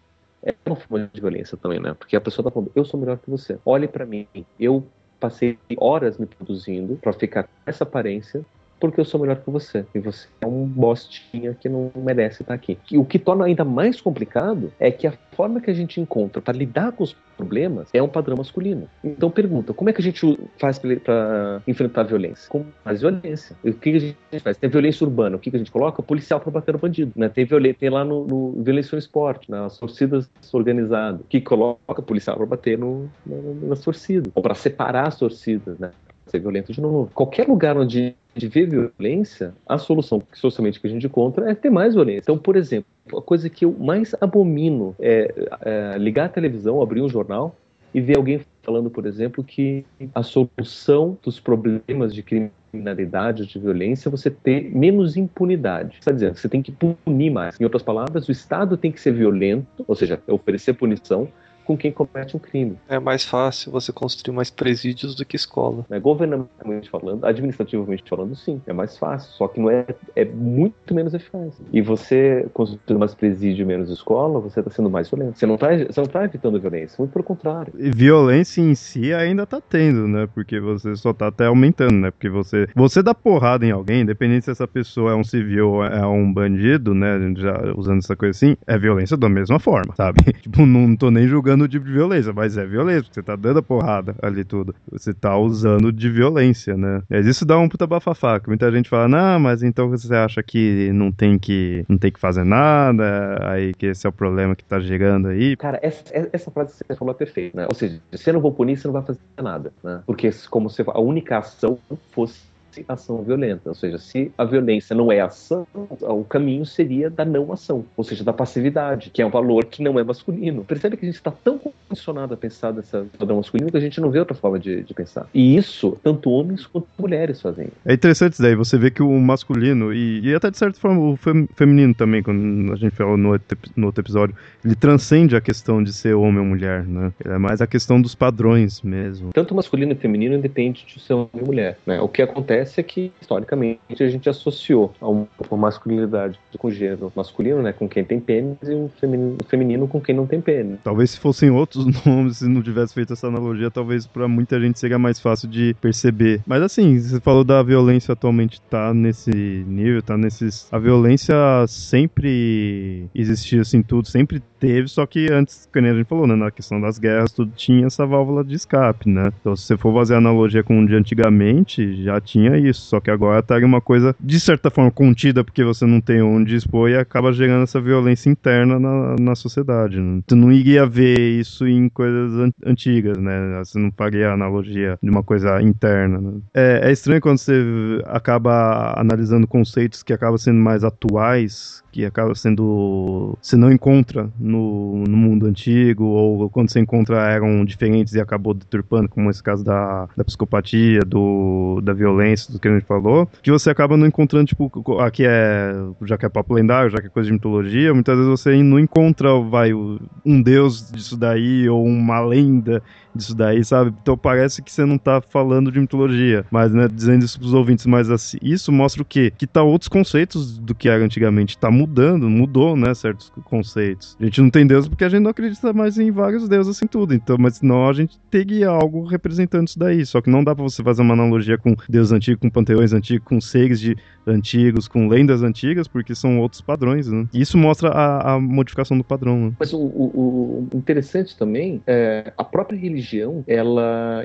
é 0.43 0.55
uma 0.67 0.77
forma 0.77 1.11
de 1.13 1.21
violência 1.21 1.57
também, 1.57 1.79
né? 1.79 1.95
Porque 1.95 2.17
a 2.17 2.21
pessoa 2.21 2.45
tá 2.45 2.51
falando, 2.51 2.73
eu 2.75 2.85
sou 2.85 2.99
melhor 2.99 3.19
que 3.19 3.31
você. 3.31 3.59
Olhe 3.65 3.87
para 3.87 4.05
mim, 4.05 4.27
eu 4.59 4.85
passei 5.21 5.57
horas 5.77 6.19
me 6.19 6.27
produzindo 6.27 6.97
para 6.97 7.13
ficar 7.13 7.45
com 7.45 7.51
essa 7.65 7.85
aparência 7.85 8.45
porque 8.83 9.01
eu 9.01 9.05
sou 9.05 9.21
melhor 9.21 9.37
que 9.37 9.49
você. 9.49 9.87
E 9.95 10.01
você 10.01 10.27
é 10.41 10.47
um 10.47 10.67
bostinha 10.67 11.55
que 11.55 11.69
não 11.69 11.93
merece 11.95 12.43
estar 12.43 12.53
aqui. 12.53 12.77
E 12.91 12.99
o 12.99 13.05
que 13.05 13.17
torna 13.17 13.45
ainda 13.45 13.65
mais 13.65 14.01
complicado 14.01 14.73
é 14.81 14.91
que 14.91 15.07
a 15.07 15.13
forma 15.31 15.61
que 15.61 15.71
a 15.71 15.75
gente 15.75 16.01
encontra 16.01 16.43
para 16.43 16.53
lidar 16.53 16.91
com 16.91 17.05
os 17.05 17.15
problemas 17.37 17.89
é 17.93 18.03
um 18.03 18.09
padrão 18.09 18.37
masculino. 18.37 18.89
Então 19.05 19.31
pergunta, 19.31 19.73
como 19.73 19.89
é 19.89 19.93
que 19.93 20.01
a 20.01 20.05
gente 20.05 20.37
faz 20.59 20.81
para 20.81 21.63
enfrentar 21.65 22.01
a 22.01 22.05
violência? 22.05 22.51
Com 22.51 22.65
mais 22.85 23.01
violência. 23.01 23.57
E 23.63 23.71
o 23.71 23.75
que 23.75 23.91
a 23.91 23.99
gente 24.01 24.17
faz? 24.43 24.57
Tem 24.57 24.69
violência 24.69 25.07
urbana, 25.07 25.37
o 25.37 25.39
que 25.39 25.55
a 25.55 25.59
gente 25.59 25.71
coloca? 25.71 26.01
O 26.01 26.05
policial 26.05 26.41
para 26.41 26.51
bater 26.51 26.73
no 26.73 26.81
bandido. 26.81 27.13
Né? 27.15 27.29
Tem, 27.29 27.45
violência, 27.45 27.79
tem 27.79 27.89
lá 27.89 28.05
no, 28.05 28.27
no 28.27 28.63
violência 28.65 28.97
no 28.97 28.99
esporte, 28.99 29.49
nas 29.49 29.79
torcidas 29.79 30.29
organizadas, 30.53 31.21
que 31.29 31.41
coloca 31.41 32.01
o 32.01 32.03
policial 32.03 32.37
para 32.37 32.47
bater 32.47 32.77
no, 32.77 33.09
no, 33.25 33.69
nas 33.69 33.81
torcidas, 33.81 34.33
ou 34.35 34.43
para 34.43 34.57
separar 34.57 35.07
as 35.07 35.17
torcidas, 35.17 35.79
né? 35.79 35.93
ser 36.33 36.41
violento 36.41 36.73
de 36.73 36.81
novo. 36.81 37.11
Qualquer 37.15 37.47
lugar 37.47 37.77
onde 37.77 38.17
de 38.35 38.49
ver 38.49 38.67
violência, 38.67 39.55
a 39.67 39.79
solução 39.79 40.23
socialmente 40.33 40.81
que 40.81 40.87
a 40.87 40.91
gente 40.91 41.07
encontra 41.07 41.51
é 41.51 41.55
ter 41.55 41.71
mais 41.71 41.95
violência. 41.95 42.23
Então, 42.23 42.39
por 42.39 42.57
exemplo, 42.57 42.87
a 43.17 43.21
coisa 43.21 43.49
que 43.49 43.65
eu 43.65 43.73
mais 43.79 44.15
abomino 44.21 44.95
é, 44.99 45.33
é 45.61 45.99
ligar 45.99 46.27
a 46.27 46.29
televisão, 46.29 46.81
abrir 46.81 47.03
um 47.03 47.09
jornal 47.09 47.55
e 47.95 48.01
ver 48.01 48.17
alguém 48.17 48.41
falando, 48.63 48.91
por 48.91 49.07
exemplo, 49.07 49.45
que 49.45 49.85
a 50.15 50.23
solução 50.23 51.19
dos 51.23 51.39
problemas 51.39 52.15
de 52.15 52.23
criminalidade, 52.23 53.47
de 53.47 53.59
violência, 53.59 54.09
é 54.09 54.11
você 54.11 54.31
ter 54.31 54.75
menos 54.75 55.17
impunidade. 55.17 55.97
Está 55.99 56.13
dizendo, 56.13 56.37
você 56.37 56.49
tem 56.49 56.63
que 56.63 56.73
punir 56.73 57.31
mais. 57.31 57.61
Em 57.61 57.65
outras 57.65 57.83
palavras, 57.83 58.29
o 58.29 58.33
Estado 58.33 58.77
tem 58.77 58.91
que 58.91 59.01
ser 59.01 59.13
violento, 59.13 59.85
ou 59.87 59.95
seja, 59.95 60.21
oferecer 60.27 60.73
punição 60.73 61.29
com 61.65 61.77
quem 61.77 61.93
comete 61.93 62.37
um 62.37 62.41
crime. 62.41 62.79
É 62.89 62.99
mais 62.99 63.25
fácil 63.25 63.73
você 63.73 63.93
construir 63.93 64.35
mais 64.35 64.51
presídios 64.51 65.15
do 65.15 65.25
que 65.25 65.37
escola. 65.37 65.85
Né? 65.89 65.99
Governamentalmente 65.99 66.89
falando, 66.91 67.25
administrativamente 67.25 68.05
falando, 68.09 68.35
sim, 68.37 68.61
é 68.67 68.73
mais 68.73 68.99
fácil, 68.99 69.33
só 69.33 69.49
que 69.49 69.61
não 69.61 69.71
é, 69.71 69.87
é 70.15 70.25
muito 70.25 70.95
menos 70.95 71.15
eficaz. 71.15 71.61
E 71.73 71.81
você 71.81 72.49
construindo 72.53 72.99
mais 72.99 73.15
presídio 73.15 73.63
e 73.63 73.67
menos 73.67 73.91
escola, 73.91 74.41
você 74.41 74.61
está 74.61 74.71
sendo 74.71 74.91
mais 74.91 75.09
violento. 75.09 75.39
Você 75.39 75.47
não 75.47 75.55
está 75.55 75.69
você 75.73 76.01
não 76.01 76.09
tá 76.09 76.25
evitando 76.25 76.61
violência, 76.61 76.97
muito 76.99 77.13
pelo 77.13 77.25
contrário. 77.25 77.73
E 77.79 77.91
violência 77.91 78.61
em 78.61 78.75
si 78.75 79.13
ainda 79.13 79.45
está 79.45 79.61
tendo, 79.61 80.07
né? 80.07 80.29
Porque 80.35 80.61
você 80.61 80.95
só 80.97 81.11
está 81.11 81.29
até 81.29 81.47
aumentando, 81.47 81.95
né? 81.95 82.11
Porque 82.11 82.29
você, 82.29 82.69
você 82.75 83.03
dá 83.03 83.15
porrada 83.15 83.65
em 83.65 83.71
alguém, 83.71 84.03
independente 84.03 84.45
se 84.45 84.51
essa 84.51 84.67
pessoa 84.67 85.13
é 85.13 85.15
um 85.15 85.25
civil 85.25 85.71
ou 85.71 85.85
é 85.85 86.07
um 86.07 86.33
bandido, 86.33 86.95
né? 86.95 87.19
Já 87.37 87.73
usando 87.77 87.99
essa 87.99 88.17
coisa 88.17 88.37
assim, 88.37 88.57
é 88.67 88.79
violência 88.79 89.17
da 89.17 89.29
mesma 89.29 89.59
forma, 89.59 89.95
sabe? 89.97 90.21
tipo, 90.41 90.67
não 90.67 90.97
tô 90.97 91.11
nem 91.11 91.27
julgando 91.27 91.52
usando 91.53 91.69
de 91.69 91.79
violência, 91.79 92.33
mas 92.33 92.57
é 92.57 92.65
violência, 92.65 93.03
porque 93.03 93.15
você 93.15 93.23
tá 93.23 93.37
dando 93.37 93.59
a 93.59 93.63
porrada 93.63 94.15
ali 94.23 94.45
tudo. 94.45 94.75
Você 94.91 95.13
tá 95.13 95.37
usando 95.37 95.93
de 95.93 96.11
violência, 96.11 96.77
né? 96.77 97.03
Mas 97.09 97.27
isso 97.27 97.45
dá 97.45 97.59
um 97.59 97.69
puta 97.69 97.87
bafafá, 97.87 98.41
que 98.41 98.49
muita 98.49 98.71
gente 98.73 98.89
fala, 98.89 99.09
não, 99.09 99.41
mas 99.41 99.63
então 99.63 99.89
você 99.89 100.15
acha 100.15 100.43
que 100.43 100.91
não 100.93 101.13
tem 101.13 101.39
que, 101.39 101.85
não 101.89 101.99
tem 101.99 102.11
que 102.11 102.19
fazer 102.19 102.45
nada, 102.45 103.39
aí 103.43 103.75
que 103.75 103.87
esse 103.87 104.07
é 104.07 104.09
o 104.09 104.13
problema 104.13 104.57
que 104.57 104.65
tá 104.65 104.81
gerando 104.81 105.29
aí. 105.29 105.57
Cara, 105.57 105.79
essa, 105.83 106.05
essa 106.33 106.51
frase 106.51 106.73
que 106.73 106.87
você 106.87 106.97
falou 106.97 107.15
é 107.15 107.19
perfeita, 107.19 107.57
né? 107.57 107.67
Ou 107.69 107.75
seja, 107.75 108.01
se 108.13 108.31
eu 108.31 108.35
não 108.35 108.41
vou 108.41 108.53
punir, 108.53 108.77
você 108.77 108.89
não 108.89 108.93
vai 108.93 109.03
fazer 109.03 109.21
nada, 109.41 109.73
né? 109.83 110.03
Porque 110.07 110.31
como 110.49 110.71
se 110.71 110.83
a 110.87 111.01
única 111.01 111.39
ação 111.39 111.79
fosse 112.13 112.52
ação 112.89 113.23
violenta. 113.23 113.69
Ou 113.69 113.75
seja, 113.75 113.99
se 113.99 114.33
a 114.37 114.45
violência 114.45 114.95
não 114.95 115.11
é 115.11 115.21
ação, 115.21 115.67
o 116.01 116.25
caminho 116.25 116.65
seria 116.65 117.11
da 117.11 117.25
não 117.25 117.53
ação, 117.53 117.85
ou 117.97 118.05
seja, 118.05 118.25
da 118.25 118.33
passividade, 118.33 119.11
que 119.11 119.23
é 119.23 119.27
um 119.27 119.31
valor 119.31 119.65
que 119.65 119.83
não 119.83 119.99
é 119.99 120.05
masculino. 120.05 120.65
Percebe 120.65 120.97
que 120.97 121.05
a 121.05 121.09
gente 121.09 121.17
está 121.17 121.31
tão 121.31 121.59
condicionado 121.59 122.35
a 122.35 122.37
pensar 122.37 122.73
dessa 122.73 123.07
padrão 123.19 123.37
masculino 123.37 123.71
que 123.71 123.77
a 123.77 123.81
gente 123.81 124.01
não 124.01 124.11
vê 124.11 124.19
outra 124.19 124.35
forma 124.35 124.59
de, 124.59 124.83
de, 124.83 124.95
pensar. 124.95 125.27
E 125.35 125.57
isso, 125.57 125.99
tanto 126.03 126.31
homens 126.31 126.67
quanto 126.67 126.87
mulheres 126.99 127.41
fazem. 127.41 127.69
É 127.85 127.93
interessante 127.93 128.35
isso 128.35 128.43
daí, 128.43 128.55
você 128.55 128.79
vê 128.79 128.91
que 128.91 129.03
o 129.03 129.11
masculino, 129.21 129.93
e, 129.93 130.21
e 130.21 130.35
até 130.35 130.51
de 130.51 130.59
certa 130.59 130.79
forma 130.79 131.01
o 131.01 131.17
fem, 131.17 131.47
feminino 131.55 131.95
também, 131.95 132.23
quando 132.23 132.73
a 132.73 132.77
gente 132.77 132.95
falou 132.95 133.17
no 133.17 133.33
outro, 133.33 133.59
no 133.77 133.87
outro 133.87 134.03
episódio, 134.03 134.35
ele 134.65 134.75
transcende 134.75 135.37
a 135.37 135.41
questão 135.41 135.83
de 135.83 135.93
ser 135.93 136.15
homem 136.15 136.39
ou 136.39 136.45
mulher, 136.45 136.85
né? 136.87 137.13
É 137.25 137.39
mais 137.39 137.61
a 137.61 137.67
questão 137.67 138.01
dos 138.01 138.15
padrões 138.15 138.81
mesmo. 138.83 139.31
Tanto 139.33 139.55
masculino 139.55 139.93
e 139.93 139.97
feminino 139.97 140.35
independe 140.35 140.85
de 140.87 141.01
ser 141.01 141.15
homem 141.15 141.29
ou 141.35 141.47
mulher, 141.47 141.79
né? 141.87 142.01
O 142.01 142.09
que 142.09 142.23
acontece 142.23 142.62
é 142.63 142.83
que, 142.83 143.13
historicamente, 143.21 143.81
a 144.01 144.09
gente 144.09 144.29
associou 144.29 144.93
a 145.01 145.09
uma 145.09 145.27
masculinidade 145.57 146.39
com 146.59 146.71
gênero 146.71 147.13
masculino, 147.15 147.63
né, 147.63 147.73
com 147.73 147.89
quem 147.89 148.05
tem 148.05 148.21
pênis, 148.21 148.57
e 148.63 148.75
o 148.75 148.91
feminino, 149.01 149.37
feminino 149.49 149.89
com 149.89 150.01
quem 150.01 150.15
não 150.15 150.27
tem 150.27 150.41
pênis. 150.41 150.79
Talvez 150.85 151.11
se 151.11 151.21
fossem 151.21 151.51
outros 151.51 151.85
nomes, 152.07 152.39
se 152.39 152.49
não 152.49 152.63
tivesse 152.63 152.95
feito 152.95 153.13
essa 153.13 153.27
analogia, 153.27 153.71
talvez 153.71 154.07
para 154.07 154.29
muita 154.29 154.61
gente 154.61 154.79
seria 154.79 154.99
mais 154.99 155.19
fácil 155.19 155.49
de 155.49 155.75
perceber. 155.81 156.41
Mas 156.47 156.63
assim, 156.63 156.99
você 156.99 157.21
falou 157.21 157.45
da 157.45 157.63
violência 157.63 158.13
atualmente 158.13 158.61
tá 158.63 158.93
nesse 158.95 159.31
nível, 159.31 160.03
tá 160.03 160.17
nesses... 160.17 160.69
A 160.73 160.79
violência 160.79 161.35
sempre 161.67 163.09
existia 163.15 163.61
assim, 163.63 163.83
tudo, 163.83 164.09
sempre 164.09 164.43
teve, 164.59 164.89
só 164.89 165.05
que 165.07 165.31
antes, 165.33 165.69
como 165.73 165.87
a 165.87 165.95
gente 165.95 166.07
falou, 166.07 166.27
né, 166.27 166.37
na 166.37 166.51
questão 166.51 166.81
das 166.81 166.99
guerras, 166.99 167.33
tudo 167.33 167.53
tinha 167.57 167.87
essa 167.87 168.07
válvula 168.07 168.45
de 168.45 168.55
escape, 168.55 169.09
né? 169.09 169.33
Então, 169.41 169.57
se 169.57 169.65
você 169.65 169.77
for 169.77 169.93
fazer 169.93 170.15
analogia 170.15 170.63
com 170.63 170.79
o 170.79 170.87
de 170.87 170.95
antigamente, 170.95 172.03
já 172.03 172.21
tinha 172.21 172.52
isso, 172.59 172.83
só 172.83 173.01
que 173.01 173.11
agora 173.11 173.43
tá 173.43 173.59
uma 173.63 173.81
coisa, 173.81 174.15
de 174.21 174.41
certa 174.41 174.71
forma, 174.71 174.91
contida, 174.91 175.45
porque 175.45 175.65
você 175.65 175.87
não 175.87 176.01
tem 176.01 176.23
onde 176.23 176.57
expor 176.57 176.91
e 176.91 176.97
acaba 176.97 177.33
gerando 177.33 177.63
essa 177.63 177.81
violência 177.81 178.29
interna 178.29 178.79
na, 178.79 179.17
na 179.19 179.35
sociedade. 179.35 180.01
Né? 180.01 180.23
Tu 180.27 180.35
não 180.35 180.51
iria 180.53 180.87
ver 180.87 181.19
isso 181.19 181.67
em 181.67 181.89
coisas 181.89 182.35
an 182.35 182.53
antigas, 182.65 183.19
né? 183.19 183.59
Você 183.65 183.79
não 183.79 183.91
faria 183.93 184.31
a 184.31 184.35
analogia 184.35 184.99
de 185.03 185.11
uma 185.11 185.23
coisa 185.23 185.61
interna. 185.63 186.21
Né? 186.21 186.41
É, 186.55 186.89
é 186.89 186.93
estranho 186.93 187.21
quando 187.21 187.39
você 187.39 188.03
acaba 188.07 188.95
analisando 188.99 189.47
conceitos 189.47 190.03
que 190.03 190.13
acabam 190.13 190.39
sendo 190.39 190.59
mais 190.59 190.85
atuais, 190.85 191.83
que 191.93 192.05
acaba 192.05 192.35
sendo. 192.35 193.37
Você 193.41 193.57
não 193.57 193.71
encontra 193.71 194.31
no, 194.41 195.05
no 195.05 195.17
mundo 195.17 195.47
antigo, 195.47 196.05
ou 196.05 196.49
quando 196.51 196.71
você 196.71 196.81
encontra 196.81 197.31
eram 197.31 197.65
diferentes 197.65 198.15
e 198.15 198.21
acabou 198.21 198.55
deturpando, 198.55 199.09
como 199.09 199.31
esse 199.31 199.43
caso 199.43 199.63
da, 199.63 200.09
da 200.17 200.25
psicopatia, 200.25 201.01
do, 201.01 201.81
da 201.83 201.93
violência 201.93 202.42
do 202.51 202.59
que 202.59 202.69
a 202.69 202.73
gente 202.73 202.87
falou, 202.87 203.29
que 203.43 203.51
você 203.51 203.71
acaba 203.71 203.97
não 203.97 204.07
encontrando, 204.07 204.47
tipo, 204.47 204.71
aqui 205.01 205.25
é, 205.27 205.73
já 206.05 206.17
que 206.17 206.27
é 206.27 206.29
papo 206.29 206.55
lendário, 206.55 206.91
já 206.91 206.99
que 207.01 207.07
é 207.07 207.11
coisa 207.11 207.27
de 207.27 207.33
mitologia, 207.33 207.93
muitas 207.93 208.17
vezes 208.17 208.31
você 208.31 208.63
não 208.63 208.79
encontra, 208.79 209.39
vai, 209.41 209.73
um 209.73 210.43
deus 210.43 210.91
disso 210.91 211.17
daí, 211.17 211.69
ou 211.69 211.85
uma 211.85 212.21
lenda 212.21 212.83
disso 213.15 213.35
daí, 213.35 213.65
sabe? 213.65 213.95
Então 214.03 214.17
parece 214.17 214.63
que 214.63 214.73
você 214.73 214.85
não 214.85 214.99
tá 214.99 215.21
falando 215.21 215.71
de 215.71 215.81
mitologia, 215.81 216.45
mas, 216.51 216.73
né, 216.73 216.89
dizendo 216.89 217.25
isso 217.25 217.39
pros 217.39 217.55
ouvintes, 217.55 217.87
mas 217.87 218.11
assim, 218.11 218.39
isso 218.43 218.73
mostra 218.73 219.03
o 219.03 219.05
quê? 219.05 219.33
Que 219.37 219.47
tá 219.47 219.63
outros 219.63 219.89
conceitos 219.89 220.59
do 220.59 220.75
que 220.75 220.89
era 220.89 221.05
antigamente, 221.05 221.59
tá 221.59 221.71
mudando, 221.71 222.29
mudou, 222.29 222.77
né, 222.77 222.95
certos 222.95 223.31
conceitos. 223.45 224.17
A 224.21 224.25
gente 224.25 224.41
não 224.41 224.51
tem 224.51 224.67
Deus 224.67 224.89
porque 224.89 225.05
a 225.05 225.09
gente 225.09 225.23
não 225.23 225.31
acredita 225.31 225.73
mais 225.73 225.99
em 225.99 226.11
vários 226.11 226.49
deuses 226.49 226.77
assim 226.77 226.87
tudo, 226.87 227.15
então, 227.15 227.37
mas 227.39 227.57
senão 227.57 227.89
a 227.89 227.93
gente 227.93 228.19
teria 228.31 228.69
algo 228.69 229.05
representando 229.05 229.69
isso 229.69 229.79
daí, 229.79 230.05
só 230.05 230.21
que 230.21 230.31
não 230.31 230.43
dá 230.45 230.55
pra 230.55 230.65
você 230.65 230.83
fazer 230.83 231.03
uma 231.03 231.15
analogia 231.15 231.59
com 231.59 231.75
Deus 231.89 232.13
antigo, 232.13 232.41
com 232.41 232.51
panteões 232.51 232.93
antigos, 232.93 233.27
com 233.27 233.41
seres 233.41 233.81
de 233.81 233.97
antigos, 234.27 234.89
com 234.89 235.09
lendas 235.09 235.43
antigas, 235.43 235.89
porque 235.89 236.15
são 236.15 236.39
outros 236.39 236.61
padrões, 236.61 237.09
né? 237.09 237.27
E 237.33 237.41
isso 237.41 237.59
mostra 237.59 237.91
a, 237.91 238.35
a 238.35 238.41
modificação 238.41 238.97
do 238.97 239.05
padrão, 239.05 239.47
né? 239.47 239.53
Mas 239.59 239.73
o, 239.73 239.79
o, 239.79 240.69
o 240.73 240.77
interessante 240.77 241.37
também 241.37 241.83
é 241.87 242.33
a 242.37 242.45
própria 242.45 242.79
religião, 242.79 243.02
ela 243.47 244.25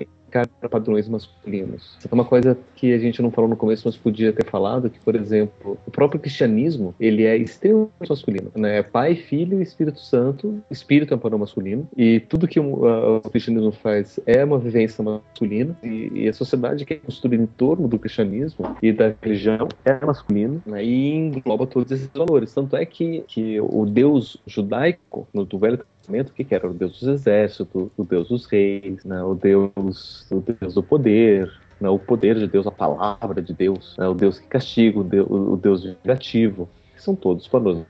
para 0.59 0.69
padrões 0.69 1.07
masculinos. 1.07 1.95
Isso 1.97 2.07
é 2.09 2.13
uma 2.13 2.25
coisa 2.25 2.57
que 2.75 2.93
a 2.93 2.99
gente 2.99 3.21
não 3.21 3.32
falou 3.32 3.49
no 3.49 3.55
começo, 3.55 3.84
mas 3.86 3.95
podia 3.95 4.34
ter 4.34 4.45
falado, 4.45 4.89
que, 4.89 4.99
por 4.99 5.15
exemplo, 5.15 5.78
o 5.86 5.91
próprio 5.91 6.19
cristianismo, 6.19 6.93
ele 6.99 7.25
é 7.25 7.38
extremamente 7.38 7.91
masculino, 8.09 8.51
né? 8.55 8.84
Pai, 8.84 9.15
Filho 9.15 9.59
e 9.59 9.63
Espírito 9.63 9.99
Santo, 9.99 10.61
Espírito 10.69 11.13
é 11.13 11.17
um 11.17 11.19
padrão 11.19 11.39
masculino, 11.39 11.88
e 11.95 12.19
tudo 12.19 12.47
que 12.47 12.59
o, 12.59 13.17
o 13.17 13.30
cristianismo 13.30 13.71
faz 13.71 14.19
é 14.25 14.43
uma 14.43 14.59
vivência 14.59 15.03
masculina, 15.03 15.78
e, 15.84 16.11
e, 16.13 16.28
a 16.28 16.34
sociedade 16.34 16.86
que 16.86 16.93
é 16.93 16.97
construída 16.97 17.43
em 17.43 17.47
torno 17.47 17.88
do 17.88 17.97
cristianismo 17.97 18.75
e 18.82 18.91
da 18.91 19.13
religião 19.21 19.67
é 19.86 20.05
masculina, 20.05 20.61
né? 20.65 20.84
E 20.84 21.15
engloba 21.15 21.65
todos 21.65 21.91
esses 21.91 22.09
valores. 22.13 22.53
Tanto 22.53 22.75
é 22.75 22.86
que, 22.86 23.23
que 23.28 23.59
o 23.59 23.86
Deus 23.86 24.38
judaico, 24.45 25.28
no, 25.34 25.45
do 25.45 25.57
Velho 25.57 25.80
Testamento, 26.07 26.29
o 26.29 26.33
que, 26.33 26.55
era? 26.55 26.69
O 26.69 26.73
Deus 26.73 26.99
dos 26.99 27.07
exércitos, 27.07 27.89
o 27.97 28.03
Deus 28.03 28.29
dos 28.29 28.45
reis, 28.45 29.03
né? 29.03 29.21
o, 29.21 29.35
Deus, 29.35 30.25
o 30.31 30.39
Deus 30.39 30.73
do 30.73 30.81
poder, 30.81 31.51
né? 31.79 31.89
o 31.89 31.99
poder 31.99 32.35
de 32.35 32.47
Deus, 32.47 32.65
a 32.65 32.71
palavra 32.71 33.41
de 33.41 33.53
Deus, 33.53 33.95
né? 33.97 34.07
o 34.07 34.13
Deus 34.13 34.39
que 34.39 34.47
castiga, 34.47 34.99
o 34.99 35.57
Deus, 35.57 35.83
vingativo 35.83 36.69
são 36.95 37.13
todos 37.13 37.45
valores. 37.47 37.85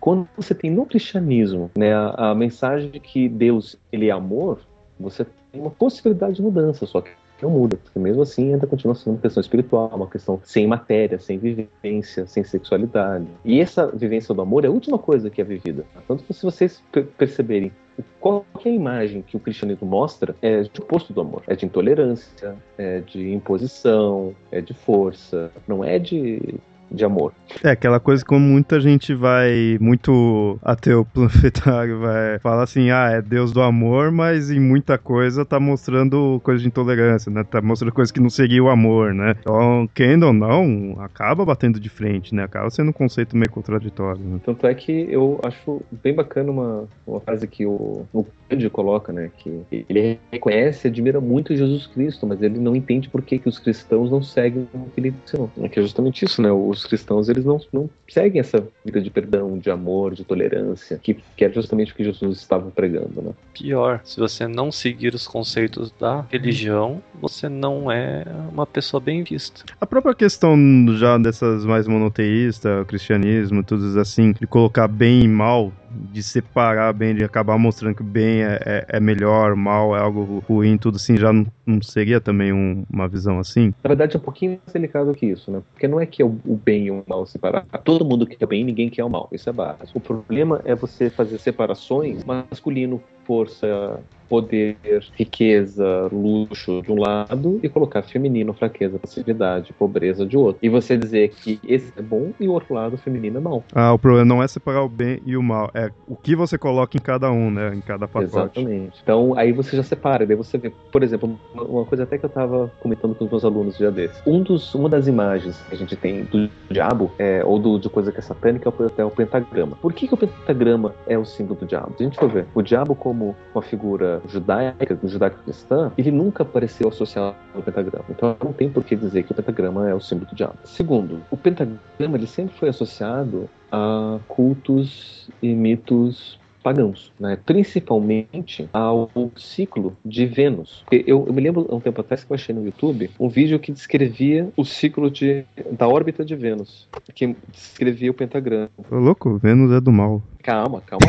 Quando 0.00 0.26
você 0.36 0.54
tem 0.54 0.70
no 0.70 0.84
cristianismo 0.84 1.70
né, 1.76 1.94
a, 1.94 2.30
a, 2.30 2.34
mensagem 2.34 2.90
de 2.90 2.98
que 2.98 3.28
Deus 3.28 3.76
ele 3.92 4.08
é 4.08 4.10
amor, 4.10 4.58
você 4.98 5.24
tem 5.52 5.60
uma 5.60 5.70
possibilidade 5.70 6.36
de 6.36 6.42
mudança, 6.42 6.84
só 6.84 7.00
que 7.00 7.10
não 7.42 7.50
muda, 7.50 7.76
porque 7.76 7.98
mesmo 7.98 8.22
assim 8.22 8.52
ainda 8.52 8.66
continua 8.66 8.94
sendo 8.94 9.14
uma 9.14 9.20
questão 9.20 9.40
espiritual, 9.40 9.90
uma 9.94 10.08
questão 10.08 10.40
sem 10.44 10.66
matéria, 10.66 11.18
sem 11.18 11.38
vivência, 11.38 12.26
sem 12.26 12.44
sexualidade. 12.44 13.26
E 13.44 13.60
essa 13.60 13.86
vivência 13.86 14.34
do 14.34 14.42
amor 14.42 14.64
é 14.64 14.68
a 14.68 14.70
última 14.70 14.98
coisa 14.98 15.30
que 15.30 15.40
é 15.40 15.44
vivida. 15.44 15.84
Tanto 16.06 16.24
que 16.24 16.32
se 16.32 16.42
vocês 16.42 16.82
perceberem 17.16 17.72
qualquer 18.20 18.72
imagem 18.72 19.22
que 19.22 19.36
o 19.36 19.40
cristianismo 19.40 19.86
mostra 19.86 20.34
é 20.40 20.62
de 20.62 20.80
oposto 20.80 21.12
do 21.12 21.20
amor. 21.20 21.42
É 21.46 21.54
de 21.54 21.66
intolerância, 21.66 22.56
é 22.76 23.00
de 23.00 23.32
imposição, 23.32 24.34
é 24.50 24.60
de 24.60 24.74
força, 24.74 25.50
não 25.66 25.84
é 25.84 25.98
de 25.98 26.60
de 26.90 27.04
amor. 27.04 27.32
É, 27.62 27.70
aquela 27.70 28.00
coisa 28.00 28.24
como 28.24 28.40
muita 28.40 28.80
gente 28.80 29.14
vai, 29.14 29.78
muito 29.80 30.58
ateu 30.62 31.04
planetário, 31.12 32.00
vai 32.00 32.38
falar 32.38 32.62
assim, 32.62 32.90
ah, 32.90 33.10
é 33.10 33.22
Deus 33.22 33.52
do 33.52 33.62
amor, 33.62 34.10
mas 34.10 34.50
em 34.50 34.60
muita 34.60 34.98
coisa 34.98 35.44
tá 35.44 35.58
mostrando 35.58 36.40
coisa 36.42 36.62
de 36.62 36.68
intolerância, 36.68 37.30
né? 37.30 37.44
Tá 37.44 37.60
mostrando 37.60 37.92
coisa 37.92 38.12
que 38.12 38.20
não 38.20 38.30
seria 38.30 38.62
o 38.62 38.68
amor, 38.68 39.14
né? 39.14 39.34
Então, 39.40 39.88
quem 39.94 40.22
ou 40.22 40.32
não, 40.32 40.96
acaba 41.00 41.44
batendo 41.44 41.78
de 41.78 41.88
frente, 41.88 42.34
né? 42.34 42.44
Acaba 42.44 42.70
sendo 42.70 42.90
um 42.90 42.92
conceito 42.92 43.36
meio 43.36 43.50
contraditório. 43.50 44.20
Né? 44.22 44.40
Tanto 44.44 44.66
é 44.66 44.74
que 44.74 45.06
eu 45.10 45.40
acho 45.42 45.82
bem 46.02 46.14
bacana 46.14 46.50
uma, 46.50 46.88
uma 47.06 47.20
frase 47.20 47.46
que 47.46 47.64
o, 47.66 48.06
o 48.12 48.26
coloca, 48.70 49.12
né? 49.12 49.30
Que 49.36 49.62
ele 49.70 50.18
reconhece 50.32 50.86
e 50.86 50.90
admira 50.90 51.20
muito 51.20 51.54
Jesus 51.54 51.86
Cristo, 51.86 52.26
mas 52.26 52.42
ele 52.42 52.58
não 52.58 52.74
entende 52.74 53.08
por 53.08 53.22
que, 53.22 53.38
que 53.38 53.48
os 53.48 53.58
cristãos 53.58 54.10
não 54.10 54.22
seguem 54.22 54.66
o 54.72 54.90
que 54.90 55.00
ele 55.00 55.14
ensinou. 55.24 55.50
É 55.60 55.68
que 55.68 55.78
é 55.78 55.82
justamente 55.82 56.24
isso, 56.24 56.40
né? 56.40 56.50
Os 56.50 56.77
cristãos, 56.84 57.28
eles 57.28 57.44
não, 57.44 57.60
não 57.72 57.90
seguem 58.08 58.40
essa 58.40 58.66
vida 58.84 59.00
de 59.00 59.10
perdão, 59.10 59.58
de 59.58 59.70
amor, 59.70 60.14
de 60.14 60.24
tolerância, 60.24 60.98
que, 61.02 61.18
que 61.36 61.44
é 61.44 61.50
justamente 61.50 61.92
o 61.92 61.94
que 61.94 62.04
Jesus 62.04 62.38
estava 62.38 62.70
pregando, 62.70 63.22
né? 63.22 63.32
Pior, 63.54 64.00
se 64.04 64.18
você 64.18 64.46
não 64.46 64.70
seguir 64.70 65.14
os 65.14 65.26
conceitos 65.26 65.92
da 65.98 66.24
religião, 66.30 67.02
você 67.20 67.48
não 67.48 67.90
é 67.90 68.24
uma 68.50 68.66
pessoa 68.66 69.00
bem 69.00 69.22
vista. 69.22 69.64
A 69.80 69.86
própria 69.86 70.14
questão 70.14 70.56
já 70.96 71.18
dessas 71.18 71.64
mais 71.64 71.86
monoteístas, 71.86 72.86
cristianismo, 72.86 73.62
tudo 73.62 73.98
assim, 73.98 74.32
de 74.32 74.46
colocar 74.46 74.88
bem 74.88 75.22
e 75.22 75.28
mal 75.28 75.72
de 75.90 76.22
separar 76.22 76.92
bem, 76.92 77.14
de 77.14 77.24
acabar 77.24 77.58
mostrando 77.58 77.94
que 77.94 78.02
o 78.02 78.04
bem 78.04 78.42
é, 78.42 78.60
é, 78.64 78.86
é 78.88 79.00
melhor, 79.00 79.54
mal 79.56 79.96
é 79.96 80.00
algo 80.00 80.42
ruim, 80.48 80.76
tudo 80.76 80.96
assim, 80.96 81.16
já 81.16 81.32
não, 81.32 81.46
não 81.66 81.82
seria 81.82 82.20
também 82.20 82.52
um, 82.52 82.84
uma 82.92 83.08
visão 83.08 83.38
assim? 83.38 83.72
Na 83.82 83.88
verdade, 83.88 84.16
é 84.16 84.18
um 84.18 84.22
pouquinho 84.22 84.58
mais 84.64 84.72
delicado 84.72 85.14
que 85.14 85.26
isso, 85.26 85.50
né? 85.50 85.62
Porque 85.72 85.88
não 85.88 86.00
é 86.00 86.06
que 86.06 86.22
é 86.22 86.24
o, 86.24 86.38
o 86.44 86.56
bem 86.56 86.86
e 86.86 86.90
o 86.90 87.02
mal 87.06 87.26
separar. 87.26 87.64
Todo 87.84 88.04
mundo 88.04 88.26
quer 88.26 88.44
o 88.44 88.48
bem, 88.48 88.64
ninguém 88.64 88.88
quer 88.88 89.04
o 89.04 89.10
mal. 89.10 89.28
Isso 89.32 89.48
é 89.48 89.52
básico. 89.52 89.98
O 89.98 90.00
problema 90.00 90.60
é 90.64 90.74
você 90.74 91.10
fazer 91.10 91.38
separações 91.38 92.24
masculino, 92.24 93.02
força, 93.24 94.00
poder, 94.28 94.76
riqueza, 95.16 96.08
luxo 96.12 96.82
de 96.82 96.92
um 96.92 96.98
lado 96.98 97.58
e 97.62 97.68
colocar 97.68 98.02
feminino, 98.02 98.52
fraqueza, 98.52 98.98
passividade, 98.98 99.72
pobreza 99.72 100.26
de 100.26 100.36
outro. 100.36 100.58
E 100.62 100.68
você 100.68 100.96
dizer 100.96 101.30
que 101.30 101.58
esse 101.66 101.92
é 101.96 102.02
bom 102.02 102.32
e 102.38 102.48
o 102.48 102.52
outro 102.52 102.74
lado 102.74 102.96
feminino 102.96 103.38
é 103.38 103.40
mal. 103.40 103.64
Ah, 103.74 103.92
o 103.92 103.98
problema 103.98 104.24
não 104.24 104.42
é 104.42 104.48
separar 104.48 104.82
o 104.82 104.88
bem 104.88 105.20
e 105.24 105.36
o 105.36 105.42
mal, 105.42 105.70
é 105.74 105.90
o 106.06 106.16
que 106.16 106.36
você 106.36 106.58
coloca 106.58 106.96
em 106.96 107.00
cada 107.00 107.30
um, 107.30 107.50
né? 107.50 107.74
Em 107.74 107.80
cada 107.80 108.06
pacote. 108.06 108.26
Exatamente. 108.26 109.00
Então 109.02 109.34
aí 109.36 109.52
você 109.52 109.76
já 109.76 109.82
separa, 109.82 110.26
daí 110.26 110.36
você 110.36 110.58
vê, 110.58 110.72
por 110.92 111.02
exemplo, 111.02 111.38
uma 111.54 111.84
coisa 111.84 112.04
até 112.04 112.18
que 112.18 112.24
eu 112.24 112.30
tava 112.30 112.70
comentando 112.80 113.14
com 113.14 113.24
os 113.24 113.30
meus 113.30 113.44
alunos 113.44 113.76
já 113.76 113.90
desse. 113.90 114.20
Um 114.26 114.42
dos, 114.42 114.74
uma 114.74 114.88
das 114.88 115.06
imagens 115.06 115.58
que 115.68 115.74
a 115.74 115.78
gente 115.78 115.96
tem 115.96 116.24
do 116.24 116.50
diabo, 116.70 117.10
é, 117.18 117.42
ou 117.44 117.58
do, 117.58 117.78
de 117.78 117.88
coisa 117.88 118.12
que 118.12 118.18
é 118.18 118.22
satânica, 118.22 118.72
é 118.96 119.04
o 119.04 119.10
pentagrama. 119.10 119.76
Por 119.76 119.92
que, 119.92 120.06
que 120.06 120.14
o 120.14 120.16
pentagrama 120.16 120.94
é 121.06 121.18
o 121.18 121.24
símbolo 121.24 121.60
do 121.60 121.66
diabo? 121.66 121.94
Se 121.96 122.02
a 122.02 122.06
gente 122.06 122.18
for 122.18 122.28
ver, 122.28 122.46
o 122.54 122.62
diabo 122.62 122.94
como 122.94 123.34
uma 123.54 123.62
figura 123.62 124.17
judaica, 124.26 124.98
judaico-cristã, 125.02 125.92
ele 125.96 126.10
nunca 126.10 126.42
apareceu 126.42 126.88
associado 126.88 127.36
ao 127.54 127.62
pentagrama. 127.62 128.04
Então 128.10 128.36
não 128.42 128.52
tem 128.52 128.70
por 128.70 128.84
que 128.84 128.96
dizer 128.96 129.22
que 129.22 129.32
o 129.32 129.34
pentagrama 129.34 129.88
é 129.88 129.94
o 129.94 130.00
símbolo 130.00 130.28
do 130.30 130.36
diabo. 130.36 130.58
Segundo, 130.64 131.22
o 131.30 131.36
pentagrama 131.36 132.16
ele 132.16 132.26
sempre 132.26 132.56
foi 132.56 132.68
associado 132.68 133.48
a 133.70 134.18
cultos 134.28 135.28
e 135.42 135.54
mitos 135.54 136.38
pagãos, 136.62 137.12
né? 137.18 137.38
principalmente 137.46 138.68
ao 138.72 139.10
ciclo 139.36 139.96
de 140.04 140.26
Vênus. 140.26 140.84
Eu, 140.90 141.24
eu, 141.26 141.32
me 141.32 141.40
lembro 141.40 141.66
um 141.70 141.80
tempo 141.80 142.00
atrás 142.00 142.24
que 142.24 142.30
eu 142.30 142.34
achei 142.34 142.54
no 142.54 142.64
YouTube 142.64 143.10
um 143.18 143.28
vídeo 143.28 143.58
que 143.58 143.72
descrevia 143.72 144.50
o 144.56 144.64
ciclo 144.64 145.10
de, 145.10 145.44
da 145.72 145.88
órbita 145.88 146.24
de 146.24 146.34
Vênus, 146.34 146.88
que 147.14 147.34
descrevia 147.50 148.10
o 148.10 148.14
pentagrama. 148.14 148.68
Ô, 148.90 148.96
louco, 148.96 149.38
Vênus 149.38 149.72
é 149.72 149.80
do 149.80 149.92
mal. 149.92 150.22
Calma, 150.42 150.82
calma. 150.82 151.06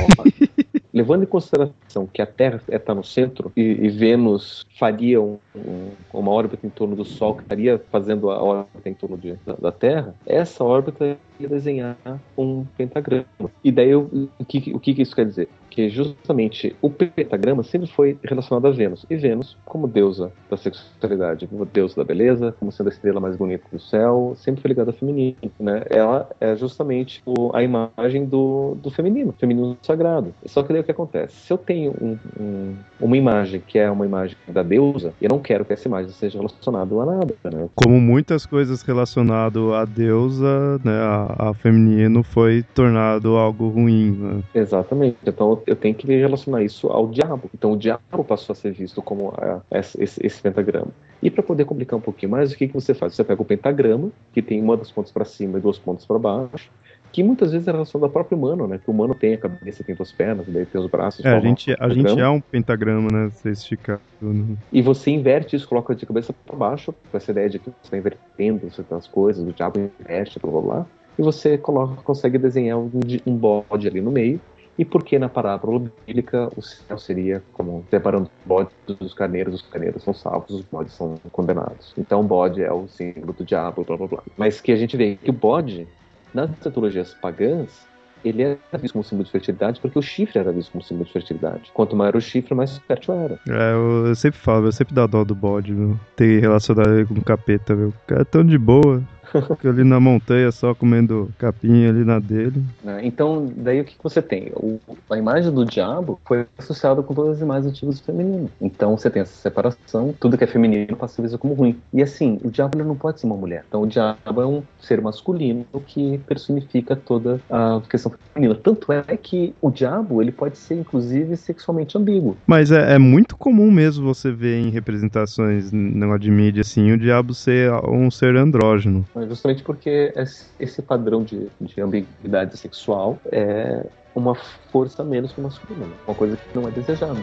Levando 0.94 1.24
em 1.24 1.28
consideração 1.28 2.08
que 2.12 2.22
a 2.22 2.26
Terra 2.26 2.62
está 2.68 2.96
no 2.96 3.04
centro 3.04 3.52
e, 3.56 3.62
e 3.62 3.90
Vênus 3.90 4.66
faria 4.78 5.22
um, 5.22 5.38
um, 5.56 5.92
uma 6.14 6.32
órbita 6.32 6.66
em 6.66 6.70
torno 6.70 6.96
do 6.96 7.06
Sol, 7.06 7.36
que 7.36 7.44
estaria 7.44 7.80
fazendo 7.92 8.32
a 8.32 8.42
órbita 8.42 8.90
em 8.90 8.94
torno 8.94 9.18
de, 9.18 9.34
da, 9.46 9.54
da, 9.54 9.72
Terra, 9.72 10.16
essa 10.26 10.64
órbita 10.64 11.18
ia 11.40 11.48
desenhar 11.48 11.98
um 12.38 12.66
pentagrama. 12.78 13.26
E 13.64 13.72
daí 13.72 13.94
o, 13.96 14.30
que, 14.48 14.74
o 14.74 14.80
que 14.80 15.00
isso 15.00 15.16
quer 15.16 15.26
dizer? 15.26 15.48
Que 15.80 15.90
justamente 15.90 16.76
o 16.82 16.90
pentagrama 16.90 17.64
sempre 17.64 17.88
foi 17.88 18.18
relacionado 18.22 18.68
a 18.68 18.72
Vênus. 18.72 19.06
E 19.10 19.16
Vênus, 19.16 19.58
como 19.64 19.88
deusa 19.88 20.30
da 20.50 20.58
sexualidade, 20.58 21.48
como 21.48 21.66
deusa 21.66 21.96
da 21.96 22.04
beleza, 22.04 22.54
como 22.60 22.70
sendo 22.70 22.88
a 22.88 22.90
estrela 22.92 23.22
mais 23.22 23.38
bonita 23.38 23.64
do 23.72 23.80
céu, 23.80 24.34
sempre 24.36 24.62
foi 24.62 24.68
ligada 24.70 24.92
ao 24.92 24.98
feminino. 24.98 25.38
Né? 25.58 25.84
Ela 25.90 26.30
é 26.42 26.54
justamente 26.58 27.24
o, 27.26 27.56
a 27.56 27.64
imagem 27.64 28.26
do, 28.26 28.76
do 28.76 28.92
feminino, 28.92 29.34
feminino 29.40 29.78
sagrado. 29.82 30.34
Só 30.46 30.64
que 30.64 30.74
daí 30.74 30.82
o 30.82 30.84
que 30.84 30.92
acontece? 30.92 31.34
Se 31.46 31.54
eu 31.54 31.58
tenho 31.58 31.96
um, 32.02 32.18
um, 32.38 32.76
uma 33.00 33.16
imagem 33.16 33.64
que 33.66 33.80
é 33.80 33.90
uma 33.90 34.06
imagem 34.06 34.36
da 34.50 34.64
deusa, 34.64 35.14
eu 35.22 35.30
não 35.30 35.40
quero 35.40 35.64
que 35.64 35.72
essa 35.72 35.88
imagem 35.88 36.12
seja 36.12 36.40
relacionada 36.40 36.94
a 36.94 37.06
nada. 37.06 37.36
Né? 37.46 37.70
Como 37.74 38.02
muitas 38.02 38.46
coisas 38.46 38.82
relacionadas 38.82 39.64
à 39.72 39.86
deusa, 39.86 40.78
né, 40.84 40.92
a, 40.92 41.50
a 41.50 41.54
feminino, 41.54 42.22
foi 42.22 42.64
tornado 42.76 43.38
algo 43.38 43.70
ruim. 43.70 44.12
Né? 44.12 44.44
Exatamente. 44.54 45.16
Então 45.26 45.62
eu 45.70 45.76
tenho 45.76 45.94
que 45.94 46.08
relacionar 46.08 46.64
isso 46.64 46.88
ao 46.88 47.08
diabo. 47.08 47.50
Então 47.54 47.74
o 47.74 47.78
diabo 47.78 48.24
passou 48.24 48.54
a 48.54 48.56
ser 48.56 48.72
visto 48.72 49.02
como 49.02 49.34
a, 49.38 49.62
é, 49.70 49.80
esse, 49.80 50.26
esse, 50.26 50.42
pentagrama. 50.42 50.92
E 51.22 51.30
para 51.30 51.44
poder 51.44 51.66
complicar 51.66 51.98
um 51.98 52.02
pouquinho 52.02 52.32
mais, 52.32 52.52
o 52.52 52.58
que, 52.58 52.68
que 52.68 52.74
você 52.74 52.94
faz? 52.94 53.14
Você 53.14 53.24
pega 53.24 53.42
o 53.42 53.46
pentagrama, 53.46 54.10
que 54.34 54.42
tem 54.42 54.62
uma 54.62 54.76
das 54.76 54.92
pontas 54.92 55.12
para 55.12 55.26
cima 55.26 55.60
e 55.60 55.62
duas 55.62 55.78
pontas 55.78 56.06
para 56.06 56.18
baixo, 56.18 56.70
que 57.12 57.24
muitas 57.24 57.52
vezes 57.52 57.68
é 57.68 57.72
a 57.72 57.74
relação 57.74 58.00
da 58.00 58.08
própria 58.08 58.38
humano, 58.38 58.68
né? 58.68 58.78
Que 58.78 58.90
o 58.90 58.94
humano 58.94 59.14
tem 59.14 59.34
a 59.34 59.38
cabeça, 59.38 59.84
tem 59.84 59.96
duas 59.96 60.12
pernas, 60.12 60.46
daí 60.48 60.66
tem 60.66 60.80
os 60.80 60.88
braços. 60.88 61.24
É, 61.26 61.30
a 61.30 61.40
gente, 61.40 61.76
a 61.80 61.90
gente 61.90 62.20
é 62.20 62.30
um 62.30 62.40
pentagrama, 62.40 63.10
né? 63.12 63.30
Você 63.32 63.52
esticar 63.52 64.00
tudo. 64.20 64.58
E 64.72 64.82
você 64.82 65.12
inverte 65.12 65.56
isso, 65.56 65.68
coloca 65.68 65.94
de 65.94 66.06
cabeça 66.06 66.34
para 66.34 66.56
baixo, 66.56 66.94
com 67.12 67.18
essa 67.18 67.32
ideia 67.32 67.50
de 67.50 67.60
que 67.60 67.66
você 67.66 67.76
está 67.84 67.98
invertendo 67.98 68.72
certas 68.72 69.08
coisas, 69.08 69.48
o 69.48 69.52
diabo 69.52 69.80
inverte, 69.80 70.40
blá 70.40 70.52
blá 70.52 70.62
blá. 70.62 70.86
E 71.18 71.22
você 71.22 71.58
coloca, 71.58 72.02
consegue 72.02 72.38
desenhar 72.38 72.78
um, 72.78 72.90
um 73.26 73.36
bode 73.36 73.88
ali 73.88 74.00
no 74.00 74.12
meio. 74.12 74.40
E 74.80 74.86
porque 74.86 75.20
na 75.20 75.28
parábola 75.28 75.92
bíblica 76.08 76.50
o 76.56 76.62
céu 76.62 76.98
seria 76.98 77.44
como 77.52 77.86
separando 77.90 78.32
bodes 78.46 78.72
dos 78.88 79.14
carneiros, 79.14 79.56
os 79.56 79.62
carneiros 79.64 80.02
são 80.02 80.14
salvos, 80.14 80.52
os 80.52 80.62
bodes 80.62 80.94
são 80.94 81.16
condenados. 81.34 81.94
Então 81.98 82.22
o 82.22 82.24
bode 82.24 82.64
é 82.64 82.72
o 82.72 82.88
símbolo 82.88 83.34
do 83.34 83.44
diabo, 83.44 83.84
blá 83.84 83.98
blá 83.98 84.08
blá. 84.08 84.24
Mas 84.38 84.62
que 84.62 84.72
a 84.72 84.78
gente 84.78 84.96
vê 84.96 85.18
que 85.18 85.32
o 85.32 85.34
bode 85.34 85.86
nas 86.34 86.50
mitologias 86.50 87.14
pagãs, 87.16 87.86
ele 88.24 88.42
era 88.42 88.58
visto 88.80 88.94
como 88.94 89.04
símbolo 89.04 89.26
de 89.26 89.32
fertilidade 89.32 89.82
porque 89.82 90.00
o 90.00 90.02
chifre 90.02 90.40
era 90.40 90.52
visto 90.54 90.72
como 90.72 90.82
símbolo 90.82 91.06
de 91.06 91.12
fertilidade. 91.12 91.72
Quanto 91.74 91.94
maior 91.98 92.16
o 92.16 92.22
chifre, 92.22 92.56
mais 92.56 92.78
fértil 92.78 93.16
era. 93.16 93.40
É, 93.50 93.74
eu, 93.74 94.16
sempre 94.16 94.40
falo, 94.40 94.68
eu 94.68 94.72
sempre 94.72 94.96
dá 94.96 95.06
dó 95.06 95.26
do 95.26 95.36
bode, 95.36 95.74
viu? 95.74 96.00
Ter 96.16 96.40
relacionado 96.40 97.06
com 97.06 97.16
o 97.16 97.22
capeta, 97.22 97.76
viu? 97.76 97.90
O 97.90 97.94
cara 98.08 98.22
é 98.22 98.26
tão 98.26 98.46
de 98.46 98.58
boa. 98.58 99.04
Fica 99.32 99.70
ali 99.70 99.84
na 99.84 100.00
montanha 100.00 100.52
só 100.52 100.74
comendo 100.74 101.30
capim 101.38 101.86
ali 101.86 102.04
na 102.04 102.20
dele. 102.20 102.64
É, 102.86 103.06
então, 103.06 103.52
daí 103.56 103.82
o 103.82 103.86
que 103.86 103.96
você 104.02 104.22
tem? 104.22 104.52
O, 104.56 104.80
a 105.10 105.18
imagem 105.18 105.52
do 105.52 105.66
diabo 105.66 106.20
foi 106.26 106.46
associada 106.58 107.02
com 107.04 107.14
todas 107.14 107.38
as 107.38 107.42
imagens 107.42 107.72
antigas 107.72 108.00
do 108.00 108.06
feminino. 108.06 108.50
Então 108.62 108.98
você 108.98 109.10
tem 109.10 109.22
essa 109.22 109.36
separação, 109.36 110.14
tudo 110.20 110.38
que 110.38 110.44
é 110.44 110.48
feminino 110.48 110.96
passa 110.96 111.22
a 111.22 111.28
ser 111.28 111.38
como 111.38 111.54
ruim. 111.54 111.78
E 111.94 112.02
assim, 112.02 112.40
o 112.44 112.50
diabo 112.50 112.78
não 112.84 112.96
pode 112.96 113.20
ser 113.20 113.28
uma 113.28 113.38
mulher. 113.38 113.64
Então 113.68 113.82
o 113.82 113.88
diabo 113.88 114.42
é 114.42 114.46
um 114.46 114.64
ser 114.82 115.02
masculino 115.02 115.66
que 115.86 116.18
personifica 116.20 116.96
toda 116.96 117.40
a 117.50 117.82
questão 117.90 118.12
feminina. 118.34 118.56
Tanto 118.56 118.92
é 118.92 119.04
que 119.18 119.54
o 119.62 119.70
diabo 119.70 120.22
ele 120.22 120.32
pode 120.32 120.58
ser 120.58 120.76
inclusive 120.76 121.36
sexualmente 121.36 121.98
ambíguo. 121.98 122.38
Mas 122.46 122.72
é, 122.72 122.96
é 122.96 122.98
muito 122.98 123.36
comum 123.38 123.72
mesmo 123.72 124.06
você 124.06 124.32
ver 124.32 124.60
em 124.60 124.70
representações 124.70 125.72
não 125.72 126.10
de 126.18 126.32
mídia 126.32 126.62
assim, 126.62 126.92
o 126.92 126.98
diabo 126.98 127.34
ser 127.34 127.72
um 127.86 128.10
ser 128.10 128.36
andrógeno 128.36 129.06
justamente 129.28 129.64
porque 129.64 130.14
esse 130.60 130.82
padrão 130.82 131.24
de, 131.24 131.48
de 131.62 131.82
ambiguidade 131.82 132.58
sexual 132.58 133.18
é 133.32 133.86
uma 134.16 134.36
força 134.72 135.04
menos 135.04 135.32
que 135.32 135.40
o 135.40 135.44
masculino, 135.44 135.86
né? 135.86 135.96
uma 136.08 136.16
coisa 136.16 136.36
que 136.36 136.58
não 136.58 136.68
é 136.68 136.72
desejada. 136.72 137.20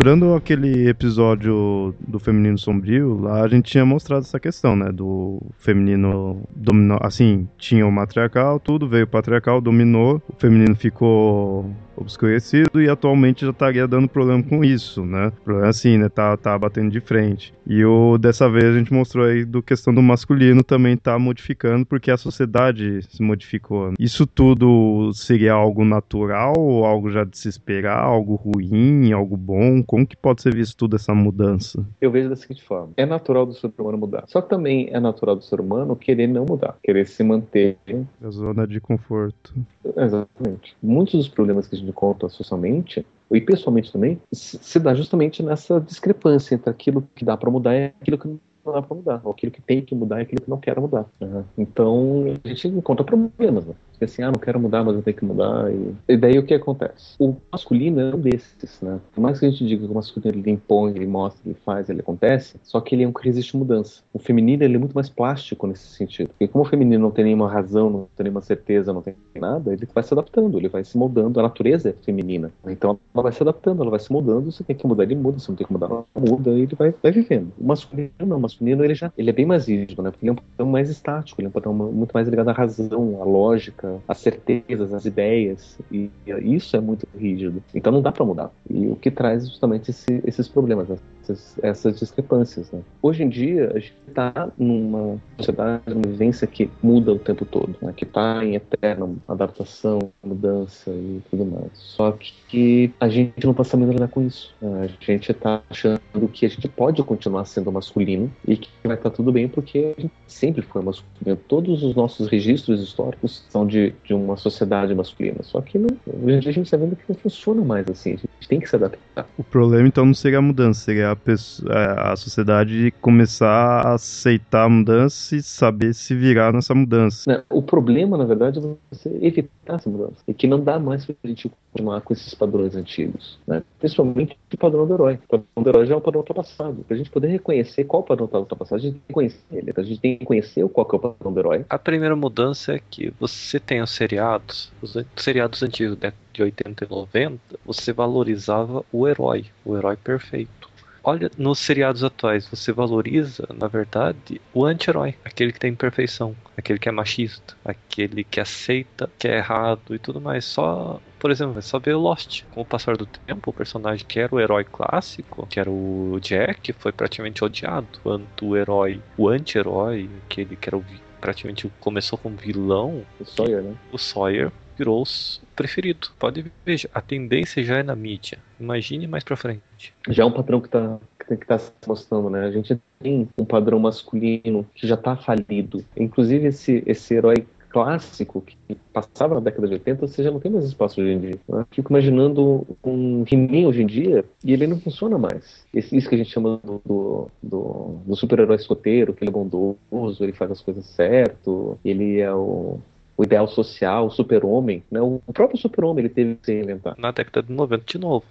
Lembrando 0.00 0.34
aquele 0.34 0.88
episódio 0.88 1.94
do 2.00 2.18
Feminino 2.18 2.56
Sombrio, 2.56 3.20
lá 3.20 3.44
a 3.44 3.48
gente 3.48 3.70
tinha 3.70 3.84
mostrado 3.84 4.22
essa 4.22 4.40
questão, 4.40 4.74
né? 4.74 4.90
Do 4.90 5.42
feminino 5.58 6.42
dominou. 6.56 6.98
Assim, 7.02 7.46
tinha 7.58 7.86
o 7.86 7.92
matriarcal, 7.92 8.58
tudo, 8.58 8.88
veio 8.88 9.04
o 9.04 9.06
patriarcal, 9.06 9.60
dominou, 9.60 10.22
o 10.26 10.40
feminino 10.40 10.74
ficou 10.74 11.70
obscurecido 12.02 12.80
e 12.80 12.88
atualmente 12.88 13.44
já 13.44 13.50
estaria 13.50 13.86
dando 13.86 14.08
problema 14.08 14.42
com 14.42 14.64
isso, 14.64 15.04
né? 15.04 15.32
Problema 15.44 15.68
assim, 15.68 15.98
né? 15.98 16.08
Tá, 16.08 16.36
tá 16.36 16.58
batendo 16.58 16.90
de 16.90 17.00
frente. 17.00 17.54
E 17.66 17.84
o, 17.84 18.18
dessa 18.18 18.48
vez 18.50 18.64
a 18.64 18.78
gente 18.78 18.92
mostrou 18.92 19.26
aí 19.26 19.44
do 19.44 19.62
questão 19.62 19.94
do 19.94 20.02
masculino 20.02 20.62
também 20.62 20.96
tá 20.96 21.18
modificando 21.18 21.86
porque 21.86 22.10
a 22.10 22.16
sociedade 22.16 23.02
se 23.08 23.22
modificou. 23.22 23.92
Isso 23.98 24.26
tudo 24.26 25.12
seria 25.14 25.52
algo 25.52 25.84
natural 25.84 26.54
ou 26.58 26.84
algo 26.84 27.10
já 27.10 27.24
de 27.24 27.38
se 27.38 27.48
esperar, 27.48 27.98
algo 27.98 28.34
ruim, 28.34 29.12
algo 29.12 29.36
bom? 29.36 29.82
Como 29.82 30.06
que 30.06 30.16
pode 30.16 30.42
ser 30.42 30.54
visto 30.54 30.76
toda 30.76 30.96
essa 30.96 31.14
mudança? 31.14 31.86
Eu 32.00 32.10
vejo 32.10 32.28
da 32.28 32.36
seguinte 32.36 32.62
forma: 32.62 32.92
é 32.96 33.06
natural 33.06 33.46
do 33.46 33.54
ser 33.54 33.70
humano 33.78 33.98
mudar. 33.98 34.24
Só 34.26 34.40
também 34.40 34.88
é 34.92 34.98
natural 34.98 35.36
do 35.36 35.42
ser 35.42 35.60
humano 35.60 35.94
querer 35.94 36.26
não 36.26 36.44
mudar, 36.44 36.76
querer 36.82 37.06
se 37.06 37.22
manter. 37.22 37.76
A 38.22 38.30
zona 38.30 38.66
de 38.66 38.80
conforto. 38.80 39.54
Exatamente. 39.96 40.76
Muitos 40.82 41.14
dos 41.14 41.28
problemas 41.28 41.66
que 41.66 41.76
a 41.76 41.78
gente 41.78 41.89
encontra 41.90 42.28
socialmente 42.28 43.04
e 43.30 43.40
pessoalmente 43.40 43.92
também 43.92 44.20
se 44.32 44.78
dá 44.78 44.94
justamente 44.94 45.42
nessa 45.42 45.80
discrepância 45.80 46.54
entre 46.54 46.70
aquilo 46.70 47.06
que 47.14 47.24
dá 47.24 47.36
para 47.36 47.50
mudar 47.50 47.76
e 47.76 47.92
aquilo 48.00 48.18
que 48.18 48.26
não 48.26 48.72
dá 48.72 48.82
para 48.82 48.96
mudar, 48.96 49.20
ou 49.24 49.30
aquilo 49.30 49.52
que 49.52 49.62
tem 49.62 49.82
que 49.82 49.94
mudar 49.94 50.18
e 50.18 50.22
aquilo 50.22 50.42
que 50.42 50.50
não 50.50 50.58
quer 50.58 50.78
mudar. 50.78 51.06
Uhum. 51.20 51.44
Então 51.56 52.24
a 52.44 52.48
gente 52.48 52.68
encontra 52.68 53.04
problemas. 53.04 53.66
Né? 53.66 53.74
Assim, 54.04 54.22
ah, 54.22 54.26
não 54.26 54.40
quero 54.40 54.60
mudar, 54.60 54.84
mas 54.84 54.94
eu 54.94 55.02
tenho 55.02 55.16
que 55.16 55.24
mudar. 55.24 55.72
E, 55.72 55.94
e 56.08 56.16
daí 56.16 56.38
o 56.38 56.44
que 56.44 56.54
acontece? 56.54 57.14
O 57.18 57.36
masculino 57.52 58.00
é 58.00 58.14
um 58.14 58.18
desses, 58.18 58.80
né? 58.80 59.00
Por 59.14 59.20
mais 59.20 59.38
que 59.38 59.46
a 59.46 59.50
gente 59.50 59.66
diga 59.66 59.86
que 59.86 59.92
o 59.92 59.94
masculino 59.94 60.38
ele 60.38 60.50
impõe, 60.50 60.92
ele 60.94 61.06
mostra, 61.06 61.40
ele 61.46 61.56
faz, 61.64 61.88
ele 61.88 62.00
acontece, 62.00 62.58
só 62.62 62.80
que 62.80 62.94
ele 62.94 63.04
é 63.04 63.08
um 63.08 63.12
que 63.12 63.24
resiste 63.24 63.56
mudança. 63.56 64.02
O 64.12 64.18
feminino 64.18 64.62
ele 64.62 64.76
é 64.76 64.78
muito 64.78 64.94
mais 64.94 65.08
plástico 65.08 65.66
nesse 65.66 65.88
sentido. 65.88 66.28
Porque 66.28 66.48
como 66.48 66.64
o 66.64 66.66
feminino 66.66 67.02
não 67.02 67.10
tem 67.10 67.24
nenhuma 67.24 67.48
razão, 67.48 67.90
não 67.90 68.08
tem 68.16 68.24
nenhuma 68.24 68.40
certeza, 68.40 68.92
não 68.92 69.02
tem 69.02 69.14
nada, 69.34 69.72
ele 69.72 69.86
vai 69.92 70.02
se 70.02 70.12
adaptando, 70.12 70.58
ele 70.58 70.68
vai 70.68 70.84
se 70.84 70.96
moldando. 70.96 71.38
A 71.40 71.42
natureza 71.42 71.90
é 71.90 71.92
feminina. 72.04 72.52
Então 72.66 72.98
ela 73.14 73.22
vai 73.22 73.32
se 73.32 73.42
adaptando, 73.42 73.82
ela 73.82 73.90
vai 73.90 74.00
se 74.00 74.12
moldando. 74.12 74.50
Você 74.50 74.64
tem 74.64 74.76
que 74.76 74.86
mudar, 74.86 75.04
ele 75.04 75.14
muda. 75.14 75.38
Você 75.38 75.50
não 75.50 75.56
tem 75.56 75.66
que 75.66 75.72
mudar, 75.72 75.86
ela 75.86 76.04
muda. 76.14 76.50
E 76.50 76.62
ele 76.62 76.74
vai, 76.74 76.94
vai 77.02 77.12
vivendo. 77.12 77.52
O 77.58 77.66
masculino 77.66 78.10
não. 78.20 78.38
O 78.38 78.40
masculino 78.40 78.84
ele 78.84 78.94
já 78.94 79.12
ele 79.16 79.30
é 79.30 79.32
bem 79.32 79.46
mais 79.46 79.66
rígido, 79.66 80.02
né? 80.02 80.10
Porque 80.10 80.24
ele 80.24 80.30
é 80.30 80.32
um 80.32 80.36
padrão 80.36 80.70
mais 80.70 80.90
estático, 80.90 81.40
ele 81.40 81.46
é 81.46 81.50
um 81.50 81.52
padrão 81.52 81.74
muito 81.74 82.12
mais 82.12 82.28
ligado 82.28 82.48
à 82.48 82.52
razão, 82.52 83.20
à 83.20 83.24
lógica, 83.24 83.89
as 84.06 84.18
certezas, 84.18 84.92
as 84.92 85.04
ideias, 85.04 85.78
e 85.90 86.10
isso 86.42 86.76
é 86.76 86.80
muito 86.80 87.06
rígido. 87.16 87.62
Então 87.74 87.92
não 87.92 88.02
dá 88.02 88.12
para 88.12 88.24
mudar. 88.24 88.50
E 88.68 88.86
o 88.86 88.96
que 88.96 89.10
traz 89.10 89.48
justamente 89.48 89.90
esse, 89.90 90.20
esses 90.24 90.48
problemas, 90.48 90.88
essas, 91.30 91.58
essas 91.62 91.98
discrepâncias. 91.98 92.70
Né? 92.70 92.80
Hoje 93.02 93.22
em 93.22 93.28
dia, 93.28 93.70
a 93.74 93.78
gente 93.78 93.94
está 94.08 94.50
numa 94.58 95.20
sociedade, 95.36 95.82
numa 95.88 96.02
vivência 96.02 96.46
que 96.46 96.70
muda 96.82 97.12
o 97.12 97.18
tempo 97.18 97.44
todo, 97.44 97.76
né? 97.80 97.92
que 97.96 98.04
está 98.04 98.44
em 98.44 98.54
eterna 98.54 99.14
adaptação, 99.28 99.98
mudança 100.22 100.90
e 100.90 101.20
tudo 101.30 101.44
mais. 101.44 101.70
Só 101.74 102.16
que 102.48 102.92
a 103.00 103.08
gente 103.08 103.44
não 103.44 103.52
está 103.52 103.64
sabendo 103.64 103.92
lidar 103.92 104.08
com 104.08 104.22
isso. 104.22 104.54
Né? 104.60 104.82
A 104.82 105.04
gente 105.04 105.30
está 105.30 105.62
achando 105.70 106.00
que 106.32 106.46
a 106.46 106.48
gente 106.48 106.68
pode 106.68 107.02
continuar 107.02 107.44
sendo 107.44 107.70
masculino 107.72 108.30
e 108.46 108.56
que 108.56 108.68
vai 108.84 108.96
estar 108.96 109.10
tá 109.10 109.16
tudo 109.16 109.32
bem 109.32 109.48
porque 109.48 109.94
a 109.96 110.00
gente 110.00 110.12
sempre 110.26 110.62
foi 110.62 110.82
masculino. 110.82 111.36
Todos 111.48 111.82
os 111.82 111.94
nossos 111.94 112.28
registros 112.28 112.80
históricos 112.82 113.44
são 113.48 113.66
de, 113.66 113.79
de 114.04 114.14
uma 114.14 114.36
sociedade 114.36 114.94
masculina. 114.94 115.42
Só 115.42 115.60
que 115.60 115.78
não, 115.78 115.88
hoje 116.06 116.36
em 116.36 116.40
dia 116.40 116.50
a 116.50 116.54
gente 116.54 116.66
está 116.66 116.76
vendo 116.76 116.96
que 116.96 117.04
não 117.08 117.16
funciona 117.16 117.62
mais 117.64 117.88
assim. 117.88 118.14
A 118.14 118.16
gente 118.16 118.48
tem 118.48 118.60
que 118.60 118.68
se 118.68 118.76
adaptar. 118.76 119.26
O 119.38 119.44
problema 119.44 119.88
então 119.88 120.04
não 120.04 120.14
seria 120.14 120.38
a 120.38 120.42
mudança, 120.42 120.80
seria 120.80 121.10
a, 121.10 121.16
pessoa, 121.16 121.72
é, 121.72 122.12
a 122.12 122.16
sociedade 122.16 122.92
começar 123.00 123.86
a 123.86 123.94
aceitar 123.94 124.64
a 124.64 124.68
mudança 124.68 125.36
e 125.36 125.42
saber 125.42 125.94
se 125.94 126.14
virar 126.14 126.52
nessa 126.52 126.74
mudança. 126.74 127.30
Não, 127.30 127.58
o 127.58 127.62
problema, 127.62 128.16
na 128.16 128.24
verdade, 128.24 128.58
é 128.58 128.62
você 128.90 129.08
evitar 129.20 129.76
essa 129.76 129.88
mudança. 129.88 130.16
E 130.26 130.34
que 130.34 130.46
não 130.46 130.62
dá 130.62 130.78
mais 130.78 131.04
pra 131.04 131.14
gente 131.24 131.50
continuar 131.72 132.00
com 132.00 132.12
esses 132.12 132.34
padrões 132.34 132.74
antigos. 132.74 133.38
Né? 133.46 133.62
Principalmente 133.78 134.36
o 134.52 134.56
padrão 134.56 134.86
do 134.86 134.94
herói. 134.94 135.14
O 135.14 135.28
padrão 135.28 135.62
do 135.62 135.68
herói 135.68 135.86
já 135.86 135.94
é 135.94 135.96
um 135.96 136.00
padrão 136.00 136.20
ultrapassado. 136.20 136.84
Pra 136.86 136.96
gente 136.96 137.10
poder 137.10 137.28
reconhecer 137.28 137.84
qual 137.84 138.02
padrão 138.02 138.26
está 138.26 138.38
ultrapassado, 138.38 138.80
a 138.80 138.82
gente 138.82 138.94
tem 138.94 139.02
que 139.06 139.14
conhecer 139.14 139.40
ele. 139.52 139.72
A 139.76 139.82
gente 139.82 140.00
tem 140.00 140.18
que 140.18 140.24
conhecer 140.24 140.68
qual 140.68 140.86
que 140.86 140.94
é 140.94 140.98
o 140.98 141.00
padrão 141.00 141.32
do 141.32 141.40
herói. 141.40 141.64
A 141.68 141.78
primeira 141.78 142.16
mudança 142.16 142.74
é 142.74 142.80
que 142.90 143.12
você 143.18 143.60
tem 143.70 143.80
os 143.80 143.92
seriados, 143.92 144.72
os 144.82 144.96
seriados 145.14 145.62
antigos 145.62 145.96
né, 146.00 146.12
de 146.32 146.42
80 146.42 146.84
e 146.84 146.88
90, 146.88 147.40
você 147.64 147.92
valorizava 147.92 148.84
o 148.90 149.06
herói, 149.06 149.46
o 149.64 149.76
herói 149.76 149.96
perfeito. 149.96 150.68
Olha, 151.04 151.30
nos 151.38 151.60
seriados 151.60 152.02
atuais, 152.02 152.48
você 152.48 152.72
valoriza, 152.72 153.46
na 153.54 153.68
verdade, 153.68 154.40
o 154.52 154.64
anti-herói, 154.66 155.14
aquele 155.24 155.52
que 155.52 155.60
tem 155.60 155.70
imperfeição, 155.70 156.34
aquele 156.56 156.80
que 156.80 156.88
é 156.88 156.92
machista, 156.92 157.56
aquele 157.64 158.24
que 158.24 158.40
aceita 158.40 159.08
que 159.16 159.28
é 159.28 159.36
errado 159.36 159.94
e 159.94 160.00
tudo 160.00 160.20
mais. 160.20 160.44
Só, 160.44 161.00
por 161.20 161.30
exemplo, 161.30 161.56
é 161.56 161.62
só 161.62 161.78
ver 161.78 161.94
Lost. 161.94 162.42
Com 162.50 162.62
o 162.62 162.66
passar 162.66 162.96
do 162.96 163.06
tempo, 163.06 163.50
o 163.50 163.54
personagem 163.54 164.04
que 164.04 164.18
era 164.18 164.34
o 164.34 164.40
herói 164.40 164.64
clássico, 164.64 165.46
que 165.46 165.60
era 165.60 165.70
o 165.70 166.18
Jack, 166.20 166.72
foi 166.72 166.90
praticamente 166.90 167.44
odiado, 167.44 167.86
enquanto 168.00 168.46
o 168.48 168.56
herói, 168.56 169.00
o 169.16 169.28
anti-herói, 169.28 170.10
aquele 170.26 170.56
que 170.56 170.68
era 170.68 170.76
o 170.76 170.84
praticamente 171.20 171.70
começou 171.80 172.18
como 172.18 172.36
vilão. 172.36 173.02
O 173.20 173.24
Sawyer, 173.24 173.62
né? 173.62 173.74
O 173.92 173.98
Sawyer 173.98 174.50
virou 174.76 175.02
o 175.02 175.06
preferido. 175.54 176.08
Pode 176.18 176.50
ver, 176.64 176.90
a 176.94 177.00
tendência 177.00 177.62
já 177.62 177.78
é 177.78 177.82
na 177.82 177.94
mídia. 177.94 178.38
Imagine 178.58 179.06
mais 179.06 179.22
pra 179.22 179.36
frente. 179.36 179.94
Já 180.08 180.22
é 180.22 180.26
um 180.26 180.32
padrão 180.32 180.60
que 180.60 180.68
tá, 180.68 180.98
que 181.18 181.46
tá 181.46 181.58
se 181.58 181.72
mostrando, 181.86 182.30
né? 182.30 182.46
A 182.46 182.50
gente 182.50 182.80
tem 182.98 183.28
um 183.36 183.44
padrão 183.44 183.78
masculino 183.78 184.66
que 184.74 184.86
já 184.86 184.96
tá 184.96 185.16
falido. 185.16 185.84
Inclusive 185.96 186.48
esse, 186.48 186.82
esse 186.86 187.14
herói 187.14 187.46
clássico 187.70 188.42
que 188.42 188.74
passava 188.92 189.34
na 189.34 189.40
década 189.40 189.68
de 189.68 189.74
80, 189.74 190.06
você 190.06 190.22
já 190.22 190.30
não 190.30 190.40
tem 190.40 190.50
mais 190.50 190.64
espaço 190.64 191.00
hoje 191.00 191.12
em 191.12 191.20
dia. 191.20 191.38
Né? 191.48 191.64
Fico 191.70 191.92
imaginando 191.92 192.66
um 192.84 193.24
he 193.30 193.66
hoje 193.66 193.82
em 193.82 193.86
dia 193.86 194.24
e 194.44 194.52
ele 194.52 194.66
não 194.66 194.78
funciona 194.80 195.16
mais. 195.16 195.64
Esse, 195.72 195.96
isso 195.96 196.08
que 196.08 196.16
a 196.16 196.18
gente 196.18 196.30
chama 196.30 196.60
do, 196.62 196.82
do, 196.84 197.28
do, 197.42 197.96
do 198.04 198.16
super-herói 198.16 198.56
escoteiro, 198.56 199.14
que 199.14 199.24
ele 199.24 199.30
é 199.30 199.32
bondoso, 199.32 200.22
ele 200.22 200.32
faz 200.32 200.50
as 200.50 200.60
coisas 200.60 200.84
certo, 200.84 201.78
ele 201.84 202.20
é 202.20 202.32
o 202.32 202.78
o 203.20 203.24
ideal 203.24 203.46
social, 203.46 204.06
o 204.06 204.10
super-homem, 204.10 204.82
né? 204.90 204.98
O 204.98 205.20
próprio 205.34 205.60
super-homem 205.60 206.06
ele 206.06 206.08
teve 206.08 206.36
que 206.36 206.46
se 206.46 206.54
reinventar. 206.54 206.94
Na 206.96 207.10
década 207.10 207.46
de 207.46 207.52
90, 207.52 207.84
de 207.84 207.98
novo, 207.98 208.24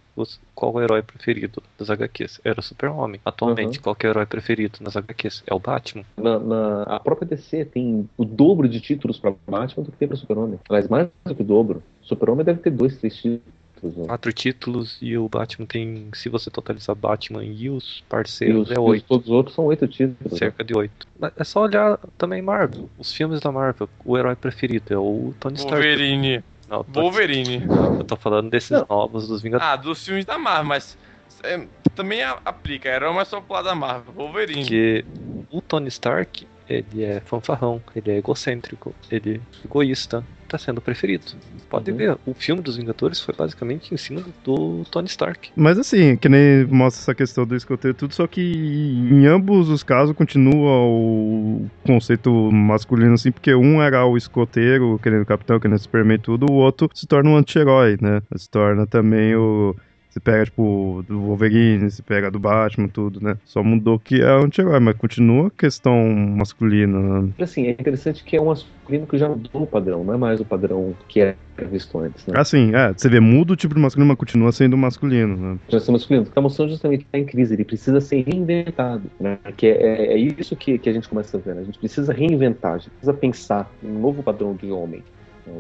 qual 0.56 0.74
o 0.74 0.82
herói 0.82 1.04
preferido 1.04 1.62
das 1.78 1.92
HQs? 1.92 2.42
Era 2.44 2.60
o 2.60 2.64
super-homem. 2.64 3.22
Atualmente, 3.24 3.78
uhum. 3.78 3.84
qual 3.84 3.96
é 4.00 4.08
o 4.08 4.10
herói 4.10 4.26
preferido 4.26 4.80
nas 4.82 4.98
HQs? 4.98 5.44
É 5.46 5.54
o 5.54 5.60
Batman. 5.60 6.04
Na, 6.18 6.40
na, 6.40 6.84
a 6.84 7.00
própria 7.00 7.28
DC 7.28 7.66
tem 7.66 8.10
o 8.18 8.26
dobro 8.26 8.68
de 8.68 8.82
títulos 8.82 9.20
para 9.20 9.36
Batman 9.48 9.84
do 9.84 9.92
que 9.92 9.98
tem 9.98 10.08
para 10.08 10.18
Super-Homem. 10.18 10.60
Aliás, 10.68 10.88
mais 10.88 11.08
do 11.24 11.36
que 11.36 11.44
o 11.44 11.46
dobro. 11.46 11.84
Super-Homem 12.02 12.44
deve 12.44 12.60
ter 12.60 12.72
dois, 12.72 12.98
três 12.98 13.16
títulos 13.16 13.44
títulos. 13.80 13.98
Né? 13.98 14.06
Quatro 14.06 14.34
títulos 14.34 14.98
e 15.02 15.18
o 15.18 15.28
Batman 15.30 15.66
tem, 15.66 16.10
se 16.14 16.30
você 16.30 16.50
totalizar 16.50 16.96
Batman 16.96 17.44
e 17.44 17.70
os 17.70 18.04
parceiros, 18.10 18.70
e 18.70 18.72
os, 18.74 18.78
é 18.78 18.80
oito. 18.80 19.06
Todos 19.08 19.28
os 19.28 19.32
outros 19.32 19.56
são 19.56 19.66
oito 19.66 19.88
títulos. 19.88 20.38
Cerca 20.38 20.64
de 20.64 20.76
oito. 20.76 21.08
É 21.36 21.44
só 21.44 21.62
olhar 21.62 21.98
também 22.18 22.42
Marvel, 22.42 22.90
os 22.98 23.14
filmes 23.14 23.40
da 23.40 23.52
Marvel. 23.52 23.90
O 24.06 24.18
herói 24.18 24.36
preferido 24.36 24.94
é 24.94 24.98
o 24.98 25.34
Tony 25.40 25.56
Stark. 25.56 25.76
Wolverine. 25.76 26.44
Não, 26.70 26.84
tô... 26.84 27.02
Wolverine. 27.02 27.64
Eu 27.98 28.04
tô 28.04 28.16
falando 28.16 28.50
desses 28.50 28.72
Não. 28.72 28.86
novos 28.90 29.28
dos 29.28 29.42
Vingadores. 29.42 29.72
Ah, 29.72 29.76
dos 29.76 30.06
filmes 30.06 30.26
da 30.26 30.38
Marvel, 30.38 30.66
mas 30.66 30.98
é, 31.44 31.66
também 31.96 32.22
aplica. 32.24 32.90
Herói 32.90 33.14
mais 33.14 33.28
só 33.28 33.42
pro 33.42 33.62
da 33.64 33.74
Marvel. 33.74 34.14
Wolverine. 34.14 34.62
Porque 34.62 35.06
o 35.50 35.62
Tony 35.62 35.88
Stark, 35.88 36.46
ele 36.70 37.04
é 37.04 37.20
fanfarrão, 37.20 37.82
ele 37.96 38.12
é 38.12 38.18
egocêntrico, 38.18 38.94
ele 39.12 39.42
é 39.64 39.66
egoísta, 39.66 40.24
tá 40.48 40.58
sendo 40.58 40.82
preferido. 40.82 41.26
Pode 41.70 41.92
uhum. 41.92 41.98
ver, 41.98 42.18
o 42.26 42.34
filme 42.34 42.62
dos 42.62 42.78
Vingadores 42.78 43.20
foi 43.20 43.36
basicamente 43.36 43.94
em 43.94 43.98
cima 43.98 44.24
do 44.44 44.84
Tony 44.90 45.08
Stark. 45.08 45.52
Mas 45.56 45.78
assim, 45.78 46.18
que 46.18 46.28
nem 46.28 46.66
mostra 46.66 47.02
essa 47.02 47.16
questão 47.16 47.46
do 47.46 47.56
escoteiro 47.56 47.96
tudo, 47.96 48.14
só 48.14 48.26
que 48.26 48.42
em 48.42 49.26
ambos 49.28 49.70
os 49.70 49.84
casos 49.84 50.16
continua 50.16 50.86
o 50.86 51.68
conceito 51.86 52.32
masculino 52.52 53.14
assim, 53.14 53.32
porque 53.32 53.54
um 53.54 53.82
era 53.82 54.06
o 54.06 54.18
escoteiro, 54.18 55.00
querendo 55.02 55.26
capitão, 55.26 55.60
querendo 55.60 55.80
Superman 55.80 56.20
tudo, 56.20 56.48
o 56.50 56.56
outro 56.56 56.90
se 56.94 57.06
torna 57.06 57.30
um 57.30 57.38
anti-herói, 57.38 57.98
né? 58.02 58.22
Se 58.36 58.50
torna 58.50 58.88
também 58.88 59.36
o 59.36 59.76
você 60.10 60.20
pega, 60.20 60.46
tipo, 60.46 61.04
do 61.08 61.22
Wolverine, 61.22 61.90
você 61.90 62.02
pega 62.02 62.32
do 62.32 62.40
Batman, 62.40 62.88
tudo, 62.88 63.22
né? 63.22 63.38
Só 63.46 63.64
mudou 63.64 64.00
que 64.00 64.22
é 64.22 64.26
anti-herói, 64.26 64.80
mas 64.80 64.96
continua 64.98 65.48
a 65.48 65.52
questão 65.52 66.10
masculina. 66.10 67.22
Né? 67.22 67.34
Assim, 67.40 67.68
é 67.68 67.72
interessante 67.72 68.24
que 68.24 68.36
é 68.36 68.42
um 68.42 68.46
masculino 68.46 69.06
que 69.06 69.18
já 69.20 69.30
mudou 69.30 69.64
o 69.64 69.68
padrão, 69.68 70.04
não 70.04 70.16
é 70.16 70.18
mais 70.18 70.40
o 70.40 70.46
padrão 70.46 70.96
que 71.08 71.20
era 71.20 71.38
visto 71.72 72.00
antes, 72.00 72.26
né? 72.26 72.34
Assim, 72.36 72.74
é, 72.74 72.92
você 72.92 73.08
vê, 73.08 73.20
muda 73.20 73.54
o 73.54 73.56
tipo 73.56 73.76
de 73.76 73.82
masculino, 73.82 74.08
mas 74.08 74.18
continua 74.18 74.52
sendo 74.52 74.76
masculino, 74.76 75.38
né? 75.38 75.60
Já 75.70 75.80
sendo 75.80 75.94
masculino, 75.94 76.26
tá 76.26 76.42
mostrando 76.42 76.72
justamente 76.72 77.06
que 77.06 77.12
tá 77.12 77.20
em 77.20 77.26
crise, 77.26 77.54
ele 77.54 77.66
precisa 77.66 78.02
ser 78.02 78.24
reinventado, 78.24 79.04
né? 79.20 79.38
Que 79.56 79.68
é, 79.68 79.72
é, 79.72 80.14
é 80.14 80.18
isso 80.18 80.56
que, 80.56 80.80
que 80.80 80.90
a 80.90 80.94
gente 80.94 81.08
começa 81.08 81.38
a 81.38 81.40
ver, 81.40 81.54
né? 81.54 81.62
A 81.62 81.66
gente 81.66 81.78
precisa 81.78 82.12
reinventar, 82.12 82.74
a 82.74 82.78
gente 82.80 82.90
precisa 82.90 83.14
pensar 83.14 83.72
em 83.84 83.90
um 83.90 84.00
novo 84.00 84.24
padrão 84.24 84.56
de 84.56 84.72
homem. 84.72 85.04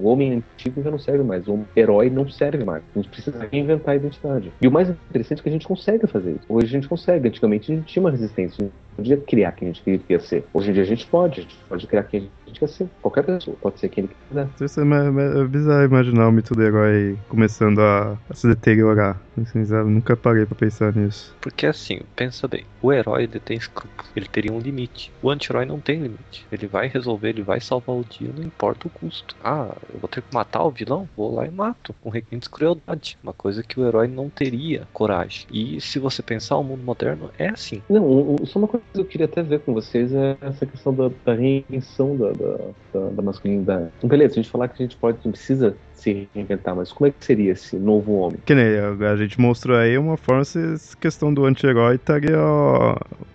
O 0.02 0.07
homem 0.07 0.34
antigo 0.34 0.82
já 0.82 0.91
não 0.91 0.99
serve 0.99 1.24
mais, 1.24 1.48
o 1.48 1.66
herói 1.76 2.10
não 2.10 2.28
serve 2.30 2.64
mais. 2.64 2.84
A 2.95 2.99
gente 2.99 3.10
precisa 3.10 3.48
reinventar 3.52 3.94
a 3.94 3.95
identidade. 3.95 4.52
E 4.61 4.68
o 4.68 4.72
mais 4.72 4.90
interessante 4.90 5.40
é 5.40 5.44
que 5.44 5.49
a 5.49 5.52
gente 5.52 5.68
consegue 5.68 6.07
fazer 6.07 6.32
isso. 6.32 6.45
Hoje 6.48 6.68
a 6.68 6.70
gente 6.70 6.88
consegue. 6.88 7.28
Antigamente 7.28 7.72
a 7.72 7.76
gente 7.76 7.86
tinha 7.86 8.02
uma 8.02 8.11
resistência 8.11 8.70
podia 9.00 9.18
criar 9.18 9.54
quem 9.54 9.70
a 9.70 9.72
gente 9.72 9.84
queria 9.84 10.20
ser. 10.20 10.46
Hoje 10.54 10.70
em 10.70 10.74
dia 10.74 10.84
a 10.84 10.86
gente 10.86 11.08
pode, 11.08 11.40
a 11.40 11.44
gente 11.44 11.58
pode 11.68 11.88
criar 11.88 12.04
quem 12.04 12.30
a 12.46 12.48
gente 12.50 12.60
quer 12.60 12.68
ser. 12.68 12.88
Qualquer 13.02 13.24
pessoa 13.24 13.56
pode 13.62 13.80
ser 13.80 13.90
quem 13.90 14.04
ele 14.04 14.16
quiser. 14.28 14.48
Isso 14.62 14.80
é, 14.80 14.84
é 14.84 15.48
bizarro 15.48 15.86
imaginar 15.86 16.28
o 16.28 16.32
mito 16.32 16.54
do 16.54 16.62
herói 16.62 17.18
começando 17.30 17.80
a, 17.80 18.18
a 18.30 18.34
se 18.34 18.48
deteriorar. 18.48 19.20
Assim? 19.42 19.60
Nunca 19.86 20.18
parei 20.18 20.46
pra 20.46 20.56
pensar 20.56 20.94
nisso. 20.94 21.34
Porque 21.40 21.66
assim, 21.66 22.02
pensa 22.16 22.48
bem, 22.48 22.66
o 22.82 22.92
herói 22.92 23.24
ele 23.24 23.40
tem 23.40 23.58
escrúpulos, 23.58 24.12
ele 24.16 24.28
teria 24.28 24.52
um 24.52 24.60
limite. 24.60 25.12
O 25.22 25.30
anti-herói 25.30 25.66
não 25.66 25.80
tem 25.80 26.02
limite. 26.02 26.46
Ele 26.52 26.68
vai 26.68 26.88
resolver, 26.88 27.30
ele 27.30 27.42
vai 27.42 27.62
salvar 27.62 27.96
o 27.96 28.04
dia, 28.04 28.30
não 28.36 28.44
importa 28.44 28.88
o 28.88 28.90
custo. 28.90 29.36
Ah, 29.44 29.74
eu 29.94 30.00
vou 30.00 30.10
ter 30.10 30.22
que 30.22 30.34
matar 30.34 30.64
o 30.64 30.72
vilão? 30.72 31.08
Vou 31.16 31.34
lá 31.34 31.46
e 31.46 31.52
mato, 31.52 31.96
com 32.02 32.10
requintes 32.10 32.50
de 32.50 32.54
crueldade. 32.54 33.18
Uma 33.24 33.34
coisa 33.34 33.64
que 33.64 33.80
o 33.80 33.88
herói 33.88 34.08
não 34.08 34.30
teria 34.30 34.88
coragem. 34.92 35.46
E 35.52 35.80
se 35.80 36.00
você 36.00 36.22
pensar, 36.22 36.58
o 36.58 36.64
mundo 36.64 36.84
moderno 36.84 37.30
é 37.38 37.50
assim. 37.50 37.82
Não, 37.90 38.36
só 38.46 38.60
uma 38.60 38.68
coisa 38.68 38.86
eu 38.94 39.06
queria 39.06 39.26
até 39.26 39.44
ver 39.44 39.60
com 39.60 39.74
vocês 39.74 40.14
é 40.14 40.38
essa 40.41 40.66
questão 40.66 40.94
da, 40.94 41.10
da 41.26 41.34
reinvenção 41.34 42.16
da, 42.16 42.32
da, 42.32 42.57
da, 42.94 43.10
da 43.10 43.22
masculinidade. 43.22 43.91
Então, 43.98 44.10
beleza, 44.10 44.34
a 44.34 44.36
gente 44.36 44.49
falar 44.49 44.68
que 44.68 44.82
a 44.82 44.86
gente 44.86 44.98
pode, 44.98 45.20
precisa 45.20 45.76
se 46.00 46.28
reinventar, 46.34 46.76
mas 46.76 46.92
como 46.92 47.08
é 47.08 47.12
que 47.12 47.24
seria 47.24 47.52
esse 47.52 47.76
novo 47.76 48.14
homem? 48.14 48.40
Que 48.46 48.56
nem 48.56 48.66
a 49.08 49.16
gente 49.16 49.40
mostrou 49.40 49.78
aí 49.78 49.98
uma 49.98 50.18
forma, 50.18 50.42
essa 50.42 50.98
questão 51.00 51.34
do 51.34 51.46
anti-herói 51.46 51.96
estaria 51.96 52.38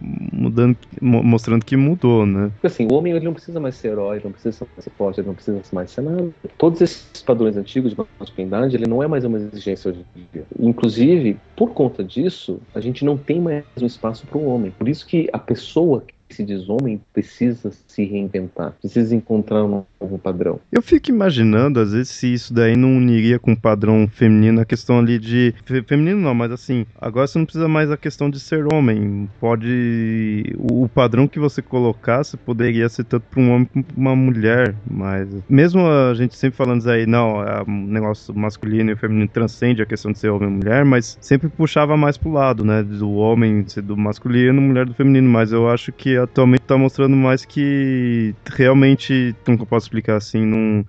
mudando, 0.01 0.77
mostrando 1.01 1.65
que 1.65 1.77
mudou, 1.77 2.27
né? 2.27 2.51
Porque 2.55 2.67
assim, 2.67 2.87
o 2.87 2.95
homem 2.95 3.13
ele 3.13 3.25
não 3.25 3.35
precisa 3.35 3.61
mais 3.61 3.77
ser 3.77 3.89
herói, 3.89 4.21
não 4.25 4.33
precisa 4.33 4.67
ser 4.79 4.91
forte, 4.91 5.21
ele 5.21 5.29
não 5.29 5.35
precisa 5.35 5.61
mais 5.73 5.91
ser 5.91 6.03
nada. 6.03 6.29
Todos 6.59 6.81
esses 6.81 7.23
padrões 7.23 7.57
antigos 7.57 7.95
de 7.95 8.03
masculinidade, 8.19 8.77
ele 8.77 8.87
não 8.87 9.03
é 9.03 9.07
mais 9.07 9.25
uma 9.25 9.39
exigência 9.39 9.91
hoje 9.91 10.05
em 10.17 10.27
dia. 10.33 10.45
Inclusive, 10.59 11.39
por 11.57 11.71
conta 11.71 12.03
disso, 12.03 12.61
a 12.75 12.81
gente 12.81 13.05
não 13.05 13.17
tem 13.17 13.41
mais 13.41 13.65
um 13.81 13.87
espaço 13.87 14.27
para 14.27 14.39
o 14.39 14.47
homem. 14.47 14.71
Por 14.71 14.89
isso 14.89 15.07
que 15.07 15.29
a 15.33 15.39
pessoa 15.39 16.05
se 16.35 16.45
diz 16.45 16.69
homem 16.69 17.01
precisa 17.13 17.71
se 17.87 18.05
reinventar, 18.05 18.73
precisa 18.81 19.15
encontrar 19.15 19.65
um 19.65 19.85
novo 20.01 20.19
padrão. 20.19 20.61
Eu 20.71 20.83
fico 20.83 21.11
imaginando, 21.11 21.81
às 21.81 21.93
vezes, 21.93 22.09
se 22.11 22.33
isso 22.33 22.53
daí 22.53 22.77
não 22.77 22.97
uniria 22.97 23.39
com 23.39 23.53
o 23.53 23.57
padrão 23.57 24.09
feminino, 24.09 24.61
a 24.61 24.65
questão 24.65 24.99
ali 24.99 25.19
de. 25.19 25.55
Feminino 25.87 26.21
não, 26.21 26.35
mas 26.35 26.51
assim, 26.53 26.87
agora 27.01 27.27
você 27.27 27.39
não 27.39 27.47
precisa 27.47 27.69
mais 27.69 27.91
a 27.91 27.97
questão 27.97 28.29
de 28.29 28.41
ser 28.41 28.67
homem. 28.73 29.29
Pode. 29.41 30.45
O 30.59 30.89
padrão 30.89 31.27
que 31.27 31.39
você 31.39 31.63
colocasse 31.63 32.37
poderia 32.37 32.89
ser 32.89 33.05
tanto 33.05 33.27
para 33.31 33.41
um 33.41 33.53
homem 33.53 33.67
como 33.67 33.85
para 33.85 33.97
uma 33.97 34.17
mulher, 34.17 34.75
mas. 34.91 35.29
Mesmo 35.49 35.87
a 35.87 36.15
gente 36.15 36.37
sempre 36.37 36.57
falando 36.57 36.81
isso 36.81 36.91
aí, 36.91 37.07
não, 37.07 37.43
é 37.43 37.63
um 37.67 37.87
negócio 37.87 38.35
masculino 38.35 38.91
e 38.91 38.97
feminino 38.97 39.29
transcende 39.29 39.83
a 39.83 39.87
questão 39.87 40.13
de 40.13 40.19
ser 40.19 40.31
homem 40.31 40.49
e 40.49 40.53
mulher, 40.53 40.85
mas 40.85 41.17
sempre 41.21 41.49
puxava 41.49 41.97
mais 41.97 42.17
pro 42.17 42.33
lado, 42.33 42.65
né? 42.65 42.83
Do 42.83 43.13
homem 43.13 43.65
ser 43.67 43.83
do 43.83 43.97
masculino, 43.97 44.61
mulher 44.61 44.87
do 44.87 44.95
feminino, 44.95 45.29
mas 45.29 45.53
eu 45.53 45.69
acho 45.69 45.93
que 45.93 46.17
atualmente 46.25 46.63
tá 46.63 46.77
mostrando 46.77 47.17
mais 47.17 47.45
que 47.45 48.35
realmente, 48.47 49.35
como 49.45 49.59
eu 49.59 49.67
posso 49.67 49.87
explicar 49.87 50.17
assim, 50.17 50.45
não, 50.45 50.85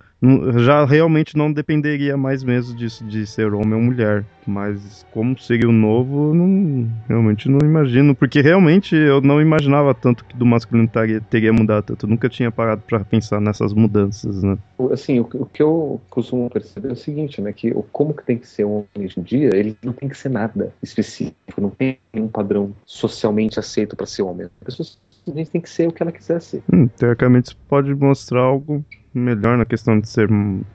já 0.58 0.84
realmente 0.84 1.36
não 1.36 1.52
dependeria 1.52 2.16
mais 2.16 2.42
mesmo 2.42 2.74
disso 2.74 3.04
de 3.04 3.26
ser 3.26 3.52
homem 3.52 3.74
ou 3.74 3.80
mulher. 3.80 4.24
Mas 4.46 5.04
como 5.12 5.38
seria 5.38 5.68
o 5.68 5.72
novo, 5.72 6.32
não, 6.32 6.88
realmente 7.08 7.48
não 7.48 7.58
imagino. 7.62 8.14
Porque 8.14 8.40
realmente 8.40 8.94
eu 8.94 9.20
não 9.20 9.40
imaginava 9.40 9.92
tanto 9.92 10.24
que 10.24 10.36
do 10.36 10.46
masculino 10.46 10.88
teria, 10.88 11.20
teria 11.20 11.52
mudado 11.52 11.84
tanto. 11.84 12.06
Eu 12.06 12.10
nunca 12.10 12.28
tinha 12.28 12.50
parado 12.50 12.82
para 12.86 13.04
pensar 13.04 13.40
nessas 13.40 13.72
mudanças, 13.72 14.42
né? 14.42 14.56
Assim, 14.92 15.18
o, 15.18 15.28
o, 15.34 15.46
que 15.46 15.62
eu 15.62 16.00
costumo 16.08 16.48
perceber 16.48 16.90
é 16.90 16.92
o 16.92 16.96
seguinte, 16.96 17.40
né? 17.40 17.52
Que 17.52 17.74
como 17.92 18.14
que 18.14 18.24
tem 18.24 18.38
que 18.38 18.46
ser 18.46 18.64
um 18.64 18.84
homem 18.94 19.06
hoje 19.06 19.18
em 19.18 19.22
dia, 19.22 19.50
ele 19.52 19.76
não 19.82 19.92
tem 19.92 20.08
que 20.08 20.16
ser 20.16 20.28
nada 20.28 20.72
específico. 20.82 21.60
Não 21.60 21.70
tem 21.70 21.98
um 22.14 22.28
padrão 22.28 22.72
socialmente 22.84 23.58
aceito 23.58 23.96
para 23.96 24.06
ser 24.06 24.22
homem. 24.22 24.46
As 24.46 24.76
pessoas 24.76 24.98
a 25.28 25.34
gente 25.34 25.50
tem 25.50 25.60
que 25.60 25.70
ser 25.70 25.88
o 25.88 25.92
que 25.92 26.02
ela 26.02 26.12
quiser 26.12 26.40
ser. 26.40 26.62
Hum, 26.72 26.86
teoricamente 26.86 27.48
isso 27.48 27.58
pode 27.68 27.94
mostrar 27.94 28.40
algo 28.40 28.84
melhor 29.16 29.56
na 29.56 29.64
questão 29.64 29.98
de 29.98 30.08
ser 30.08 30.28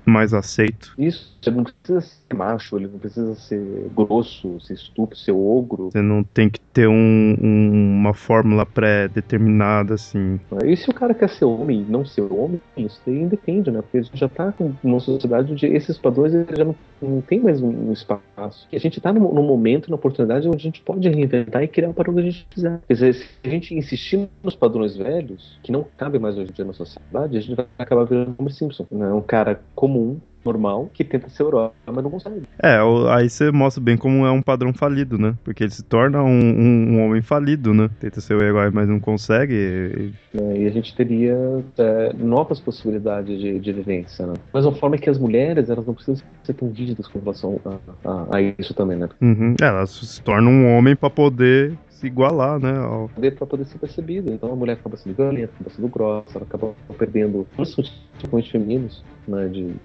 mais 0.06 0.34
aceito. 0.34 0.94
Isso, 0.98 1.38
você 1.42 1.52
não 1.52 1.64
precisa 1.64 2.02
ser 2.02 2.36
macho, 2.36 2.78
ele 2.78 2.88
não 2.88 3.00
precisa 3.00 3.36
ser 3.36 3.90
grosso, 3.96 4.60
ser 4.60 4.74
estúpido, 4.74 5.18
ser 5.18 5.32
ogro. 5.32 5.92
Você 5.92 6.02
não 6.02 6.24
tem 6.24 6.50
que 6.50 6.60
ter 6.60 6.88
um, 6.88 7.38
um, 7.42 8.00
uma 8.00 8.14
fórmula 8.14 8.66
pré-determinada, 8.66 9.94
assim. 9.96 10.40
E 10.66 10.76
se 10.76 10.90
o 10.90 10.94
cara 10.94 11.14
quer 11.14 11.30
ser 11.30 11.46
homem 11.46 11.82
e 11.82 11.92
não 11.92 12.06
ser 12.06 12.22
homem, 12.32 12.62
isso 12.78 13.00
aí 13.08 13.26
depende, 13.26 13.72
né? 13.72 13.82
Porque 13.82 13.98
a 13.98 14.02
gente 14.02 14.18
já 14.18 14.30
tá 14.30 14.54
numa 14.84 15.00
sociedade 15.00 15.52
onde 15.52 15.66
esses 15.66 15.98
padrões 15.98 16.32
já 16.32 16.66
não, 16.66 16.76
não 17.02 17.22
tem 17.22 17.40
mais 17.40 17.62
um, 17.62 17.90
um 17.90 17.94
espaço. 17.94 18.68
E 18.72 18.76
a 18.76 18.80
gente 18.80 19.00
tá 19.02 19.12
num, 19.14 19.34
num, 19.34 19.44
momento, 19.44 19.90
na 19.90 19.96
oportunidade, 19.96 20.48
onde 20.48 20.58
a 20.58 20.60
gente 20.60 20.82
pode 20.82 21.08
reinventar 21.08 21.64
e 21.64 21.68
criar 21.68 21.90
o 21.90 21.94
padrão 21.94 22.14
que 22.16 22.22
a 22.22 22.24
gente 22.24 22.48
quiser. 22.50 22.80
Quer 22.88 22.94
dizer, 22.94 23.14
se 23.14 23.28
a 23.44 23.50
gente 23.50 23.76
insistir 23.76 24.30
nos 24.44 24.56
padrões 24.56 24.96
velhos, 24.96 25.60
que 25.64 25.72
não 25.72 25.86
cabem 25.98 26.20
mais 26.20 26.38
hoje 26.38 26.52
em 26.52 26.54
dia 26.54 26.66
na 26.66 26.74
sociedade, 26.74 27.38
a 27.38 27.42
gente 27.42 27.56
vai 27.56 27.66
acabar 27.78 28.06
virando 28.06 28.31
Homer 28.38 28.54
Simpson. 28.54 28.86
Né? 28.92 29.12
Um 29.12 29.22
cara 29.22 29.62
comum 29.76 30.20
normal 30.44 30.90
que 30.94 31.04
tenta 31.04 31.30
ser 31.30 31.44
herói, 31.44 31.70
mas 31.86 32.04
não 32.04 32.12
consegue. 32.12 32.42
É, 32.62 32.78
aí 33.10 33.30
você 33.30 33.52
mostra 33.52 33.82
bem 33.82 33.98
como 33.98 34.26
é 34.26 34.32
um 34.32 34.42
padrão 34.42 34.74
falido, 34.74 35.18
né? 35.18 35.36
Porque 35.44 35.64
ele 35.64 35.72
se 35.72 35.84
torna 35.84 36.22
um, 36.24 36.30
um, 36.30 36.94
um 36.94 37.06
homem 37.06 37.22
falido, 37.22 37.74
né? 37.74 37.90
Tenta 38.00 38.20
ser 38.22 38.36
o 38.36 38.44
herói, 38.44 38.72
mas 38.72 38.88
não 38.88 39.00
consegue. 39.00 39.54
E, 39.54 40.38
é, 40.38 40.58
e 40.62 40.68
a 40.68 40.72
gente 40.72 40.96
teria 40.96 41.38
é, 41.78 42.14
novas 42.14 42.60
possibilidades 42.60 43.40
de, 43.40 43.60
de 43.60 43.74
vivência, 43.74 44.26
né? 44.26 44.34
Da 44.52 44.60
mesma 44.60 44.74
forma 44.74 44.98
que 44.98 45.10
as 45.10 45.18
mulheres, 45.18 45.70
elas 45.70 45.86
não 45.86 45.94
precisam 45.94 46.26
ser 46.44 46.54
tão 46.54 46.70
rígidas 46.70 47.08
com 47.08 47.20
relação 47.20 47.60
a, 47.66 48.10
a, 48.10 48.38
a 48.38 48.42
isso 48.42 48.74
também, 48.74 48.98
né? 48.98 49.10
Uhum. 49.22 49.56
É, 49.62 49.66
elas 49.66 49.92
se 49.92 50.22
tornam 50.22 50.52
um 50.52 50.76
homem 50.76 50.96
para 50.96 51.10
poder 51.10 51.78
se 52.02 52.08
igualar, 52.08 52.60
né? 52.60 52.78
Ao... 52.80 53.10
Para 53.10 53.48
poder 53.48 53.66
ser 53.66 53.78
percebido. 53.78 54.34
Então 54.34 54.52
a 54.52 54.56
mulher 54.56 54.74
acaba 54.74 54.98
sendo 54.98 55.16
violenta, 55.16 55.54
acaba 55.54 55.70
sendo 55.70 55.88
grossa, 55.88 56.38
ela 56.38 56.46
acaba 56.46 56.74
perdendo 56.98 57.48
tipicamente 58.18 58.52
femininos, 58.52 59.04
né, 59.28 59.48
de, 59.48 59.76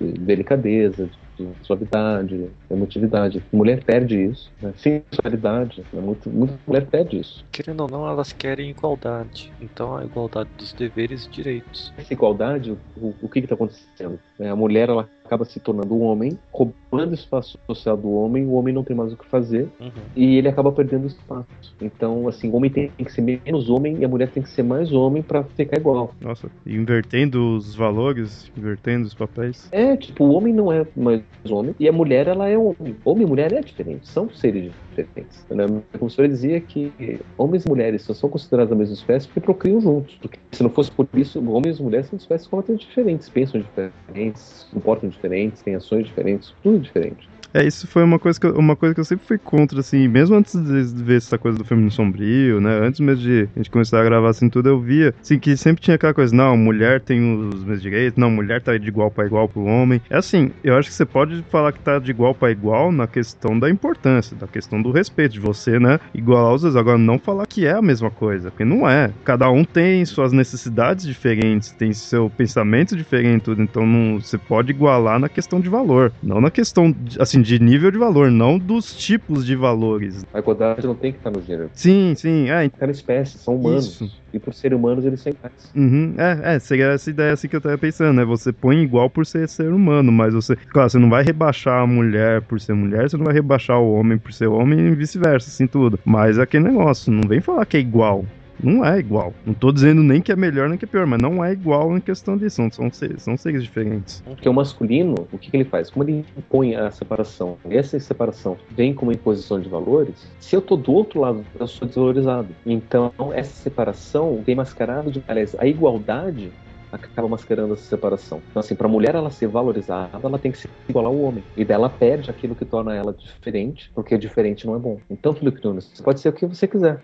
de 0.00 0.12
delicadeza, 0.12 1.08
de 1.38 1.48
suavidade, 1.62 2.48
emotividade. 2.70 3.42
Mulher 3.52 3.82
perde 3.84 4.24
isso, 4.24 4.50
né? 4.60 4.72
sensualidade, 4.76 5.82
né? 5.92 6.00
muito, 6.00 6.28
muita 6.30 6.58
mulher 6.66 6.86
perde 6.86 7.20
isso. 7.20 7.44
Querendo 7.50 7.80
ou 7.80 7.90
não, 7.90 8.08
elas 8.08 8.32
querem 8.32 8.70
igualdade. 8.70 9.52
Então 9.60 9.96
a 9.96 10.04
igualdade 10.04 10.50
dos 10.58 10.72
deveres 10.72 11.26
e 11.26 11.30
direitos. 11.30 11.92
Essa 11.96 12.12
igualdade, 12.12 12.76
o, 12.96 13.14
o 13.22 13.28
que 13.28 13.40
está 13.40 13.54
acontecendo? 13.54 14.18
É, 14.38 14.48
a 14.48 14.56
mulher 14.56 14.88
ela 14.88 15.08
acaba 15.24 15.44
se 15.44 15.58
tornando 15.60 15.94
um 15.94 16.02
homem, 16.02 16.38
roubando 16.52 17.12
o 17.12 17.14
espaço 17.14 17.58
social 17.66 17.96
do 17.96 18.12
homem, 18.12 18.44
o 18.44 18.52
homem 18.52 18.74
não 18.74 18.84
tem 18.84 18.94
mais 18.94 19.12
o 19.12 19.16
que 19.16 19.24
fazer 19.26 19.68
Uhum. 19.80 19.90
e 20.14 20.36
ele 20.36 20.48
acaba 20.48 20.70
perdendo 20.72 21.06
espaço. 21.06 21.46
Então, 21.80 22.28
assim, 22.28 22.50
o 22.50 22.56
homem 22.56 22.70
tem, 22.70 22.88
tem 22.88 23.06
que 23.06 23.12
ser 23.12 23.22
menos 23.22 23.70
homem 23.70 23.98
e 23.98 24.04
a 24.04 24.08
mulher 24.08 24.28
tem 24.28 24.42
que 24.42 24.50
ser 24.50 24.62
mais 24.62 24.92
homem 24.92 25.22
para 25.22 25.42
ficar 25.44 25.78
igual. 25.78 26.14
Nossa, 26.20 26.50
invertendo 26.66 27.56
os 27.56 27.74
valores, 27.74 28.50
invertendo 28.56 29.06
os 29.06 29.14
papéis. 29.14 29.61
É, 29.70 29.96
tipo, 29.96 30.24
o 30.24 30.32
homem 30.32 30.52
não 30.52 30.72
é 30.72 30.86
mais 30.96 31.22
homem 31.48 31.74
e 31.78 31.88
a 31.88 31.92
mulher 31.92 32.28
ela 32.28 32.48
é 32.48 32.56
homem. 32.56 32.96
Homem 33.04 33.26
e 33.26 33.28
mulher 33.28 33.52
é 33.52 33.60
diferente, 33.60 34.08
são 34.08 34.30
seres 34.30 34.72
diferentes. 34.90 35.44
Né? 35.50 35.64
A 35.94 35.98
professora 35.98 36.28
dizia 36.28 36.60
que 36.60 36.92
homens 37.36 37.64
e 37.64 37.68
mulheres 37.68 38.02
são 38.02 38.28
considerados 38.28 38.72
a 38.72 38.76
mesma 38.76 38.94
espécie 38.94 39.26
porque 39.26 39.40
procriam 39.40 39.80
juntos. 39.80 40.16
Porque 40.20 40.38
se 40.52 40.62
não 40.62 40.70
fosse 40.70 40.90
por 40.90 41.08
isso, 41.14 41.38
homens 41.50 41.78
e 41.78 41.82
mulheres 41.82 42.06
são 42.06 42.16
espécies 42.16 42.46
completamente 42.46 42.86
diferentes, 42.86 43.28
pensam 43.28 43.60
diferentes, 43.60 44.42
se 44.42 44.66
comportam 44.74 45.08
diferentes, 45.08 45.62
têm 45.62 45.74
ações 45.74 46.06
diferentes, 46.06 46.54
tudo 46.62 46.78
diferente. 46.78 47.28
É, 47.54 47.66
isso 47.66 47.86
foi 47.86 48.02
uma 48.02 48.18
coisa, 48.18 48.40
que 48.40 48.46
eu, 48.46 48.54
uma 48.56 48.74
coisa 48.74 48.94
que 48.94 49.00
eu 49.00 49.04
sempre 49.04 49.26
fui 49.26 49.38
contra, 49.38 49.80
assim, 49.80 50.08
mesmo 50.08 50.36
antes 50.36 50.54
de 50.54 51.02
ver 51.04 51.18
essa 51.18 51.38
coisa 51.38 51.58
do 51.58 51.64
feminino 51.66 51.90
sombrio, 51.90 52.62
né? 52.62 52.78
Antes 52.80 52.98
mesmo 53.00 53.22
de 53.22 53.50
a 53.54 53.58
gente 53.58 53.70
começar 53.70 54.00
a 54.00 54.04
gravar 54.04 54.30
assim 54.30 54.48
tudo, 54.48 54.70
eu 54.70 54.80
via, 54.80 55.14
assim, 55.20 55.38
que 55.38 55.54
sempre 55.54 55.82
tinha 55.82 55.96
aquela 55.96 56.14
coisa, 56.14 56.34
não, 56.34 56.56
mulher 56.56 57.02
tem 57.02 57.20
os 57.50 57.62
mesmos 57.62 57.82
direitos, 57.82 58.18
não, 58.18 58.30
mulher 58.30 58.62
tá 58.62 58.78
de 58.78 58.88
igual 58.88 59.10
para 59.10 59.26
igual 59.26 59.50
pro 59.50 59.64
homem. 59.64 60.00
É 60.08 60.16
assim, 60.16 60.50
eu 60.64 60.76
acho 60.78 60.88
que 60.88 60.94
você 60.94 61.04
pode 61.04 61.44
falar 61.50 61.72
que 61.72 61.80
tá 61.80 61.98
de 61.98 62.10
igual 62.10 62.34
para 62.34 62.50
igual 62.50 62.90
na 62.90 63.06
questão 63.06 63.58
da 63.58 63.68
importância, 63.68 64.34
da 64.34 64.46
questão 64.48 64.80
do 64.80 64.90
respeito, 64.90 65.32
de 65.32 65.40
você, 65.40 65.78
né? 65.78 65.98
Igualar 66.14 66.54
os 66.54 66.62
dois. 66.62 66.74
Agora, 66.74 66.96
não 66.96 67.18
falar 67.18 67.46
que 67.46 67.66
é 67.66 67.72
a 67.72 67.82
mesma 67.82 68.10
coisa, 68.10 68.50
porque 68.50 68.64
não 68.64 68.88
é. 68.88 69.12
Cada 69.24 69.50
um 69.50 69.62
tem 69.62 70.02
suas 70.06 70.32
necessidades 70.32 71.04
diferentes, 71.04 71.70
tem 71.72 71.92
seu 71.92 72.30
pensamento 72.30 72.96
diferente, 72.96 73.42
tudo. 73.42 73.60
Então, 73.62 73.86
não, 73.86 74.18
você 74.18 74.38
pode 74.38 74.70
igualar 74.70 75.18
na 75.18 75.28
questão 75.28 75.60
de 75.60 75.68
valor, 75.68 76.14
não 76.22 76.40
na 76.40 76.50
questão, 76.50 76.90
de- 76.90 77.20
assim, 77.20 77.41
de 77.42 77.58
nível 77.58 77.90
de 77.90 77.98
valor, 77.98 78.30
não 78.30 78.58
dos 78.58 78.94
tipos 78.96 79.44
de 79.44 79.54
valores. 79.54 80.24
A 80.32 80.38
igualdade 80.38 80.86
não 80.86 80.94
tem 80.94 81.12
que 81.12 81.18
estar 81.18 81.30
no 81.30 81.42
gênero, 81.42 81.70
Sim, 81.74 82.14
sim, 82.16 82.48
é, 82.48 82.70
na 82.80 82.90
espécie, 82.90 83.38
são 83.38 83.56
humanos. 83.56 84.00
Isso. 84.00 84.22
E 84.32 84.38
por 84.38 84.54
serem 84.54 84.78
humanos, 84.78 85.04
eles 85.04 85.20
são 85.20 85.30
iguais. 85.30 85.70
Uhum, 85.76 86.14
é, 86.16 86.54
é, 86.54 86.58
seria 86.58 86.86
essa 86.86 87.10
ideia 87.10 87.32
assim 87.32 87.48
que 87.48 87.56
eu 87.56 87.60
tava 87.60 87.76
pensando, 87.76 88.16
né? 88.16 88.24
Você 88.24 88.52
põe 88.52 88.78
igual 88.78 89.10
por 89.10 89.26
ser 89.26 89.48
ser 89.48 89.72
humano, 89.72 90.10
mas 90.10 90.32
você, 90.32 90.56
claro, 90.56 90.88
você 90.88 90.98
não 90.98 91.10
vai 91.10 91.22
rebaixar 91.22 91.82
a 91.82 91.86
mulher 91.86 92.40
por 92.42 92.60
ser 92.60 92.72
mulher, 92.72 93.10
você 93.10 93.16
não 93.16 93.24
vai 93.24 93.34
rebaixar 93.34 93.78
o 93.78 93.92
homem 93.92 94.16
por 94.16 94.32
ser 94.32 94.46
homem 94.46 94.78
e 94.78 94.94
vice-versa, 94.94 95.48
assim 95.48 95.66
tudo. 95.66 95.98
Mas 96.04 96.38
é 96.38 96.42
aquele 96.42 96.64
negócio, 96.64 97.12
não 97.12 97.28
vem 97.28 97.40
falar 97.40 97.66
que 97.66 97.76
é 97.76 97.80
igual. 97.80 98.24
Não 98.62 98.84
é 98.84 98.98
igual. 98.98 99.32
Não 99.44 99.52
tô 99.52 99.72
dizendo 99.72 100.02
nem 100.02 100.20
que 100.20 100.30
é 100.30 100.36
melhor 100.36 100.68
nem 100.68 100.78
que 100.78 100.84
é 100.84 100.88
pior, 100.88 101.06
mas 101.06 101.20
não 101.20 101.44
é 101.44 101.52
igual 101.52 101.96
em 101.96 102.00
questão 102.00 102.36
disso. 102.36 102.56
São, 102.56 102.70
são, 102.70 102.92
seres, 102.92 103.22
são 103.22 103.36
seres 103.36 103.62
diferentes. 103.62 104.22
Porque 104.24 104.48
o 104.48 104.54
masculino, 104.54 105.26
o 105.32 105.38
que, 105.38 105.50
que 105.50 105.56
ele 105.56 105.64
faz? 105.64 105.90
Como 105.90 106.04
ele 106.04 106.24
impõe 106.36 106.76
a 106.76 106.90
separação, 106.90 107.56
essa 107.68 107.98
separação 107.98 108.56
vem 108.70 108.94
como 108.94 109.10
imposição 109.12 109.60
de 109.60 109.68
valores, 109.68 110.28
se 110.38 110.54
eu 110.54 110.62
tô 110.62 110.76
do 110.76 110.92
outro 110.92 111.20
lado, 111.20 111.44
eu 111.58 111.66
sou 111.66 111.88
desvalorizado. 111.88 112.48
Então, 112.64 113.12
essa 113.32 113.52
separação 113.52 114.42
vem 114.44 114.54
mascarado 114.54 115.10
de. 115.10 115.22
Aliás, 115.26 115.56
a 115.58 115.66
igualdade 115.66 116.52
acaba 116.92 117.26
mascarando 117.26 117.72
essa 117.72 117.84
separação. 117.84 118.42
Então, 118.50 118.60
assim, 118.60 118.74
para 118.74 118.86
a 118.86 118.90
mulher 118.90 119.14
ela 119.14 119.30
ser 119.30 119.46
valorizada, 119.46 120.20
ela 120.22 120.38
tem 120.38 120.52
que 120.52 120.58
se 120.58 120.68
igualar 120.88 121.10
ao 121.10 121.18
homem. 121.18 121.42
E 121.56 121.64
dela 121.64 121.88
perde 121.88 122.30
aquilo 122.30 122.54
que 122.54 122.64
torna 122.64 122.94
ela 122.94 123.14
diferente, 123.14 123.90
porque 123.94 124.18
diferente 124.18 124.66
não 124.66 124.76
é 124.76 124.78
bom. 124.78 125.00
Então, 125.10 125.34
Felipe 125.34 125.64
Nunes, 125.64 125.90
você 125.92 126.02
pode 126.02 126.20
ser 126.20 126.28
o 126.28 126.32
que 126.32 126.46
você 126.46 126.68
quiser. 126.68 127.02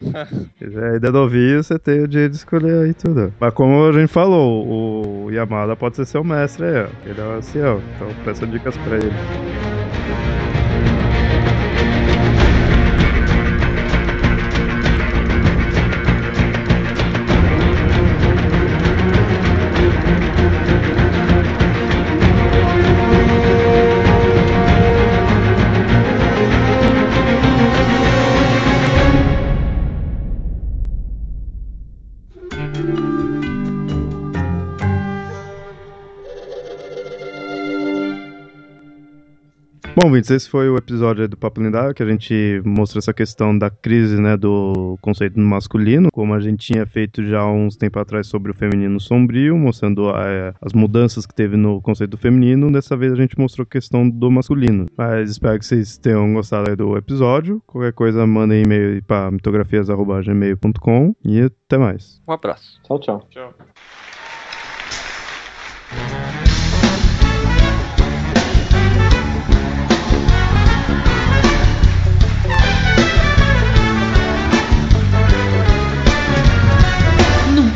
Quiser 0.58 0.94
ainda 0.94 1.12
não 1.12 1.22
ouvir, 1.22 1.62
você 1.62 1.78
tem 1.78 2.00
o 2.00 2.08
dia 2.08 2.28
de 2.28 2.36
escolher 2.36 2.84
aí 2.84 2.94
tudo. 2.94 3.32
Mas 3.38 3.52
como 3.52 3.86
a 3.86 3.92
gente 3.92 4.08
falou, 4.08 5.26
o 5.26 5.30
Yamada 5.30 5.76
pode 5.76 5.96
ser 5.96 6.06
seu 6.06 6.24
mestre 6.24 6.64
aí, 6.64 6.84
ó. 6.84 7.08
Ele 7.08 7.20
é 7.20 7.24
o 7.24 7.30
ancião. 7.32 7.82
Então 7.96 8.08
peça 8.24 8.46
dicas 8.46 8.76
pra 8.78 8.96
ele. 8.96 9.59
Bom, 40.02 40.10
Vintes, 40.10 40.30
esse 40.30 40.48
foi 40.48 40.66
o 40.70 40.78
episódio 40.78 41.28
do 41.28 41.36
Papo 41.36 41.60
Lendário, 41.60 41.94
que 41.94 42.02
a 42.02 42.06
gente 42.06 42.62
mostrou 42.64 43.00
essa 43.00 43.12
questão 43.12 43.56
da 43.56 43.68
crise, 43.68 44.18
né, 44.18 44.34
do 44.34 44.96
conceito 45.02 45.38
masculino, 45.38 46.08
como 46.10 46.32
a 46.32 46.40
gente 46.40 46.72
tinha 46.72 46.86
feito 46.86 47.22
já 47.22 47.40
há 47.40 47.52
uns 47.52 47.76
tempos 47.76 48.00
atrás 48.00 48.26
sobre 48.26 48.50
o 48.50 48.54
feminino 48.54 48.98
sombrio, 48.98 49.58
mostrando 49.58 50.08
eh, 50.16 50.54
as 50.62 50.72
mudanças 50.72 51.26
que 51.26 51.34
teve 51.34 51.54
no 51.54 51.82
conceito 51.82 52.12
do 52.12 52.16
feminino, 52.16 52.72
dessa 52.72 52.96
vez 52.96 53.12
a 53.12 53.16
gente 53.16 53.38
mostrou 53.38 53.64
a 53.64 53.70
questão 53.70 54.08
do 54.08 54.30
masculino. 54.30 54.86
Mas 54.96 55.32
espero 55.32 55.58
que 55.58 55.66
vocês 55.66 55.98
tenham 55.98 56.32
gostado 56.32 56.70
aí 56.70 56.76
do 56.76 56.96
episódio, 56.96 57.62
qualquer 57.66 57.92
coisa 57.92 58.26
mandem 58.26 58.62
e-mail 58.62 59.02
para 59.02 59.30
mitografias.gmail.com 59.30 61.14
e 61.22 61.42
até 61.42 61.76
mais. 61.76 62.22
Um 62.26 62.32
abraço. 62.32 62.80
Tchau, 62.84 62.98
tchau. 63.00 63.26
Tchau. 63.28 63.54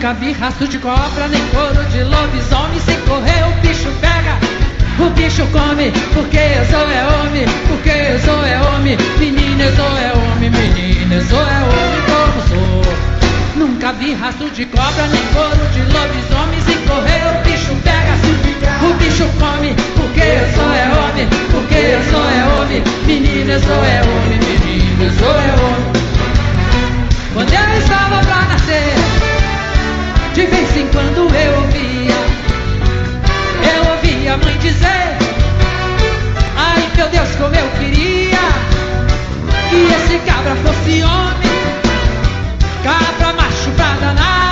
Nunca 0.05 0.21
vi 0.21 0.33
rastro 0.33 0.69
de 0.69 0.79
cobra, 0.81 1.29
nem 1.29 1.41
couro 1.49 1.83
de 1.87 2.05
lobisomem. 2.05 2.79
Se 2.79 2.93
correr, 3.09 3.43
o 3.49 3.53
bicho 3.63 3.91
pega, 4.03 4.37
o 4.99 5.09
bicho 5.15 5.47
come. 5.47 5.91
Porque 6.13 6.37
eu 6.37 6.65
sou 6.67 6.91
é 6.91 7.07
homem, 7.07 7.47
porque 7.67 7.89
eu 7.89 8.21
sou 8.21 8.45
é 8.45 8.61
homem. 8.61 8.99
Menina, 9.19 9.65
eu 9.65 9.75
sou 9.75 9.97
é 9.97 10.13
homem, 10.13 10.51
menina, 10.51 11.15
eu 11.15 11.25
sou 11.25 11.41
é 11.41 11.59
homem 11.63 12.03
como 12.05 12.49
sou. 12.49 12.95
Nunca 13.57 13.95
vi 13.95 14.13
rastro 14.13 14.51
de 14.51 14.67
cobra, 14.67 15.07
nem 15.07 15.23
couro 15.33 15.67
de 15.73 15.81
lobisomem. 15.81 16.61
Se 16.61 16.75
correr, 16.87 17.25
o 17.25 17.43
bicho 17.43 17.75
pega, 17.83 18.13
o 18.85 18.93
bicho 18.99 19.27
come. 19.41 19.75
Porque 19.97 20.21
eu 20.21 20.53
sou 20.53 20.71
é 20.71 20.87
homem, 21.01 21.29
porque 21.51 21.75
eu 21.77 22.03
sou 22.11 22.29
é 22.29 22.61
homem. 22.61 22.83
Menina, 23.07 23.55
eu 23.55 23.61
sou 23.63 23.83
é 23.83 24.03
homem, 24.03 24.39
menina, 24.39 25.03
eu 25.03 25.13
sou 25.13 25.31
é 25.31 25.55
homem. 25.65 25.93
Quando 27.33 27.55
eu 27.55 27.79
estava 27.79 28.19
pra 28.19 28.43
nascer. 28.53 29.04
De 30.35 30.47
vez 30.47 30.77
em 30.77 30.89
quando 30.89 31.32
eu 31.32 31.55
ouvia, 31.61 32.16
eu 33.73 33.90
ouvia 33.93 34.35
a 34.35 34.36
mãe 34.36 34.59
dizer: 34.59 35.16
Ai 36.56 36.90
meu 36.97 37.09
Deus, 37.09 37.28
como 37.36 37.55
eu 37.55 37.69
queria 37.78 38.39
que 39.70 39.94
esse 39.94 40.19
cabra 40.27 40.56
fosse 40.56 41.05
homem, 41.05 41.55
cabra 42.82 43.32
macho 43.35 43.70
pra 43.77 43.94
danar. 44.01 44.44